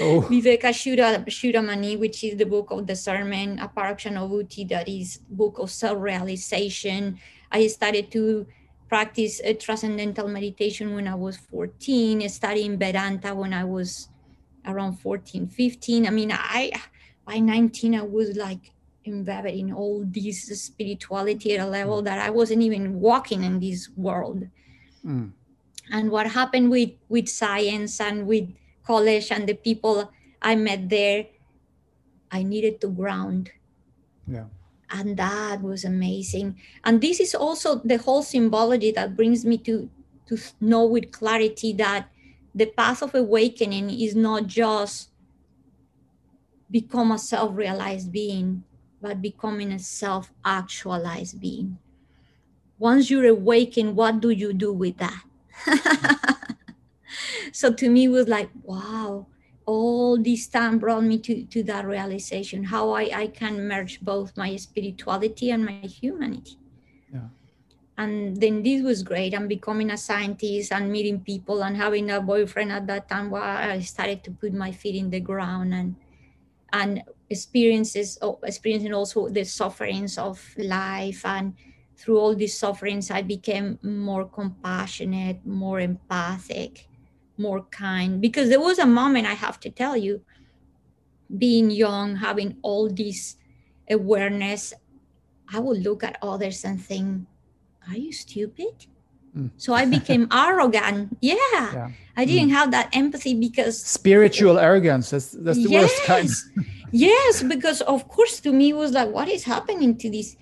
Oh, 0.00 0.24
viveka 0.30 0.72
Shura, 0.72 1.22
shuramani 1.26 1.98
which 1.98 2.24
is 2.24 2.38
the 2.38 2.46
book 2.46 2.70
of 2.70 2.86
discernment 2.86 3.60
Aparokshanubhuti 3.60 4.66
that 4.70 4.88
is 4.88 5.18
book 5.28 5.58
of 5.58 5.70
self-realization. 5.70 7.20
I 7.52 7.66
started 7.66 8.10
to 8.12 8.46
practice 8.88 9.40
a 9.44 9.54
transcendental 9.54 10.28
meditation 10.28 10.94
when 10.94 11.06
i 11.06 11.14
was 11.14 11.36
14 11.36 12.28
studying 12.28 12.78
vedanta 12.78 13.34
when 13.34 13.52
i 13.52 13.64
was 13.64 14.08
around 14.66 14.94
14 14.94 15.46
15 15.46 16.06
i 16.06 16.10
mean 16.10 16.32
i 16.32 16.72
by 17.26 17.38
19 17.38 17.94
i 17.94 18.02
was 18.02 18.36
like 18.36 18.72
embedded 19.08 19.54
in 19.54 19.72
all 19.72 20.04
this 20.06 20.46
spirituality 20.62 21.56
at 21.56 21.66
a 21.66 21.68
level 21.68 22.02
that 22.02 22.18
i 22.18 22.30
wasn't 22.30 22.62
even 22.62 23.00
walking 23.00 23.42
in 23.42 23.58
this 23.58 23.88
world. 23.96 24.46
Mm, 25.04 25.32
and 25.90 26.10
what 26.10 26.26
happened 26.26 26.70
with 26.70 26.90
with 27.08 27.28
science 27.28 28.00
and 28.00 28.26
with 28.26 28.48
college 28.84 29.32
and 29.32 29.48
the 29.48 29.54
people 29.54 30.12
i 30.42 30.54
met 30.54 30.88
there 30.88 31.26
i 32.30 32.42
needed 32.42 32.80
to 32.80 32.88
ground. 32.88 33.50
Yeah. 34.26 34.44
And 34.90 35.16
that 35.16 35.62
was 35.62 35.84
amazing. 35.84 36.56
And 36.84 37.00
this 37.00 37.20
is 37.20 37.34
also 37.34 37.76
the 37.84 37.98
whole 37.98 38.22
symbology 38.22 38.90
that 38.92 39.16
brings 39.16 39.44
me 39.44 39.58
to 39.58 39.90
to 40.26 40.36
know 40.60 40.84
with 40.84 41.10
clarity 41.12 41.72
that 41.74 42.10
the 42.54 42.66
path 42.66 43.02
of 43.02 43.14
awakening 43.14 43.90
is 43.90 44.14
not 44.14 44.46
just 44.46 45.10
become 46.70 47.12
a 47.12 47.18
self-realized 47.18 48.12
being 48.12 48.64
but 49.00 49.22
becoming 49.22 49.70
a 49.72 49.78
self-actualized 49.78 51.40
being. 51.40 51.78
Once 52.78 53.10
you're 53.10 53.26
awakened 53.26 53.96
what 53.96 54.20
do 54.20 54.30
you 54.30 54.52
do 54.52 54.72
with 54.72 54.96
that? 54.98 55.24
So 57.52 57.72
to 57.72 57.88
me 57.88 58.04
it 58.04 58.08
was 58.08 58.28
like 58.28 58.50
wow 58.62 59.26
all 59.68 60.16
this 60.16 60.48
time 60.48 60.78
brought 60.78 61.04
me 61.04 61.18
to, 61.18 61.44
to 61.44 61.62
that 61.62 61.86
realization 61.86 62.64
how 62.64 62.92
I, 62.92 63.10
I 63.12 63.26
can 63.26 63.68
merge 63.68 64.00
both 64.00 64.34
my 64.34 64.56
spirituality 64.56 65.50
and 65.50 65.62
my 65.62 65.80
humanity. 65.84 66.56
Yeah. 67.12 67.28
and 67.98 68.40
then 68.40 68.62
this 68.62 68.82
was 68.82 69.02
great. 69.02 69.34
I'm 69.34 69.46
becoming 69.46 69.90
a 69.90 69.98
scientist 69.98 70.72
and 70.72 70.90
meeting 70.90 71.20
people 71.20 71.62
and 71.62 71.76
having 71.76 72.10
a 72.10 72.20
boyfriend 72.20 72.72
at 72.72 72.86
that 72.86 73.08
time 73.08 73.30
where 73.30 73.42
i 73.42 73.80
started 73.80 74.24
to 74.24 74.30
put 74.30 74.54
my 74.54 74.72
feet 74.72 74.96
in 74.96 75.10
the 75.10 75.20
ground 75.20 75.74
and 75.74 75.96
and 76.72 77.02
experiences 77.28 78.18
oh, 78.22 78.38
experiencing 78.44 78.94
also 78.94 79.28
the 79.28 79.44
sufferings 79.44 80.16
of 80.16 80.36
life. 80.56 81.24
And 81.26 81.54
through 81.98 82.18
all 82.18 82.34
these 82.34 82.56
sufferings 82.56 83.10
i 83.10 83.20
became 83.20 83.78
more 83.82 84.24
compassionate 84.24 85.44
more 85.44 85.80
empathic 85.80 86.87
more 87.38 87.62
kind 87.70 88.20
because 88.20 88.48
there 88.48 88.60
was 88.60 88.78
a 88.78 88.86
moment 88.86 89.26
i 89.26 89.34
have 89.34 89.58
to 89.60 89.70
tell 89.70 89.96
you 89.96 90.20
being 91.36 91.70
young 91.70 92.16
having 92.16 92.56
all 92.62 92.88
this 92.88 93.36
awareness 93.90 94.72
i 95.52 95.58
would 95.58 95.78
look 95.82 96.02
at 96.02 96.16
others 96.22 96.64
and 96.64 96.82
think 96.82 97.26
are 97.88 97.96
you 97.96 98.12
stupid 98.12 98.86
Mm. 99.36 99.50
so 99.58 99.74
i 99.74 99.84
became 99.84 100.26
arrogant 100.32 101.14
yeah, 101.20 101.36
Yeah. 101.52 101.90
i 102.16 102.24
didn't 102.24 102.48
have 102.48 102.70
that 102.70 102.88
empathy 102.96 103.34
because 103.34 103.76
Spiritual 103.78 104.58
arrogance. 104.58 105.10
That's 105.10 105.32
that's 105.44 105.58
the 105.62 105.68
worst 105.68 106.00
kind. 106.04 106.26
Yes. 106.26 106.48
yes 106.90 107.42
because 107.42 107.82
of 107.82 108.08
course 108.08 108.40
to 108.40 108.50
me 108.52 108.70
it 108.70 108.76
was 108.84 108.92
like 108.92 109.10
what 109.12 109.28
is 109.28 109.44
happening 109.44 109.98
to 109.98 110.08
these 110.08 110.38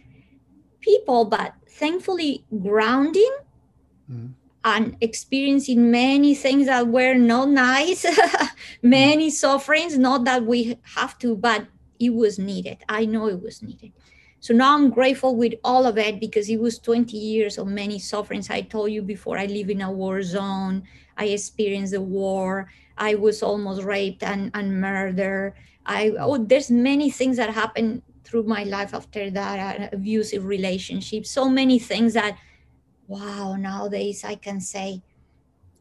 people 0.80 1.24
but 1.24 1.50
thankfully 1.68 2.44
grounding 2.62 3.34
Mm. 4.08 4.35
And 4.66 4.96
experiencing 5.00 5.90
many 5.90 6.34
things 6.34 6.66
that 6.66 6.88
were 6.88 7.14
not 7.14 7.48
nice 7.48 8.04
many 8.82 9.30
sufferings 9.30 9.96
not 9.96 10.24
that 10.24 10.44
we 10.44 10.76
have 10.82 11.16
to 11.18 11.36
but 11.36 11.66
it 11.98 12.10
was 12.14 12.38
needed. 12.38 12.78
I 12.88 13.04
know 13.06 13.28
it 13.28 13.42
was 13.42 13.62
needed. 13.62 13.92
So 14.40 14.54
now 14.54 14.74
i'm 14.74 14.90
grateful 14.90 15.34
with 15.34 15.54
all 15.64 15.86
of 15.86 15.98
it 15.98 16.20
because 16.20 16.48
it 16.48 16.60
was 16.60 16.78
20 16.78 17.16
years 17.16 17.58
of 17.58 17.66
many 17.66 17.98
sufferings. 17.98 18.50
I 18.50 18.62
told 18.62 18.92
you 18.92 19.02
before 19.02 19.38
i 19.38 19.46
live 19.46 19.70
in 19.70 19.80
a 19.80 19.90
war 19.90 20.22
zone. 20.22 20.84
I 21.16 21.26
experienced 21.26 21.92
the 21.92 22.00
war. 22.00 22.70
I 22.98 23.14
was 23.14 23.42
almost 23.42 23.82
raped 23.82 24.22
and, 24.22 24.50
and 24.54 24.80
murdered. 24.80 25.54
I 25.86 26.10
oh 26.20 26.38
there's 26.38 26.70
many 26.70 27.10
things 27.10 27.36
that 27.38 27.50
happened 27.50 28.02
through 28.24 28.44
my 28.44 28.64
life 28.64 28.92
after 28.92 29.30
that 29.30 29.80
uh, 29.80 29.88
abusive 29.92 30.44
relationships 30.44 31.30
so 31.30 31.48
many 31.48 31.78
things 31.78 32.12
that 32.14 32.36
wow 33.06 33.56
nowadays 33.56 34.24
i 34.24 34.34
can 34.34 34.60
say 34.60 35.02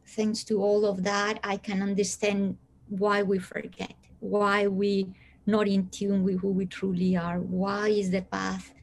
thanks 0.06 0.44
to 0.44 0.62
all 0.62 0.84
of 0.84 1.02
that 1.02 1.38
i 1.42 1.56
can 1.56 1.82
understand 1.82 2.56
why 2.88 3.22
we 3.22 3.38
forget 3.38 3.94
why 4.20 4.66
we 4.66 5.08
not 5.46 5.68
in 5.68 5.88
tune 5.88 6.24
with 6.24 6.40
who 6.40 6.48
we 6.48 6.66
truly 6.66 7.16
are. 7.16 7.38
Why 7.38 7.88
is 7.88 8.10
the 8.10 8.22
path? 8.22 8.74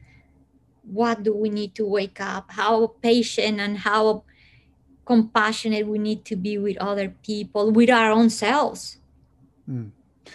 What 0.82 1.22
do 1.22 1.34
we 1.34 1.50
need 1.50 1.74
to 1.76 1.86
wake 1.86 2.20
up? 2.20 2.50
How 2.50 2.88
patient 3.02 3.60
and 3.60 3.78
how 3.78 4.24
compassionate 5.04 5.86
we 5.86 5.98
need 5.98 6.24
to 6.24 6.36
be 6.36 6.56
with 6.56 6.78
other 6.78 7.10
people 7.22 7.70
with 7.70 7.90
our 7.90 8.10
own 8.10 8.30
selves. 8.30 8.96
Mm. 9.70 9.90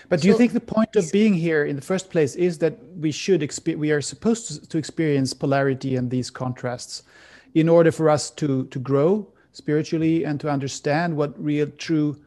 But 0.07 0.21
do 0.21 0.27
you 0.27 0.37
think 0.37 0.53
the 0.53 0.59
point 0.59 0.95
of 0.95 1.11
being 1.11 1.33
here 1.33 1.65
in 1.65 1.75
the 1.75 1.81
first 1.81 2.11
place 2.11 2.35
is 2.35 2.59
that 2.59 2.77
we 2.95 3.11
should 3.11 3.41
experience, 3.41 3.79
we 3.79 3.91
are 3.91 4.01
supposed 4.01 4.47
to, 4.47 4.69
to 4.69 4.77
experience 4.77 5.33
polarity 5.33 5.95
and 5.95 6.11
these 6.11 6.29
contrasts 6.29 7.01
in 7.53 7.69
order 7.69 7.91
for 7.91 8.09
us 8.09 8.29
to 8.31 8.65
to 8.67 8.79
grow 8.79 9.27
spiritually 9.51 10.23
and 10.23 10.39
to 10.39 10.49
understand 10.49 11.15
what 11.15 11.31
real, 11.41 11.67
true, 11.77 12.17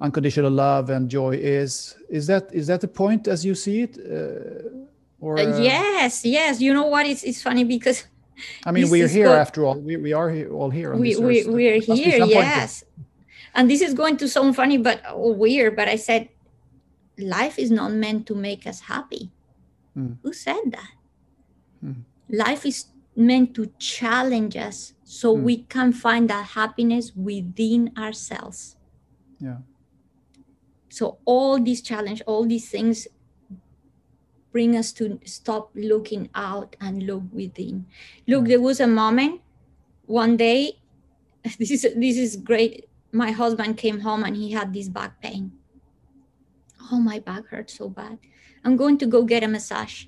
unconditional 0.00 0.50
love 0.50 0.90
and 0.90 1.08
joy 1.08 1.34
is? 1.36 1.96
Is 2.08 2.26
that 2.26 2.52
is 2.52 2.66
that 2.66 2.80
the 2.80 2.88
point 2.88 3.28
as 3.28 3.44
you 3.44 3.54
see 3.54 3.82
it? 3.82 3.98
Uh, 3.98 4.84
or 5.20 5.38
uh, 5.38 5.60
yes, 5.60 6.24
yes. 6.24 6.60
You 6.60 6.74
know 6.74 6.86
what? 6.86 7.06
It's 7.06 7.22
it's 7.24 7.42
funny 7.42 7.64
because. 7.64 8.04
I 8.66 8.72
mean, 8.72 8.90
we're 8.90 9.06
here 9.06 9.28
after 9.28 9.64
all. 9.64 9.78
We, 9.78 9.96
we 9.96 10.12
are 10.12 10.28
here, 10.28 10.52
all 10.52 10.68
here. 10.68 10.96
we 10.96 11.14
we 11.16 11.44
we're 11.46 11.80
here. 11.80 12.24
Yes. 12.26 12.82
And 13.54 13.70
this 13.70 13.80
is 13.80 13.94
going 13.94 14.16
to 14.16 14.28
sound 14.28 14.56
funny, 14.56 14.76
but 14.76 15.00
oh, 15.08 15.30
weird. 15.32 15.76
But 15.76 15.86
I 15.86 15.94
said 15.94 16.28
life 17.16 17.58
is 17.60 17.70
not 17.70 17.92
meant 17.92 18.26
to 18.26 18.34
make 18.34 18.66
us 18.66 18.80
happy. 18.80 19.30
Mm. 19.96 20.18
Who 20.22 20.32
said 20.32 20.60
that? 20.66 20.90
Mm. 21.84 22.02
Life 22.28 22.66
is 22.66 22.86
meant 23.16 23.54
to 23.54 23.70
challenge 23.78 24.56
us 24.56 24.94
so 25.04 25.36
mm. 25.36 25.42
we 25.42 25.56
can 25.64 25.92
find 25.92 26.28
that 26.30 26.46
happiness 26.46 27.12
within 27.14 27.92
ourselves. 27.96 28.76
Yeah. 29.38 29.58
So 30.88 31.18
all 31.24 31.60
these 31.60 31.82
challenge, 31.82 32.22
all 32.26 32.46
these 32.46 32.68
things 32.70 33.08
bring 34.52 34.76
us 34.76 34.92
to 34.92 35.18
stop 35.24 35.70
looking 35.74 36.30
out 36.34 36.76
and 36.80 37.02
look 37.02 37.22
within. 37.32 37.86
Look, 38.28 38.46
there 38.46 38.60
was 38.60 38.80
a 38.80 38.86
moment 38.86 39.40
one 40.06 40.36
day, 40.36 40.78
this 41.58 41.70
is 41.70 41.82
this 41.82 42.16
is 42.16 42.36
great. 42.36 42.88
My 43.12 43.30
husband 43.30 43.76
came 43.76 44.00
home 44.00 44.24
and 44.24 44.36
he 44.36 44.52
had 44.52 44.72
this 44.72 44.88
back 44.88 45.20
pain 45.20 45.52
oh, 46.92 47.00
my 47.00 47.18
back 47.18 47.46
hurts 47.48 47.78
so 47.78 47.88
bad. 47.88 48.18
I'm 48.64 48.76
going 48.76 48.98
to 48.98 49.06
go 49.06 49.22
get 49.22 49.42
a 49.42 49.48
massage. 49.48 50.06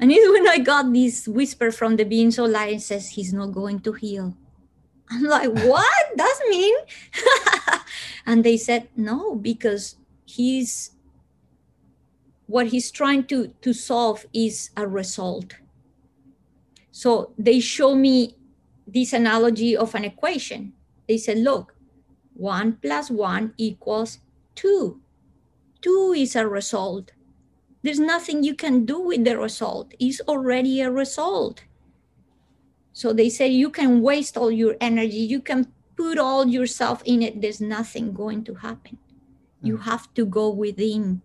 And 0.00 0.10
it's 0.10 0.28
when 0.28 0.48
I 0.48 0.58
got 0.58 0.92
this 0.92 1.28
whisper 1.28 1.70
from 1.70 1.96
the 1.96 2.04
beings 2.04 2.38
of 2.38 2.50
light 2.50 2.82
says 2.82 3.10
he's 3.10 3.32
not 3.32 3.52
going 3.52 3.80
to 3.80 3.92
heal. 3.92 4.36
I'm 5.10 5.24
like, 5.24 5.50
what? 5.64 6.16
does 6.16 6.40
mean. 6.48 6.74
and 8.26 8.44
they 8.44 8.56
said, 8.56 8.88
no, 8.96 9.34
because 9.34 9.96
he's 10.24 10.90
what 12.46 12.66
he's 12.66 12.90
trying 12.90 13.24
to, 13.24 13.48
to 13.62 13.72
solve 13.72 14.26
is 14.34 14.70
a 14.76 14.86
result. 14.86 15.54
So 16.92 17.32
they 17.38 17.58
show 17.60 17.94
me 17.94 18.36
this 18.86 19.12
analogy 19.12 19.76
of 19.76 19.94
an 19.94 20.04
equation. 20.04 20.74
They 21.08 21.16
said, 21.16 21.38
look, 21.38 21.74
one 22.34 22.78
plus 22.82 23.10
one 23.10 23.54
equals 23.56 24.18
two 24.54 25.00
two 25.84 26.14
is 26.16 26.34
a 26.34 26.48
result. 26.48 27.12
There's 27.84 28.00
nothing 28.00 28.42
you 28.42 28.54
can 28.54 28.86
do 28.86 28.98
with 28.98 29.26
the 29.26 29.36
result. 29.36 29.92
It's 30.00 30.18
already 30.22 30.80
a 30.80 30.90
result. 30.90 31.64
So 32.94 33.12
they 33.12 33.28
say 33.28 33.48
you 33.48 33.68
can 33.68 34.00
waste 34.00 34.38
all 34.38 34.50
your 34.50 34.74
energy, 34.80 35.18
you 35.18 35.40
can 35.40 35.70
put 35.94 36.16
all 36.16 36.48
yourself 36.48 37.02
in 37.04 37.20
it. 37.20 37.42
There's 37.42 37.60
nothing 37.60 38.14
going 38.14 38.42
to 38.44 38.54
happen. 38.54 38.96
You 39.60 39.76
hmm. 39.76 39.82
have 39.82 40.12
to 40.14 40.24
go 40.24 40.48
within. 40.48 41.20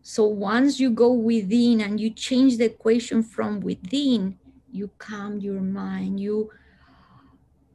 So 0.00 0.24
once 0.24 0.80
you 0.80 0.88
go 0.88 1.12
within 1.12 1.82
and 1.82 2.00
you 2.00 2.08
change 2.08 2.56
the 2.56 2.64
equation 2.64 3.22
from 3.22 3.60
within, 3.60 4.38
you 4.72 4.88
calm 4.96 5.40
your 5.40 5.60
mind, 5.60 6.20
you 6.20 6.50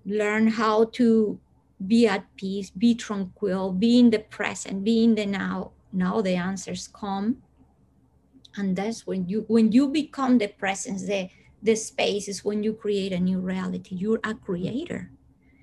learn 0.08 0.48
how 0.48 0.86
to 0.98 1.40
be 1.86 2.08
at 2.08 2.26
peace, 2.36 2.72
be 2.72 2.96
tranquil, 2.96 3.74
be 3.74 4.00
in 4.00 4.10
the 4.10 4.20
present, 4.20 4.84
be 4.84 5.04
in 5.04 5.14
the 5.14 5.28
now. 5.28 5.72
Now 5.94 6.22
the 6.22 6.36
answers 6.36 6.90
come. 6.90 7.38
And 8.58 8.76
that's 8.76 9.08
when 9.08 9.30
you 9.30 9.46
when 9.48 9.72
you 9.72 9.88
become 9.88 10.38
the 10.38 10.48
presence, 10.48 11.06
the 11.06 11.30
the 11.62 11.76
space 11.76 12.28
is 12.28 12.44
when 12.44 12.62
you 12.62 12.74
create 12.74 13.14
a 13.14 13.20
new 13.20 13.40
reality. 13.40 13.96
You're 13.96 14.20
a 14.24 14.34
creator. 14.34 15.10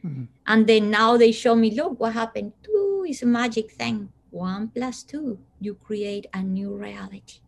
Mm-hmm. 0.04 0.24
And 0.46 0.66
then 0.66 0.90
now 0.90 1.16
they 1.18 1.30
show 1.30 1.54
me, 1.54 1.70
look 1.72 2.00
what 2.00 2.14
happened. 2.14 2.52
Two 2.62 3.04
is 3.06 3.22
a 3.22 3.26
magic 3.26 3.72
thing. 3.72 4.08
One 4.30 4.68
plus 4.68 5.02
two, 5.02 5.38
you 5.60 5.74
create 5.74 6.26
a 6.32 6.42
new 6.42 6.74
reality. 6.74 7.40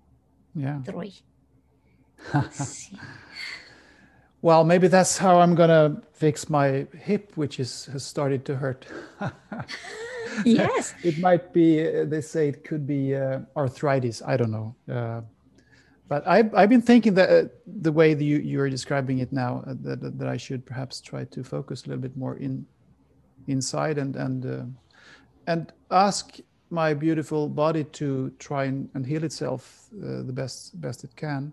Yeah. 0.55 0.83
Three. 0.83 1.15
well, 4.43 4.65
maybe 4.65 4.89
that's 4.89 5.19
how 5.19 5.41
I'm 5.41 5.55
gonna 5.55 6.03
fix 6.13 6.51
my 6.51 6.87
hip, 6.93 7.33
which 7.37 7.59
is 7.59 7.87
has 7.87 8.05
started 8.05 8.45
to 8.47 8.57
hurt. 8.57 8.87
yes, 10.45 10.95
it 11.03 11.19
might 11.19 11.53
be. 11.53 12.05
They 12.05 12.21
say 12.21 12.49
it 12.49 12.65
could 12.65 12.87
be 12.87 13.15
uh, 13.15 13.41
arthritis. 13.57 14.23
I 14.27 14.37
don't 14.37 14.51
know. 14.51 14.75
Uh, 14.91 15.21
but 16.09 16.27
I've, 16.27 16.55
I've 16.55 16.69
been 16.69 16.83
thinking 16.83 17.15
that 17.15 17.31
uh, 17.31 17.49
the 17.67 17.93
way 17.93 18.15
that 18.15 18.25
you 18.25 18.39
you're 18.39 18.69
describing 18.69 19.19
it 19.19 19.33
now, 19.33 19.65
uh, 19.67 19.75
that, 19.83 20.19
that 20.19 20.29
I 20.29 20.37
should 20.37 20.67
perhaps 20.67 21.01
try 21.01 21.25
to 21.25 21.43
focus 21.43 21.85
a 21.85 21.89
little 21.89 22.03
bit 22.03 22.17
more 22.17 22.37
in 22.37 22.67
inside 23.47 23.99
and 23.99 24.17
and 24.17 24.47
uh, 24.47 24.65
and 25.47 25.73
ask 25.91 26.39
my 26.71 26.95
beautiful 26.95 27.49
body 27.49 27.85
to 27.85 28.33
try 28.39 28.65
and, 28.65 28.89
and 28.95 29.07
heal 29.07 29.25
itself 29.25 29.89
uh, 29.95 30.23
the 30.23 30.33
best 30.33 30.81
best 30.81 31.05
it 31.05 31.15
can 31.17 31.53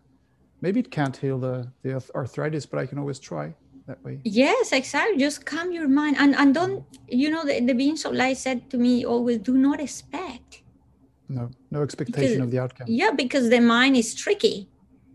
maybe 0.62 0.80
it 0.80 0.92
can't 0.92 1.16
heal 1.16 1.38
the, 1.38 1.68
the 1.84 2.02
arthritis, 2.16 2.66
but 2.66 2.80
I 2.80 2.86
can 2.86 3.00
always 3.00 3.20
try 3.20 3.54
that 3.90 4.04
way. 4.04 4.20
Yes, 4.24 4.72
exactly. 4.72 5.18
Just 5.18 5.46
calm 5.46 5.72
your 5.72 5.88
mind 5.88 6.16
and, 6.20 6.36
and 6.36 6.54
don't, 6.54 6.86
you 7.08 7.30
know, 7.30 7.44
the, 7.44 7.60
the 7.60 7.74
beings 7.74 8.06
of 8.06 8.14
light 8.14 8.38
said 8.38 8.70
to 8.70 8.78
me 8.78 9.06
always, 9.06 9.40
do 9.40 9.58
not 9.58 9.80
expect. 9.82 10.62
No, 11.28 11.50
no 11.72 11.82
expectation 11.82 12.22
because, 12.22 12.44
of 12.44 12.52
the 12.52 12.60
outcome. 12.60 12.88
Yeah, 12.88 13.12
because 13.12 13.50
the 13.50 13.60
mind 13.60 13.98
is 13.98 14.16
tricky. 14.16 14.70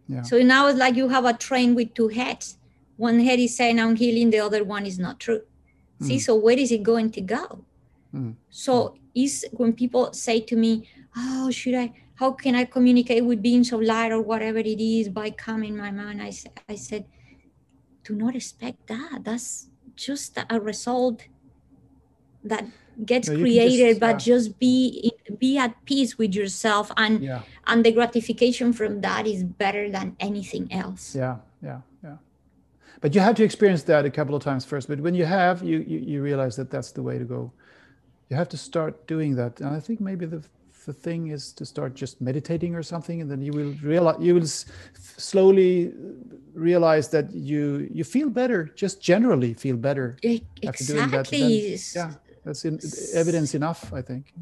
Yeah. 0.09 0.22
So 0.22 0.38
now 0.42 0.66
it's 0.68 0.78
like 0.78 0.96
you 0.96 1.09
have 1.09 1.24
a 1.24 1.32
train 1.32 1.74
with 1.74 1.94
two 1.94 2.09
heads. 2.09 2.59
One 2.96 3.20
head 3.20 3.38
is 3.38 3.56
saying 3.56 3.80
I'm 3.80 3.96
healing, 3.96 4.30
the 4.30 4.40
other 4.40 4.62
one 4.62 4.86
is 4.86 4.98
not 4.98 5.18
true. 5.18 5.42
Mm. 6.01 6.06
See, 6.06 6.18
so 6.18 6.34
where 6.36 6.59
is 6.59 6.70
it 6.70 6.82
going 6.82 7.10
to 7.12 7.20
go? 7.20 7.64
Mm. 8.14 8.34
So 8.51 8.96
is 9.14 9.46
when 9.52 9.72
people 9.72 10.12
say 10.12 10.40
to 10.40 10.56
me, 10.56 10.88
Oh, 11.16 11.51
should 11.51 11.74
I 11.74 11.92
how 12.16 12.30
can 12.32 12.55
I 12.55 12.64
communicate 12.64 13.24
with 13.24 13.42
beings 13.42 13.72
of 13.72 13.80
light 13.80 14.12
or 14.12 14.20
whatever 14.20 14.59
it 14.59 14.80
is 14.80 15.09
by 15.09 15.30
calming 15.30 15.76
my 15.76 15.90
mind? 15.90 16.22
I, 16.22 16.32
I 16.68 16.76
said, 16.76 17.06
do 18.05 18.14
not 18.14 18.36
expect 18.36 18.86
that. 18.86 19.24
That's 19.24 19.68
just 19.97 20.39
a 20.48 20.60
result 20.60 21.22
that 22.44 22.66
gets 23.05 23.28
no, 23.28 23.39
created, 23.39 23.89
just, 23.89 24.01
but 24.01 24.18
just 24.18 24.59
be 24.59 25.12
be 25.39 25.59
at 25.59 25.85
peace 25.85 26.16
with 26.18 26.35
yourself, 26.35 26.93
and 26.97 27.22
yeah. 27.22 27.43
and 27.66 27.85
the 27.85 27.93
gratification 27.93 28.72
from 28.72 29.01
that 29.01 29.26
is 29.26 29.43
better 29.43 29.90
than 29.90 30.16
anything 30.20 30.72
else. 30.72 31.14
Yeah, 31.14 31.39
yeah, 31.62 31.81
yeah. 32.02 32.16
But 33.01 33.14
you 33.14 33.20
have 33.20 33.35
to 33.36 33.44
experience 33.44 33.82
that 33.85 34.05
a 34.05 34.10
couple 34.10 34.35
of 34.35 34.43
times 34.43 34.64
first. 34.64 34.89
But 34.89 35.01
when 35.01 35.14
you 35.14 35.24
have, 35.24 35.62
you 35.62 35.78
you, 35.78 35.98
you 35.98 36.22
realize 36.22 36.56
that 36.56 36.70
that's 36.70 36.93
the 36.93 37.02
way 37.02 37.18
to 37.18 37.24
go. 37.24 37.52
You 38.28 38.36
have 38.36 38.48
to 38.51 38.56
start 38.56 39.06
doing 39.06 39.35
that, 39.36 39.60
and 39.60 39.74
I 39.74 39.81
think 39.81 40.01
maybe 40.01 40.26
the 40.26 40.43
the 40.85 40.93
thing 40.93 41.28
is 41.28 41.52
to 41.52 41.65
start 41.65 41.94
just 41.94 42.20
meditating 42.20 42.74
or 42.74 42.82
something 42.82 43.20
and 43.20 43.31
then 43.31 43.40
you 43.40 43.52
will 43.52 43.74
realize 43.82 44.16
you 44.20 44.35
will 44.35 44.47
slowly 45.16 45.93
realize 46.55 47.09
that 47.09 47.32
you 47.32 47.89
you 47.93 48.05
feel 48.05 48.28
better 48.28 48.65
just 48.77 49.01
generally 49.01 49.55
feel 49.55 49.77
better 49.77 50.16
exactly. 50.23 50.69
after 50.69 50.85
doing 50.85 51.11
that 51.11 51.27
then, 51.28 51.78
yeah 51.94 52.11
that's 52.44 52.65
in, 52.65 52.78
evidence 53.15 53.55
enough 53.55 53.93
i 53.93 54.02
think 54.02 54.32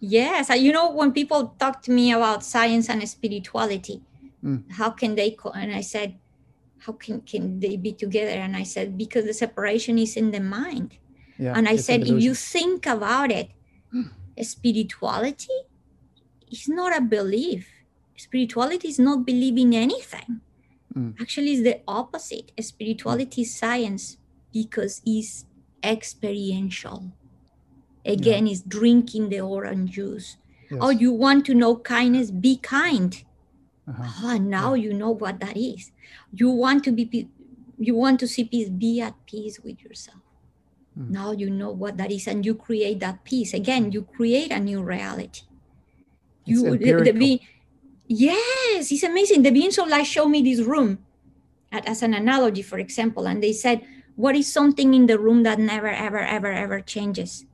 yes 0.00 0.50
you 0.50 0.72
know 0.72 0.90
when 0.90 1.12
people 1.12 1.54
talk 1.58 1.82
to 1.82 1.90
me 1.90 2.12
about 2.12 2.44
science 2.44 2.88
and 2.90 3.06
spirituality 3.08 4.02
mm. 4.44 4.62
how 4.72 4.90
can 4.90 5.14
they 5.14 5.30
co- 5.30 5.52
and 5.52 5.72
i 5.74 5.80
said 5.80 6.18
how 6.78 6.92
can, 6.92 7.20
can 7.22 7.60
they 7.60 7.76
be 7.76 7.92
together 7.92 8.32
and 8.32 8.56
i 8.56 8.62
said 8.62 8.98
because 8.98 9.24
the 9.24 9.34
separation 9.34 9.98
is 9.98 10.16
in 10.16 10.30
the 10.32 10.40
mind 10.40 10.96
yeah, 11.38 11.54
and 11.56 11.68
i 11.68 11.76
said 11.76 12.02
if 12.02 12.22
you 12.22 12.34
think 12.34 12.86
about 12.86 13.30
it 13.30 13.50
mm. 13.94 14.10
spirituality 14.42 15.60
it's 16.54 16.68
not 16.68 16.96
a 16.96 17.00
belief. 17.00 17.68
Spirituality 18.16 18.86
is 18.86 19.00
not 19.00 19.26
believing 19.26 19.74
anything. 19.74 20.40
Mm. 20.96 21.20
Actually, 21.20 21.54
it's 21.54 21.64
the 21.64 21.80
opposite. 21.88 22.52
Spirituality 22.60 23.42
is 23.42 23.58
science 23.58 24.18
because 24.52 25.02
it's 25.04 25.46
experiential. 25.82 27.10
Again, 28.06 28.46
yeah. 28.46 28.52
it's 28.52 28.62
drinking 28.62 29.30
the 29.30 29.40
orange 29.40 29.90
juice. 29.90 30.36
Yes. 30.70 30.78
Oh, 30.80 30.90
you 30.90 31.10
want 31.12 31.44
to 31.46 31.54
know 31.54 31.74
kindness? 31.76 32.30
Be 32.30 32.56
kind. 32.56 33.12
Uh-huh. 33.88 34.34
Oh, 34.34 34.38
now 34.38 34.74
yeah. 34.74 34.84
you 34.84 34.94
know 34.94 35.10
what 35.10 35.40
that 35.40 35.56
is. 35.56 35.90
You 36.32 36.50
want 36.50 36.84
to 36.84 36.92
be, 36.92 37.28
you 37.78 37.96
want 37.96 38.20
to 38.20 38.28
see 38.28 38.44
peace. 38.44 38.68
Be 38.68 39.00
at 39.00 39.14
peace 39.26 39.58
with 39.58 39.82
yourself. 39.82 40.22
Mm. 40.96 41.10
Now 41.10 41.32
you 41.32 41.50
know 41.50 41.70
what 41.70 41.96
that 41.96 42.12
is, 42.12 42.28
and 42.28 42.46
you 42.46 42.54
create 42.54 43.00
that 43.00 43.24
peace. 43.24 43.52
Again, 43.52 43.90
you 43.90 44.02
create 44.02 44.52
a 44.52 44.60
new 44.60 44.82
reality 44.82 45.42
you 46.44 46.76
the, 46.76 47.02
the 47.04 47.12
be, 47.12 47.40
yes 48.06 48.92
it's 48.92 49.02
amazing 49.02 49.42
the 49.42 49.50
beings 49.50 49.78
of 49.78 49.88
light 49.88 50.06
show 50.06 50.28
me 50.28 50.42
this 50.42 50.60
room 50.60 50.98
as 51.72 52.02
an 52.02 52.14
analogy 52.14 52.62
for 52.62 52.78
example 52.78 53.26
and 53.26 53.42
they 53.42 53.52
said 53.52 53.82
what 54.16 54.36
is 54.36 54.50
something 54.52 54.94
in 54.94 55.06
the 55.06 55.18
room 55.18 55.42
that 55.42 55.58
never 55.58 55.88
ever 55.88 56.20
ever 56.20 56.52
ever 56.52 56.80
changes 56.80 57.46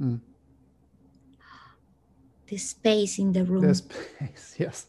mm. 0.00 0.20
the 2.46 2.56
space 2.56 3.18
in 3.18 3.32
the 3.32 3.44
room 3.44 3.62
The 3.62 3.74
space, 3.74 4.54
yes. 4.58 4.86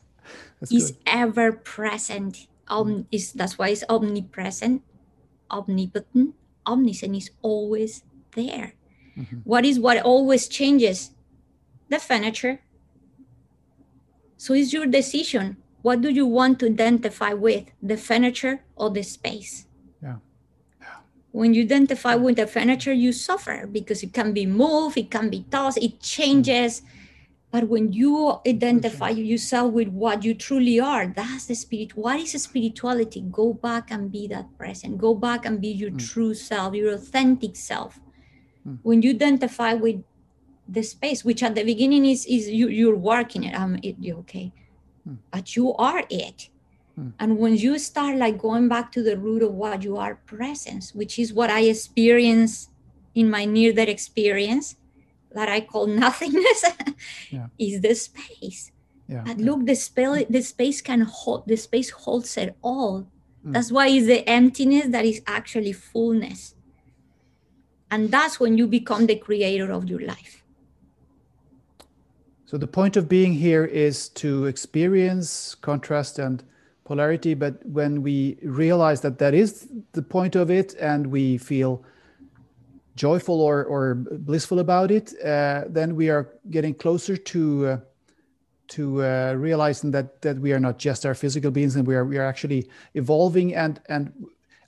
That's 0.60 0.72
is 0.72 0.91
good. 0.91 0.99
ever 1.07 1.52
present. 1.53 2.48
Om- 2.68 3.07
is 3.11 3.34
that's 3.34 3.57
why 3.57 3.70
it's 3.70 3.84
omnipresent, 3.90 4.84
omnipotent, 5.49 6.36
omniscient 6.68 7.16
is 7.16 7.32
always 7.41 8.03
there. 8.36 8.76
Mhm. 9.18 9.41
What 9.44 9.66
is 9.66 9.80
what 9.80 9.98
always 10.03 10.48
changes? 10.48 11.11
The 11.90 11.98
furniture. 11.98 12.61
So 14.40 14.53
it's 14.53 14.72
your 14.72 14.86
decision. 14.88 15.57
What 15.82 15.99
do 15.99 16.10
you 16.10 16.26
want 16.26 16.60
to 16.60 16.68
identify 16.68 17.34
with? 17.34 17.66
The 17.84 17.98
furniture 17.98 18.64
or 18.78 18.90
the 18.90 19.03
space? 19.03 19.68
Yeah. 20.02 20.16
Yeah. 20.80 21.03
When 21.32 21.53
you 21.53 21.64
identify 21.64 22.16
with 22.16 22.38
the 22.38 22.48
furniture, 22.48 22.94
you 22.94 23.11
suffer 23.11 23.68
because 23.68 24.02
it 24.02 24.14
can 24.14 24.32
be 24.32 24.45
moved, 24.45 24.98
it 24.98 25.11
can 25.11 25.30
be 25.30 25.44
tossed, 25.52 25.78
it 25.78 25.99
changes. 25.99 26.82
But 27.52 27.68
when 27.68 27.91
you 27.91 28.40
identify 28.48 29.10
yourself 29.10 29.74
with 29.74 29.90
what 29.90 30.24
you 30.24 30.34
truly 30.36 30.80
are, 30.80 31.07
that's 31.07 31.48
the 31.48 31.56
spirit. 31.56 31.98
What 31.98 32.22
is 32.22 32.32
spirituality? 32.41 33.22
Go 33.30 33.53
back 33.53 33.91
and 33.91 34.10
be 34.10 34.28
that 34.28 34.57
present. 34.57 34.99
Go 34.99 35.16
back 35.16 35.45
and 35.45 35.60
be 35.60 35.68
your 35.70 35.91
Mm. 35.91 35.99
true 35.99 36.34
self, 36.34 36.76
your 36.76 36.94
authentic 36.94 37.57
self. 37.57 37.99
Mm. 38.66 38.80
When 38.84 39.02
you 39.02 39.11
identify 39.11 39.74
with 39.74 40.03
the 40.72 40.84
space, 40.84 41.26
which 41.26 41.41
at 41.44 41.56
the 41.56 41.64
beginning 41.64 42.06
is 42.06 42.26
is 42.26 42.48
you 42.50 42.68
you're 42.70 42.96
working 43.14 43.44
it. 43.44 43.54
Um, 43.54 43.78
it, 43.84 43.96
you 44.00 44.18
okay, 44.24 44.52
Mm. 45.08 45.18
but 45.32 45.56
you 45.56 45.74
are 45.76 46.04
it. 46.10 46.50
Mm. 47.00 47.14
And 47.20 47.38
when 47.40 47.56
you 47.56 47.80
start 47.80 48.18
like 48.18 48.38
going 48.38 48.68
back 48.68 48.91
to 48.94 49.02
the 49.04 49.16
root 49.18 49.41
of 49.41 49.54
what 49.54 49.84
you 49.84 49.96
are, 49.98 50.16
presence, 50.26 50.94
which 50.94 51.18
is 51.18 51.34
what 51.34 51.50
I 51.50 51.62
experience 51.62 52.70
in 53.16 53.30
my 53.30 53.46
near-death 53.46 53.88
experience, 53.88 54.76
that 55.34 55.48
I 55.50 55.62
call 55.62 55.88
nothingness, 56.04 56.64
Yeah. 57.32 57.48
is 57.58 57.82
the 57.82 57.96
space. 57.96 58.72
Yeah. 59.08 59.24
But 59.26 59.38
look, 59.38 59.66
the 59.66 59.76
space 59.76 60.26
the 60.30 60.41
space 60.41 60.82
can 60.82 61.02
hold 61.02 61.48
the 61.48 61.58
space 61.58 61.90
holds 61.90 62.38
it 62.38 62.56
all. 62.62 63.08
Mm. 63.46 63.54
That's 63.54 63.72
why 63.72 63.88
it's 63.88 64.06
the 64.08 64.28
emptiness 64.30 64.88
that 64.96 65.06
is 65.06 65.22
actually 65.26 65.74
fullness. 65.74 66.54
And 67.91 68.12
that's 68.12 68.40
when 68.40 68.58
you 68.58 68.68
become 68.68 69.08
the 69.08 69.16
creator 69.16 69.72
of 69.72 69.90
your 69.90 70.02
life. 70.02 70.44
So 72.50 72.58
the 72.58 72.66
point 72.66 72.98
of 72.98 73.08
being 73.08 73.34
here 73.34 73.64
is 73.64 74.10
to 74.24 74.48
experience 74.48 75.54
contrast 75.54 76.18
and 76.18 76.44
polarity, 76.84 77.36
but 77.36 77.64
when 77.64 78.02
we 78.02 78.40
realize 78.42 79.02
that 79.02 79.20
that 79.20 79.36
is 79.36 79.68
the 79.92 80.02
point 80.02 80.36
of 80.36 80.50
it 80.50 80.74
and 80.80 81.06
we 81.06 81.38
feel 81.38 81.84
joyful 82.96 83.40
or, 83.40 83.66
or 83.66 83.94
blissful 83.94 84.58
about 84.58 84.90
it, 84.90 85.14
uh, 85.24 85.66
then 85.70 85.96
we 85.96 86.10
are 86.10 86.28
getting 86.50 86.74
closer 86.74 87.16
to 87.16 87.68
uh, 87.68 87.78
to 88.70 89.04
uh, 89.04 89.34
realizing 89.38 89.92
that 89.92 90.20
that 90.24 90.40
we 90.40 90.52
are 90.52 90.60
not 90.60 90.80
just 90.80 91.06
our 91.06 91.14
physical 91.14 91.52
beings 91.52 91.76
and 91.76 91.86
we 91.86 91.94
are 91.94 92.06
we 92.06 92.18
are 92.18 92.26
actually 92.26 92.68
evolving 92.96 93.54
and 93.54 93.80
and 93.90 94.12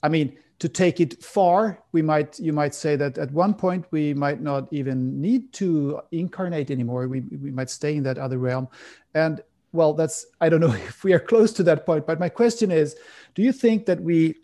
I 0.03 0.09
mean 0.09 0.37
to 0.61 0.69
take 0.69 0.99
it 0.99 1.23
far 1.23 1.81
we 1.91 2.03
might 2.03 2.39
you 2.39 2.53
might 2.53 2.75
say 2.75 2.95
that 2.95 3.17
at 3.17 3.31
one 3.31 3.51
point 3.51 3.83
we 3.89 4.13
might 4.13 4.41
not 4.41 4.71
even 4.71 5.19
need 5.19 5.51
to 5.53 5.99
incarnate 6.11 6.69
anymore. 6.69 7.07
We, 7.07 7.21
we 7.21 7.49
might 7.49 7.71
stay 7.71 7.95
in 7.95 8.03
that 8.03 8.19
other 8.19 8.37
realm. 8.37 8.67
And 9.15 9.41
well 9.73 9.93
that's 9.93 10.25
i 10.39 10.49
don't 10.49 10.59
know 10.59 10.73
if 10.89 11.03
we 11.03 11.13
are 11.13 11.19
close 11.19 11.51
to 11.53 11.63
that 11.63 11.85
point 11.85 12.05
but 12.05 12.19
my 12.19 12.29
question 12.29 12.71
is 12.71 12.95
do 13.35 13.41
you 13.41 13.51
think 13.51 13.85
that 13.85 13.99
we 14.01 14.35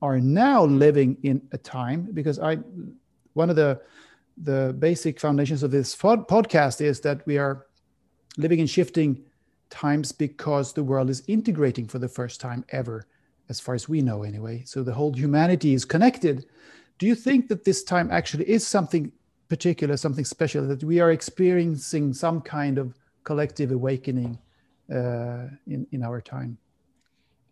are 0.00 0.20
now 0.20 0.64
living 0.64 1.16
in 1.22 1.42
a 1.52 1.58
time? 1.58 2.08
Because 2.14 2.38
i 2.38 2.56
one 3.34 3.50
of 3.50 3.56
the 3.56 3.80
the 4.40 4.74
basic 4.78 5.20
foundations 5.20 5.62
of 5.62 5.70
this 5.70 5.94
pod- 5.94 6.28
podcast 6.28 6.80
is 6.80 7.00
that 7.00 7.26
we 7.26 7.36
are 7.36 7.66
living 8.36 8.60
in 8.60 8.66
shifting 8.66 9.24
times 9.68 10.12
because 10.12 10.72
the 10.72 10.84
world 10.84 11.10
is 11.10 11.22
integrating 11.26 11.86
for 11.86 11.98
the 11.98 12.08
first 12.08 12.40
time 12.40 12.64
ever 12.70 13.06
as 13.48 13.60
far 13.60 13.74
as 13.74 13.88
we 13.88 14.02
know 14.02 14.22
anyway 14.22 14.62
so 14.66 14.82
the 14.82 14.92
whole 14.92 15.12
humanity 15.12 15.74
is 15.74 15.84
connected 15.84 16.46
do 16.98 17.06
you 17.06 17.14
think 17.14 17.48
that 17.48 17.64
this 17.64 17.82
time 17.84 18.10
actually 18.10 18.48
is 18.48 18.66
something 18.66 19.12
particular 19.48 19.96
something 19.96 20.24
special 20.24 20.66
that 20.66 20.82
we 20.84 21.00
are 21.00 21.12
experiencing 21.12 22.12
some 22.12 22.40
kind 22.40 22.78
of 22.78 22.94
collective 23.24 23.70
awakening 23.72 24.38
uh, 24.92 25.46
in 25.66 25.86
in 25.92 26.02
our 26.02 26.20
time 26.20 26.58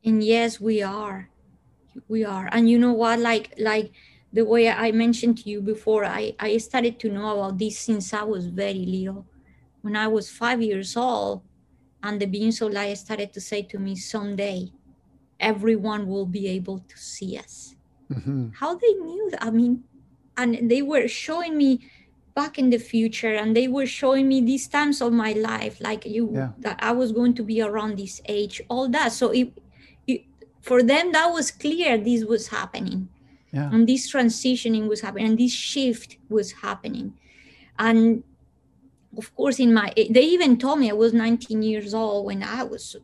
And 0.05 0.23
yes, 0.23 0.61
we 0.61 0.83
are. 0.83 1.29
We 2.09 2.25
are. 2.25 2.49
And 2.53 2.71
you 2.71 2.79
know 2.79 2.93
what? 2.93 3.19
Like 3.19 3.55
like 3.59 3.93
the 4.33 4.45
way 4.45 4.69
I 4.71 4.93
mentioned 4.93 5.39
to 5.39 5.51
you 5.51 5.61
before, 5.61 6.05
I, 6.05 6.35
I 6.39 6.59
started 6.59 7.01
to 7.01 7.11
know 7.11 7.41
about 7.41 7.59
this 7.59 7.79
since 7.79 8.13
I 8.13 8.23
was 8.23 8.47
very 8.47 8.85
little. 8.87 9.27
When 9.83 9.97
I 9.97 10.07
was 10.09 10.31
five 10.31 10.61
years 10.63 10.97
old, 10.97 11.43
and 12.03 12.21
the 12.21 12.27
beings 12.27 12.61
of 12.61 12.73
light 12.73 12.99
started 12.99 13.33
to 13.33 13.41
say 13.41 13.63
to 13.63 13.79
me, 13.79 13.97
someday 13.97 14.71
everyone 15.41 16.07
will 16.09 16.27
be 16.27 16.47
able 16.49 16.79
to 16.81 16.97
see 16.97 17.37
us. 17.39 17.75
Mhm. 18.13 18.53
How 18.55 18.75
they 18.75 18.95
knew 18.95 19.31
that? 19.31 19.43
I 19.45 19.51
mean, 19.51 19.85
and 20.37 20.71
they 20.71 20.83
were 20.83 21.09
showing 21.09 21.57
me 21.57 21.81
back 22.35 22.59
in 22.59 22.69
the 22.71 22.79
future 22.79 23.35
and 23.35 23.57
they 23.57 23.67
were 23.67 23.87
showing 23.87 24.29
me 24.29 24.43
these 24.43 24.69
times 24.69 25.01
of 25.01 25.11
my 25.13 25.33
life 25.33 25.81
like 25.81 26.05
you 26.05 26.29
Yeah. 26.35 26.51
that 26.59 26.77
i 26.83 26.93
was 26.93 27.11
going 27.13 27.33
to 27.41 27.43
be 27.43 27.63
around 27.63 27.97
this 27.97 28.21
age 28.29 28.61
all 28.69 28.91
that 28.91 29.13
so 29.13 29.31
it, 29.31 29.57
it 30.07 30.21
for 30.61 30.83
them 30.83 31.13
that 31.13 31.33
was 31.33 31.51
clear 31.51 31.97
this 31.97 32.27
was 32.27 32.49
happening 32.49 33.09
yeah 33.55 33.71
and 33.73 33.89
this 33.89 34.13
transitioning 34.13 34.87
was 34.87 35.01
happening 35.01 35.29
and 35.29 35.39
this 35.39 35.53
shift 35.53 36.19
was 36.29 36.53
happening 36.61 37.15
and 37.79 38.23
of 39.17 39.35
course 39.35 39.59
in 39.59 39.73
my 39.73 39.93
they 39.97 40.23
even 40.23 40.59
told 40.59 40.79
me 40.79 40.91
i 40.91 40.93
was 40.93 41.13
19 41.13 41.63
years 41.63 41.95
old 41.95 42.27
when 42.27 42.43
i 42.43 42.63
was 42.63 42.97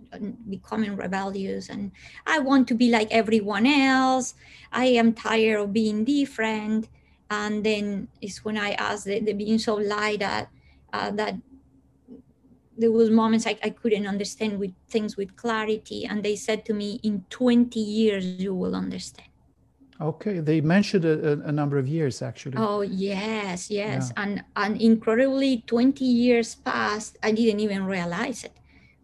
becoming 0.48 0.96
rebellious 0.96 1.68
and 1.68 1.92
i 2.26 2.38
want 2.38 2.68
to 2.68 2.74
be 2.74 2.90
like 2.90 3.08
everyone 3.10 3.66
else. 3.66 4.34
I 4.72 4.86
am 4.86 5.12
tired 5.12 5.60
of 5.60 5.72
being 5.72 6.04
different. 6.04 6.88
And 7.30 7.64
then 7.64 8.08
it's 8.20 8.44
when 8.44 8.58
i 8.58 8.72
asked 8.72 9.04
the, 9.04 9.20
the 9.20 9.32
beings 9.32 9.68
of 9.68 9.80
light 9.80 10.20
that 10.20 10.48
uh, 10.92 11.10
that 11.12 11.34
there 12.76 12.92
was 12.92 13.10
moments 13.10 13.46
I, 13.46 13.58
I 13.62 13.70
couldn't 13.70 14.06
understand 14.06 14.58
with 14.58 14.72
things 14.88 15.16
with 15.16 15.36
clarity. 15.36 16.04
And 16.04 16.22
they 16.22 16.36
said 16.36 16.64
to 16.66 16.74
me 16.74 17.00
in 17.02 17.24
20 17.30 17.78
years 17.78 18.24
you 18.24 18.54
will 18.54 18.74
understand 18.74 19.31
okay 20.02 20.40
they 20.40 20.60
mentioned 20.60 21.04
a, 21.04 21.40
a- 21.46 21.52
number 21.52 21.78
of 21.78 21.86
years 21.86 22.22
actually 22.22 22.56
Oh 22.58 22.82
yes, 22.82 23.70
yes, 23.70 24.12
and 24.16 24.42
and 24.56 24.80
incredibly, 24.80 25.62
twenty 25.66 26.04
years 26.04 26.54
passed. 26.54 27.18
I 27.22 27.32
didn't 27.32 27.60
even 27.60 27.86
realize 27.86 28.44
it 28.44 28.56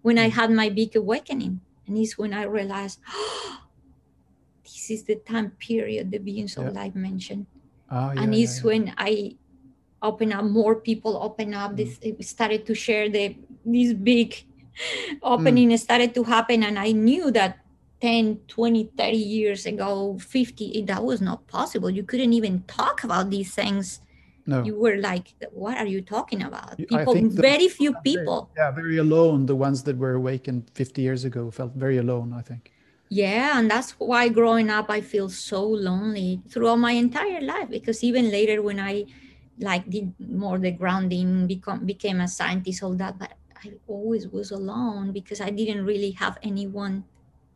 when 0.02 0.18
I 0.18 0.28
hmm. 0.28 0.36
had 0.36 0.50
my 0.50 0.68
big 0.68 0.96
awakening, 0.96 1.60
and 1.86 1.96
it's 1.96 2.18
when 2.18 2.32
I 2.34 2.44
realized, 2.44 3.00
this 4.64 4.90
is 4.90 5.04
the 5.04 5.16
time 5.16 5.52
period 5.58 6.10
the 6.10 6.18
beings 6.18 6.56
of 6.56 6.70
Yeah. 6.70 6.76
light 6.76 6.96
mentioned, 6.96 7.46
Ah, 7.90 8.12
yeah, 8.12 8.22
and 8.22 8.34
it's 8.34 8.58
yeah. 8.60 8.66
when 8.66 8.82
I 8.98 9.36
open 10.02 10.32
up, 10.32 10.44
more 10.44 10.76
people 10.80 11.16
open 11.16 11.54
up. 11.54 11.72
Hmm. 11.72 11.76
This 11.76 11.98
it 12.02 12.18
started 12.24 12.66
to 12.66 12.74
share 12.74 13.08
the 13.08 13.36
this 13.64 13.92
big 13.94 14.34
opening 15.22 15.70
hmm. 15.70 15.76
started 15.76 16.14
to 16.14 16.24
happen, 16.24 16.62
and 16.62 16.78
I 16.78 16.92
knew 16.92 17.30
that 17.32 17.58
10 18.00 18.40
20 18.46 18.90
30 18.96 19.16
years 19.16 19.66
ago 19.66 20.18
50 20.20 20.82
that 20.82 21.04
was 21.04 21.20
not 21.20 21.46
possible. 21.46 21.90
You 21.90 22.02
couldn't 22.04 22.32
even 22.32 22.62
talk 22.62 23.04
about 23.04 23.30
these 23.30 23.54
things. 23.54 24.00
No. 24.46 24.64
You 24.64 24.78
were 24.78 24.96
like 24.96 25.34
what 25.52 25.76
are 25.76 25.86
you 25.86 26.00
talking 26.00 26.42
about? 26.42 26.78
People 26.78 27.14
very 27.28 27.68
few 27.68 27.94
people. 28.04 28.50
Yeah 28.56 28.70
very 28.70 28.98
alone 28.98 29.46
the 29.46 29.56
ones 29.56 29.82
that 29.84 29.96
were 29.96 30.14
awakened 30.14 30.70
50 30.74 31.02
years 31.02 31.24
ago 31.24 31.50
felt 31.50 31.72
very 31.74 31.98
alone 31.98 32.32
i 32.32 32.42
think. 32.42 32.72
Yeah 33.10 33.58
and 33.58 33.70
that's 33.70 33.92
why 33.98 34.28
growing 34.28 34.70
up 34.70 34.90
i 34.90 35.00
feel 35.00 35.28
so 35.28 35.64
lonely 35.64 36.42
throughout 36.48 36.78
my 36.78 36.92
entire 36.92 37.40
life 37.40 37.68
because 37.70 38.04
even 38.04 38.30
later 38.30 38.60
when 38.62 38.78
i 38.78 39.06
like 39.60 39.88
did 39.90 40.12
more 40.20 40.58
the 40.58 40.70
grounding 40.70 41.46
become 41.46 41.84
became 41.84 42.20
a 42.20 42.28
scientist 42.28 42.82
all 42.82 42.94
that 42.94 43.18
but 43.18 43.32
i 43.64 43.72
always 43.88 44.28
was 44.28 44.50
alone 44.50 45.10
because 45.10 45.40
i 45.40 45.50
didn't 45.50 45.84
really 45.84 46.12
have 46.12 46.38
anyone 46.42 47.02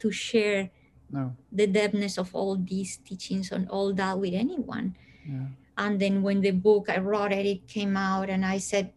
to 0.03 0.11
share 0.11 0.70
no. 1.11 1.33
the 1.53 1.66
depthness 1.66 2.19
of 2.19 2.35
all 2.35 2.57
these 2.57 2.99
teachings 2.99 3.53
and 3.53 3.69
all 3.70 3.95
that 3.95 4.19
with 4.19 4.35
anyone. 4.35 4.97
Yeah. 5.24 5.47
And 5.79 6.01
then 6.01 6.23
when 6.23 6.41
the 6.41 6.51
book 6.51 6.91
i 6.91 6.99
wrote 6.99 7.33
it 7.33 7.47
it 7.47 7.69
came 7.69 7.97
out 7.97 8.29
and 8.29 8.45
i 8.45 8.59
said 8.59 8.93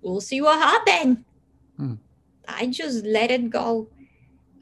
we'll 0.00 0.20
see 0.20 0.40
what 0.40 0.58
happened. 0.58 1.24
Hmm. 1.76 1.94
i 2.48 2.66
just 2.66 3.04
let 3.04 3.30
it 3.30 3.50
go. 3.50 3.88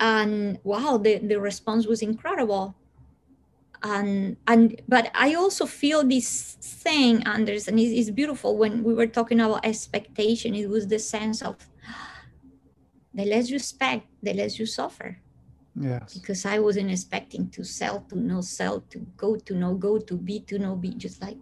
And 0.00 0.58
wow 0.64 0.98
the, 0.98 1.18
the 1.18 1.38
response 1.40 1.86
was 1.86 2.02
incredible. 2.02 2.74
And 3.82 4.36
and 4.46 4.82
but 4.88 5.10
i 5.14 5.34
also 5.34 5.64
feel 5.64 6.04
this 6.04 6.58
thing 6.60 7.22
anders 7.24 7.66
and 7.68 7.80
it's, 7.80 7.92
it's 7.92 8.10
beautiful 8.10 8.58
when 8.58 8.84
we 8.84 8.92
were 8.92 9.06
talking 9.06 9.40
about 9.40 9.64
expectation 9.64 10.54
it 10.54 10.68
was 10.68 10.86
the 10.86 10.98
sense 10.98 11.40
of 11.40 11.56
the 13.14 13.24
less 13.24 13.50
you 13.50 13.56
expect 13.56 14.06
the 14.22 14.34
less 14.34 14.58
you 14.58 14.66
suffer 14.66 15.18
yes 15.80 16.14
because 16.14 16.44
I 16.44 16.58
wasn't 16.58 16.90
expecting 16.90 17.48
to 17.50 17.64
sell 17.64 18.00
to 18.08 18.18
no 18.18 18.40
sell 18.40 18.80
to 18.90 18.98
go 19.16 19.36
to 19.36 19.54
no 19.54 19.74
go 19.74 19.98
to 19.98 20.16
be 20.16 20.40
to 20.40 20.58
no 20.58 20.76
be 20.76 20.94
just 20.94 21.22
like 21.22 21.38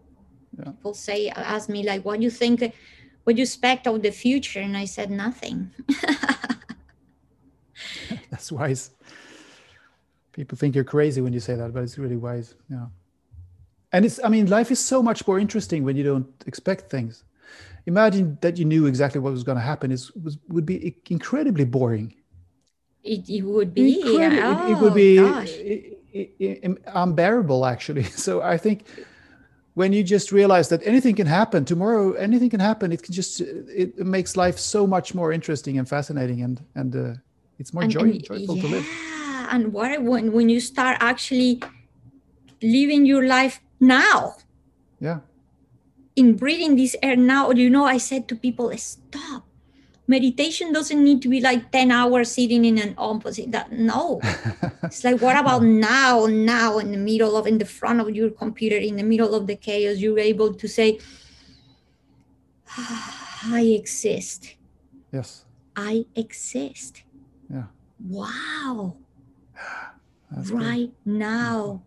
Yeah. 0.58 0.72
people 0.72 0.94
say 0.94 1.28
ask 1.30 1.68
me 1.68 1.84
like 1.84 2.04
what 2.04 2.18
do 2.18 2.24
you 2.24 2.30
think 2.30 2.72
what 3.28 3.36
do 3.36 3.40
you 3.40 3.44
expect 3.44 3.86
of 3.86 4.00
the 4.00 4.10
future? 4.10 4.60
And 4.60 4.74
I 4.74 4.86
said, 4.86 5.10
nothing. 5.10 5.70
That's 8.30 8.50
wise. 8.50 8.90
People 10.32 10.56
think 10.56 10.74
you're 10.74 10.82
crazy 10.82 11.20
when 11.20 11.34
you 11.34 11.40
say 11.40 11.54
that, 11.54 11.74
but 11.74 11.82
it's 11.82 11.98
really 11.98 12.16
wise. 12.16 12.54
Yeah. 12.70 12.86
And 13.92 14.06
it's, 14.06 14.18
I 14.24 14.30
mean, 14.30 14.46
life 14.46 14.70
is 14.70 14.78
so 14.78 15.02
much 15.02 15.26
more 15.26 15.38
interesting 15.38 15.84
when 15.84 15.94
you 15.94 16.04
don't 16.04 16.26
expect 16.46 16.90
things. 16.90 17.24
Imagine 17.88 18.36
that 18.42 18.58
you 18.58 18.66
knew 18.66 18.84
exactly 18.84 19.18
what 19.18 19.32
was 19.32 19.44
going 19.48 19.56
to 19.56 19.64
happen. 19.72 19.90
It 19.90 20.02
was, 20.22 20.36
would 20.48 20.66
be 20.66 20.94
incredibly 21.08 21.64
boring. 21.64 22.14
It, 23.02 23.28
it 23.30 23.42
would 23.42 23.72
be. 23.72 24.02
Oh, 24.04 24.18
it, 24.18 24.70
it, 24.70 24.78
would 24.82 24.94
be 24.94 25.18
oh, 25.18 26.76
unbearable, 27.02 27.64
actually. 27.64 28.02
So 28.26 28.42
I 28.42 28.58
think 28.58 28.84
when 29.72 29.92
you 29.92 30.02
just 30.02 30.32
realize 30.32 30.68
that 30.68 30.80
anything 30.84 31.14
can 31.14 31.28
happen 31.40 31.64
tomorrow 31.64 32.12
anything 32.14 32.50
can 32.50 32.58
happen 32.58 32.90
it 32.90 33.00
can 33.04 33.14
just 33.14 33.40
it 33.40 33.96
makes 34.16 34.36
life 34.36 34.58
so 34.58 34.80
much 34.94 35.14
more 35.14 35.30
interesting 35.32 35.78
and 35.78 35.88
fascinating 35.88 36.42
and 36.42 36.56
and 36.74 36.90
uh, 36.96 37.14
it's 37.60 37.72
more 37.72 37.84
and, 37.84 37.92
joy, 37.92 38.00
and, 38.00 38.24
joyful 38.24 38.56
yeah. 38.56 38.62
to 38.62 38.68
live 38.74 38.86
and 39.52 39.72
what 39.72 40.02
when 40.02 40.32
when 40.32 40.48
you 40.48 40.58
start 40.58 40.96
actually 41.00 41.62
living 42.60 43.06
your 43.06 43.24
life 43.36 43.60
now 43.78 44.34
yeah 44.98 45.20
in 46.18 46.34
breathing 46.34 46.74
this 46.76 46.96
air 47.02 47.16
now 47.16 47.50
you 47.50 47.70
know 47.70 47.84
i 47.84 47.98
said 47.98 48.26
to 48.28 48.34
people 48.34 48.70
stop. 48.76 49.44
Meditation 50.10 50.72
doesn't 50.72 51.04
need 51.04 51.20
to 51.20 51.28
be 51.28 51.38
like 51.38 51.70
10 51.70 51.90
hours 51.92 52.32
sitting 52.32 52.64
in 52.64 52.78
an 52.78 52.94
opposite 52.96 53.52
that 53.52 53.70
no. 53.70 54.20
It's 54.82 55.04
like 55.04 55.20
what 55.20 55.36
about 55.36 55.62
now 55.62 56.24
now 56.24 56.78
in 56.78 56.92
the 56.92 56.96
middle 56.96 57.36
of 57.36 57.46
in 57.46 57.58
the 57.58 57.66
front 57.66 58.00
of 58.00 58.08
your 58.16 58.30
computer 58.30 58.76
in 58.76 58.96
the 58.96 59.02
middle 59.02 59.34
of 59.34 59.46
the 59.46 59.54
chaos 59.54 59.98
you're 59.98 60.18
able 60.18 60.54
to 60.54 60.66
say 60.66 60.98
ah, 62.70 63.52
i 63.52 63.60
exist. 63.60 64.56
Yes. 65.12 65.44
I 65.76 66.06
exist. 66.16 67.04
Yeah. 67.52 67.68
Wow. 68.00 68.96
That's 70.30 70.50
right 70.50 70.90
good. 71.04 71.12
now 71.20 71.82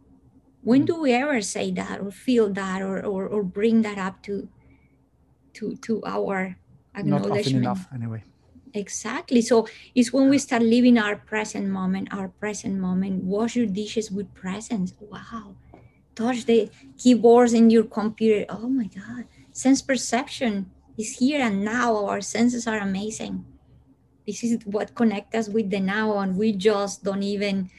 when 0.63 0.83
mm. 0.83 0.87
do 0.87 1.01
we 1.01 1.13
ever 1.13 1.41
say 1.41 1.71
that 1.71 1.99
or 1.99 2.11
feel 2.11 2.49
that 2.53 2.81
or, 2.81 3.03
or 3.05 3.27
or 3.27 3.43
bring 3.43 3.81
that 3.81 3.97
up 3.97 4.21
to 4.23 4.47
to 5.53 5.75
to 5.77 6.01
our 6.05 6.57
acknowledgement 6.95 7.35
not 7.35 7.39
often 7.39 7.55
enough 7.57 7.87
anyway. 7.93 8.23
Exactly. 8.73 9.41
So 9.41 9.67
it's 9.95 10.13
when 10.13 10.29
we 10.29 10.37
start 10.37 10.61
living 10.61 10.97
our 10.97 11.15
present 11.17 11.67
moment 11.67 12.13
our 12.13 12.29
present 12.29 12.79
moment 12.79 13.23
wash 13.23 13.55
your 13.55 13.65
dishes 13.65 14.11
with 14.11 14.33
presence. 14.33 14.93
Wow. 14.99 15.55
Touch 16.15 16.45
the 16.45 16.69
keyboards 16.97 17.53
in 17.53 17.69
your 17.69 17.83
computer 17.85 18.45
oh 18.49 18.69
my 18.69 18.87
god. 18.87 19.25
Sense 19.51 19.81
perception 19.81 20.71
is 20.97 21.17
here 21.17 21.41
and 21.41 21.65
now. 21.65 22.05
Our 22.05 22.21
senses 22.21 22.67
are 22.67 22.79
amazing. 22.79 23.45
This 24.25 24.43
is 24.43 24.59
what 24.65 24.95
connects 24.95 25.35
us 25.35 25.49
with 25.49 25.69
the 25.69 25.79
now 25.79 26.19
and 26.19 26.37
we 26.37 26.53
just 26.53 27.03
don't 27.03 27.23
even 27.23 27.69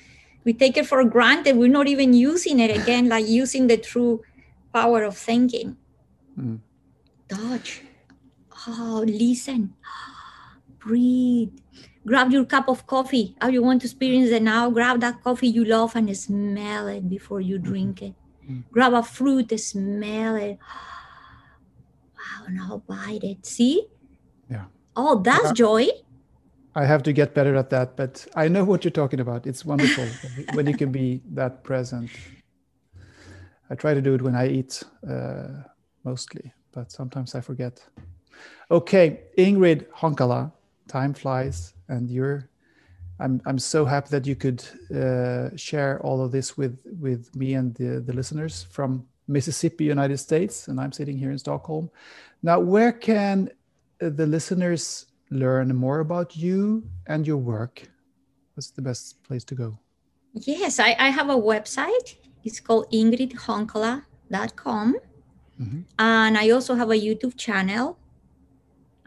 we 0.45 0.53
take 0.53 0.77
it 0.77 0.87
for 0.87 1.05
granted 1.05 1.57
we're 1.57 1.69
not 1.69 1.87
even 1.87 2.13
using 2.15 2.61
it 2.61 2.71
again 2.77 3.09
like 3.09 3.27
using 3.27 3.67
the 3.67 3.77
true 3.77 4.23
power 4.73 5.03
of 5.03 5.17
thinking 5.17 5.77
mm. 6.39 6.59
touch 7.29 7.83
Oh, 8.67 9.05
listen, 9.07 9.75
breathe. 10.79 11.51
Grab 12.07 12.31
your 12.31 12.45
cup 12.45 12.69
of 12.69 12.87
coffee. 12.87 13.37
How 13.41 13.49
you 13.49 13.63
want 13.63 13.81
to 13.83 13.87
experience 13.87 14.31
it 14.31 14.43
now? 14.43 14.71
Grab 14.71 15.01
that 15.01 15.23
coffee 15.23 15.49
you 15.49 15.65
love 15.65 15.95
and 15.97 16.17
smell 16.17 16.89
it 16.89 17.09
before 17.09 17.41
you 17.41 17.59
drink 17.59 18.03
it. 18.03 18.15
Mm-hmm. 18.45 18.61
Grab 18.71 18.93
a 18.93 19.03
fruit, 19.03 19.59
smell 19.59 20.37
it. 20.37 20.59
Wow, 22.19 22.47
now 22.51 22.83
bite 22.87 23.23
it. 23.23 23.47
See? 23.47 23.87
Yeah. 24.51 24.65
Oh, 24.97 25.21
that's 25.21 25.51
uh, 25.51 25.55
joy. 25.55 25.89
I 26.75 26.87
have 26.87 27.03
to 27.03 27.13
get 27.13 27.35
better 27.35 27.55
at 27.57 27.69
that, 27.71 27.97
but 27.97 28.27
I 28.35 28.49
know 28.49 28.65
what 28.65 28.85
you're 28.85 28.91
talking 28.91 29.21
about. 29.21 29.47
It's 29.47 29.65
wonderful 29.65 30.07
when 30.55 30.67
you 30.67 30.77
can 30.77 30.91
be 30.91 31.21
that 31.33 31.63
present. 31.65 32.11
I 33.69 33.75
try 33.75 33.95
to 33.95 34.01
do 34.01 34.15
it 34.15 34.23
when 34.23 34.35
I 34.35 34.49
eat 34.49 34.83
uh, 35.09 35.49
mostly, 36.05 36.53
but 36.73 36.91
sometimes 36.91 37.35
I 37.35 37.41
forget. 37.41 37.83
Okay, 38.71 39.21
Ingrid 39.37 39.87
Honkala, 39.91 40.53
time 40.89 41.15
flies, 41.15 41.75
and 41.89 42.11
you're. 42.11 42.49
I'm 43.21 43.41
I'm 43.45 43.59
so 43.59 43.85
happy 43.85 44.09
that 44.11 44.27
you 44.27 44.35
could 44.35 44.65
uh, 44.95 45.55
share 45.57 46.01
all 46.01 46.25
of 46.25 46.33
this 46.33 46.57
with 46.57 46.81
with 46.99 47.35
me 47.37 47.55
and 47.55 47.75
the 47.75 48.01
the 48.01 48.13
listeners 48.15 48.67
from 48.71 49.07
Mississippi, 49.29 49.85
United 49.85 50.19
States, 50.19 50.69
and 50.69 50.81
I'm 50.81 50.93
sitting 50.93 51.19
here 51.19 51.31
in 51.31 51.39
Stockholm. 51.39 51.91
Now, 52.43 52.61
where 52.61 52.93
can 52.93 53.51
uh, 54.01 54.09
the 54.09 54.27
listeners 54.27 55.07
learn 55.33 55.75
more 55.75 56.01
about 56.01 56.37
you 56.37 56.85
and 57.07 57.27
your 57.27 57.39
work? 57.39 57.89
What's 58.55 58.71
the 58.71 58.83
best 58.83 59.23
place 59.23 59.45
to 59.45 59.55
go? 59.55 59.79
Yes, 60.35 60.79
I, 60.79 60.95
I 60.99 61.09
have 61.11 61.31
a 61.31 61.37
website. 61.37 62.17
It's 62.45 62.61
called 62.61 62.91
ingridhonkala.com. 62.93 64.97
Mm-hmm. 65.61 65.81
And 65.99 66.39
I 66.39 66.51
also 66.51 66.75
have 66.75 66.91
a 66.91 66.95
YouTube 66.95 67.37
channel 67.37 67.99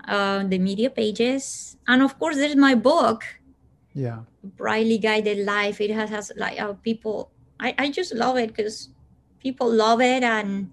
uh, 0.07 0.43
the 0.43 0.59
media 0.59 0.89
pages, 0.89 1.77
and 1.87 2.01
of 2.01 2.17
course, 2.19 2.35
there's 2.35 2.55
my 2.55 2.75
book. 2.75 3.23
Yeah. 3.93 4.19
Brightly 4.43 4.97
Guided 4.97 5.45
Life. 5.45 5.81
It 5.81 5.91
has, 5.91 6.09
has 6.09 6.31
like 6.37 6.59
uh, 6.59 6.73
people. 6.73 7.31
I, 7.59 7.73
I 7.77 7.89
just 7.89 8.13
love 8.13 8.37
it 8.37 8.53
because 8.53 8.89
people 9.39 9.71
love 9.71 10.01
it, 10.01 10.23
and 10.23 10.71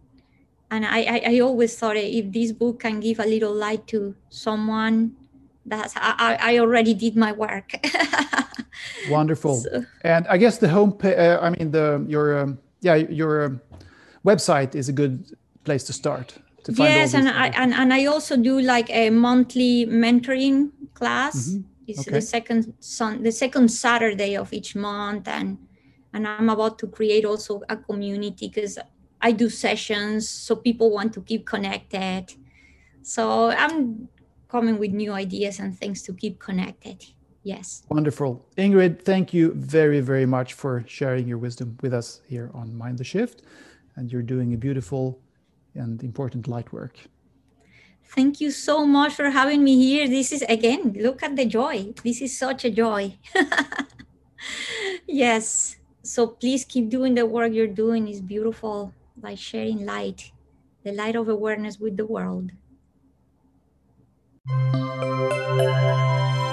and 0.71 0.85
I, 0.85 1.03
I, 1.03 1.23
I 1.27 1.41
always 1.41 1.79
thought 1.79 1.97
if 1.97 2.33
this 2.33 2.53
book 2.53 2.81
can 2.81 3.01
give 3.01 3.21
a 3.21 3.27
little 3.27 3.55
light 3.55 3.87
to 3.89 4.15
someone, 4.29 5.17
that's 5.67 5.95
I, 5.97 6.39
I 6.41 6.59
already 6.59 6.95
did 6.95 7.17
my 7.17 7.33
work. 7.33 7.73
Wonderful. 9.09 9.57
So. 9.57 9.85
And 10.03 10.27
I 10.29 10.37
guess 10.37 10.59
the 10.59 10.69
home. 10.69 10.99
Uh, 11.03 11.39
I 11.41 11.51
mean 11.51 11.71
the 11.71 12.05
your 12.09 12.39
um, 12.41 12.59
yeah 12.81 12.97
your 12.97 13.45
um, 13.45 13.61
website 14.25 14.75
is 14.75 14.89
a 14.89 14.93
good 14.93 15.37
place 15.65 15.85
to 15.85 15.93
start 15.93 16.39
to 16.65 16.73
find 16.73 16.91
yes 16.91 17.15
and 17.15 17.29
i 17.29 17.49
and, 17.49 17.73
and 17.75 17.93
i 17.93 18.05
also 18.07 18.37
do 18.37 18.61
like 18.61 18.89
a 18.91 19.11
monthly 19.11 19.87
mentoring 19.87 20.71
class 20.95 21.49
mm-hmm. 21.49 21.63
it's 21.87 22.01
okay. 22.01 22.11
the 22.11 22.21
second 22.21 22.75
sun 22.81 23.23
the 23.23 23.33
second 23.33 23.69
saturday 23.69 24.37
of 24.37 24.53
each 24.53 24.75
month 24.77 25.27
and 25.29 25.59
and 26.13 26.27
i'm 26.27 26.49
about 26.49 26.79
to 26.79 26.87
create 26.87 27.25
also 27.25 27.63
a 27.69 27.77
community 27.77 28.49
because 28.49 28.79
i 29.21 29.33
do 29.33 29.49
sessions 29.49 30.29
so 30.29 30.55
people 30.55 30.91
want 30.91 31.13
to 31.13 31.21
keep 31.23 31.47
connected 31.47 32.35
so 33.03 33.51
i'm 33.51 34.09
coming 34.55 34.77
with 34.83 34.93
new 35.03 35.13
ideas 35.25 35.55
and 35.63 35.71
things 35.81 35.99
to 36.07 36.13
keep 36.23 36.35
connected 36.49 36.99
yes 37.43 37.67
wonderful 37.89 38.31
ingrid 38.57 38.95
thank 39.11 39.27
you 39.37 39.45
very 39.55 40.01
very 40.01 40.27
much 40.37 40.51
for 40.63 40.73
sharing 40.87 41.25
your 41.31 41.41
wisdom 41.47 41.69
with 41.83 41.93
us 42.01 42.09
here 42.33 42.49
on 42.61 42.67
mind 42.83 42.97
the 42.99 43.09
shift 43.15 43.43
and 43.97 44.13
you're 44.13 44.29
doing 44.35 44.55
a 44.55 44.57
beautiful 44.57 45.19
and 45.75 46.03
important 46.03 46.49
light 46.49 46.73
work. 46.73 46.99
Thank 48.05 48.41
you 48.41 48.51
so 48.51 48.85
much 48.87 49.15
for 49.15 49.31
having 49.31 49.65
me 49.65 49.77
here. 49.77 50.07
This 50.09 50.33
is 50.33 50.43
again, 50.43 50.95
look 50.99 51.23
at 51.23 51.37
the 51.37 51.47
joy. 51.47 51.95
This 52.05 52.21
is 52.21 52.37
such 52.37 52.65
a 52.65 52.71
joy. 52.71 53.17
yes. 55.07 55.77
So 56.03 56.27
please 56.27 56.65
keep 56.65 56.91
doing 56.91 57.15
the 57.15 57.25
work 57.25 57.53
you're 57.53 57.67
doing. 57.67 58.09
It's 58.09 58.21
beautiful, 58.21 58.93
like 59.23 59.39
sharing 59.39 59.87
light, 59.87 60.33
the 60.85 60.93
light 60.93 61.17
of 61.17 61.29
awareness 61.29 61.79
with 61.79 61.97
the 61.97 62.05
world. 62.05 62.51
Thank 64.49 64.75
you. 66.43 66.52